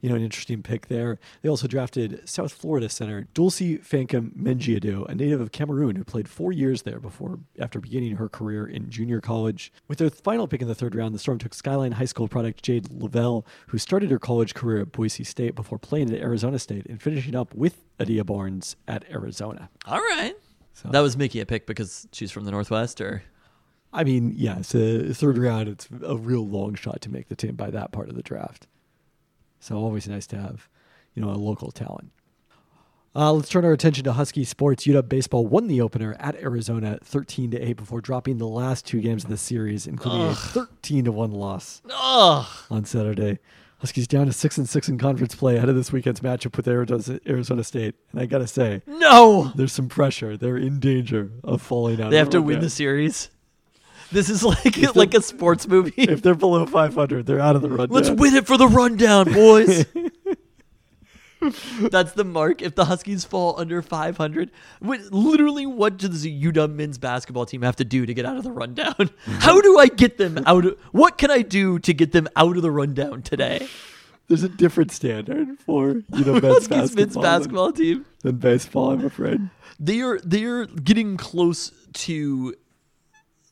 you 0.00 0.08
know, 0.08 0.14
an 0.14 0.22
interesting 0.22 0.62
pick 0.62 0.86
there. 0.86 1.18
They 1.42 1.48
also 1.48 1.66
drafted 1.66 2.28
South 2.28 2.52
Florida 2.52 2.88
center 2.88 3.26
Dulcy 3.34 3.80
Fankam 3.84 4.30
Mendjiadeu, 4.36 5.08
a 5.08 5.14
native 5.14 5.40
of 5.40 5.50
Cameroon 5.50 5.96
who 5.96 6.04
played 6.04 6.28
four 6.28 6.52
years 6.52 6.82
there 6.82 7.00
before 7.00 7.40
after 7.58 7.80
beginning 7.80 8.16
her 8.16 8.28
career 8.28 8.64
in 8.64 8.90
junior 8.90 9.20
college. 9.20 9.72
With 9.88 9.98
their 9.98 10.10
final 10.10 10.46
pick 10.46 10.62
in 10.62 10.68
the 10.68 10.74
third 10.74 10.94
round, 10.94 11.12
the 11.12 11.18
Storm 11.18 11.38
took 11.38 11.54
Skyline 11.54 11.92
High 11.92 12.04
School 12.04 12.28
product 12.28 12.62
Jade 12.62 12.88
Loville, 12.90 13.44
who 13.68 13.78
started 13.78 14.12
her 14.12 14.20
college 14.20 14.54
career 14.54 14.82
at 14.82 14.92
Boise 14.92 15.24
State 15.24 15.56
before 15.56 15.78
playing 15.78 16.12
at 16.14 16.20
Arizona 16.20 16.60
State 16.60 16.86
and 16.86 17.02
finishing 17.02 17.34
up 17.34 17.52
with 17.54 17.84
Adia 17.98 18.22
Barnes 18.22 18.76
at 18.86 19.04
Arizona. 19.10 19.68
All 19.86 19.98
right. 19.98 20.34
So 20.76 20.90
That 20.90 21.00
was 21.00 21.16
Mickey 21.16 21.40
a 21.40 21.46
pick 21.46 21.66
because 21.66 22.06
she's 22.12 22.30
from 22.30 22.44
the 22.44 22.50
Northwest 22.50 23.00
or 23.00 23.22
I 23.94 24.04
mean, 24.04 24.34
yes, 24.36 24.74
a 24.74 25.14
third 25.14 25.38
round, 25.38 25.68
it's 25.68 25.88
a 26.04 26.16
real 26.16 26.46
long 26.46 26.74
shot 26.74 27.00
to 27.00 27.10
make 27.10 27.28
the 27.28 27.34
team 27.34 27.56
by 27.56 27.70
that 27.70 27.92
part 27.92 28.10
of 28.10 28.14
the 28.14 28.22
draft. 28.22 28.66
So 29.58 29.76
always 29.76 30.06
nice 30.06 30.26
to 30.28 30.36
have, 30.36 30.68
you 31.14 31.22
know, 31.22 31.30
a 31.30 31.32
local 31.32 31.70
talent. 31.70 32.10
Uh, 33.14 33.32
let's 33.32 33.48
turn 33.48 33.64
our 33.64 33.72
attention 33.72 34.04
to 34.04 34.12
Husky 34.12 34.44
sports. 34.44 34.84
UW 34.86 35.08
baseball 35.08 35.46
won 35.46 35.66
the 35.66 35.80
opener 35.80 36.14
at 36.20 36.36
Arizona, 36.36 36.98
thirteen 37.02 37.50
to 37.52 37.58
eight, 37.58 37.78
before 37.78 38.02
dropping 38.02 38.36
the 38.36 38.46
last 38.46 38.84
two 38.84 39.00
games 39.00 39.24
of 39.24 39.30
the 39.30 39.38
series, 39.38 39.86
including 39.86 40.26
a 40.26 40.34
thirteen 40.34 41.06
to 41.06 41.12
one 41.12 41.30
loss 41.30 41.80
Ugh. 41.90 42.46
on 42.70 42.84
Saturday. 42.84 43.38
Huskies 43.86 44.08
down 44.08 44.26
to 44.26 44.32
six 44.32 44.58
and 44.58 44.68
six 44.68 44.88
in 44.88 44.98
conference 44.98 45.36
play 45.36 45.56
ahead 45.58 45.68
of 45.68 45.76
this 45.76 45.92
weekend's 45.92 46.18
matchup 46.18 46.56
with 46.56 46.66
Arizona 46.66 47.20
Arizona 47.24 47.62
State, 47.62 47.94
and 48.10 48.20
I 48.20 48.26
gotta 48.26 48.48
say, 48.48 48.82
No. 48.84 49.52
there's 49.54 49.72
some 49.72 49.88
pressure. 49.88 50.36
They're 50.36 50.56
in 50.56 50.80
danger 50.80 51.30
of 51.44 51.62
falling 51.62 52.00
out. 52.02 52.10
They 52.10 52.16
have 52.16 52.30
to 52.30 52.42
win 52.42 52.58
the 52.58 52.68
series. 52.68 53.30
This 54.10 54.28
is 54.28 54.42
like 54.44 54.96
like 54.96 55.14
a 55.14 55.22
sports 55.22 55.68
movie. 55.68 55.92
if 56.02 56.20
they're 56.20 56.34
below 56.34 56.66
500, 56.66 57.26
they're 57.26 57.38
out 57.38 57.54
of 57.54 57.62
the 57.62 57.68
rundown. 57.68 57.90
Let's 57.94 58.10
win 58.10 58.34
it 58.34 58.44
for 58.48 58.56
the 58.56 58.66
rundown, 58.66 59.32
boys. 59.32 59.86
That's 61.90 62.12
the 62.12 62.24
mark. 62.24 62.62
If 62.62 62.74
the 62.74 62.86
Huskies 62.86 63.24
fall 63.24 63.58
under 63.58 63.82
500, 63.82 64.50
what, 64.80 65.00
literally, 65.12 65.66
what 65.66 65.96
does 65.96 66.22
the 66.22 66.42
UW 66.42 66.74
men's 66.74 66.98
basketball 66.98 67.46
team 67.46 67.62
have 67.62 67.76
to 67.76 67.84
do 67.84 68.06
to 68.06 68.14
get 68.14 68.24
out 68.24 68.36
of 68.36 68.44
the 68.44 68.52
rundown? 68.52 69.10
How 69.24 69.60
do 69.60 69.78
I 69.78 69.86
get 69.86 70.18
them 70.18 70.42
out 70.46 70.64
of? 70.64 70.78
What 70.92 71.18
can 71.18 71.30
I 71.30 71.42
do 71.42 71.78
to 71.80 71.92
get 71.94 72.12
them 72.12 72.28
out 72.36 72.56
of 72.56 72.62
the 72.62 72.70
rundown 72.70 73.22
today? 73.22 73.68
There's 74.28 74.42
a 74.42 74.48
different 74.48 74.90
standard 74.90 75.58
for 75.60 76.02
you 76.14 76.24
know 76.24 76.40
men's 76.40 76.66
Huskies 76.66 76.68
basketball, 76.68 76.96
men's 76.96 77.16
basketball 77.16 77.72
team. 77.72 78.04
Than, 78.22 78.32
than 78.32 78.36
baseball. 78.38 78.90
I'm 78.90 79.04
afraid. 79.04 79.50
They 79.78 80.00
are 80.00 80.18
they 80.20 80.44
are 80.44 80.66
getting 80.66 81.16
close 81.16 81.70
to 81.92 82.54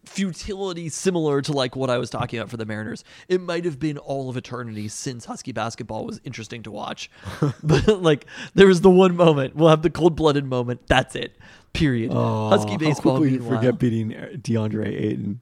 futility 0.08 0.88
similar 0.88 1.42
to 1.42 1.52
like 1.52 1.76
what 1.76 1.90
I 1.90 1.98
was 1.98 2.10
talking 2.10 2.38
about 2.38 2.50
for 2.50 2.56
the 2.56 2.66
Mariners. 2.66 3.04
It 3.28 3.40
might 3.40 3.64
have 3.64 3.78
been 3.78 3.98
all 3.98 4.28
of 4.30 4.36
eternity 4.36 4.88
since 4.88 5.24
Husky 5.24 5.52
basketball 5.52 6.04
was 6.06 6.20
interesting 6.24 6.62
to 6.64 6.70
watch. 6.70 7.10
but 7.62 8.02
like 8.02 8.26
there 8.54 8.66
was 8.66 8.80
the 8.80 8.90
one 8.90 9.16
moment. 9.16 9.56
We'll 9.56 9.68
have 9.68 9.82
the 9.82 9.90
cold-blooded 9.90 10.44
moment. 10.44 10.86
That's 10.86 11.14
it. 11.14 11.36
Period. 11.72 12.10
Oh, 12.12 12.50
Husky 12.50 12.76
baseball 12.76 13.14
How 13.14 13.18
quickly 13.18 13.38
you 13.38 13.48
forget 13.48 13.78
beating 13.78 14.14
uh, 14.14 14.28
DeAndre 14.34 14.86
Ayton. 14.88 15.40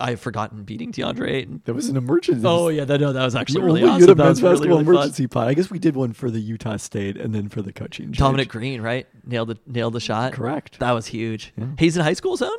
I've 0.00 0.20
forgotten 0.20 0.62
beating 0.64 0.92
DeAndre 0.92 1.30
Ayton. 1.30 1.62
That 1.64 1.74
was 1.74 1.88
an 1.88 1.96
emergency. 1.96 2.42
Oh 2.44 2.68
yeah, 2.68 2.84
that 2.84 3.00
no, 3.00 3.12
that 3.12 3.24
was 3.24 3.34
actually 3.34 3.62
really 3.62 3.82
awesome. 3.84 4.06
That 4.06 4.16
men's 4.16 4.42
was 4.42 4.60
really, 4.60 4.68
really 4.68 4.84
fun. 4.84 4.94
emergency 4.94 5.26
pod. 5.26 5.48
I 5.48 5.54
guess 5.54 5.70
we 5.70 5.78
did 5.78 5.96
one 5.96 6.12
for 6.12 6.30
the 6.30 6.40
Utah 6.40 6.76
State 6.76 7.16
and 7.16 7.34
then 7.34 7.48
for 7.48 7.62
the 7.62 7.72
coaching. 7.72 8.10
Dominic 8.10 8.48
Green, 8.48 8.80
right? 8.80 9.06
Nailed 9.24 9.48
the 9.48 9.58
nailed 9.66 9.94
the 9.94 10.00
shot. 10.00 10.32
Correct. 10.32 10.78
That 10.78 10.92
was 10.92 11.06
huge. 11.06 11.52
He's 11.78 11.96
in 11.96 12.02
High 12.02 12.14
School 12.14 12.36
zone? 12.36 12.50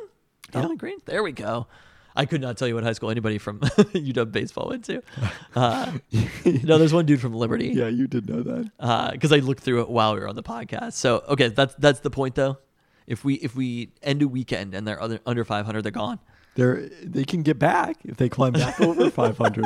Dominic 0.50 0.78
Green? 0.78 0.98
There 1.04 1.22
we 1.22 1.32
go. 1.32 1.66
I 2.16 2.24
could 2.24 2.40
not 2.40 2.56
tell 2.58 2.66
you 2.66 2.74
what 2.74 2.82
high 2.82 2.94
school 2.94 3.10
anybody 3.10 3.38
from 3.38 3.60
UW 3.60 4.32
baseball 4.32 4.68
went 4.70 4.84
to. 4.86 5.02
Uh, 5.54 5.92
no, 6.44 6.78
there's 6.78 6.92
one 6.92 7.04
dude 7.04 7.20
from 7.20 7.32
Liberty. 7.34 7.68
Yeah, 7.68 7.88
you 7.88 8.06
did 8.06 8.28
know 8.28 8.42
that. 8.42 9.12
Because 9.12 9.32
I 9.32 9.36
looked 9.36 9.62
through 9.62 9.82
it 9.82 9.88
while 9.88 10.14
we 10.14 10.20
were 10.20 10.28
on 10.28 10.36
the 10.36 10.42
podcast. 10.42 10.92
So 10.92 11.24
okay, 11.28 11.48
that's 11.48 11.74
that's 11.76 12.00
the 12.00 12.10
point 12.10 12.34
though. 12.34 12.58
If 13.06 13.24
we 13.24 13.34
if 13.34 13.56
we 13.56 13.92
end 14.02 14.22
a 14.22 14.28
weekend 14.28 14.74
and 14.74 14.86
they're 14.86 15.02
under, 15.02 15.18
under 15.26 15.44
500, 15.44 15.82
they're 15.82 15.90
gone. 15.90 16.18
They're 16.58 16.88
they 17.04 17.22
can 17.22 17.44
get 17.44 17.56
back 17.60 17.98
if 18.04 18.16
they 18.16 18.28
climb 18.28 18.52
back 18.54 18.80
over 18.80 19.08
500. 19.12 19.64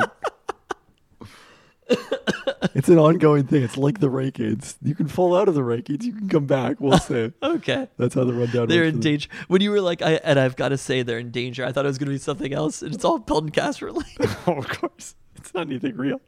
it's 2.75 2.87
an 2.87 2.99
ongoing 2.99 3.47
thing. 3.47 3.63
It's 3.63 3.77
like 3.77 3.99
the 3.99 4.11
rankings. 4.11 4.75
You 4.83 4.93
can 4.93 5.07
fall 5.07 5.35
out 5.35 5.47
of 5.47 5.55
the 5.55 5.61
rankings. 5.61 6.03
You 6.03 6.13
can 6.13 6.29
come 6.29 6.45
back. 6.45 6.79
We'll 6.79 6.99
see. 6.99 7.31
Okay. 7.43 7.87
That's 7.97 8.13
how 8.13 8.25
the 8.25 8.33
rundown. 8.33 8.65
Is. 8.65 8.69
They're 8.69 8.83
in 8.83 8.99
danger. 8.99 9.27
When 9.47 9.61
you 9.61 9.71
were 9.71 9.81
like, 9.81 10.03
I, 10.03 10.13
and 10.23 10.39
I've 10.39 10.55
got 10.55 10.69
to 10.69 10.77
say 10.77 11.01
they're 11.01 11.17
in 11.17 11.31
danger. 11.31 11.65
I 11.65 11.71
thought 11.71 11.85
it 11.85 11.87
was 11.87 11.97
going 11.97 12.09
to 12.09 12.13
be 12.13 12.19
something 12.19 12.53
else, 12.53 12.83
and 12.83 12.93
it's 12.93 13.03
all 13.03 13.19
Pelton 13.19 13.49
Cast 13.49 13.81
related. 13.81 14.29
Oh, 14.45 14.53
of 14.57 14.67
course, 14.69 15.15
it's 15.35 15.51
not 15.55 15.65
anything 15.67 15.97
real. 15.97 16.21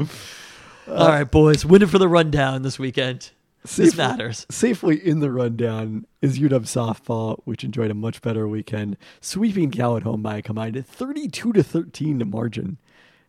all 0.00 0.06
right, 1.08 1.30
boys, 1.30 1.64
Winning 1.64 1.86
for 1.88 1.98
the 1.98 2.08
rundown 2.08 2.62
this 2.62 2.76
weekend. 2.78 3.30
This 3.76 3.96
matters. 3.96 4.46
Safely 4.50 4.96
in 4.96 5.20
the 5.20 5.30
rundown 5.30 6.06
is 6.22 6.38
UW 6.38 6.60
softball, 6.60 7.40
which 7.44 7.64
enjoyed 7.64 7.90
a 7.90 7.94
much 7.94 8.22
better 8.22 8.48
weekend, 8.48 8.96
sweeping 9.20 9.70
Cal 9.70 9.96
at 9.96 10.02
home 10.02 10.22
by 10.22 10.36
a 10.36 10.42
combined 10.42 10.86
32 10.86 11.52
to 11.52 11.62
13 11.62 12.18
to 12.18 12.24
margin, 12.24 12.78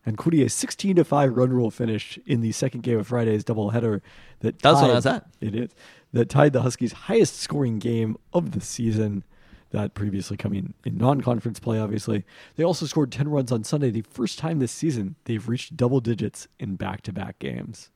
and 0.04 0.14
including 0.14 0.42
a 0.42 0.48
16 0.48 0.96
to 0.96 1.04
5 1.04 1.36
run 1.36 1.50
rule 1.50 1.70
finish 1.70 2.18
in 2.26 2.40
the 2.40 2.52
second 2.52 2.82
game 2.82 2.98
of 2.98 3.08
Friday's 3.08 3.44
doubleheader. 3.44 4.00
That 4.40 4.58
That's 4.60 4.80
what 4.80 4.90
I 4.90 4.94
was 4.94 5.06
at. 5.06 5.26
It 5.40 5.54
is 5.54 5.70
that 6.12 6.28
tied 6.28 6.52
the 6.52 6.62
Huskies' 6.62 6.92
highest 6.92 7.36
scoring 7.36 7.78
game 7.78 8.16
of 8.32 8.52
the 8.52 8.60
season. 8.60 9.24
That 9.70 9.94
previously 9.94 10.36
coming 10.36 10.74
in 10.84 10.98
non-conference 10.98 11.60
play, 11.60 11.78
obviously. 11.78 12.24
They 12.56 12.64
also 12.64 12.86
scored 12.86 13.12
10 13.12 13.28
runs 13.28 13.52
on 13.52 13.62
Sunday, 13.62 13.90
the 13.90 14.02
first 14.02 14.36
time 14.36 14.58
this 14.58 14.72
season 14.72 15.14
they've 15.26 15.48
reached 15.48 15.76
double 15.76 16.00
digits 16.00 16.48
in 16.58 16.74
back-to-back 16.74 17.38
games. 17.38 17.90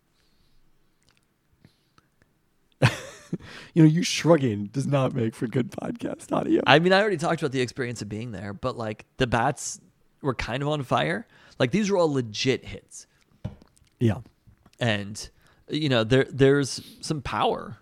you 3.74 3.82
know, 3.82 3.88
you 3.88 4.02
shrugging 4.02 4.66
does 4.66 4.86
not 4.86 5.14
make 5.14 5.34
for 5.34 5.46
good 5.46 5.70
podcast 5.70 6.32
audio. 6.32 6.62
I 6.66 6.78
mean, 6.78 6.92
I 6.92 7.00
already 7.00 7.16
talked 7.16 7.42
about 7.42 7.52
the 7.52 7.60
experience 7.60 8.02
of 8.02 8.08
being 8.08 8.32
there, 8.32 8.52
but 8.52 8.76
like 8.76 9.04
the 9.16 9.26
bats 9.26 9.80
were 10.22 10.34
kind 10.34 10.62
of 10.62 10.68
on 10.68 10.82
fire. 10.82 11.26
Like 11.58 11.70
these 11.70 11.90
were 11.90 11.98
all 11.98 12.12
legit 12.12 12.64
hits, 12.64 13.06
yeah. 14.00 14.18
and 14.80 15.28
you 15.68 15.88
know 15.88 16.02
there 16.02 16.26
there's 16.28 16.82
some 17.00 17.22
power 17.22 17.78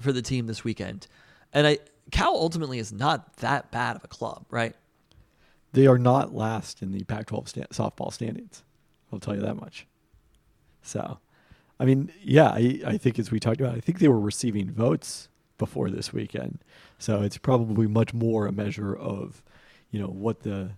for 0.00 0.12
the 0.12 0.22
team 0.22 0.46
this 0.46 0.62
weekend, 0.62 1.08
and 1.52 1.66
I 1.66 1.78
Cal 2.12 2.34
ultimately 2.34 2.78
is 2.78 2.92
not 2.92 3.36
that 3.38 3.70
bad 3.70 3.96
of 3.96 4.04
a 4.04 4.08
club, 4.08 4.46
right? 4.50 4.74
They 5.72 5.86
are 5.86 5.98
not 5.98 6.34
last 6.34 6.82
in 6.82 6.92
the 6.92 7.04
Pac-12 7.04 7.48
sta- 7.48 7.66
softball 7.72 8.12
standings. 8.12 8.62
I'll 9.12 9.18
tell 9.18 9.34
you 9.34 9.42
that 9.42 9.56
much. 9.56 9.86
So, 10.82 11.18
I 11.78 11.84
mean, 11.84 12.12
yeah, 12.22 12.48
I, 12.48 12.80
I 12.86 12.96
think 12.96 13.18
as 13.18 13.30
we 13.30 13.38
talked 13.38 13.60
about, 13.60 13.74
I 13.74 13.80
think 13.80 13.98
they 13.98 14.08
were 14.08 14.20
receiving 14.20 14.70
votes 14.70 15.28
before 15.58 15.90
this 15.90 16.12
weekend. 16.12 16.58
So 16.98 17.22
it's 17.22 17.38
probably 17.38 17.86
much 17.86 18.14
more 18.14 18.46
a 18.46 18.52
measure 18.52 18.94
of, 18.94 19.42
you 19.90 20.00
know, 20.00 20.08
what 20.08 20.40
the 20.40 20.72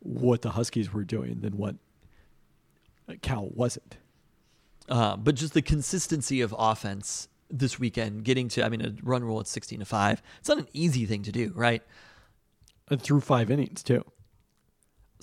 what 0.00 0.42
the 0.42 0.50
Huskies 0.50 0.92
were 0.92 1.04
doing 1.04 1.40
than 1.40 1.56
what 1.56 1.76
Cal 3.22 3.48
wasn't. 3.54 3.96
Uh, 4.88 5.16
but 5.16 5.34
just 5.34 5.54
the 5.54 5.62
consistency 5.62 6.42
of 6.42 6.54
offense 6.58 7.28
this 7.50 7.78
weekend, 7.78 8.24
getting 8.24 8.48
to 8.48 8.64
I 8.64 8.68
mean 8.68 8.82
a 8.82 8.92
run 9.02 9.24
rule 9.24 9.40
at 9.40 9.46
sixteen 9.46 9.78
to 9.78 9.86
five. 9.86 10.22
It's 10.40 10.48
not 10.48 10.58
an 10.58 10.68
easy 10.74 11.06
thing 11.06 11.22
to 11.22 11.32
do, 11.32 11.52
right? 11.54 11.82
And 12.90 13.00
through 13.00 13.20
five 13.20 13.50
innings 13.50 13.82
too. 13.82 14.04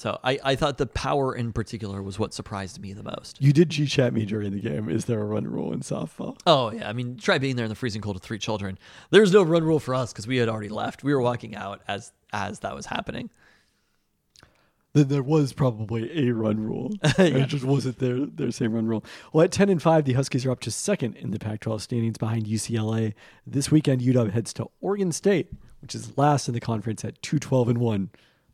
So 0.02 0.18
I, 0.24 0.40
I 0.44 0.56
thought 0.56 0.80
the 0.80 0.88
power 0.88 1.36
in 1.36 1.54
particular 1.54 2.02
was 2.02 2.18
what 2.18 2.34
surprised 2.34 2.82
me 2.82 2.92
the 2.92 3.04
most. 3.04 3.40
You 3.40 3.54
did 3.54 3.70
G 3.70 3.86
chat 3.86 4.14
me 4.14 4.26
during 4.26 4.52
the 4.52 4.60
game. 4.60 4.90
Is 4.90 5.06
there 5.06 5.22
a 5.22 5.26
run 5.26 5.46
rule 5.46 5.72
in 5.74 5.82
softball? 5.82 6.40
Oh 6.48 6.72
yeah, 6.72 6.90
I 6.90 6.94
mean, 6.94 7.18
try 7.18 7.38
being 7.38 7.56
there 7.56 7.66
in 7.66 7.70
the 7.70 7.76
freezing 7.76 8.02
cold 8.02 8.16
with 8.16 8.24
three 8.24 8.40
children. 8.40 8.80
There's 9.12 9.32
no 9.32 9.44
run 9.44 9.64
rule 9.64 9.80
for 9.80 9.94
us 9.94 10.12
because 10.12 10.26
we 10.26 10.38
had 10.38 10.50
already 10.50 10.70
left. 10.70 11.04
We 11.04 11.14
were 11.14 11.22
walking 11.22 11.56
out 11.56 11.84
as 11.88 12.14
as 12.34 12.62
that 12.62 12.74
was 12.74 12.88
happening. 12.88 13.30
then 14.94 15.08
there 15.08 15.22
was 15.22 15.54
probably 15.54 16.28
a 16.28 16.32
run 16.34 16.60
rule. 16.60 16.90
And 17.20 17.36
It 17.38 17.50
just 17.50 17.64
wasn't 17.64 18.00
their 18.00 18.26
their 18.26 18.50
same 18.50 18.74
run 18.74 18.88
rule. 18.88 19.06
Well, 19.32 19.46
at 19.46 19.52
ten 19.52 19.70
and 19.70 19.80
five, 19.80 20.06
the 20.06 20.14
Huskies 20.14 20.48
are 20.48 20.52
up 20.52 20.62
to 20.62 20.72
second 20.72 21.16
in 21.16 21.30
the 21.30 21.38
Pac-12 21.38 21.80
standings 21.80 22.18
behind 22.18 22.48
UCLA. 22.48 23.14
This 23.46 23.70
weekend, 23.70 24.02
UW 24.02 24.32
heads 24.32 24.52
to 24.54 24.66
Oregon 24.82 25.12
State, 25.12 25.52
which 25.80 25.94
is 25.94 26.18
last 26.18 26.48
in 26.48 26.56
the 26.56 26.60
conference 26.60 27.06
at 27.06 27.22
two 27.22 27.38
twelve 27.38 27.70
and 27.70 27.78
one, 27.78 28.10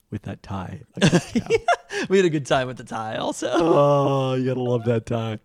with 0.09 0.23
that 0.23 0.43
tie. 0.43 0.81
We 2.09 2.17
had 2.17 2.25
a 2.25 2.29
good 2.29 2.45
time 2.45 2.67
with 2.67 2.77
the 2.77 2.83
tie, 2.83 3.15
also. 3.15 3.49
oh, 3.51 4.33
you 4.35 4.45
gotta 4.45 4.61
love 4.61 4.83
that 4.85 5.05
tie. 5.07 5.39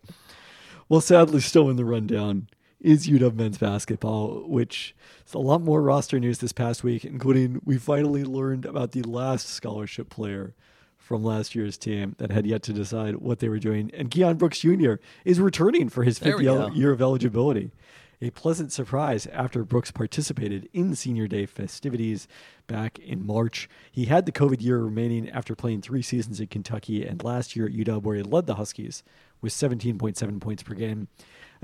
Well, 0.88 1.00
sadly, 1.00 1.40
still 1.40 1.70
in 1.70 1.76
the 1.76 1.84
rundown 1.84 2.48
is 2.78 3.08
UW 3.08 3.34
men's 3.34 3.58
basketball, 3.58 4.46
which 4.46 4.94
is 5.26 5.32
a 5.32 5.38
lot 5.38 5.62
more 5.62 5.80
roster 5.80 6.20
news 6.20 6.38
this 6.38 6.52
past 6.52 6.84
week, 6.84 7.04
including 7.04 7.62
we 7.64 7.78
finally 7.78 8.24
learned 8.24 8.66
about 8.66 8.92
the 8.92 9.02
last 9.02 9.48
scholarship 9.48 10.10
player 10.10 10.54
from 10.98 11.24
last 11.24 11.54
year's 11.54 11.78
team 11.78 12.14
that 12.18 12.30
had 12.30 12.46
yet 12.46 12.62
to 12.64 12.72
decide 12.72 13.16
what 13.16 13.38
they 13.38 13.48
were 13.48 13.58
doing. 13.58 13.90
And 13.94 14.10
Keion 14.10 14.36
Brooks 14.38 14.60
Jr. 14.60 14.94
is 15.24 15.40
returning 15.40 15.88
for 15.88 16.04
his 16.04 16.18
fifth 16.18 16.40
year 16.40 16.54
go. 16.56 16.68
year 16.68 16.92
of 16.92 17.00
eligibility. 17.00 17.70
A 18.22 18.30
pleasant 18.30 18.70
surprise 18.70 19.26
after 19.26 19.64
Brooks 19.64 19.90
participated 19.90 20.68
in 20.72 20.94
senior 20.94 21.26
day 21.26 21.44
festivities 21.44 22.28
back 22.68 23.00
in 23.00 23.26
March. 23.26 23.68
He 23.90 24.04
had 24.04 24.26
the 24.26 24.32
COVID 24.32 24.62
year 24.62 24.78
remaining 24.78 25.28
after 25.28 25.56
playing 25.56 25.82
three 25.82 26.02
seasons 26.02 26.38
in 26.38 26.46
Kentucky 26.46 27.04
and 27.04 27.24
last 27.24 27.56
year 27.56 27.66
at 27.66 27.72
UW, 27.72 28.00
where 28.00 28.14
he 28.14 28.22
led 28.22 28.46
the 28.46 28.54
Huskies 28.54 29.02
with 29.40 29.52
17.7 29.52 30.40
points 30.40 30.62
per 30.62 30.74
game. 30.74 31.08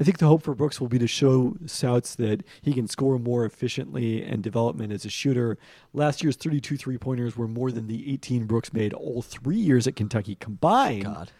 I 0.01 0.03
think 0.03 0.19
the 0.19 0.27
hope 0.27 0.43
for 0.43 0.53
Brooks 0.53 0.81
will 0.81 0.89
be 0.89 0.99
to 0.99 1.07
show 1.07 1.57
Souts 1.67 2.17
that 2.17 2.43
he 2.61 2.73
can 2.73 2.89
score 2.89 3.21
more 3.21 3.45
efficiently 3.45 4.25
and 4.25 4.43
development 4.43 4.93
as 4.93 5.05
a 5.05 5.11
shooter. 5.11 5.59
Last 5.93 6.25
year's 6.25 6.35
32 6.35 6.77
three 6.77 6.99
pointers 6.99 7.37
were 7.37 7.47
more 7.47 7.71
than 7.71 7.87
the 7.87 8.13
18 8.13 8.47
Brooks 8.47 8.73
made 8.73 8.93
all 8.93 9.23
three 9.23 9.55
years 9.55 9.87
at 9.87 9.95
Kentucky 9.95 10.35
combined, 10.35 11.05
God. 11.05 11.31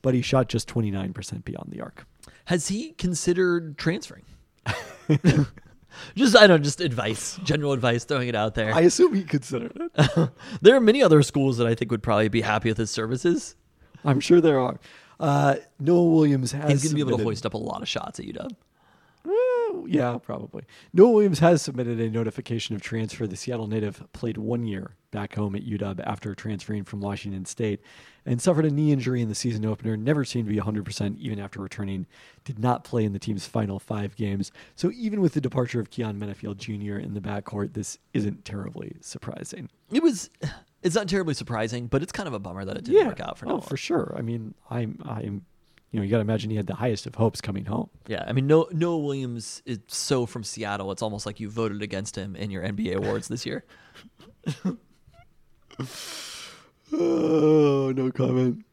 but 0.00 0.14
he 0.14 0.22
shot 0.22 0.48
just 0.48 0.66
29% 0.66 1.44
beyond 1.44 1.70
the 1.70 1.82
arc. 1.82 2.06
Has 2.46 2.68
he 2.68 2.92
considered 2.92 3.76
transferring? 3.76 4.24
just 6.14 6.36
I 6.36 6.46
don't 6.46 6.48
know, 6.48 6.58
just 6.58 6.80
advice, 6.80 7.38
general 7.44 7.72
advice, 7.72 8.04
throwing 8.04 8.28
it 8.28 8.34
out 8.34 8.54
there. 8.54 8.74
I 8.74 8.80
assume 8.82 9.14
he 9.14 9.24
considered 9.24 9.72
it. 9.76 10.30
there 10.62 10.76
are 10.76 10.80
many 10.80 11.02
other 11.02 11.22
schools 11.22 11.58
that 11.58 11.66
I 11.66 11.74
think 11.74 11.90
would 11.90 12.02
probably 12.02 12.28
be 12.28 12.40
happy 12.40 12.68
with 12.68 12.78
his 12.78 12.90
services. 12.90 13.56
I'm 14.04 14.20
sure 14.20 14.40
there 14.40 14.58
are. 14.58 14.78
Uh, 15.20 15.56
Noah 15.78 16.10
Williams 16.10 16.52
has 16.52 16.70
He's 16.70 16.82
going 16.82 16.90
to 16.90 16.94
be 16.96 17.08
able 17.08 17.18
to 17.18 17.24
hoist 17.24 17.46
up 17.46 17.54
a 17.54 17.58
lot 17.58 17.82
of 17.82 17.88
shots 17.88 18.18
at 18.18 18.26
UW. 18.26 18.56
Well, 19.24 19.84
yeah, 19.86 20.18
probably. 20.18 20.64
Noah 20.92 21.12
Williams 21.12 21.38
has 21.38 21.62
submitted 21.62 22.00
a 22.00 22.10
notification 22.10 22.74
of 22.74 22.82
transfer. 22.82 23.26
The 23.26 23.36
Seattle 23.36 23.68
native 23.68 24.02
played 24.12 24.36
one 24.36 24.66
year 24.66 24.96
back 25.12 25.34
home 25.34 25.54
at 25.54 25.64
UW 25.64 26.00
after 26.04 26.34
transferring 26.34 26.84
from 26.84 27.00
Washington 27.00 27.44
State 27.44 27.80
and 28.24 28.40
suffered 28.40 28.64
a 28.64 28.70
knee 28.70 28.92
injury 28.92 29.20
in 29.20 29.28
the 29.28 29.34
season 29.34 29.64
opener. 29.64 29.96
Never 29.96 30.24
seemed 30.24 30.46
to 30.46 30.54
be 30.54 30.60
100% 30.60 31.18
even 31.18 31.38
after 31.38 31.60
returning. 31.60 32.06
Did 32.44 32.58
not 32.58 32.84
play 32.84 33.04
in 33.04 33.12
the 33.12 33.18
team's 33.18 33.46
final 33.46 33.78
five 33.78 34.16
games. 34.16 34.52
So 34.74 34.90
even 34.92 35.20
with 35.20 35.34
the 35.34 35.40
departure 35.40 35.80
of 35.80 35.90
Keyon 35.90 36.18
Menifield 36.18 36.56
Jr. 36.58 36.98
in 36.98 37.14
the 37.14 37.20
backcourt, 37.20 37.74
this 37.74 37.98
isn't 38.12 38.44
terribly 38.44 38.96
surprising. 39.00 39.68
It 39.90 40.02
was. 40.02 40.30
It's 40.82 40.96
not 40.96 41.08
terribly 41.08 41.34
surprising, 41.34 41.86
but 41.86 42.02
it's 42.02 42.10
kind 42.10 42.26
of 42.26 42.34
a 42.34 42.40
bummer 42.40 42.64
that 42.64 42.76
it 42.76 42.84
didn't 42.84 43.06
work 43.06 43.20
out 43.20 43.38
for 43.38 43.48
oh, 43.48 43.60
for 43.60 43.76
sure. 43.76 44.14
I 44.18 44.22
mean, 44.22 44.54
I'm, 44.68 44.98
I'm, 45.04 45.46
you 45.92 46.00
know, 46.00 46.02
you 46.02 46.10
got 46.10 46.16
to 46.16 46.22
imagine 46.22 46.50
he 46.50 46.56
had 46.56 46.66
the 46.66 46.74
highest 46.74 47.06
of 47.06 47.14
hopes 47.14 47.40
coming 47.40 47.66
home. 47.66 47.88
Yeah, 48.08 48.24
I 48.26 48.32
mean, 48.32 48.48
no, 48.48 48.66
Noah 48.72 48.98
Williams 48.98 49.62
is 49.64 49.78
so 49.86 50.26
from 50.26 50.42
Seattle. 50.42 50.90
It's 50.90 51.02
almost 51.02 51.24
like 51.24 51.38
you 51.38 51.48
voted 51.48 51.82
against 51.82 52.16
him 52.16 52.34
in 52.34 52.50
your 52.50 52.64
NBA 52.64 52.96
awards 52.96 53.28
this 53.28 53.46
year. 53.46 53.64
Oh, 56.92 57.92
no 57.96 58.10
comment. 58.10 58.64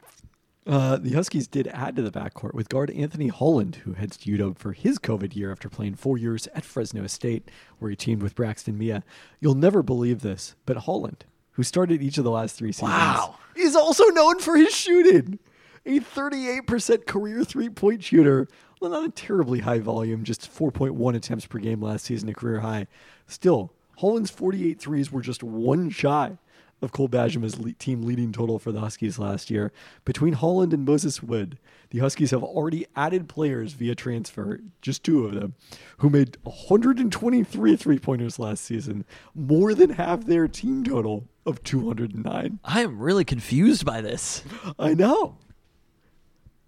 Uh, 0.66 0.98
the 0.98 1.12
Huskies 1.14 1.46
did 1.48 1.66
add 1.68 1.96
to 1.96 2.02
the 2.02 2.10
backcourt 2.12 2.54
with 2.54 2.68
guard 2.68 2.90
Anthony 2.90 3.28
Holland, 3.28 3.76
who 3.76 3.94
heads 3.94 4.16
to 4.18 4.30
UW 4.30 4.56
for 4.58 4.72
his 4.72 4.98
COVID 4.98 5.34
year 5.34 5.50
after 5.50 5.68
playing 5.68 5.94
four 5.94 6.18
years 6.18 6.46
at 6.54 6.64
Fresno 6.64 7.06
State, 7.06 7.50
where 7.78 7.90
he 7.90 7.96
teamed 7.96 8.22
with 8.22 8.34
Braxton 8.34 8.76
Meah. 8.78 9.02
You'll 9.40 9.54
never 9.54 9.82
believe 9.82 10.20
this, 10.20 10.54
but 10.66 10.76
Holland, 10.76 11.24
who 11.52 11.62
started 11.62 12.02
each 12.02 12.18
of 12.18 12.24
the 12.24 12.30
last 12.30 12.56
three 12.56 12.72
seasons, 12.72 12.90
Wow. 12.90 13.36
is 13.56 13.74
also 13.74 14.04
known 14.08 14.38
for 14.38 14.56
his 14.56 14.74
shooting. 14.74 15.38
A 15.86 15.98
38% 15.98 17.06
career 17.06 17.42
three 17.42 17.70
point 17.70 18.04
shooter. 18.04 18.46
Well, 18.80 18.90
not 18.90 19.04
a 19.04 19.10
terribly 19.10 19.60
high 19.60 19.78
volume, 19.78 20.24
just 20.24 20.42
4.1 20.42 21.16
attempts 21.16 21.46
per 21.46 21.58
game 21.58 21.80
last 21.82 22.04
season, 22.04 22.28
a 22.28 22.34
career 22.34 22.60
high. 22.60 22.86
Still, 23.26 23.72
Holland's 23.98 24.30
48 24.30 24.78
threes 24.78 25.10
were 25.10 25.22
just 25.22 25.42
one 25.42 25.88
shy 25.90 26.36
of 26.82 26.92
Cole 26.92 27.08
Bajema's 27.08 27.58
le- 27.58 27.72
team 27.72 28.02
leading 28.02 28.32
total 28.32 28.58
for 28.58 28.72
the 28.72 28.80
Huskies 28.80 29.18
last 29.18 29.50
year. 29.50 29.72
Between 30.04 30.34
Holland 30.34 30.72
and 30.72 30.84
Moses 30.84 31.22
Wood, 31.22 31.58
the 31.90 31.98
Huskies 31.98 32.30
have 32.30 32.42
already 32.42 32.86
added 32.96 33.28
players 33.28 33.72
via 33.72 33.94
transfer, 33.94 34.60
just 34.80 35.04
two 35.04 35.24
of 35.26 35.34
them, 35.34 35.54
who 35.98 36.10
made 36.10 36.36
123 36.42 37.76
three 37.76 37.98
pointers 37.98 38.38
last 38.38 38.64
season, 38.64 39.04
more 39.34 39.74
than 39.74 39.90
half 39.90 40.24
their 40.24 40.48
team 40.48 40.84
total 40.84 41.28
of 41.46 41.62
209. 41.62 42.58
I 42.64 42.80
am 42.80 42.98
really 42.98 43.24
confused 43.24 43.84
by 43.84 44.00
this. 44.00 44.42
I 44.78 44.94
know. 44.94 45.36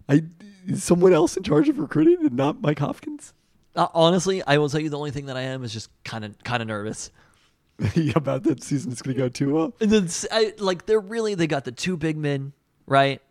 I 0.09 0.23
is 0.67 0.83
someone 0.83 1.13
else 1.13 1.35
in 1.35 1.43
charge 1.43 1.67
of 1.69 1.77
recruiting 1.77 2.25
and 2.25 2.33
not 2.33 2.61
Mike 2.61 2.79
Hopkins? 2.79 3.33
Uh, 3.75 3.87
honestly, 3.93 4.43
I 4.45 4.57
will 4.57 4.69
tell 4.69 4.79
you 4.79 4.89
the 4.89 4.97
only 4.97 5.11
thing 5.11 5.25
that 5.25 5.37
I 5.37 5.41
am 5.41 5.63
is 5.63 5.73
just 5.73 5.89
kind 6.03 6.23
of 6.23 6.41
kind 6.43 6.61
of 6.61 6.67
nervous. 6.67 7.11
about 8.15 8.43
that 8.43 8.63
season 8.63 8.91
it's 8.91 9.01
going 9.01 9.15
to 9.15 9.21
go 9.21 9.29
too 9.29 9.53
well. 9.53 9.73
And 9.79 9.89
then 9.91 10.07
I, 10.31 10.53
like 10.59 10.85
they're 10.85 10.99
really 10.99 11.35
they 11.35 11.47
got 11.47 11.65
the 11.65 11.71
two 11.71 11.97
big 11.97 12.17
men, 12.17 12.53
right? 12.85 13.21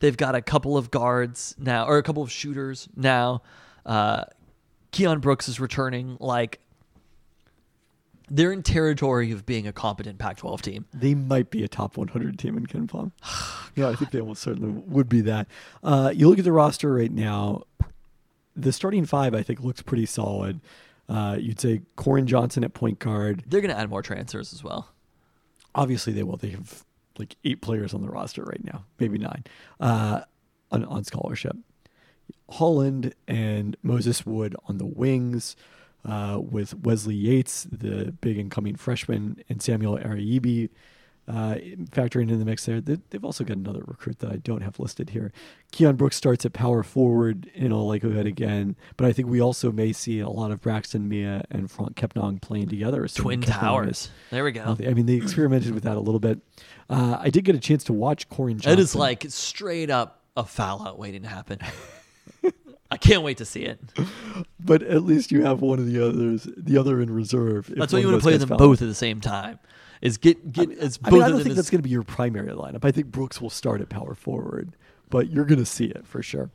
They've 0.00 0.16
got 0.16 0.34
a 0.34 0.42
couple 0.42 0.76
of 0.76 0.90
guards 0.90 1.54
now, 1.58 1.86
or 1.86 1.98
a 1.98 2.02
couple 2.02 2.22
of 2.22 2.30
shooters 2.30 2.88
now. 2.96 3.42
Uh, 3.86 4.24
Keion 4.92 5.20
Brooks 5.20 5.48
is 5.48 5.60
returning. 5.60 6.16
Like 6.20 6.60
they're 8.28 8.52
in 8.52 8.62
territory 8.62 9.30
of 9.30 9.46
being 9.46 9.66
a 9.66 9.72
competent 9.72 10.18
Pac-12 10.18 10.60
team. 10.60 10.86
They 10.92 11.14
might 11.14 11.50
be 11.50 11.64
a 11.64 11.68
top 11.68 11.96
100 11.96 12.38
team 12.38 12.56
in 12.56 12.66
KenPom. 12.66 13.12
yeah, 13.76 13.88
I 13.88 13.94
think 13.94 14.10
they 14.10 14.20
almost 14.20 14.42
certainly 14.42 14.70
would 14.86 15.08
be 15.08 15.20
that. 15.22 15.48
Uh, 15.82 16.12
you 16.14 16.28
look 16.28 16.38
at 16.38 16.44
the 16.44 16.52
roster 16.52 16.92
right 16.92 17.12
now. 17.12 17.62
the 18.54 18.72
starting 18.72 19.06
five, 19.06 19.34
I 19.34 19.42
think, 19.42 19.60
looks 19.60 19.82
pretty 19.82 20.06
solid. 20.06 20.60
Uh, 21.08 21.36
you'd 21.38 21.60
say 21.60 21.82
Koren 21.96 22.26
Johnson 22.26 22.64
at 22.64 22.74
point 22.74 22.98
guard. 22.98 23.44
They're 23.46 23.60
going 23.60 23.74
to 23.74 23.78
add 23.78 23.90
more 23.90 24.02
transfers 24.02 24.52
as 24.52 24.64
well. 24.64 24.88
Obviously, 25.74 26.12
they 26.12 26.22
will. 26.22 26.36
They 26.36 26.50
have 26.50 26.84
like 27.18 27.36
eight 27.44 27.60
players 27.60 27.92
on 27.92 28.00
the 28.02 28.08
roster 28.08 28.42
right 28.42 28.64
now, 28.64 28.84
maybe 28.98 29.18
nine, 29.18 29.44
uh, 29.80 30.22
on, 30.70 30.84
on 30.84 31.04
scholarship. 31.04 31.56
Holland 32.50 33.14
and 33.26 33.76
Moses 33.82 34.24
Wood 34.24 34.54
on 34.66 34.78
the 34.78 34.86
wings, 34.86 35.56
uh, 36.04 36.38
with 36.40 36.74
Wesley 36.74 37.14
Yates, 37.14 37.66
the 37.70 38.12
big 38.20 38.38
incoming 38.38 38.76
freshman, 38.76 39.42
and 39.48 39.62
Samuel 39.62 39.98
Ariyibi 39.98 40.70
uh, 41.28 41.54
factoring 41.90 42.22
into 42.22 42.36
the 42.36 42.44
mix 42.44 42.66
there. 42.66 42.80
They, 42.80 42.98
they've 43.10 43.24
also 43.24 43.44
got 43.44 43.56
another 43.56 43.82
recruit 43.86 44.18
that 44.20 44.30
I 44.30 44.36
don't 44.36 44.62
have 44.62 44.78
listed 44.78 45.10
here. 45.10 45.32
Keion 45.72 45.96
Brooks 45.96 46.16
starts 46.16 46.44
at 46.44 46.52
power 46.52 46.82
forward 46.82 47.50
in 47.54 47.72
all 47.72 47.86
likelihood 47.86 48.26
again, 48.26 48.76
but 48.96 49.06
I 49.06 49.12
think 49.12 49.28
we 49.28 49.40
also 49.40 49.70
may 49.70 49.92
see 49.92 50.20
a 50.20 50.28
lot 50.28 50.50
of 50.50 50.60
Braxton 50.60 51.08
Meah 51.08 51.44
and 51.50 51.70
Franck 51.70 51.94
Kepnang 51.94 52.40
playing 52.42 52.68
together. 52.68 53.04
assuming 53.04 53.42
Twin 53.42 53.54
Towers. 53.54 54.10
There 54.30 54.44
we 54.44 54.52
go. 54.52 54.76
I 54.80 54.94
mean, 54.94 55.06
they 55.06 55.14
experimented 55.14 55.74
with 55.74 55.84
that 55.84 55.96
a 55.96 56.00
little 56.00 56.20
bit. 56.20 56.40
Uh, 56.90 57.18
I 57.20 57.30
did 57.30 57.44
get 57.44 57.54
a 57.54 57.60
chance 57.60 57.84
to 57.84 57.92
watch 57.92 58.28
Koren 58.28 58.58
Johnson. 58.58 58.72
It 58.72 58.82
is 58.82 58.94
like 58.94 59.24
straight 59.28 59.90
up 59.90 60.20
a 60.36 60.44
foul 60.44 60.86
out 60.86 60.98
waiting 60.98 61.22
to 61.22 61.28
happen. 61.28 61.58
I 62.90 62.98
can't 62.98 63.22
wait 63.22 63.38
to 63.38 63.46
see 63.46 63.62
it. 63.62 63.80
but 64.60 64.82
at 64.82 65.02
least 65.04 65.32
you 65.32 65.44
have 65.44 65.62
one 65.62 65.78
of 65.78 65.86
the 65.86 66.06
others, 66.06 66.46
the 66.58 66.76
other 66.76 67.00
in 67.00 67.10
reserve. 67.10 67.72
That's 67.74 67.90
why 67.90 68.00
you 68.00 68.08
want 68.08 68.20
to 68.20 68.22
play 68.22 68.36
them 68.36 68.50
both 68.50 68.82
at 68.82 68.88
the 68.88 68.94
same 68.94 69.20
time. 69.20 69.58
Is 70.02 70.18
get 70.18 70.52
get 70.52 70.68
I 70.68 71.10
both 71.10 71.12
mean, 71.12 71.22
I 71.22 71.28
don't 71.28 71.42
think 71.42 71.54
that's 71.54 71.70
going 71.70 71.78
to 71.78 71.82
be 71.82 71.90
your 71.90 72.02
primary 72.02 72.48
lineup. 72.48 72.84
I 72.84 72.90
think 72.90 73.06
Brooks 73.06 73.40
will 73.40 73.50
start 73.50 73.80
at 73.80 73.88
power 73.88 74.14
forward, 74.14 74.76
but 75.08 75.30
you're 75.30 75.44
going 75.44 75.60
to 75.60 75.66
see 75.66 75.86
it 75.86 76.06
for 76.06 76.22
sure. 76.22 76.50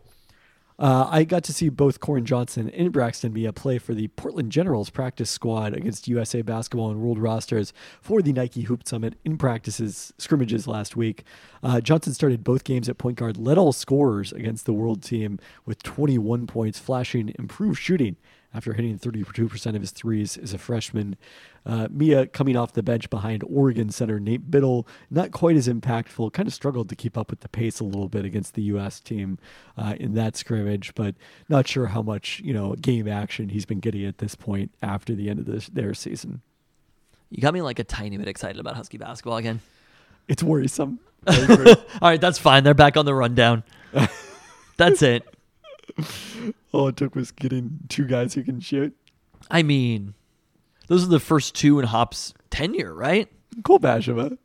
Uh, 0.79 1.07
I 1.09 1.23
got 1.23 1.43
to 1.45 1.53
see 1.53 1.69
both 1.69 1.99
Koren 1.99 2.23
Johnson 2.25 2.69
and 2.69 2.91
Braxton 2.91 3.33
Meah 3.33 3.51
play 3.51 3.79
for 3.79 3.95
the 3.95 4.09
Portland 4.09 4.51
Generals 4.51 4.91
practice 4.91 5.31
squad 5.31 5.73
against 5.73 6.07
USA 6.07 6.43
Basketball 6.43 6.91
and 6.91 6.99
World 6.99 7.17
Rosters 7.17 7.73
for 7.99 8.21
the 8.21 8.31
Nike 8.31 8.61
Hoop 8.63 8.87
Summit 8.87 9.15
in 9.25 9.39
practices 9.39 10.13
scrimmages 10.19 10.67
last 10.67 10.95
week. 10.95 11.23
Uh, 11.63 11.81
Johnson 11.81 12.13
started 12.13 12.43
both 12.43 12.63
games 12.63 12.87
at 12.87 12.99
point 12.99 13.17
guard, 13.17 13.37
led 13.37 13.57
all 13.57 13.73
scorers 13.73 14.31
against 14.31 14.67
the 14.67 14.73
World 14.73 15.01
team 15.01 15.39
with 15.65 15.81
21 15.81 16.45
points, 16.45 16.77
flashing 16.77 17.33
improved 17.39 17.79
shooting 17.79 18.17
after 18.57 18.73
hitting 18.73 18.97
32% 18.97 19.75
of 19.75 19.81
his 19.81 19.91
threes 19.91 20.35
as 20.35 20.51
a 20.53 20.57
freshman. 20.57 21.15
Uh, 21.65 21.87
Meah 21.91 22.25
coming 22.25 22.57
off 22.57 22.73
the 22.73 22.81
bench 22.81 23.09
behind 23.09 23.43
Oregon 23.47 23.91
center 23.91 24.19
Nate 24.19 24.49
Bittle, 24.49 24.87
not 25.11 25.31
quite 25.31 25.55
as 25.55 25.67
impactful, 25.67 26.33
kind 26.33 26.47
of 26.47 26.53
struggled 26.53 26.89
to 26.89 26.95
keep 26.95 27.17
up 27.17 27.29
with 27.29 27.41
the 27.41 27.49
pace 27.49 27.79
a 27.79 27.83
little 27.83 28.09
bit 28.09 28.25
against 28.25 28.55
the 28.55 28.63
U.S. 28.63 28.99
team 28.99 29.37
uh, 29.77 29.93
in 29.99 30.15
that 30.15 30.35
scrimmage, 30.35 30.95
but 30.95 31.13
not 31.47 31.67
sure 31.67 31.87
how 31.87 32.01
much 32.01 32.41
you 32.43 32.53
know 32.53 32.73
game 32.73 33.07
action 33.07 33.49
he's 33.49 33.65
been 33.65 33.79
getting 33.79 34.05
at 34.05 34.17
this 34.17 34.33
point 34.33 34.71
after 34.81 35.13
the 35.13 35.29
end 35.29 35.39
of 35.39 35.45
this, 35.45 35.67
their 35.67 35.93
season. 35.93 36.41
you 37.29 37.41
got 37.41 37.53
me 37.53 37.61
like 37.61 37.79
a 37.79 37.83
tiny 37.83 38.17
bit 38.17 38.27
excited 38.27 38.59
about 38.59 38.75
Husky 38.75 38.97
basketball 38.97 39.37
again. 39.37 39.61
It's 40.27 40.41
worrisome. 40.41 40.99
All 41.27 41.75
right, 42.01 42.19
that's 42.19 42.37
fine. 42.39 42.63
They're 42.63 42.73
back 42.73 42.97
on 42.97 43.05
the 43.05 43.13
rundown. 43.13 43.63
That's 44.77 45.01
it. 45.01 45.23
All 46.77 46.87
it 46.87 46.95
took 46.95 47.15
was 47.15 47.31
getting 47.31 47.79
two 47.89 48.05
guys 48.05 48.35
who 48.35 48.43
can 48.43 48.59
shoot. 48.59 48.95
I 49.49 49.63
mean, 49.63 50.13
those 50.87 51.03
are 51.03 51.07
the 51.07 51.19
first 51.19 51.55
two 51.55 51.79
in 51.79 51.87
Hop's 51.87 52.35
tenure, 52.51 52.93
right? 52.93 53.27
Cole 53.63 53.79
Bajema. 53.79 54.37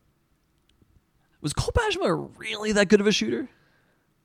Was 1.42 1.52
Cole 1.52 1.74
Bajema 1.76 2.30
really 2.38 2.72
that 2.72 2.88
good 2.88 3.02
of 3.02 3.06
a 3.06 3.12
shooter? 3.12 3.50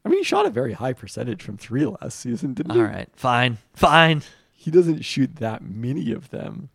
I 0.05 0.09
mean, 0.09 0.19
he 0.19 0.23
shot 0.23 0.45
a 0.45 0.49
very 0.49 0.71
high 0.71 0.93
percentage 0.93 1.43
from 1.43 1.57
three 1.57 1.85
last 1.85 2.21
season, 2.21 2.53
didn't 2.53 2.71
he? 2.71 2.79
All 2.79 2.85
right, 2.85 3.09
fine, 3.13 3.57
fine. 3.73 4.23
he 4.53 4.71
doesn't 4.71 5.03
shoot 5.03 5.35
that 5.35 5.61
many 5.61 6.13
of 6.13 6.29
them. 6.29 6.69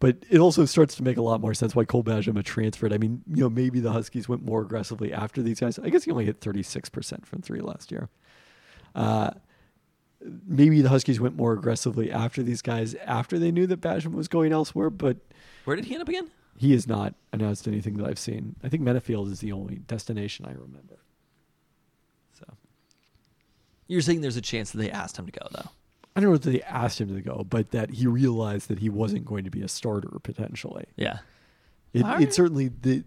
But 0.00 0.16
it 0.30 0.38
also 0.38 0.64
starts 0.64 0.94
to 0.94 1.02
make 1.02 1.18
a 1.18 1.22
lot 1.22 1.42
more 1.42 1.52
sense 1.52 1.76
why 1.76 1.84
Cole 1.84 2.02
Bajema 2.04 2.42
transferred. 2.42 2.94
I 2.94 2.96
mean, 2.96 3.22
you 3.28 3.42
know, 3.42 3.50
maybe 3.50 3.80
the 3.80 3.92
Huskies 3.92 4.30
went 4.30 4.42
more 4.42 4.62
aggressively 4.62 5.12
after 5.12 5.42
these 5.42 5.60
guys. 5.60 5.78
I 5.78 5.90
guess 5.90 6.04
he 6.04 6.10
only 6.10 6.24
hit 6.24 6.40
36% 6.40 7.26
from 7.26 7.42
three 7.42 7.60
last 7.60 7.92
year. 7.92 8.08
Uh, 8.94 9.32
maybe 10.20 10.82
the 10.82 10.88
Huskies 10.88 11.20
went 11.20 11.36
more 11.36 11.52
aggressively 11.52 12.10
after 12.10 12.42
these 12.42 12.62
guys 12.62 12.94
after 13.04 13.38
they 13.38 13.50
knew 13.50 13.66
that 13.66 13.80
Bajema 13.80 14.14
was 14.14 14.28
going 14.28 14.52
elsewhere, 14.52 14.90
but 14.90 15.16
Where 15.64 15.76
did 15.76 15.84
he 15.86 15.94
end 15.94 16.02
up 16.02 16.08
again? 16.08 16.30
he 16.56 16.72
has 16.72 16.88
not 16.88 17.14
announced 17.32 17.68
anything 17.68 17.96
that 17.98 18.06
I've 18.06 18.18
seen. 18.18 18.56
I 18.64 18.68
think 18.68 18.82
Menifield 18.82 19.30
is 19.30 19.38
the 19.40 19.52
only 19.52 19.76
destination 19.76 20.44
I 20.44 20.50
remember. 20.52 20.98
So 22.38 22.44
You're 23.86 24.00
saying 24.00 24.20
there's 24.22 24.36
a 24.36 24.40
chance 24.42 24.72
that 24.72 24.78
they 24.78 24.90
asked 24.90 25.16
him 25.18 25.26
to 25.26 25.32
go 25.32 25.46
though. 25.52 25.70
I 26.16 26.20
don't 26.20 26.30
know 26.30 26.34
if 26.36 26.42
they 26.42 26.62
asked 26.62 27.00
him 27.00 27.14
to 27.14 27.20
go, 27.20 27.46
but 27.48 27.70
that 27.70 27.90
he 27.90 28.08
realized 28.08 28.66
that 28.68 28.80
he 28.80 28.88
wasn't 28.88 29.24
going 29.24 29.44
to 29.44 29.50
be 29.50 29.62
a 29.62 29.68
starter 29.68 30.10
potentially. 30.24 30.86
Yeah. 30.96 31.18
It, 31.92 32.04
All 32.04 32.20
it 32.22 32.34
certainly 32.34 32.68
the 32.68 33.04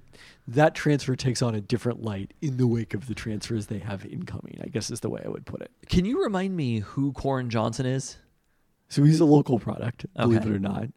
that 0.48 0.74
transfer 0.76 1.16
takes 1.16 1.42
on 1.42 1.54
a 1.56 1.62
different 1.62 2.02
light 2.02 2.34
in 2.42 2.58
the 2.58 2.66
wake 2.68 2.94
of 2.94 3.08
the 3.08 3.14
transfers 3.16 3.68
they 3.68 3.78
have 3.80 4.06
incoming. 4.06 4.60
I 4.64 4.68
guess 4.68 4.90
is 4.90 5.00
the 5.02 5.10
way 5.10 5.22
I 5.24 5.30
would 5.30 5.46
put 5.46 5.62
it. 5.62 5.72
Can 5.88 6.04
you 6.06 6.24
remind 6.24 6.56
me 6.58 6.80
who 6.80 7.12
Koren 7.14 7.50
Johnson 7.50 7.86
is? 7.86 8.18
So 8.90 9.04
he's 9.04 9.20
a 9.20 9.26
local 9.26 9.60
product, 9.60 10.06
believe 10.16 10.40
Okay. 10.40 10.50
it 10.50 10.56
or 10.56 10.60
not, 10.60 10.88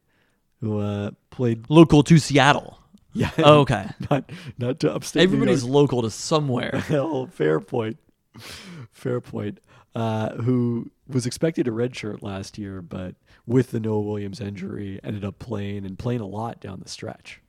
who 0.60 0.78
uh, 0.80 1.10
played. 1.30 1.66
Local 1.68 2.02
to 2.04 2.18
Seattle. 2.18 2.78
Yeah, 3.12 3.30
Oh, 3.38 3.60
okay. 3.60 3.86
not 4.10 4.30
not 4.58 4.80
to 4.80 4.92
upstate. 4.92 5.20
New 5.28 5.36
Everybody's 5.36 5.62
York. 5.62 5.74
local 5.74 6.02
to 6.02 6.10
somewhere. 6.10 6.82
oh, 6.90 7.26
fair 7.26 7.60
point. 7.60 7.98
Fair 8.90 9.20
point. 9.20 9.60
Uh, 9.94 10.30
who 10.42 10.90
was 11.06 11.24
expected 11.26 11.66
to 11.66 11.70
redshirt 11.70 12.22
last 12.22 12.58
year, 12.58 12.82
but 12.82 13.14
with 13.46 13.70
the 13.70 13.78
Noah 13.78 14.00
Williams 14.00 14.40
injury, 14.40 14.98
ended 15.04 15.24
up 15.24 15.38
playing 15.38 15.86
and 15.86 15.96
playing 15.96 16.20
a 16.20 16.26
lot 16.26 16.60
down 16.60 16.80
the 16.82 16.88
stretch. 16.88 17.40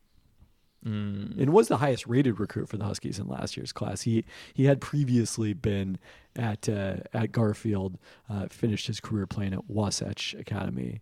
And 0.85 1.49
was 1.51 1.67
the 1.67 1.77
highest 1.77 2.05
rated 2.05 2.39
recruit 2.39 2.69
for 2.69 2.77
the 2.77 2.85
Huskies 2.85 3.17
in 3.17 3.27
last 3.27 3.57
year's 3.57 3.73
class. 3.73 4.03
He 4.03 4.23
he 4.53 4.65
had 4.65 4.79
previously 4.79 5.53
been 5.53 5.97
at 6.35 6.69
uh, 6.69 6.97
at 7.13 7.31
Garfield, 7.31 7.97
uh, 8.29 8.47
finished 8.49 8.87
his 8.87 8.99
career 8.99 9.25
playing 9.25 9.53
at 9.53 9.69
Wasatch 9.69 10.35
Academy 10.35 11.01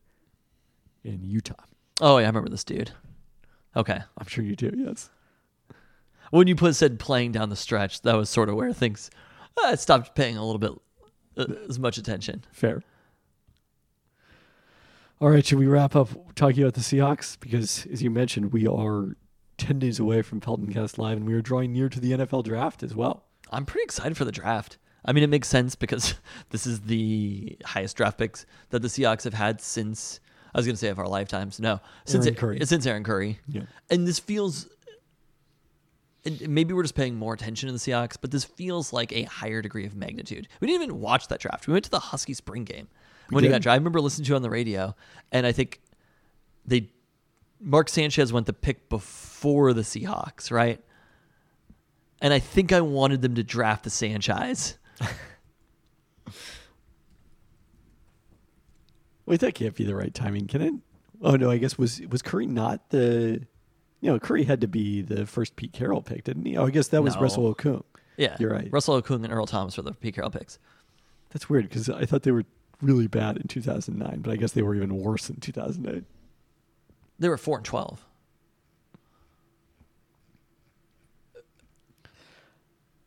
in 1.04 1.24
Utah. 1.24 1.56
Oh 2.02 2.18
yeah, 2.18 2.26
I 2.26 2.28
remember 2.28 2.50
this 2.50 2.64
dude. 2.64 2.92
Okay. 3.76 4.00
I'm 4.18 4.28
sure 4.28 4.44
you 4.44 4.56
do. 4.56 4.72
Yes. 4.76 5.10
When 6.32 6.48
you 6.48 6.56
put 6.56 6.76
said 6.76 7.00
playing 7.00 7.34
down 7.34 7.50
the 7.50 7.56
stretch, 7.56 8.02
that 8.02 8.16
was 8.16 8.30
sort 8.30 8.50
of 8.50 8.56
where 8.56 8.74
things 8.74 9.10
I 9.64 9.76
stopped 9.76 10.16
paying 10.16 10.38
a 10.38 10.46
little 10.46 10.60
bit 10.60 10.72
uh, 11.38 11.54
as 11.70 11.78
much 11.78 11.98
attention. 11.98 12.44
Fair. 12.52 12.82
All 15.22 15.30
right, 15.30 15.46
should 15.46 15.60
we 15.60 15.68
wrap 15.68 15.96
up 15.96 16.10
talking 16.36 16.64
about 16.64 16.74
the 16.74 16.82
Seahawks? 16.82 17.40
Because 17.40 17.86
as 17.92 18.02
you 18.02 18.10
mentioned, 18.10 18.52
we 18.52 18.68
are 18.68 19.16
ten 19.58 19.80
days 19.80 20.00
away 20.00 20.22
from 20.22 20.40
Pelton 20.40 20.66
mm-hmm. 20.66 20.80
Cast 20.80 20.98
Live, 20.98 21.18
and 21.18 21.28
we 21.28 21.34
are 21.34 21.42
drawing 21.42 21.74
near 21.74 21.90
to 21.90 22.00
the 22.00 22.12
NFL 22.12 22.44
draft 22.44 22.84
as 22.84 22.96
well. 22.96 23.26
I'm 23.52 23.66
pretty 23.66 23.84
excited 23.84 24.18
for 24.18 24.26
the 24.26 24.32
draft. 24.32 24.78
I 25.06 25.12
mean, 25.12 25.24
it 25.24 25.30
makes 25.30 25.48
sense 25.48 25.76
because 25.76 26.16
this 26.50 26.66
is 26.66 26.82
the 26.82 27.58
highest 27.66 27.98
draft 27.98 28.18
picks 28.18 28.46
that 28.70 28.82
the 28.82 28.88
Seahawks 28.88 29.24
have 29.24 29.34
had 29.34 29.62
since 29.62 30.20
I 30.54 30.60
was 30.60 30.66
going 30.66 30.76
to 30.76 30.80
say 30.80 30.90
of 30.90 31.00
our 31.00 31.08
lifetimes. 31.08 31.60
No, 31.60 31.80
since 32.06 32.26
Aaron 32.26 32.36
Curry. 32.36 32.66
since 32.66 32.86
Aaron 32.86 33.04
Curry. 33.04 33.40
Yeah. 33.48 33.64
And 33.90 34.08
this 34.08 34.20
feels 34.20 34.70
and 36.26 36.48
maybe 36.48 36.74
we're 36.74 36.84
just 36.84 36.96
paying 36.96 37.16
more 37.16 37.34
attention 37.34 37.68
to 37.68 37.74
the 37.74 37.80
Seahawks, 37.80 38.18
but 38.20 38.32
this 38.32 38.44
feels 38.44 38.94
like 38.94 39.12
a 39.12 39.24
higher 39.24 39.62
degree 39.62 39.86
of 39.86 39.96
magnitude. 39.96 40.48
We 40.62 40.68
didn't 40.68 40.84
even 40.84 41.02
watch 41.02 41.28
that 41.28 41.40
draft. 41.40 41.68
We 41.68 41.74
went 41.74 41.86
to 41.86 41.92
the 41.92 42.00
Husky 42.00 42.34
spring 42.34 42.64
game 42.64 42.88
when 43.30 43.44
he 43.44 43.50
got 43.50 43.62
drafted. 43.62 43.72
I 43.72 43.76
remember 43.76 44.00
listening 44.00 44.26
to 44.28 44.34
it 44.34 44.36
on 44.38 44.42
the 44.42 44.50
radio, 44.50 44.96
and 45.32 45.46
I 45.46 45.52
think 45.52 45.82
they 46.66 46.92
Mark 47.64 47.88
Sanchez 47.90 48.34
went 48.34 48.46
the 48.46 48.54
pick 48.54 48.90
before 48.90 49.74
the 49.74 49.82
Seahawks, 49.82 50.52
right? 50.52 50.80
And 52.22 52.34
I 52.34 52.40
think 52.40 52.72
I 52.72 52.82
wanted 52.82 53.22
them 53.22 53.36
to 53.36 53.44
draft 53.44 53.84
the 53.84 53.90
Sanchez. 53.90 54.78
Wait, 59.26 59.40
that 59.40 59.56
can't 59.56 59.76
be 59.76 59.86
the 59.86 59.96
right 59.96 60.14
timing, 60.14 60.48
can 60.48 60.62
it? 60.62 60.74
Oh 61.22 61.38
no, 61.38 61.50
I 61.50 61.58
guess 61.58 61.78
was 61.78 62.02
was 62.12 62.22
Curry 62.22 62.46
not 62.46 62.90
the 62.90 63.42
you 64.02 64.12
know, 64.12 64.20
Curry 64.20 64.44
had 64.44 64.60
to 64.62 64.68
be 64.68 65.02
the 65.02 65.26
first 65.26 65.56
Pete 65.56 65.72
Carroll 65.72 66.02
pick, 66.02 66.26
didn't 66.26 66.46
he? 66.46 66.58
Oh, 66.58 66.66
I 66.66 66.72
guess 66.72 66.90
that 66.90 67.02
was 67.02 67.16
No. 67.16 67.22
Russell 67.22 67.56
Okung. 67.56 67.84
Yeah, 68.18 68.36
You're 68.38 68.52
right. 68.52 68.68
Russell 68.70 69.02
Okung 69.02 69.24
and 69.24 69.32
Earl 69.32 69.46
Thomas 69.46 69.78
were 69.78 69.84
the 69.84 69.94
Pete 69.94 70.16
Carroll 70.16 70.30
picks. 70.30 70.60
That's 71.30 71.50
weird 71.50 71.70
because 71.70 71.90
I 71.90 72.04
thought 72.04 72.24
they 72.24 72.32
were 72.32 72.44
really 72.82 73.08
bad 73.08 73.38
in 73.38 73.48
2009, 73.48 74.20
but 74.20 74.32
I 74.32 74.36
guess 74.36 74.52
they 74.52 74.62
were 74.62 74.76
even 74.76 74.98
worse 74.98 75.30
in 75.30 75.38
2008. 75.38 76.04
They 77.20 77.30
were 77.30 77.38
four 77.38 77.58
and 77.58 77.66
twelve. 77.66 78.06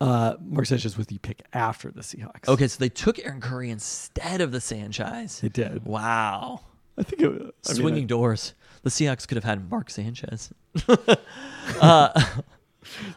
Uh, 0.01 0.35
Mark 0.45 0.67
Sanchez 0.67 0.97
was 0.99 1.07
the 1.07 1.19
pick 1.19 1.43
after 1.55 1.91
the 1.91 2.03
Seahawks. 2.03 2.49
Okay, 2.49 2.69
so 2.69 2.79
they 2.79 2.91
took 2.91 3.19
Aaron 3.19 3.41
Curry 3.41 3.71
instead 3.71 4.43
of 4.43 4.53
the 4.53 4.61
Sanchez. 4.61 5.41
They 5.41 5.49
did. 5.49 5.87
Wow. 5.87 6.61
I 6.99 7.03
think 7.03 7.23
it 7.23 7.29
was 7.29 7.41
I 7.67 7.73
mean, 7.73 7.81
Swinging 7.81 8.05
I- 8.05 8.07
doors. 8.07 8.55
The 8.83 8.91
Seahawks 8.91 9.27
could 9.27 9.37
have 9.37 9.45
had 9.45 9.71
Mark 9.71 9.89
Sanchez. 9.91 10.53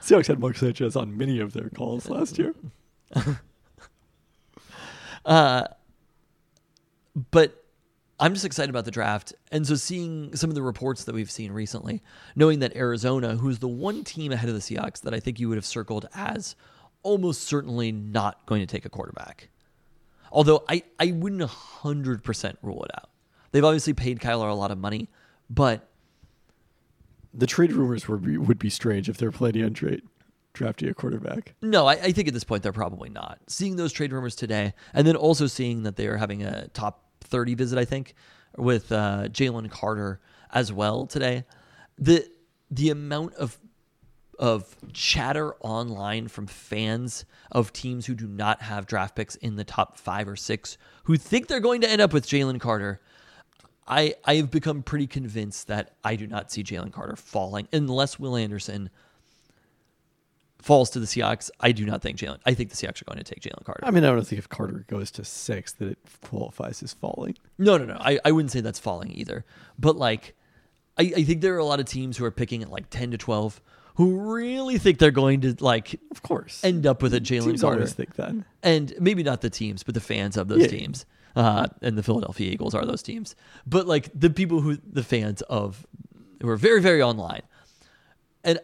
Seahawks 0.02 0.28
had 0.28 0.40
Mark 0.40 0.56
Sanchez 0.58 0.96
on 0.96 1.18
many 1.18 1.40
of 1.40 1.52
their 1.54 1.70
calls 1.70 2.10
last 2.10 2.38
year. 2.40 2.56
but 7.32 7.66
I'm 8.20 8.34
just 8.34 8.46
excited 8.46 8.70
about 8.70 8.86
the 8.86 8.92
draft. 8.92 9.34
And 9.52 9.66
so 9.66 9.76
seeing 9.76 10.36
some 10.36 10.50
of 10.50 10.56
the 10.56 10.62
reports 10.62 11.06
that 11.06 11.16
we've 11.16 11.32
seen 11.32 11.52
recently, 11.52 12.04
knowing 12.36 12.60
that 12.60 12.76
Arizona, 12.76 13.36
who's 13.36 13.60
the 13.60 13.68
one 13.68 14.04
team 14.04 14.32
ahead 14.32 14.50
of 14.50 14.56
the 14.56 14.62
Seahawks 14.62 15.02
that 15.02 15.14
I 15.14 15.20
think 15.20 15.40
you 15.40 15.48
would 15.48 15.58
have 15.58 15.66
circled 15.66 16.08
as 16.14 16.56
almost 17.02 17.44
certainly 17.44 17.92
not 17.94 18.46
going 18.46 18.60
to 18.60 18.68
take 18.68 18.84
a 18.84 18.90
quarterback. 18.90 19.50
Although 20.32 20.66
I, 20.68 20.84
I 21.00 21.12
wouldn't 21.12 21.42
100% 21.42 22.58
rule 22.62 22.84
it 22.84 22.92
out. 22.96 23.10
They've 23.52 23.64
obviously 23.64 23.94
paid 23.94 24.20
Kyler 24.20 24.50
a 24.50 24.54
lot 24.54 24.70
of 24.72 24.78
money, 24.78 25.10
but 25.50 25.88
The 27.34 27.48
trade 27.48 27.72
rumors 27.72 28.08
would 28.08 28.24
be, 28.24 28.38
would 28.38 28.60
be 28.60 28.70
strange 28.70 29.08
if 29.10 29.18
they're 29.18 29.32
planning 29.32 29.64
on 29.64 29.74
trade 29.74 30.02
drafting 30.54 30.90
a 30.90 30.94
quarterback. 30.94 31.54
No, 31.62 31.88
I, 31.88 31.94
I 31.94 32.12
think 32.12 32.28
at 32.28 32.34
this 32.34 32.44
point 32.44 32.64
they're 32.64 32.74
probably 32.74 33.10
not. 33.10 33.40
Seeing 33.48 33.76
those 33.78 33.94
trade 33.94 34.12
rumors 34.12 34.36
today, 34.36 34.74
and 34.94 35.08
then 35.08 35.16
also 35.16 35.48
seeing 35.48 35.84
that 35.84 35.96
they 35.96 36.08
are 36.08 36.18
having 36.18 36.44
a 36.44 36.68
top 36.70 37.06
30 37.22 37.56
visit, 37.56 37.78
I 37.80 37.86
think, 37.86 38.16
with 38.58 38.92
uh, 38.92 39.28
Jalen 39.30 39.70
Carter 39.70 40.20
as 40.52 40.72
well 40.74 41.06
today. 41.06 41.46
The 41.98 42.30
the 42.72 42.90
amount 42.90 43.34
of 43.36 43.58
of 44.38 44.74
chatter 44.94 45.56
online 45.60 46.30
from 46.30 46.48
fans 46.48 47.26
of 47.52 47.74
teams 47.74 48.06
who 48.06 48.16
do 48.16 48.26
not 48.26 48.62
have 48.62 48.86
draft 48.86 49.16
picks 49.16 49.36
in 49.36 49.58
the 49.58 49.66
top 49.66 49.98
five 49.98 50.30
or 50.30 50.38
six 50.38 50.78
who 51.04 51.18
think 51.18 51.48
they're 51.48 51.60
going 51.60 51.82
to 51.82 51.90
end 51.90 52.02
up 52.02 52.14
with 52.14 52.26
Jalen 52.26 52.60
Carter. 52.60 53.02
I 53.86 54.16
I 54.24 54.36
have 54.36 54.50
become 54.50 54.82
pretty 54.82 55.08
convinced 55.08 55.68
that 55.68 55.96
I 56.04 56.16
do 56.16 56.26
not 56.26 56.52
see 56.52 56.64
Jalen 56.64 56.94
Carter 56.94 57.16
falling 57.16 57.68
unless 57.74 58.18
Will 58.18 58.38
Anderson 58.38 58.90
falls 60.62 60.90
to 60.92 61.00
the 61.00 61.06
Seahawks. 61.06 61.50
I 61.60 61.72
do 61.72 61.86
not 61.86 62.02
think 62.02 62.18
Jalen. 62.18 62.40
I 62.46 62.54
think 62.54 62.70
the 62.70 62.76
Seahawks 62.76 63.02
are 63.02 63.06
going 63.06 63.18
to 63.18 63.24
take 63.24 63.42
Jalen 63.42 63.64
Carter. 63.66 63.82
I 63.84 63.92
mean, 63.92 64.04
I 64.04 64.08
don't 64.08 64.26
think 64.28 64.40
if 64.40 64.50
Carter 64.50 64.86
goes 64.88 65.10
to 65.12 65.24
six 65.26 65.72
that 65.74 65.88
it 65.90 65.98
qualifies 66.22 66.84
as 66.84 66.94
falling. 66.94 67.38
No, 67.58 67.78
no, 67.78 67.86
no. 67.86 67.98
I, 68.00 68.20
I 68.26 68.32
wouldn't 68.32 68.52
say 68.52 68.62
that's 68.62 68.80
falling 68.80 69.12
either. 69.12 69.46
But 69.78 69.96
like, 69.96 70.36
I, 70.98 71.12
I 71.16 71.24
think 71.24 71.42
there 71.42 71.56
are 71.56 71.60
a 71.60 71.66
lot 71.66 71.80
of 71.80 71.86
teams 71.86 72.18
who 72.18 72.26
are 72.26 72.32
picking 72.32 72.62
at 72.62 72.70
like 72.70 72.90
ten 72.90 73.12
to 73.12 73.18
twelve 73.18 73.62
who 73.96 74.34
really 74.34 74.78
think 74.78 74.98
they're 75.00 75.12
going 75.12 75.42
to 75.42 75.56
like 75.60 76.00
Of 76.12 76.22
course. 76.24 76.64
end 76.64 76.86
up 76.86 77.02
with 77.02 77.14
a 77.14 77.20
Jalen 77.20 77.60
Carter. 77.60 77.78
always 77.80 77.94
think 77.94 78.16
that. 78.16 78.34
and 78.64 78.94
maybe 79.00 79.24
not 79.24 79.42
the 79.42 79.50
teams, 79.50 79.84
but 79.84 79.94
the 79.94 80.00
fans 80.02 80.38
of 80.38 80.48
those 80.48 80.62
Yeah. 80.62 80.68
teams. 80.68 81.06
Uh, 81.36 81.68
and 81.82 81.98
the 81.98 82.04
Philadelphia 82.04 82.50
Eagles 82.52 82.74
are 82.76 82.86
those 82.86 83.04
teams. 83.04 83.36
But 83.68 83.88
like 83.88 84.10
the 84.14 84.30
people 84.30 84.62
who 84.62 84.78
the 84.92 85.04
fans 85.04 85.42
of 85.44 85.86
who 86.42 86.50
are 86.50 86.58
very 86.58 86.82
very 86.82 87.02
online. 87.04 87.42
And 88.44 88.60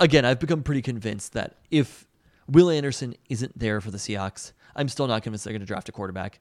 again, 0.00 0.24
I've 0.24 0.40
become 0.40 0.62
pretty 0.62 0.82
convinced 0.82 1.32
that 1.34 1.56
if 1.70 2.06
Will 2.48 2.70
Anderson 2.70 3.14
isn't 3.28 3.58
there 3.58 3.80
for 3.80 3.90
the 3.90 3.98
Seahawks, 3.98 4.52
I'm 4.76 4.88
still 4.88 5.06
not 5.06 5.22
convinced 5.22 5.44
they're 5.44 5.52
going 5.52 5.60
to 5.60 5.66
draft 5.66 5.88
a 5.88 5.92
quarterback. 5.92 6.40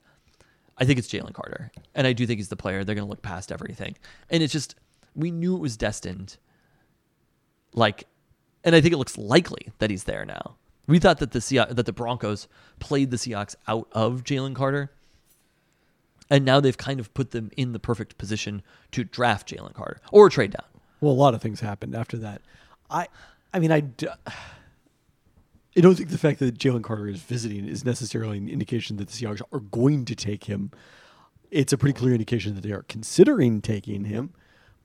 I 0.77 0.85
think 0.85 0.97
it's 0.97 1.07
Jalen 1.07 1.33
Carter, 1.33 1.71
and 1.93 2.07
I 2.07 2.13
do 2.13 2.25
think 2.25 2.39
he's 2.39 2.49
the 2.49 2.55
player. 2.55 2.83
They're 2.83 2.95
going 2.95 3.05
to 3.05 3.09
look 3.09 3.21
past 3.21 3.51
everything, 3.51 3.95
and 4.29 4.41
it's 4.41 4.51
just 4.51 4.75
we 5.15 5.29
knew 5.29 5.55
it 5.55 5.61
was 5.61 5.77
destined. 5.77 6.37
Like, 7.73 8.05
and 8.63 8.75
I 8.75 8.81
think 8.81 8.93
it 8.93 8.97
looks 8.97 9.17
likely 9.17 9.71
that 9.77 9.91
he's 9.91 10.05
there 10.05 10.25
now. 10.25 10.55
We 10.87 10.99
thought 10.99 11.19
that 11.19 11.31
the 11.31 11.67
that 11.69 11.85
the 11.85 11.93
Broncos 11.93 12.47
played 12.79 13.11
the 13.11 13.17
Seahawks 13.17 13.55
out 13.67 13.87
of 13.91 14.23
Jalen 14.23 14.55
Carter, 14.55 14.91
and 16.29 16.43
now 16.43 16.59
they've 16.59 16.77
kind 16.77 16.99
of 16.99 17.13
put 17.13 17.31
them 17.31 17.51
in 17.55 17.71
the 17.73 17.79
perfect 17.79 18.17
position 18.17 18.63
to 18.91 19.03
draft 19.03 19.49
Jalen 19.49 19.75
Carter 19.75 19.99
or 20.11 20.29
trade 20.29 20.51
down. 20.51 20.65
Well, 21.01 21.11
a 21.11 21.13
lot 21.13 21.35
of 21.35 21.41
things 21.41 21.59
happened 21.59 21.95
after 21.95 22.17
that. 22.17 22.41
I, 22.89 23.07
I 23.53 23.59
mean, 23.59 23.71
I, 23.71 23.81
d- 23.81 24.07
I 25.75 25.79
don't 25.81 25.95
think 25.95 26.09
the 26.09 26.17
fact 26.17 26.39
that 26.39 26.57
Jalen 26.57 26.83
Carter 26.83 27.07
is 27.07 27.21
visiting 27.21 27.67
is 27.67 27.83
necessarily 27.85 28.37
an 28.37 28.49
indication 28.49 28.97
that 28.97 29.07
the 29.09 29.13
Seahawks 29.13 29.41
are 29.51 29.59
going 29.59 30.05
to 30.05 30.15
take 30.15 30.45
him. 30.45 30.71
It's 31.51 31.71
a 31.73 31.77
pretty 31.77 31.93
clear 31.93 32.13
indication 32.13 32.55
that 32.55 32.61
they 32.61 32.71
are 32.71 32.83
considering 32.83 33.61
taking 33.61 34.05
him, 34.05 34.33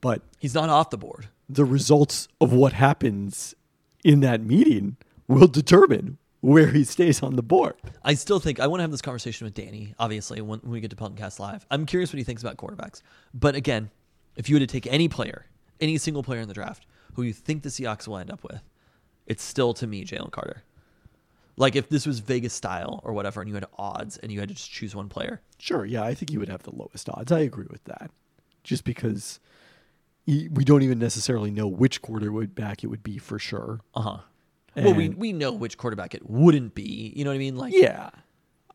but 0.01 0.21
He's 0.39 0.53
not 0.53 0.69
off 0.69 0.89
the 0.91 0.97
board. 0.97 1.27
the 1.47 1.65
results 1.65 2.27
of 2.39 2.53
what 2.53 2.73
happens 2.73 3.55
in 4.03 4.19
that 4.21 4.41
meeting 4.41 4.97
will 5.27 5.47
determine 5.47 6.17
where 6.41 6.67
he 6.67 6.83
stays 6.83 7.21
on 7.21 7.35
the 7.35 7.43
board. 7.43 7.73
I 8.03 8.13
still 8.13 8.39
think 8.39 8.59
I 8.59 8.67
want 8.67 8.79
to 8.79 8.83
have 8.83 8.91
this 8.91 9.01
conversation 9.01 9.45
with 9.45 9.53
Danny, 9.55 9.93
obviously, 9.99 10.39
when, 10.41 10.59
when 10.59 10.71
we 10.71 10.79
get 10.79 10.89
to 10.91 10.95
Peltoncast 10.95 11.37
Live. 11.39 11.65
I'm 11.69 11.85
curious 11.85 12.13
what 12.13 12.17
he 12.17 12.23
thinks 12.23 12.41
about 12.41 12.55
quarterbacks. 12.57 13.01
But 13.33 13.55
again, 13.55 13.89
if 14.37 14.47
you 14.47 14.55
were 14.55 14.59
to 14.61 14.67
take 14.67 14.87
any 14.87 15.09
player, 15.09 15.47
any 15.81 15.97
single 15.97 16.23
player 16.23 16.39
in 16.39 16.47
the 16.47 16.53
draft 16.53 16.85
who 17.13 17.23
you 17.23 17.33
think 17.33 17.63
the 17.63 17.69
Seahawks 17.69 18.07
will 18.07 18.17
end 18.17 18.31
up 18.31 18.43
with, 18.43 18.61
it's 19.25 19.43
still 19.43 19.73
to 19.75 19.87
me 19.87 20.05
Jalen 20.05 20.31
Carter. 20.31 20.63
Like 21.57 21.75
if 21.75 21.89
this 21.89 22.05
was 22.05 22.19
Vegas 22.19 22.53
style 22.53 23.01
or 23.03 23.13
whatever, 23.13 23.41
and 23.41 23.49
you 23.49 23.55
had 23.55 23.65
odds 23.77 24.17
and 24.17 24.31
you 24.31 24.39
had 24.39 24.47
to 24.49 24.55
just 24.55 24.71
choose 24.71 24.95
one 24.95 25.09
player, 25.09 25.41
Sure, 25.57 25.85
yeah, 25.85 26.03
I 26.03 26.13
think 26.13 26.31
you 26.31 26.39
would 26.39 26.47
have 26.47 26.63
the 26.63 26.73
lowest 26.73 27.09
odds. 27.09 27.31
I 27.33 27.39
agree 27.39 27.67
with 27.69 27.83
that. 27.83 28.11
Just 28.63 28.85
because 28.85 29.39
we 30.25 30.47
don't 30.63 30.83
even 30.83 30.99
necessarily 30.99 31.51
know 31.51 31.67
which 31.67 32.01
quarterback 32.01 32.83
it 32.83 32.87
would 32.87 33.03
be 33.03 33.17
for 33.17 33.39
sure. 33.39 33.81
uh 33.95 34.01
huh. 34.01 34.17
Well, 34.75 34.93
we 34.93 35.09
we 35.09 35.33
know 35.33 35.51
which 35.51 35.77
quarterback 35.77 36.13
it 36.15 36.29
wouldn't 36.29 36.75
be. 36.75 37.11
You 37.15 37.25
know 37.25 37.31
what 37.31 37.35
I 37.35 37.39
mean? 37.39 37.57
Like 37.57 37.73
Yeah. 37.75 38.11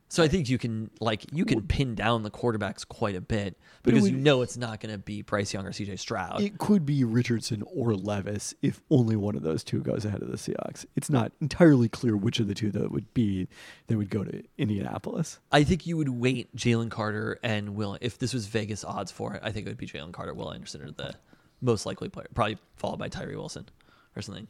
So 0.08 0.22
I 0.22 0.28
think 0.28 0.48
you 0.48 0.58
can 0.58 0.90
like 1.00 1.24
you 1.32 1.44
can 1.44 1.62
pin 1.62 1.94
down 1.94 2.22
the 2.22 2.30
quarterbacks 2.30 2.86
quite 2.86 3.16
a 3.16 3.20
bit 3.20 3.58
because 3.82 4.08
you 4.08 4.16
know 4.16 4.42
it's 4.42 4.56
not 4.56 4.78
going 4.78 4.94
to 4.94 4.98
be 4.98 5.22
Bryce 5.22 5.52
Young 5.52 5.66
or 5.66 5.72
C.J. 5.72 5.96
Stroud. 5.96 6.40
It 6.40 6.58
could 6.58 6.86
be 6.86 7.02
Richardson 7.02 7.64
or 7.66 7.94
Levis 7.94 8.54
if 8.62 8.80
only 8.90 9.16
one 9.16 9.34
of 9.34 9.42
those 9.42 9.64
two 9.64 9.80
goes 9.80 10.04
ahead 10.04 10.22
of 10.22 10.30
the 10.30 10.36
Seahawks. 10.36 10.86
It's 10.94 11.10
not 11.10 11.32
entirely 11.40 11.88
clear 11.88 12.16
which 12.16 12.38
of 12.38 12.46
the 12.46 12.54
two 12.54 12.70
that 12.72 12.92
would 12.92 13.12
be 13.12 13.48
that 13.88 13.96
would 13.96 14.10
go 14.10 14.22
to 14.22 14.42
Indianapolis. 14.56 15.40
I 15.50 15.64
think 15.64 15.86
you 15.86 15.96
would 15.96 16.10
wait 16.10 16.54
Jalen 16.54 16.90
Carter 16.90 17.40
and 17.42 17.74
Will. 17.74 17.98
If 18.00 18.18
this 18.18 18.32
was 18.32 18.46
Vegas 18.46 18.84
odds 18.84 19.10
for 19.10 19.34
it, 19.34 19.40
I 19.42 19.50
think 19.50 19.66
it 19.66 19.70
would 19.70 19.78
be 19.78 19.86
Jalen 19.86 20.12
Carter, 20.12 20.34
Will 20.34 20.52
Anderson 20.52 20.82
are 20.82 20.92
the 20.92 21.14
most 21.60 21.86
likely 21.86 22.08
player, 22.08 22.28
probably 22.34 22.58
followed 22.76 22.98
by 22.98 23.08
Tyree 23.08 23.36
Wilson 23.36 23.68
or 24.14 24.22
something. 24.22 24.46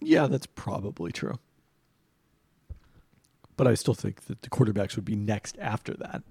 Yeah, 0.00 0.26
that's 0.26 0.46
probably 0.46 1.12
true. 1.12 1.38
But 3.58 3.66
I 3.66 3.74
still 3.74 3.92
think 3.92 4.22
that 4.22 4.40
the 4.40 4.48
quarterbacks 4.48 4.96
would 4.96 5.04
be 5.04 5.16
next 5.16 5.58
after 5.60 5.92
that. 5.94 6.22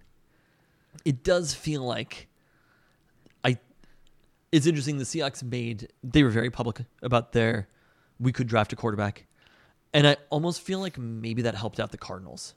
It 1.05 1.23
does 1.23 1.53
feel 1.53 1.83
like 1.83 2.27
I. 3.43 3.59
It's 4.51 4.65
interesting. 4.65 4.97
The 4.97 5.03
Seahawks 5.03 5.43
made 5.43 5.89
they 6.03 6.23
were 6.23 6.31
very 6.31 6.49
public 6.49 6.79
about 7.03 7.33
their 7.33 7.67
we 8.19 8.31
could 8.31 8.47
draft 8.47 8.73
a 8.73 8.75
quarterback, 8.75 9.27
and 9.93 10.07
I 10.07 10.17
almost 10.31 10.61
feel 10.61 10.79
like 10.79 10.97
maybe 10.97 11.43
that 11.43 11.53
helped 11.53 11.79
out 11.79 11.91
the 11.91 11.97
Cardinals. 11.97 12.55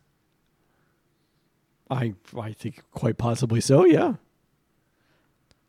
I 1.91 2.15
I 2.39 2.53
think 2.53 2.83
quite 2.93 3.19
possibly 3.19 3.61
so, 3.61 3.85
yeah. 3.85 4.15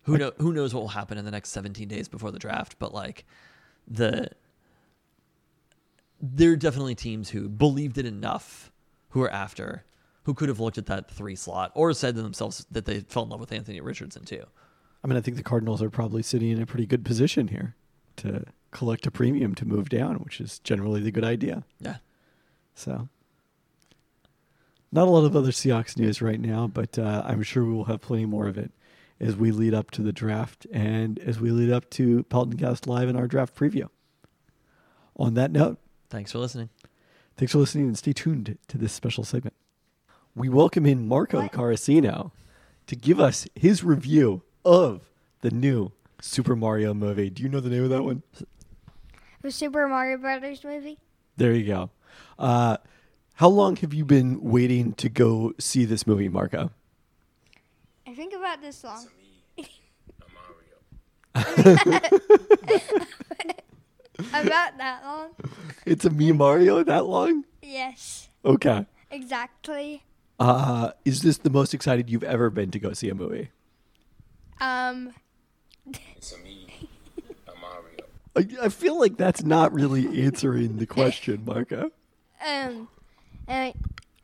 who 0.04 0.18
know 0.18 0.32
who 0.38 0.54
knows 0.54 0.74
what 0.74 0.82
will 0.82 0.90
happen 0.90 1.18
in 1.18 1.26
the 1.26 1.32
next 1.32 1.50
17 1.50 1.88
days 1.88 2.08
before 2.08 2.32
the 2.32 2.40
draft 2.40 2.78
but 2.80 2.94
like 2.94 3.26
the 3.88 4.30
there 6.22 6.52
are 6.52 6.56
definitely 6.56 6.96
teams 6.96 7.30
who 7.30 7.50
believed 7.50 7.98
it 7.98 8.06
enough 8.06 8.71
who 9.12 9.22
are 9.22 9.32
after 9.32 9.86
who 10.24 10.34
could 10.34 10.50
have 10.50 10.60
looked 10.60 10.78
at 10.78 10.86
that 10.86 11.10
three 11.10 11.36
slot 11.36 11.72
or 11.74 11.94
said 11.94 12.16
to 12.16 12.22
themselves 12.22 12.66
that 12.70 12.86
they 12.86 13.00
fell 13.02 13.24
in 13.24 13.30
love 13.30 13.40
with 13.40 13.52
Anthony 13.52 13.82
Richardson 13.82 14.24
too. 14.24 14.44
I 15.04 15.08
mean, 15.08 15.18
I 15.18 15.22
think 15.22 15.38
the 15.38 15.44
Cardinals 15.44 15.82
are 15.82 15.90
probably 15.90 16.22
sitting 16.22 16.50
in 16.50 16.62
a 16.62 16.66
pretty 16.66 16.86
good 16.86 17.04
position 17.04 17.48
here 17.48 17.76
to 18.18 18.46
collect 18.70 19.08
a 19.08 19.12
premium 19.12 19.56
to 19.56 19.66
move 19.66 19.90
down, 19.90 20.18
which 20.18 20.40
is 20.40 20.60
generally 20.60 21.02
the 21.02 21.12
good 21.12 21.24
idea. 21.24 21.64
Yeah. 21.80 21.98
So, 22.76 23.10
not 24.92 25.08
a 25.08 25.12
lot 25.12 25.26
of 25.26 25.36
other 25.36 25.52
Seahawks 25.52 25.98
news 25.98 26.22
right 26.22 26.40
now, 26.40 26.68
but 26.68 27.00
uh, 27.00 27.24
I'm 27.26 27.42
sure 27.42 27.66
we 27.66 27.74
will 27.74 27.86
have 27.86 28.02
plenty 28.02 28.26
more 28.26 28.48
of 28.48 28.58
it 28.58 28.72
as 29.20 29.36
we 29.36 29.52
lead 29.52 29.74
up 29.74 29.90
to 29.92 30.02
the 30.02 30.12
draft 30.12 30.68
and 30.72 31.18
as 31.20 31.40
we 31.40 31.52
lead 31.52 31.72
up 31.72 31.90
to 31.92 32.24
Peltoncast 32.26 32.86
Live 32.88 33.10
in 33.10 33.16
our 33.16 33.28
draft 33.28 33.56
preview. 33.56 33.90
On 35.16 35.34
that 35.34 35.52
note, 35.52 35.80
Thanks 36.12 36.34
for 36.34 36.40
listening. 36.40 36.70
Thanks 37.42 37.54
for 37.54 37.58
listening 37.58 37.88
and 37.88 37.98
stay 37.98 38.14
tuned 38.14 38.56
to 38.68 38.78
this 38.78 38.94
special 38.94 39.24
segment. 39.24 39.56
We 40.36 40.48
welcome 40.48 40.86
in 40.86 41.08
Marco 41.08 41.48
Carasino 41.48 42.32
to 42.86 42.96
give 42.96 43.20
us 43.20 43.48
his 43.56 43.84
review 43.84 44.44
of 44.64 45.10
the 45.40 45.50
new 45.50 45.92
Super 46.22 46.56
Mario 46.56 46.94
movie. 46.94 47.32
Do 47.32 47.42
you 47.42 47.50
know 47.50 47.60
the 47.60 47.72
name 47.72 47.84
of 47.84 47.90
that 47.90 48.04
one? 48.04 48.22
The 49.42 49.50
Super 49.50 49.88
Mario 49.88 50.20
Brothers 50.20 50.64
movie? 50.64 51.00
There 51.36 51.52
you 51.52 51.66
go. 51.66 51.90
Uh, 52.38 52.78
how 53.34 53.50
long 53.50 53.76
have 53.78 53.92
you 53.92 54.06
been 54.06 54.40
waiting 54.44 54.94
to 54.94 55.10
go 55.10 55.54
see 55.58 55.86
this 55.86 56.06
movie, 56.06 56.30
Marco? 56.30 56.70
I 58.06 58.14
think 58.14 58.36
about 58.36 58.62
this 58.62 58.84
long. 58.84 59.08
about 64.30 64.78
that 64.78 65.02
long? 65.04 65.30
It's 65.86 66.06
a 66.06 66.10
me 66.10 66.32
Mario 66.32 66.84
that 66.84 67.06
long? 67.06 67.44
Yes, 67.62 68.30
Okay. 68.46 68.86
exactly. 69.10 70.04
Uh, 70.40 70.92
is 71.06 71.22
this 71.22 71.38
the 71.38 71.50
most 71.50 71.74
excited 71.74 72.10
you've 72.10 72.24
ever 72.24 72.50
been 72.50 72.72
to 72.72 72.80
go 72.80 72.94
see 72.94 73.10
a 73.10 73.16
movie? 73.16 73.50
Um, 74.60 75.14
It's 76.16 76.32
a 76.34 76.38
me, 76.40 76.68
a 77.48 77.52
Mario. 77.60 78.06
I, 78.62 78.66
I 78.66 78.70
feel 78.70 79.00
like 79.00 79.18
that's 79.18 79.44
not 79.44 79.72
really 79.74 80.24
answering 80.24 80.78
the 80.78 80.86
question, 80.88 81.44
Marco. 81.46 81.92
um, 82.46 82.88
uh, 83.48 83.72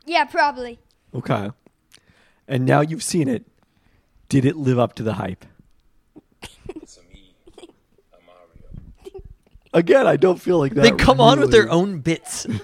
yeah, 0.06 0.26
probably. 0.26 0.80
Okay. 1.14 1.52
and 2.48 2.66
now 2.66 2.82
you've 2.82 3.04
seen 3.04 3.28
it. 3.28 3.46
Did 4.30 4.44
it 4.46 4.56
live 4.58 4.78
up 4.80 4.94
to 4.96 5.04
the 5.04 5.14
hype? 5.14 5.46
To 6.42 7.02
me, 7.14 7.34
a 7.58 8.18
Mario. 8.26 9.22
Again, 9.74 10.08
I 10.08 10.18
don't 10.18 10.40
feel 10.42 10.58
like 10.58 10.74
that. 10.76 10.82
They 10.82 10.92
come 10.92 11.20
on 11.20 11.40
with 11.40 11.52
their 11.52 11.70
own 11.70 12.00
bits. 12.00 12.48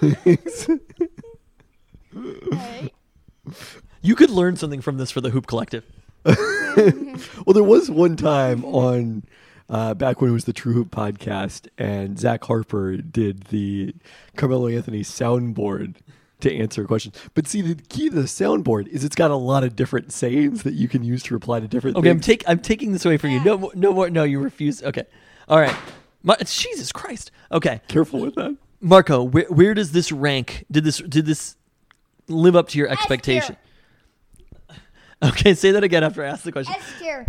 You 4.04 4.14
could 4.14 4.28
learn 4.28 4.56
something 4.56 4.82
from 4.82 4.98
this 4.98 5.10
for 5.10 5.22
the 5.22 5.30
Hoop 5.30 5.46
Collective. 5.46 5.84
Well, 6.76 7.54
there 7.54 7.62
was 7.62 7.88
one 7.88 8.16
time 8.16 8.64
on 8.64 9.22
uh, 9.68 9.94
back 9.94 10.20
when 10.20 10.28
it 10.28 10.32
was 10.32 10.44
the 10.44 10.52
TrueHoop 10.52 10.90
podcast, 10.90 11.68
and 11.78 12.18
Zach 12.18 12.42
Harper 12.42 12.96
did 12.96 13.44
the 13.44 13.94
Carmelo 14.36 14.66
Anthony 14.66 15.02
soundboard 15.02 15.94
to 16.40 16.52
answer 16.52 16.84
questions. 16.84 17.14
But 17.34 17.46
see, 17.46 17.62
the 17.62 17.76
key 17.76 18.08
to 18.08 18.14
the 18.16 18.22
soundboard 18.22 18.88
is 18.88 19.04
it's 19.04 19.14
got 19.14 19.30
a 19.30 19.36
lot 19.36 19.62
of 19.62 19.76
different 19.76 20.12
sayings 20.12 20.64
that 20.64 20.74
you 20.74 20.88
can 20.88 21.04
use 21.04 21.22
to 21.24 21.34
reply 21.34 21.60
to 21.60 21.68
different 21.68 21.96
Okay, 21.96 22.10
I'm 22.10 22.18
take 22.18 22.42
I'm 22.48 22.58
taking 22.58 22.90
this 22.90 23.04
away 23.06 23.18
from 23.18 23.30
you. 23.30 23.42
No, 23.44 23.70
no 23.76 23.92
more. 23.92 24.10
No, 24.10 24.24
you 24.24 24.40
refuse. 24.40 24.82
Okay, 24.82 25.04
all 25.48 25.60
right. 25.60 25.76
Ma- 26.24 26.34
Jesus 26.44 26.90
Christ. 26.90 27.30
Okay, 27.52 27.80
Careful 27.86 28.18
with 28.20 28.34
that. 28.34 28.56
Marco, 28.80 29.22
where 29.22 29.44
where 29.50 29.74
does 29.74 29.92
this 29.92 30.10
rank? 30.10 30.64
Did 30.70 30.82
this 30.84 30.98
did 30.98 31.26
this 31.26 31.56
live 32.28 32.56
up 32.56 32.68
to 32.70 32.78
your 32.78 32.88
expectation? 32.88 33.56
Okay, 35.22 35.54
say 35.54 35.70
that 35.70 35.82
again 35.82 36.04
after 36.04 36.22
I 36.22 36.26
ask 36.28 36.42
the 36.42 36.52
question. 36.52 36.74
S 36.76 36.82
tier. 36.98 37.26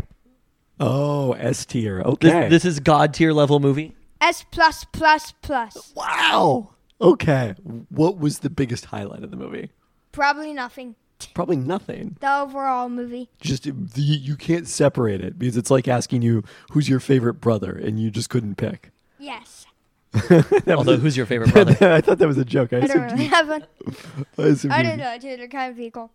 Oh, 0.81 1.31
S 1.33 1.65
tier. 1.65 1.97
This, 2.19 2.33
Okay. 2.33 2.49
this 2.49 2.65
is 2.65 2.81
God 2.81 3.13
tier 3.13 3.31
level 3.31 3.61
movie. 3.61 3.95
S 4.19 4.43
plus 4.51 4.83
plus 4.91 5.31
plus. 5.41 5.93
wow. 5.95 6.71
Okay. 6.99 7.53
What 7.89 8.17
was 8.17 8.39
the 8.39 8.49
biggest 8.49 8.85
highlight 8.85 9.23
of 9.23 9.31
the 9.31 9.37
movie? 9.37 9.69
Probably 10.11 10.51
nothing. 10.51 10.95
Probably 11.33 11.55
nothing. 11.55 12.17
The 12.19 12.39
overall 12.41 12.89
movie. 12.89 13.29
Just 13.39 13.63
the, 13.63 14.01
you 14.01 14.35
can't 14.35 14.67
separate 14.67 15.21
it 15.21 15.39
because 15.39 15.55
it's 15.57 15.71
like 15.71 15.87
asking 15.87 16.21
you 16.21 16.43
who's 16.71 16.89
your 16.89 16.99
favorite 16.99 17.35
brother, 17.35 17.71
and 17.71 17.99
you 17.99 18.11
just 18.11 18.29
couldn't 18.29 18.55
pick. 18.55 18.91
Yes. 19.19 19.65
That 20.29 20.67
was 20.67 20.77
Although, 20.77 20.93
a- 20.93 20.97
whould 20.97 21.15
your 21.17 21.25
favorite 21.25 21.51
brother? 21.51 21.71
I 21.93 21.99
thought 22.01 22.19
that 22.19 22.27
was 22.27 22.37
a 22.37 22.45
joke. 22.45 22.71
I 22.73 22.77
I 22.77 22.81
don't 22.87 23.01
really 23.01 23.23
you, 23.25 23.29
have 23.29 23.47
one. 23.49 23.65
I 24.37 24.55
I 24.69 24.83
don't 24.83 24.97
know, 24.97 25.17
dude. 25.19 25.39
They're 25.39 25.47
kind 25.49 25.71
of 25.73 25.79
equal. 25.79 26.11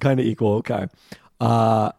kind 0.00 0.18
of 0.20 0.24
equal. 0.26 0.54
Okay. 0.56 0.86
Uh, 1.40 1.92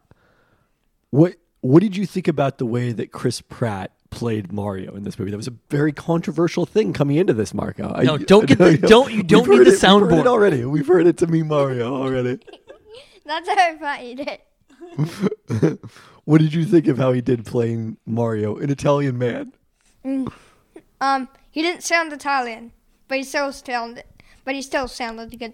what 1.12 1.36
What 1.62 1.82
did 1.82 1.96
you 1.96 2.06
think 2.06 2.28
about 2.28 2.58
the 2.58 2.66
way 2.66 2.92
that 2.92 3.12
Chris 3.12 3.42
Pratt 3.42 3.92
played 4.16 4.52
Mario 4.52 4.96
in 4.96 5.04
this 5.04 5.20
movie? 5.20 5.30
That 5.32 5.38
was 5.38 5.48
a 5.48 5.54
very 5.70 5.92
controversial 5.92 6.66
thing 6.66 6.94
coming 6.94 7.18
into 7.18 7.34
this, 7.34 7.54
Marco. 7.54 7.94
I- 7.94 8.04
No, 8.04 8.18
don't 8.18 8.48
get 8.48 8.58
the- 8.58 8.78
don't- 8.88 9.12
you 9.14 9.22
don't 9.22 9.48
need 9.48 9.58
the 9.60 9.62
it- 9.62 9.68
We've 9.68 9.68
heard 9.68 9.78
soundboard. 9.80 10.20
it 10.22 10.28
already. 10.28 10.66
We've 10.66 10.88
heard 10.88 11.06
it 11.08 11.18
to 11.18 11.28
me, 11.28 11.44
Mario 11.44 11.94
already. 11.94 12.40
That's 13.26 13.48
how 13.48 13.56
I 13.56 13.76
thought 13.78 14.06
you 14.06 14.16
did. 14.16 15.80
what 16.26 16.42
did 16.42 16.54
you 16.54 16.66
think 16.66 16.88
of 16.88 16.98
how 16.98 17.12
he 17.12 17.22
did 17.22 17.46
playing 17.46 17.98
Mario, 18.06 18.58
an 18.58 18.70
Italian 18.70 19.18
man? 19.18 19.54
Um, 21.02 21.28
he 21.52 21.62
didn't 21.62 21.84
sound 21.84 22.14
Italian, 22.14 22.72
but 23.08 23.18
he 23.18 23.24
still 23.24 23.52
sounded, 23.52 24.04
but 24.44 24.56
he 24.56 24.62
still 24.62 24.88
sounded 24.88 25.38
good. 25.40 25.54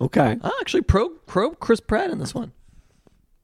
Okay. 0.00 0.38
Ah, 0.42 0.52
actually, 0.60 0.82
pro 0.82 1.10
pro 1.10 1.50
Chris 1.50 1.80
Pratt 1.80 2.10
in 2.10 2.18
this 2.18 2.34
one. 2.34 2.52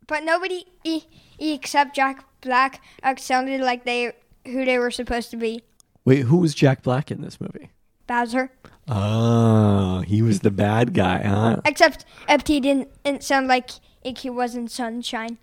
But 0.07 0.25
nobody 0.25 0.65
e- 0.85 1.05
except 1.39 1.95
Jack 1.97 2.25
Black 2.41 2.81
uh, 3.03 3.17
sounded 3.17 3.61
like 3.61 3.85
they 3.85 4.13
who 4.47 4.65
they 4.65 4.79
were 4.79 4.91
supposed 4.91 5.31
to 5.31 5.37
be. 5.37 5.63
Wait, 6.05 6.21
who 6.23 6.37
was 6.39 6.55
Jack 6.55 6.83
Black 6.83 7.11
in 7.11 7.23
this 7.23 7.41
movie? 7.41 7.71
Bowser. 8.07 8.51
Oh, 8.89 10.01
he 10.07 10.21
was 10.21 10.41
the 10.41 10.51
bad 10.51 10.93
guy, 10.93 11.23
huh? 11.23 11.61
Except 11.65 12.05
he 12.47 12.61
didn't, 12.61 12.89
didn't 13.05 13.23
sound 13.25 13.49
like 13.49 13.71
like 14.05 14.19
he 14.19 14.29
was 14.29 14.55
in 14.55 14.69
Sunshine. 14.69 15.39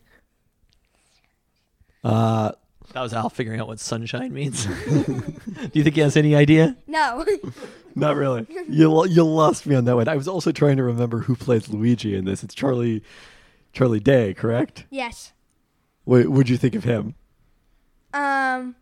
Uh, 2.03 2.51
That 2.93 3.01
was 3.01 3.13
Al 3.13 3.29
figuring 3.29 3.59
out 3.59 3.67
what 3.67 3.79
sunshine 3.79 4.33
means. 4.33 4.65
Do 4.85 5.69
you 5.73 5.83
think 5.83 5.95
he 5.95 6.01
has 6.01 6.17
any 6.17 6.35
idea? 6.35 6.75
No. 6.87 7.25
Not 7.95 8.15
really. 8.15 8.45
You 8.69 9.05
you 9.07 9.23
lost 9.23 9.65
me 9.65 9.75
on 9.75 9.85
that 9.85 9.95
one. 9.95 10.07
I 10.07 10.15
was 10.15 10.27
also 10.27 10.51
trying 10.51 10.77
to 10.77 10.83
remember 10.83 11.19
who 11.19 11.35
plays 11.35 11.69
Luigi 11.69 12.15
in 12.15 12.25
this. 12.25 12.43
It's 12.43 12.55
Charlie 12.55 13.03
Charlie 13.73 13.99
Day, 13.99 14.33
correct? 14.33 14.85
yes. 14.89 15.33
What 16.03 16.27
would 16.27 16.49
you 16.49 16.57
think 16.57 16.73
of 16.75 16.83
him? 16.83 17.13
Um. 18.13 18.75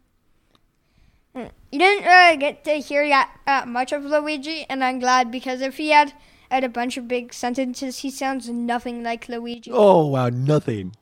You 1.72 1.80
didn't 1.80 2.06
really 2.06 2.38
get 2.38 2.64
to 2.64 2.72
hear 2.76 3.08
that 3.10 3.32
uh, 3.46 3.66
much 3.68 3.92
of 3.92 4.04
Luigi, 4.04 4.66
and 4.70 4.84
I'm 4.84 5.00
glad 5.00 5.30
because 5.32 5.62
if 5.62 5.78
he 5.78 5.90
had 5.90 6.14
had 6.50 6.64
a 6.64 6.70
bunch 6.70 6.98
of 6.98 7.08
big 7.08 7.32
sentences, 7.34 8.00
he 8.00 8.10
sounds 8.10 8.50
nothing 8.50 9.04
like 9.04 9.30
Luigi. 9.30 9.70
Oh 9.72 10.08
wow, 10.08 10.30
nothing 10.30 10.96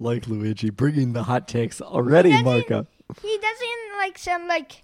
like 0.00 0.26
Luigi. 0.26 0.70
Bringing 0.70 1.12
the 1.12 1.22
hot 1.24 1.46
takes 1.46 1.80
already, 1.80 2.30
Doesn't- 2.30 2.44
Marco. 2.44 2.86
He 3.22 3.38
doesn't 3.38 3.96
like 3.98 4.18
sound 4.18 4.48
like, 4.48 4.82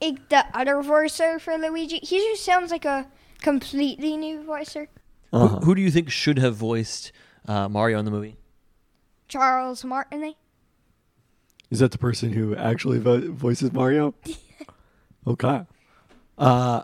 like 0.00 0.28
the 0.30 0.44
other 0.52 0.82
voicer 0.82 1.38
for 1.38 1.56
Luigi. 1.56 1.98
He 2.02 2.18
just 2.18 2.44
sounds 2.44 2.70
like 2.72 2.84
a 2.84 3.06
completely 3.40 4.16
new 4.16 4.42
voicer. 4.42 4.88
Uh-huh. 5.32 5.58
Who, 5.60 5.66
who 5.66 5.74
do 5.76 5.80
you 5.82 5.90
think 5.90 6.10
should 6.10 6.38
have 6.40 6.56
voiced 6.56 7.12
uh, 7.46 7.68
Mario 7.68 7.98
in 8.00 8.04
the 8.04 8.10
movie? 8.10 8.36
Charles 9.28 9.84
Martinet. 9.84 10.34
Is 11.70 11.78
that 11.78 11.92
the 11.92 11.98
person 11.98 12.32
who 12.32 12.56
actually 12.56 12.98
vo- 12.98 13.30
voices 13.32 13.72
Mario? 13.72 14.14
okay. 15.26 15.62
Uh, 16.38 16.82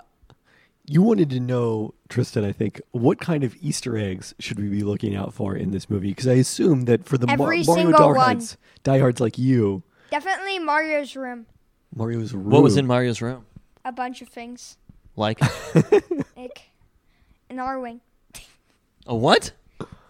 you 0.87 1.03
wanted 1.03 1.31
to 1.31 1.41
know, 1.41 1.95
Tristan, 2.09 2.45
I 2.45 2.53
think, 2.53 2.81
what 2.93 3.19
kind 3.21 3.45
of 3.45 3.55
Easter 3.61 3.97
eggs 3.99 4.35
should 4.39 4.59
we 4.59 4.69
be 4.69 4.83
looking 4.83 5.15
out 5.15 5.35
for 5.35 5.55
in 5.55 5.71
this 5.71 5.91
movie? 5.91 6.09
Because 6.09 6.27
I 6.27 6.35
assume 6.35 6.87
that 6.87 7.05
for 7.07 7.19
the 7.19 7.27
Mar- 7.27 7.53
Every 7.53 7.63
Mario 7.65 7.93
diehards, 7.93 8.57
diehards 8.85 9.21
like 9.21 9.39
you, 9.39 9.83
Definitely 10.11 10.59
Mario's 10.59 11.15
room. 11.17 11.47
Mario's 11.95 12.33
room. 12.33 12.51
What 12.51 12.63
was 12.63 12.77
in 12.79 12.87
Mario's 12.87 13.21
room? 13.21 13.45
A 13.85 13.93
bunch 13.93 14.23
of 14.23 14.29
things. 14.29 14.79
Like 15.17 15.41
Like 16.37 16.71
an 17.51 17.57
Arwing. 17.59 18.01
a 19.07 19.15
what? 19.15 19.53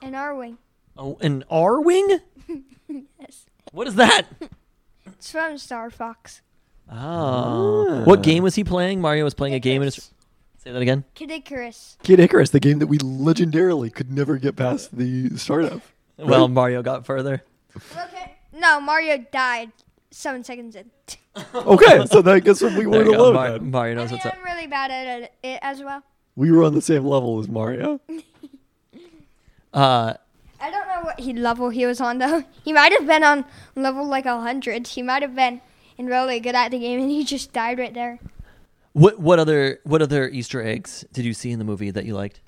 An 0.02 0.12
Arwing. 0.12 0.58
Oh, 0.96 1.16
an 1.20 1.44
Arwing? 1.50 2.20
Yes. 3.20 3.44
What 3.72 3.86
is 3.86 3.96
that? 3.96 4.22
It's 5.06 5.30
from 5.30 5.58
Star 5.58 5.90
Fox. 5.90 6.40
Oh, 6.90 8.02
what 8.04 8.22
game 8.22 8.42
was 8.42 8.54
he 8.54 8.64
playing? 8.64 9.00
Mario 9.00 9.24
was 9.24 9.34
playing 9.34 9.54
a 9.54 9.60
game 9.60 9.82
in 9.82 9.86
his. 9.86 10.10
Say 10.58 10.72
that 10.72 10.80
again. 10.82 11.04
Kid 11.14 11.30
Icarus. 11.30 11.96
Kid 12.02 12.18
Icarus, 12.20 12.50
the 12.50 12.60
game 12.60 12.78
that 12.80 12.86
we 12.86 12.98
legendarily 12.98 13.92
could 13.92 14.10
never 14.12 14.36
get 14.38 14.56
past 14.56 14.96
the 14.96 15.30
start 15.36 15.64
of. 15.64 15.92
Well, 16.20 16.48
Mario 16.48 16.82
got 16.82 17.06
further. 17.06 17.44
Okay. 17.76 18.34
No, 18.52 18.80
Mario 18.80 19.18
died 19.30 19.70
seven 20.10 20.42
seconds 20.42 20.74
in. 20.74 20.90
Okay, 21.54 22.04
so 22.06 22.20
that 22.22 22.34
I 22.34 22.40
guess 22.40 22.60
we 22.60 22.70
There 22.70 22.88
weren't 22.88 23.06
you 23.06 23.12
go. 23.12 23.20
alone 23.20 23.34
Mar- 23.34 23.50
then. 23.52 23.70
Mario 23.70 23.92
I 23.92 23.94
knows 23.98 24.10
mean, 24.10 24.14
what's 24.16 24.26
up. 24.26 24.34
I'm 24.36 24.44
really 24.44 24.66
bad 24.66 24.90
at 24.90 25.22
it, 25.22 25.32
it 25.44 25.58
as 25.62 25.80
well. 25.80 26.02
We 26.34 26.50
were 26.50 26.64
on 26.64 26.74
the 26.74 26.82
same 26.82 27.04
level 27.04 27.38
as 27.38 27.46
Mario. 27.48 28.00
Uh, 29.72 30.14
I 30.60 30.70
don't 30.70 30.88
know 30.88 31.02
what 31.02 31.20
he 31.20 31.32
level 31.34 31.68
he 31.70 31.86
was 31.86 32.00
on 32.00 32.18
though. 32.18 32.42
He 32.64 32.72
might 32.72 32.90
have 32.92 33.06
been 33.06 33.22
on 33.22 33.44
level 33.76 34.04
like 34.06 34.24
a 34.26 34.40
hundred. 34.40 34.86
He 34.88 35.02
might 35.02 35.22
have 35.22 35.34
been 35.36 35.60
and 35.98 36.08
really 36.08 36.40
good 36.40 36.54
at 36.54 36.70
the 36.70 36.78
game, 36.78 37.00
and 37.00 37.10
he 37.10 37.24
just 37.24 37.52
died 37.52 37.78
right 37.78 37.92
there. 37.92 38.20
what 38.92 39.18
what 39.18 39.38
other 39.38 39.80
what 39.84 40.00
other 40.02 40.28
Easter 40.28 40.62
eggs 40.62 41.04
did 41.12 41.24
you 41.24 41.34
see 41.34 41.50
in 41.50 41.58
the 41.58 41.64
movie 41.64 41.90
that 41.90 42.04
you 42.04 42.14
liked? 42.14 42.40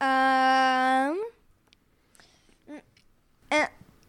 Um, 0.00 1.18
uh, 3.50 3.66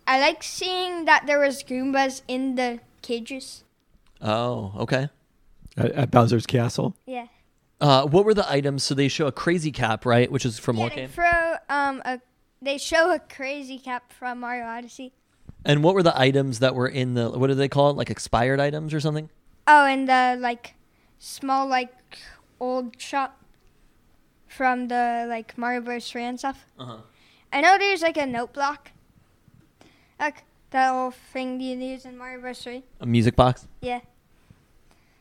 I 0.08 0.20
like 0.20 0.44
seeing 0.44 1.06
that 1.06 1.26
there 1.28 1.40
was 1.40 1.64
Goombas 1.64 2.22
in 2.28 2.56
the 2.56 2.80
cages. 3.02 3.64
Oh, 4.22 4.74
okay. 4.80 5.10
At, 5.78 5.92
at 5.92 6.12
Bowser's 6.12 6.46
Castle. 6.46 6.96
Yeah. 7.06 7.28
Uh, 7.80 8.06
what 8.08 8.26
were 8.26 8.34
the 8.34 8.50
items? 8.52 8.84
So 8.84 8.96
they 8.96 9.08
show 9.08 9.28
a 9.28 9.32
crazy 9.32 9.72
cap, 9.72 10.06
right? 10.06 10.32
Which 10.32 10.46
is 10.46 10.58
from 10.58 10.78
yeah, 10.78 10.84
what 10.84 10.96
they 10.96 11.02
game? 11.02 11.10
throw 11.10 11.56
um 11.70 12.02
a 12.04 12.20
they 12.62 12.78
show 12.80 13.14
a 13.14 13.20
crazy 13.20 13.78
cap 13.78 14.12
from 14.12 14.40
Mario 14.40 14.66
Odyssey. 14.66 15.14
And 15.68 15.84
what 15.84 15.94
were 15.96 16.02
the 16.02 16.18
items 16.18 16.60
that 16.60 16.76
were 16.76 16.88
in 16.88 17.14
the 17.14 17.30
what 17.30 17.48
do 17.48 17.54
they 17.54 17.68
call 17.68 17.90
it? 17.90 17.98
Like 17.98 18.10
expired 18.10 18.62
items 18.62 18.94
or 18.94 19.02
something? 19.02 19.30
Oh, 19.68 19.86
and 19.86 20.08
the 20.08 20.38
like 20.40 20.76
small 21.20 21.68
like 21.68 21.94
old 22.62 23.00
shop 23.02 23.44
from 24.48 24.88
the 24.88 25.26
like 25.28 25.58
Mario 25.58 25.82
Bros. 25.82 26.10
3 26.10 26.24
and 26.24 26.40
stuff. 26.40 26.66
Uh-huh. 26.80 27.00
I 27.52 27.60
know 27.60 27.78
there's 27.78 28.02
like 28.02 28.16
a 28.16 28.26
note 28.26 28.54
block. 28.54 28.92
Like 30.18 30.46
that 30.72 30.92
little 30.92 31.12
thing 31.12 31.60
you 31.60 31.76
use 31.76 32.06
in 32.06 32.18
Mario 32.18 32.40
Bros. 32.40 32.64
3. 32.64 32.84
A 33.02 33.06
music 33.06 33.36
box. 33.36 33.68
Yeah. 33.82 34.00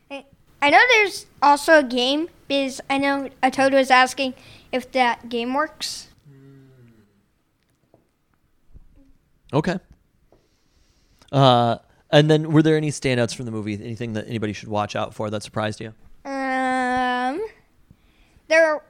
Hey, 0.09 0.27
I 0.61 0.69
know 0.69 0.79
there's 0.91 1.25
also 1.41 1.79
a 1.79 1.83
game 1.83 2.29
because 2.47 2.79
I 2.89 2.97
know 2.99 3.29
a 3.43 3.51
Toad 3.51 3.73
was 3.73 3.91
asking 3.91 4.33
if 4.71 4.89
that 4.93 5.27
game 5.27 5.53
works. 5.53 6.07
Okay. 9.53 9.79
Uh, 11.31 11.77
and 12.09 12.29
then 12.29 12.51
were 12.51 12.61
there 12.61 12.77
any 12.77 12.89
standouts 12.89 13.35
from 13.35 13.45
the 13.45 13.51
movie? 13.51 13.73
Anything 13.73 14.13
that 14.13 14.27
anybody 14.27 14.53
should 14.53 14.69
watch 14.69 14.95
out 14.95 15.13
for 15.13 15.29
that 15.29 15.43
surprised 15.43 15.81
you? 15.81 15.93
Um, 16.25 17.45
there 18.47 18.81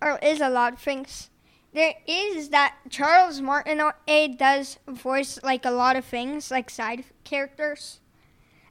are, 0.00 0.18
is 0.22 0.40
a 0.40 0.48
lot 0.48 0.72
of 0.74 0.78
things. 0.78 1.30
there 1.74 1.94
is 2.06 2.50
that 2.50 2.76
Charles 2.90 3.40
Martinet 3.40 4.38
does 4.38 4.78
voice 4.88 5.38
like 5.42 5.64
a 5.64 5.70
lot 5.70 5.96
of 5.96 6.04
things, 6.04 6.50
like 6.50 6.70
side 6.70 7.04
characters, 7.24 8.00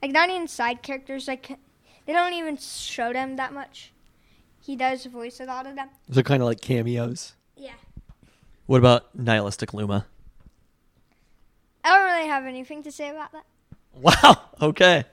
like 0.01 0.11
not 0.11 0.29
even 0.29 0.47
side 0.47 0.81
characters. 0.81 1.27
Like 1.27 1.57
they 2.05 2.13
don't 2.13 2.33
even 2.33 2.57
show 2.57 3.13
them 3.13 3.35
that 3.37 3.53
much. 3.53 3.93
He 4.59 4.75
does 4.75 5.05
voice 5.05 5.39
a 5.39 5.45
lot 5.45 5.65
of 5.65 5.75
them. 5.75 5.89
So 6.11 6.21
kind 6.21 6.41
of 6.41 6.47
like 6.47 6.61
cameos. 6.61 7.33
Yeah. 7.55 7.73
What 8.67 8.77
about 8.77 9.13
nihilistic 9.15 9.73
Luma? 9.73 10.05
I 11.83 11.89
don't 11.95 12.05
really 12.05 12.27
have 12.27 12.45
anything 12.45 12.83
to 12.83 12.91
say 12.91 13.09
about 13.09 13.31
that. 13.33 13.43
Wow. 13.93 14.41
Okay. 14.61 15.03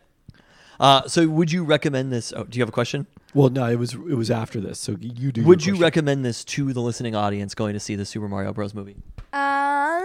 Uh, 0.78 1.08
so 1.08 1.26
would 1.28 1.50
you 1.50 1.64
recommend 1.64 2.12
this? 2.12 2.32
Oh, 2.36 2.44
do 2.44 2.56
you 2.56 2.62
have 2.62 2.68
a 2.68 2.72
question? 2.72 3.08
Well, 3.34 3.50
no, 3.50 3.66
it 3.66 3.74
was 3.76 3.94
it 3.94 4.14
was 4.14 4.30
after 4.30 4.60
this. 4.60 4.78
So 4.78 4.96
you 5.00 5.32
do. 5.32 5.40
your 5.40 5.48
Would 5.48 5.66
you 5.66 5.72
question. 5.72 5.82
recommend 5.82 6.24
this 6.24 6.44
to 6.44 6.72
the 6.72 6.80
listening 6.80 7.16
audience 7.16 7.54
going 7.56 7.72
to 7.74 7.80
see 7.80 7.96
the 7.96 8.04
Super 8.06 8.28
Mario 8.28 8.52
Bros. 8.52 8.74
movie? 8.74 8.94
Uh, 9.32 10.00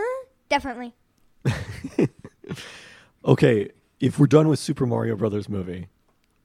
definitely. 0.49 0.93
Okay, 3.25 3.69
if 4.01 4.19
we're 4.19 4.27
done 4.27 4.49
with 4.49 4.59
Super 4.59 4.85
Mario 4.85 5.15
Brothers 5.15 5.47
movie, 5.47 5.87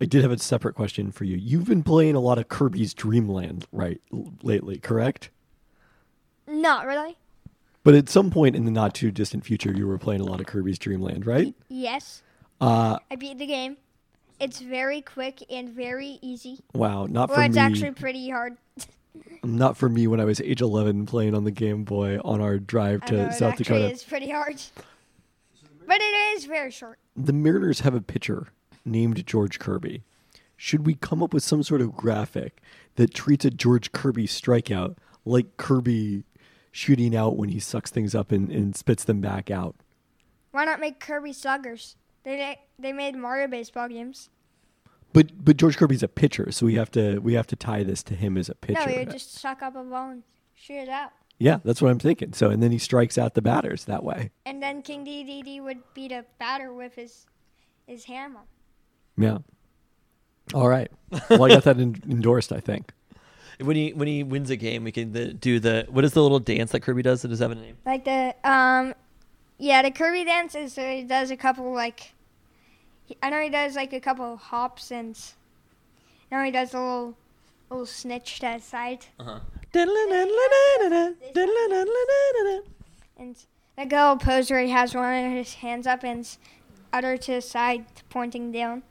I 0.01 0.05
did 0.05 0.23
have 0.23 0.31
a 0.31 0.39
separate 0.39 0.75
question 0.75 1.11
for 1.11 1.25
you. 1.25 1.37
You've 1.37 1.65
been 1.65 1.83
playing 1.83 2.15
a 2.15 2.21
lot 2.21 2.39
of 2.39 2.49
Kirby's 2.49 2.95
Dream 2.95 3.29
Land, 3.29 3.67
right, 3.73 4.01
l- 4.13 4.33
lately, 4.45 4.79
correct? 4.79 5.31
Not 6.47 6.87
really. 6.87 7.17
But 7.89 7.95
at 7.95 8.11
some 8.11 8.31
point 8.31 8.55
in 8.55 8.67
the 8.67 8.71
not 8.71 8.93
too 8.93 9.11
distant 9.11 9.47
future, 9.47 9.73
you 9.73 9.87
were 9.87 9.97
playing 9.97 10.21
a 10.21 10.25
lot 10.25 10.41
of 10.41 10.47
Kirby's 10.47 10.79
Dream 10.79 11.01
Land, 11.01 11.25
right? 11.25 11.55
Yes. 11.71 12.23
Uh, 12.61 12.99
I 13.11 13.17
beat 13.17 13.39
the 13.39 13.47
game. 13.47 13.79
It's 14.39 14.61
very 14.61 15.01
quick 15.01 15.43
and 15.49 15.71
very 15.71 16.19
easy. 16.21 16.59
wow, 16.75 17.07
not 17.07 17.31
Or 17.31 17.37
for 17.37 17.43
it's 17.45 17.55
me. 17.57 17.63
actually 17.63 17.93
pretty 17.93 18.29
hard. 18.29 18.59
Not 19.43 19.79
for 19.79 19.89
me 19.89 20.07
when 20.07 20.21
I 20.21 20.27
was 20.27 20.39
age 20.43 20.61
11 20.61 21.07
playing 21.07 21.35
on 21.35 21.45
the 21.45 21.51
Game 21.51 21.85
Boy 21.85 22.19
on 22.27 22.43
our 22.43 22.59
drive 22.59 23.07
to 23.07 23.15
know, 23.17 23.25
it 23.29 23.33
South 23.33 23.53
actually 23.53 23.65
Dakota. 23.79 23.87
It's 23.87 24.05
pretty 24.05 24.31
hard. 24.31 24.61
But 25.87 26.03
it 26.03 26.37
is 26.37 26.45
very 26.45 26.71
short. 26.71 26.99
The 27.17 27.33
Mariners 27.33 27.81
have 27.81 27.95
a 27.95 28.03
pitcher 28.03 28.49
named 28.85 29.27
George 29.27 29.59
Kirby. 29.59 30.03
Should 30.59 30.85
we 30.85 30.95
come 30.95 31.23
up 31.23 31.33
with 31.33 31.43
some 31.43 31.63
sort 31.63 31.81
of 31.81 31.97
graphic 31.97 32.61
that 32.97 33.15
treats 33.15 33.47
a 33.47 33.51
George 33.51 33.93
Kirby 33.93 34.27
strikeout 34.27 34.97
like 35.25 35.57
Kirby 35.57 36.25
shooting 36.73 37.15
out 37.17 37.37
when 37.37 37.49
he 37.49 37.61
sucks 37.61 37.91
things 37.91 38.15
up 38.15 38.33
and, 38.33 38.51
and 38.51 38.77
spits 38.77 39.05
them 39.05 39.21
back 39.21 39.51
out? 39.51 39.77
Why 40.51 40.65
not 40.65 40.81
make 40.81 41.01
Kirby 41.01 41.33
Sluggers? 41.33 41.97
They 42.25 42.59
they 42.79 42.93
made 42.93 43.15
Mario 43.17 43.47
baseball 43.49 43.89
games. 43.89 44.29
But 45.13 45.45
but 45.45 45.57
George 45.57 45.77
Kirby's 45.79 46.03
a 46.03 46.09
pitcher, 46.09 46.53
so 46.53 46.67
we 46.67 46.75
have 46.75 46.91
to 46.93 47.19
we 47.19 47.35
have 47.35 47.47
to 47.49 47.57
tie 47.57 47.83
this 47.83 48.03
to 48.05 48.15
him 48.15 48.37
as 48.37 48.49
a 48.49 48.55
pitcher. 48.55 48.81
No, 48.87 48.93
you 48.93 49.07
just 49.07 49.35
suck 49.35 49.63
up 49.63 49.75
a 49.77 49.83
ball 49.83 50.11
and 50.11 50.23
shoot 50.55 50.75
it 50.83 50.89
out. 50.89 51.13
yeah, 51.39 51.59
that's 51.65 51.81
what 51.81 51.91
I'm 51.91 51.99
thinking. 51.99 52.33
So 52.33 52.51
and 52.51 52.63
then 52.63 52.71
he 52.73 52.79
strikes 52.79 53.17
out 53.17 53.35
the 53.35 53.43
batters 53.43 53.85
that 53.87 54.05
way. 54.05 54.31
And 54.45 54.63
then 54.63 54.83
King 54.83 55.05
Dedede 55.07 55.63
would 55.63 55.79
beat 55.95 56.13
a 56.13 56.25
batter 56.39 56.73
with 56.73 56.95
his 56.97 57.27
his 57.87 58.05
hammer. 58.05 58.43
Yeah. 59.17 59.39
All 60.55 60.69
right. 60.69 60.91
Well, 61.31 61.45
I 61.45 61.49
got 61.49 61.65
that 61.65 61.79
en- 61.81 62.03
endorsed. 62.09 62.53
I 62.53 62.61
think. 62.61 62.93
When 63.61 63.75
he 63.77 63.93
when 63.93 64.07
he 64.07 64.23
wins 64.23 64.51
a 64.51 64.57
game, 64.57 64.85
we 64.85 64.93
can 64.93 65.13
the, 65.13 65.33
do 65.33 65.59
the 65.59 65.87
what 65.91 66.05
is 66.05 66.13
the 66.13 66.23
little 66.23 66.39
dance 66.39 66.71
that 66.73 66.81
Kirby 66.81 67.03
does? 67.03 67.23
That 67.23 67.29
does 67.29 67.41
have 67.41 67.51
a 67.51 67.55
name? 67.57 67.77
Like 67.85 68.05
the 68.05 68.35
um, 68.49 68.95
yeah, 69.59 69.83
the 69.83 69.91
Kirby 69.91 70.25
dance 70.25 70.55
is 70.55 70.79
uh, 70.79 70.83
he 70.83 71.03
does 71.03 71.31
a 71.33 71.37
couple 71.37 71.73
like, 71.73 72.13
he- 73.07 73.17
I 73.23 73.31
know 73.31 73.41
he 73.41 73.49
does 73.51 73.75
like 73.75 73.93
a 73.93 73.99
couple 74.01 74.37
hops 74.37 74.93
and, 74.93 75.19
now 76.31 76.45
he 76.45 76.51
does 76.53 76.73
a 76.75 76.79
little 76.79 77.17
little 77.69 77.87
snitch 77.87 78.39
to 78.41 78.49
his 78.53 78.65
side 78.65 79.07
Uh-huh. 79.19 79.41
and 83.19 83.37
the 83.77 83.87
girl 83.87 84.17
pose 84.17 84.51
where 84.51 84.61
he 84.61 84.71
has 84.71 84.95
one 84.95 85.27
of 85.27 85.33
his 85.33 85.55
hands 85.55 85.87
up 85.87 86.05
and 86.05 86.29
other 86.93 87.17
to 87.17 87.33
his 87.33 87.45
side 87.49 87.85
pointing 88.09 88.53
down. 88.53 88.83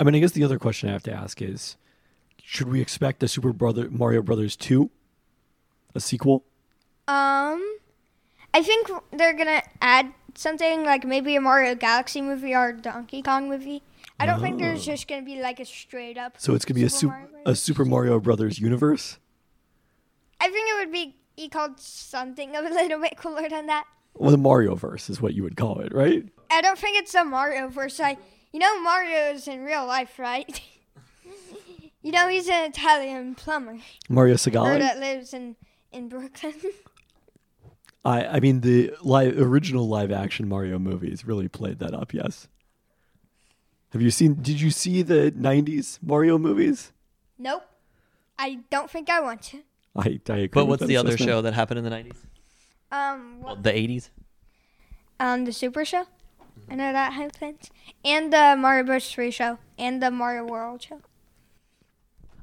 I 0.00 0.04
mean, 0.04 0.14
I 0.14 0.18
guess 0.18 0.32
the 0.32 0.44
other 0.44 0.58
question 0.58 0.88
I 0.88 0.92
have 0.92 1.02
to 1.04 1.12
ask 1.12 1.40
is, 1.40 1.76
should 2.46 2.68
we 2.68 2.80
expect 2.80 3.22
a 3.22 3.28
Super 3.28 3.52
Brother 3.52 3.88
Mario 3.90 4.22
Brothers 4.22 4.54
two, 4.54 4.90
a 5.94 6.00
sequel? 6.00 6.44
Um, 7.08 7.78
I 8.52 8.62
think 8.62 8.90
they're 9.12 9.32
gonna 9.32 9.62
add 9.80 10.12
something 10.34 10.84
like 10.84 11.04
maybe 11.04 11.34
a 11.36 11.40
Mario 11.40 11.74
Galaxy 11.74 12.20
movie 12.20 12.54
or 12.54 12.68
a 12.68 12.76
Donkey 12.76 13.22
Kong 13.22 13.48
movie. 13.48 13.82
I 14.20 14.26
don't 14.26 14.40
think 14.40 14.58
there's 14.58 14.84
just 14.84 15.08
gonna 15.08 15.22
be 15.22 15.40
like 15.40 15.58
a 15.58 15.64
straight 15.64 16.18
up. 16.18 16.36
So 16.38 16.54
it's 16.54 16.64
gonna 16.64 16.78
be 16.78 16.84
a 16.84 16.90
Super 16.90 17.12
super 17.14 17.14
Mario 17.14 17.26
a 17.26 17.42
Brothers. 17.42 17.62
Super 17.62 17.84
Mario 17.84 18.20
Brothers 18.20 18.58
universe. 18.58 19.18
I 20.40 20.48
think 20.50 20.68
it 20.70 20.78
would 20.78 20.92
be 20.92 21.16
he 21.36 21.48
called 21.48 21.80
something 21.80 22.54
a 22.54 22.60
little 22.70 23.00
bit 23.00 23.16
cooler 23.16 23.48
than 23.48 23.66
that. 23.66 23.84
Well, 24.14 24.30
the 24.30 24.38
Mario 24.38 24.74
verse 24.76 25.10
is 25.10 25.20
what 25.20 25.34
you 25.34 25.42
would 25.42 25.56
call 25.56 25.80
it, 25.80 25.92
right? 25.92 26.28
I 26.50 26.60
don't 26.60 26.78
think 26.78 26.98
it's 26.98 27.14
a 27.14 27.24
Mario 27.24 27.68
verse. 27.68 27.98
I, 27.98 28.16
you 28.52 28.60
know, 28.60 28.80
Mario's 28.80 29.48
in 29.48 29.64
real 29.64 29.86
life, 29.86 30.18
right? 30.18 30.60
you 32.04 32.12
know, 32.12 32.28
he's 32.28 32.48
an 32.48 32.70
Italian 32.70 33.34
plumber 33.34 33.78
Mario 34.08 34.34
or 34.34 34.36
Segale. 34.36 34.78
that 34.78 34.98
lives 35.00 35.34
in 35.34 35.56
in 35.90 36.08
Brooklyn. 36.08 36.54
I 38.04 38.26
I 38.26 38.40
mean 38.40 38.60
the 38.60 38.94
live 39.02 39.38
original 39.40 39.88
live 39.88 40.12
action 40.12 40.48
Mario 40.48 40.78
movies 40.78 41.24
really 41.26 41.48
played 41.48 41.78
that 41.80 41.94
up. 41.94 42.12
Yes. 42.14 42.46
Have 43.92 44.02
you 44.02 44.10
seen? 44.10 44.34
Did 44.34 44.60
you 44.60 44.70
see 44.70 45.02
the 45.02 45.30
'90s 45.32 45.98
Mario 46.02 46.36
movies? 46.38 46.92
nope, 47.38 47.62
I 48.38 48.60
don't 48.70 48.90
think 48.90 49.08
I 49.10 49.20
want 49.20 49.42
to. 49.42 49.62
I, 49.96 50.00
I 50.28 50.34
agree. 50.34 50.46
But 50.48 50.64
with 50.64 50.68
what's 50.70 50.80
that 50.80 50.86
the 50.88 50.96
other 50.96 51.16
show 51.16 51.40
that 51.42 51.54
happened 51.54 51.78
in 51.78 51.84
the 51.84 51.90
nineties? 51.90 52.20
Um, 52.90 53.40
Well, 53.40 53.56
the 53.56 53.72
eighties. 53.76 54.10
um, 55.20 55.44
the 55.44 55.52
Super 55.52 55.84
Show. 55.84 56.04
I 56.70 56.74
know 56.74 56.92
that 56.92 57.12
happens, 57.12 57.70
and 58.04 58.32
the 58.32 58.56
Mario 58.58 58.84
Bros. 58.84 59.10
3 59.10 59.30
show, 59.30 59.58
and 59.78 60.00
the 60.02 60.10
Mario 60.10 60.44
World 60.44 60.82
show. 60.82 61.00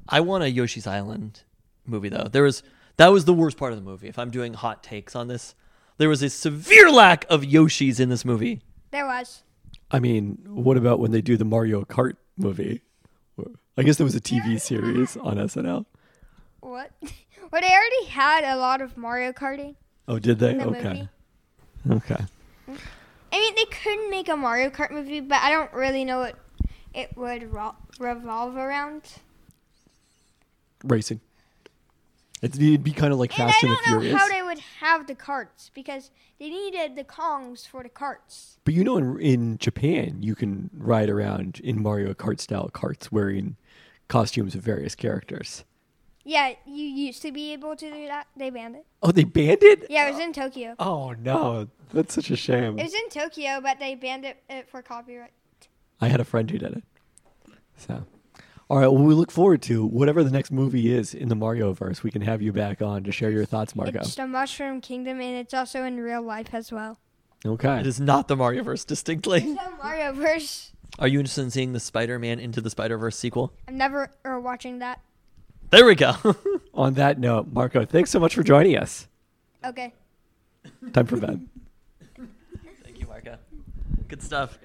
I 0.08 0.20
want 0.20 0.44
a 0.44 0.50
Yoshi's 0.50 0.86
Island 0.86 1.42
movie 1.86 2.08
though. 2.08 2.28
There 2.30 2.42
was 2.42 2.62
that 2.96 3.08
was 3.08 3.24
the 3.24 3.32
worst 3.34 3.56
part 3.56 3.72
of 3.72 3.78
the 3.78 3.84
movie. 3.84 4.08
If 4.08 4.18
I'm 4.18 4.30
doing 4.30 4.54
hot 4.54 4.82
takes 4.82 5.14
on 5.16 5.28
this, 5.28 5.54
there 5.98 6.08
was 6.08 6.22
a 6.22 6.28
severe 6.30 6.90
lack 6.90 7.24
of 7.30 7.42
Yoshis 7.42 7.98
in 8.00 8.08
this 8.08 8.24
movie. 8.24 8.60
There 8.90 9.06
was. 9.06 9.42
I 9.90 9.98
mean, 9.98 10.38
what 10.46 10.76
about 10.76 10.98
when 11.00 11.10
they 11.10 11.20
do 11.22 11.36
the 11.36 11.44
Mario 11.44 11.82
Kart 11.84 12.14
movie? 12.36 12.82
I 13.76 13.82
guess 13.82 13.96
there 13.96 14.04
was 14.04 14.14
a 14.14 14.20
TV 14.20 14.60
series 14.60 15.16
on 15.16 15.36
SNL. 15.36 15.86
What? 16.60 16.90
well, 17.02 17.60
they 17.62 17.70
already 17.72 18.04
had 18.08 18.44
a 18.44 18.56
lot 18.56 18.80
of 18.82 18.96
Mario 18.96 19.32
Karting 19.32 19.76
Oh, 20.08 20.18
did 20.18 20.38
they? 20.38 20.54
the 20.54 20.66
Okay. 20.66 21.08
movie. 21.86 21.98
Okay. 22.04 22.24
I 22.68 23.38
mean, 23.40 23.54
they 23.54 23.64
couldn't 23.64 24.10
make 24.10 24.28
a 24.28 24.36
Mario 24.36 24.68
Kart 24.68 24.90
movie, 24.90 25.20
but 25.20 25.38
I 25.40 25.50
don't 25.50 25.72
really 25.72 26.04
know 26.04 26.18
what 26.18 26.36
it 26.92 27.16
would 27.16 27.50
ro- 27.52 27.76
revolve 27.98 28.56
around. 28.56 29.02
Racing. 30.84 31.20
It'd 32.40 32.58
be, 32.58 32.74
it'd 32.74 32.82
be 32.82 32.90
kind 32.92 33.12
of 33.12 33.20
like 33.20 33.38
And 33.38 33.48
Fast 33.50 33.62
I 33.62 33.68
and 33.68 33.76
don't 33.76 33.84
the 33.84 33.90
know 33.92 34.00
Furious. 34.00 34.20
how 34.20 34.28
they 34.28 34.42
would 34.42 34.58
have 34.80 35.06
the 35.06 35.14
carts 35.14 35.70
because 35.72 36.10
they 36.40 36.48
needed 36.48 36.96
the 36.96 37.04
Kongs 37.04 37.66
for 37.68 37.84
the 37.84 37.88
carts. 37.88 38.58
But 38.64 38.74
you 38.74 38.82
know, 38.82 38.96
in, 38.96 39.20
in 39.20 39.58
Japan, 39.58 40.22
you 40.22 40.34
can 40.34 40.68
ride 40.76 41.08
around 41.08 41.60
in 41.62 41.80
Mario 41.80 42.14
Kart 42.14 42.40
style 42.40 42.68
carts 42.72 43.12
wearing 43.12 43.56
costumes 44.08 44.56
of 44.56 44.62
various 44.62 44.96
characters. 44.96 45.64
Yeah, 46.24 46.54
you 46.66 46.84
used 46.84 47.22
to 47.22 47.30
be 47.32 47.52
able 47.52 47.74
to 47.76 47.90
do 47.90 48.06
that. 48.08 48.26
They 48.36 48.50
banned 48.50 48.76
it. 48.76 48.86
Oh, 49.02 49.12
they 49.12 49.24
banned 49.24 49.62
it? 49.62 49.86
Yeah, 49.88 50.08
it 50.08 50.12
was 50.12 50.20
in 50.20 50.32
Tokyo. 50.32 50.74
Oh, 50.80 51.12
no. 51.12 51.68
That's 51.92 52.14
such 52.14 52.30
a 52.30 52.36
shame. 52.36 52.78
It 52.78 52.84
was 52.84 52.94
in 52.94 53.08
Tokyo, 53.08 53.60
but 53.62 53.78
they 53.78 53.94
banned 53.94 54.24
it, 54.24 54.42
it 54.48 54.68
for 54.68 54.82
copyright. 54.82 55.32
I 56.00 56.08
had 56.08 56.20
a 56.20 56.24
friend 56.24 56.50
who 56.50 56.58
did 56.58 56.72
it. 56.72 56.84
So, 57.76 58.04
all 58.68 58.78
right. 58.78 58.86
Well, 58.86 59.02
we 59.02 59.14
look 59.14 59.30
forward 59.30 59.62
to 59.62 59.84
whatever 59.84 60.22
the 60.24 60.30
next 60.30 60.50
movie 60.50 60.92
is 60.92 61.14
in 61.14 61.28
the 61.28 61.34
Mario 61.34 61.72
verse. 61.72 62.02
We 62.02 62.10
can 62.10 62.22
have 62.22 62.40
you 62.42 62.52
back 62.52 62.80
on 62.82 63.04
to 63.04 63.12
share 63.12 63.30
your 63.30 63.44
thoughts, 63.44 63.76
Marco. 63.76 63.98
It's 63.98 64.14
the 64.14 64.26
Mushroom 64.26 64.80
Kingdom, 64.80 65.20
and 65.20 65.36
it's 65.36 65.54
also 65.54 65.84
in 65.84 65.98
real 66.00 66.22
life 66.22 66.54
as 66.54 66.72
well. 66.72 66.98
Okay. 67.44 67.80
It 67.80 67.86
is 67.86 68.00
not 68.00 68.28
the 68.28 68.36
Mario 68.36 68.62
verse 68.62 68.84
distinctly. 68.84 69.40
The 69.40 69.72
Mario 69.82 70.12
verse. 70.12 70.72
Are 70.98 71.08
you 71.08 71.18
interested 71.18 71.42
in 71.42 71.50
seeing 71.50 71.72
the 71.72 71.80
Spider-Man 71.80 72.38
Into 72.38 72.60
the 72.60 72.70
Spider-Verse 72.70 73.16
sequel? 73.16 73.52
I'm 73.66 73.78
never 73.78 74.10
or 74.24 74.40
watching 74.40 74.78
that. 74.80 75.00
There 75.70 75.86
we 75.86 75.94
go. 75.94 76.14
On 76.74 76.94
that 76.94 77.18
note, 77.18 77.48
Marco, 77.50 77.86
thanks 77.86 78.10
so 78.10 78.20
much 78.20 78.34
for 78.34 78.42
joining 78.42 78.76
us. 78.76 79.08
Okay. 79.64 79.94
Time 80.92 81.06
for 81.06 81.16
bed. 81.16 81.48
Thank 82.84 83.00
you, 83.00 83.06
Marco. 83.06 83.38
Good 84.08 84.22
stuff. 84.22 84.58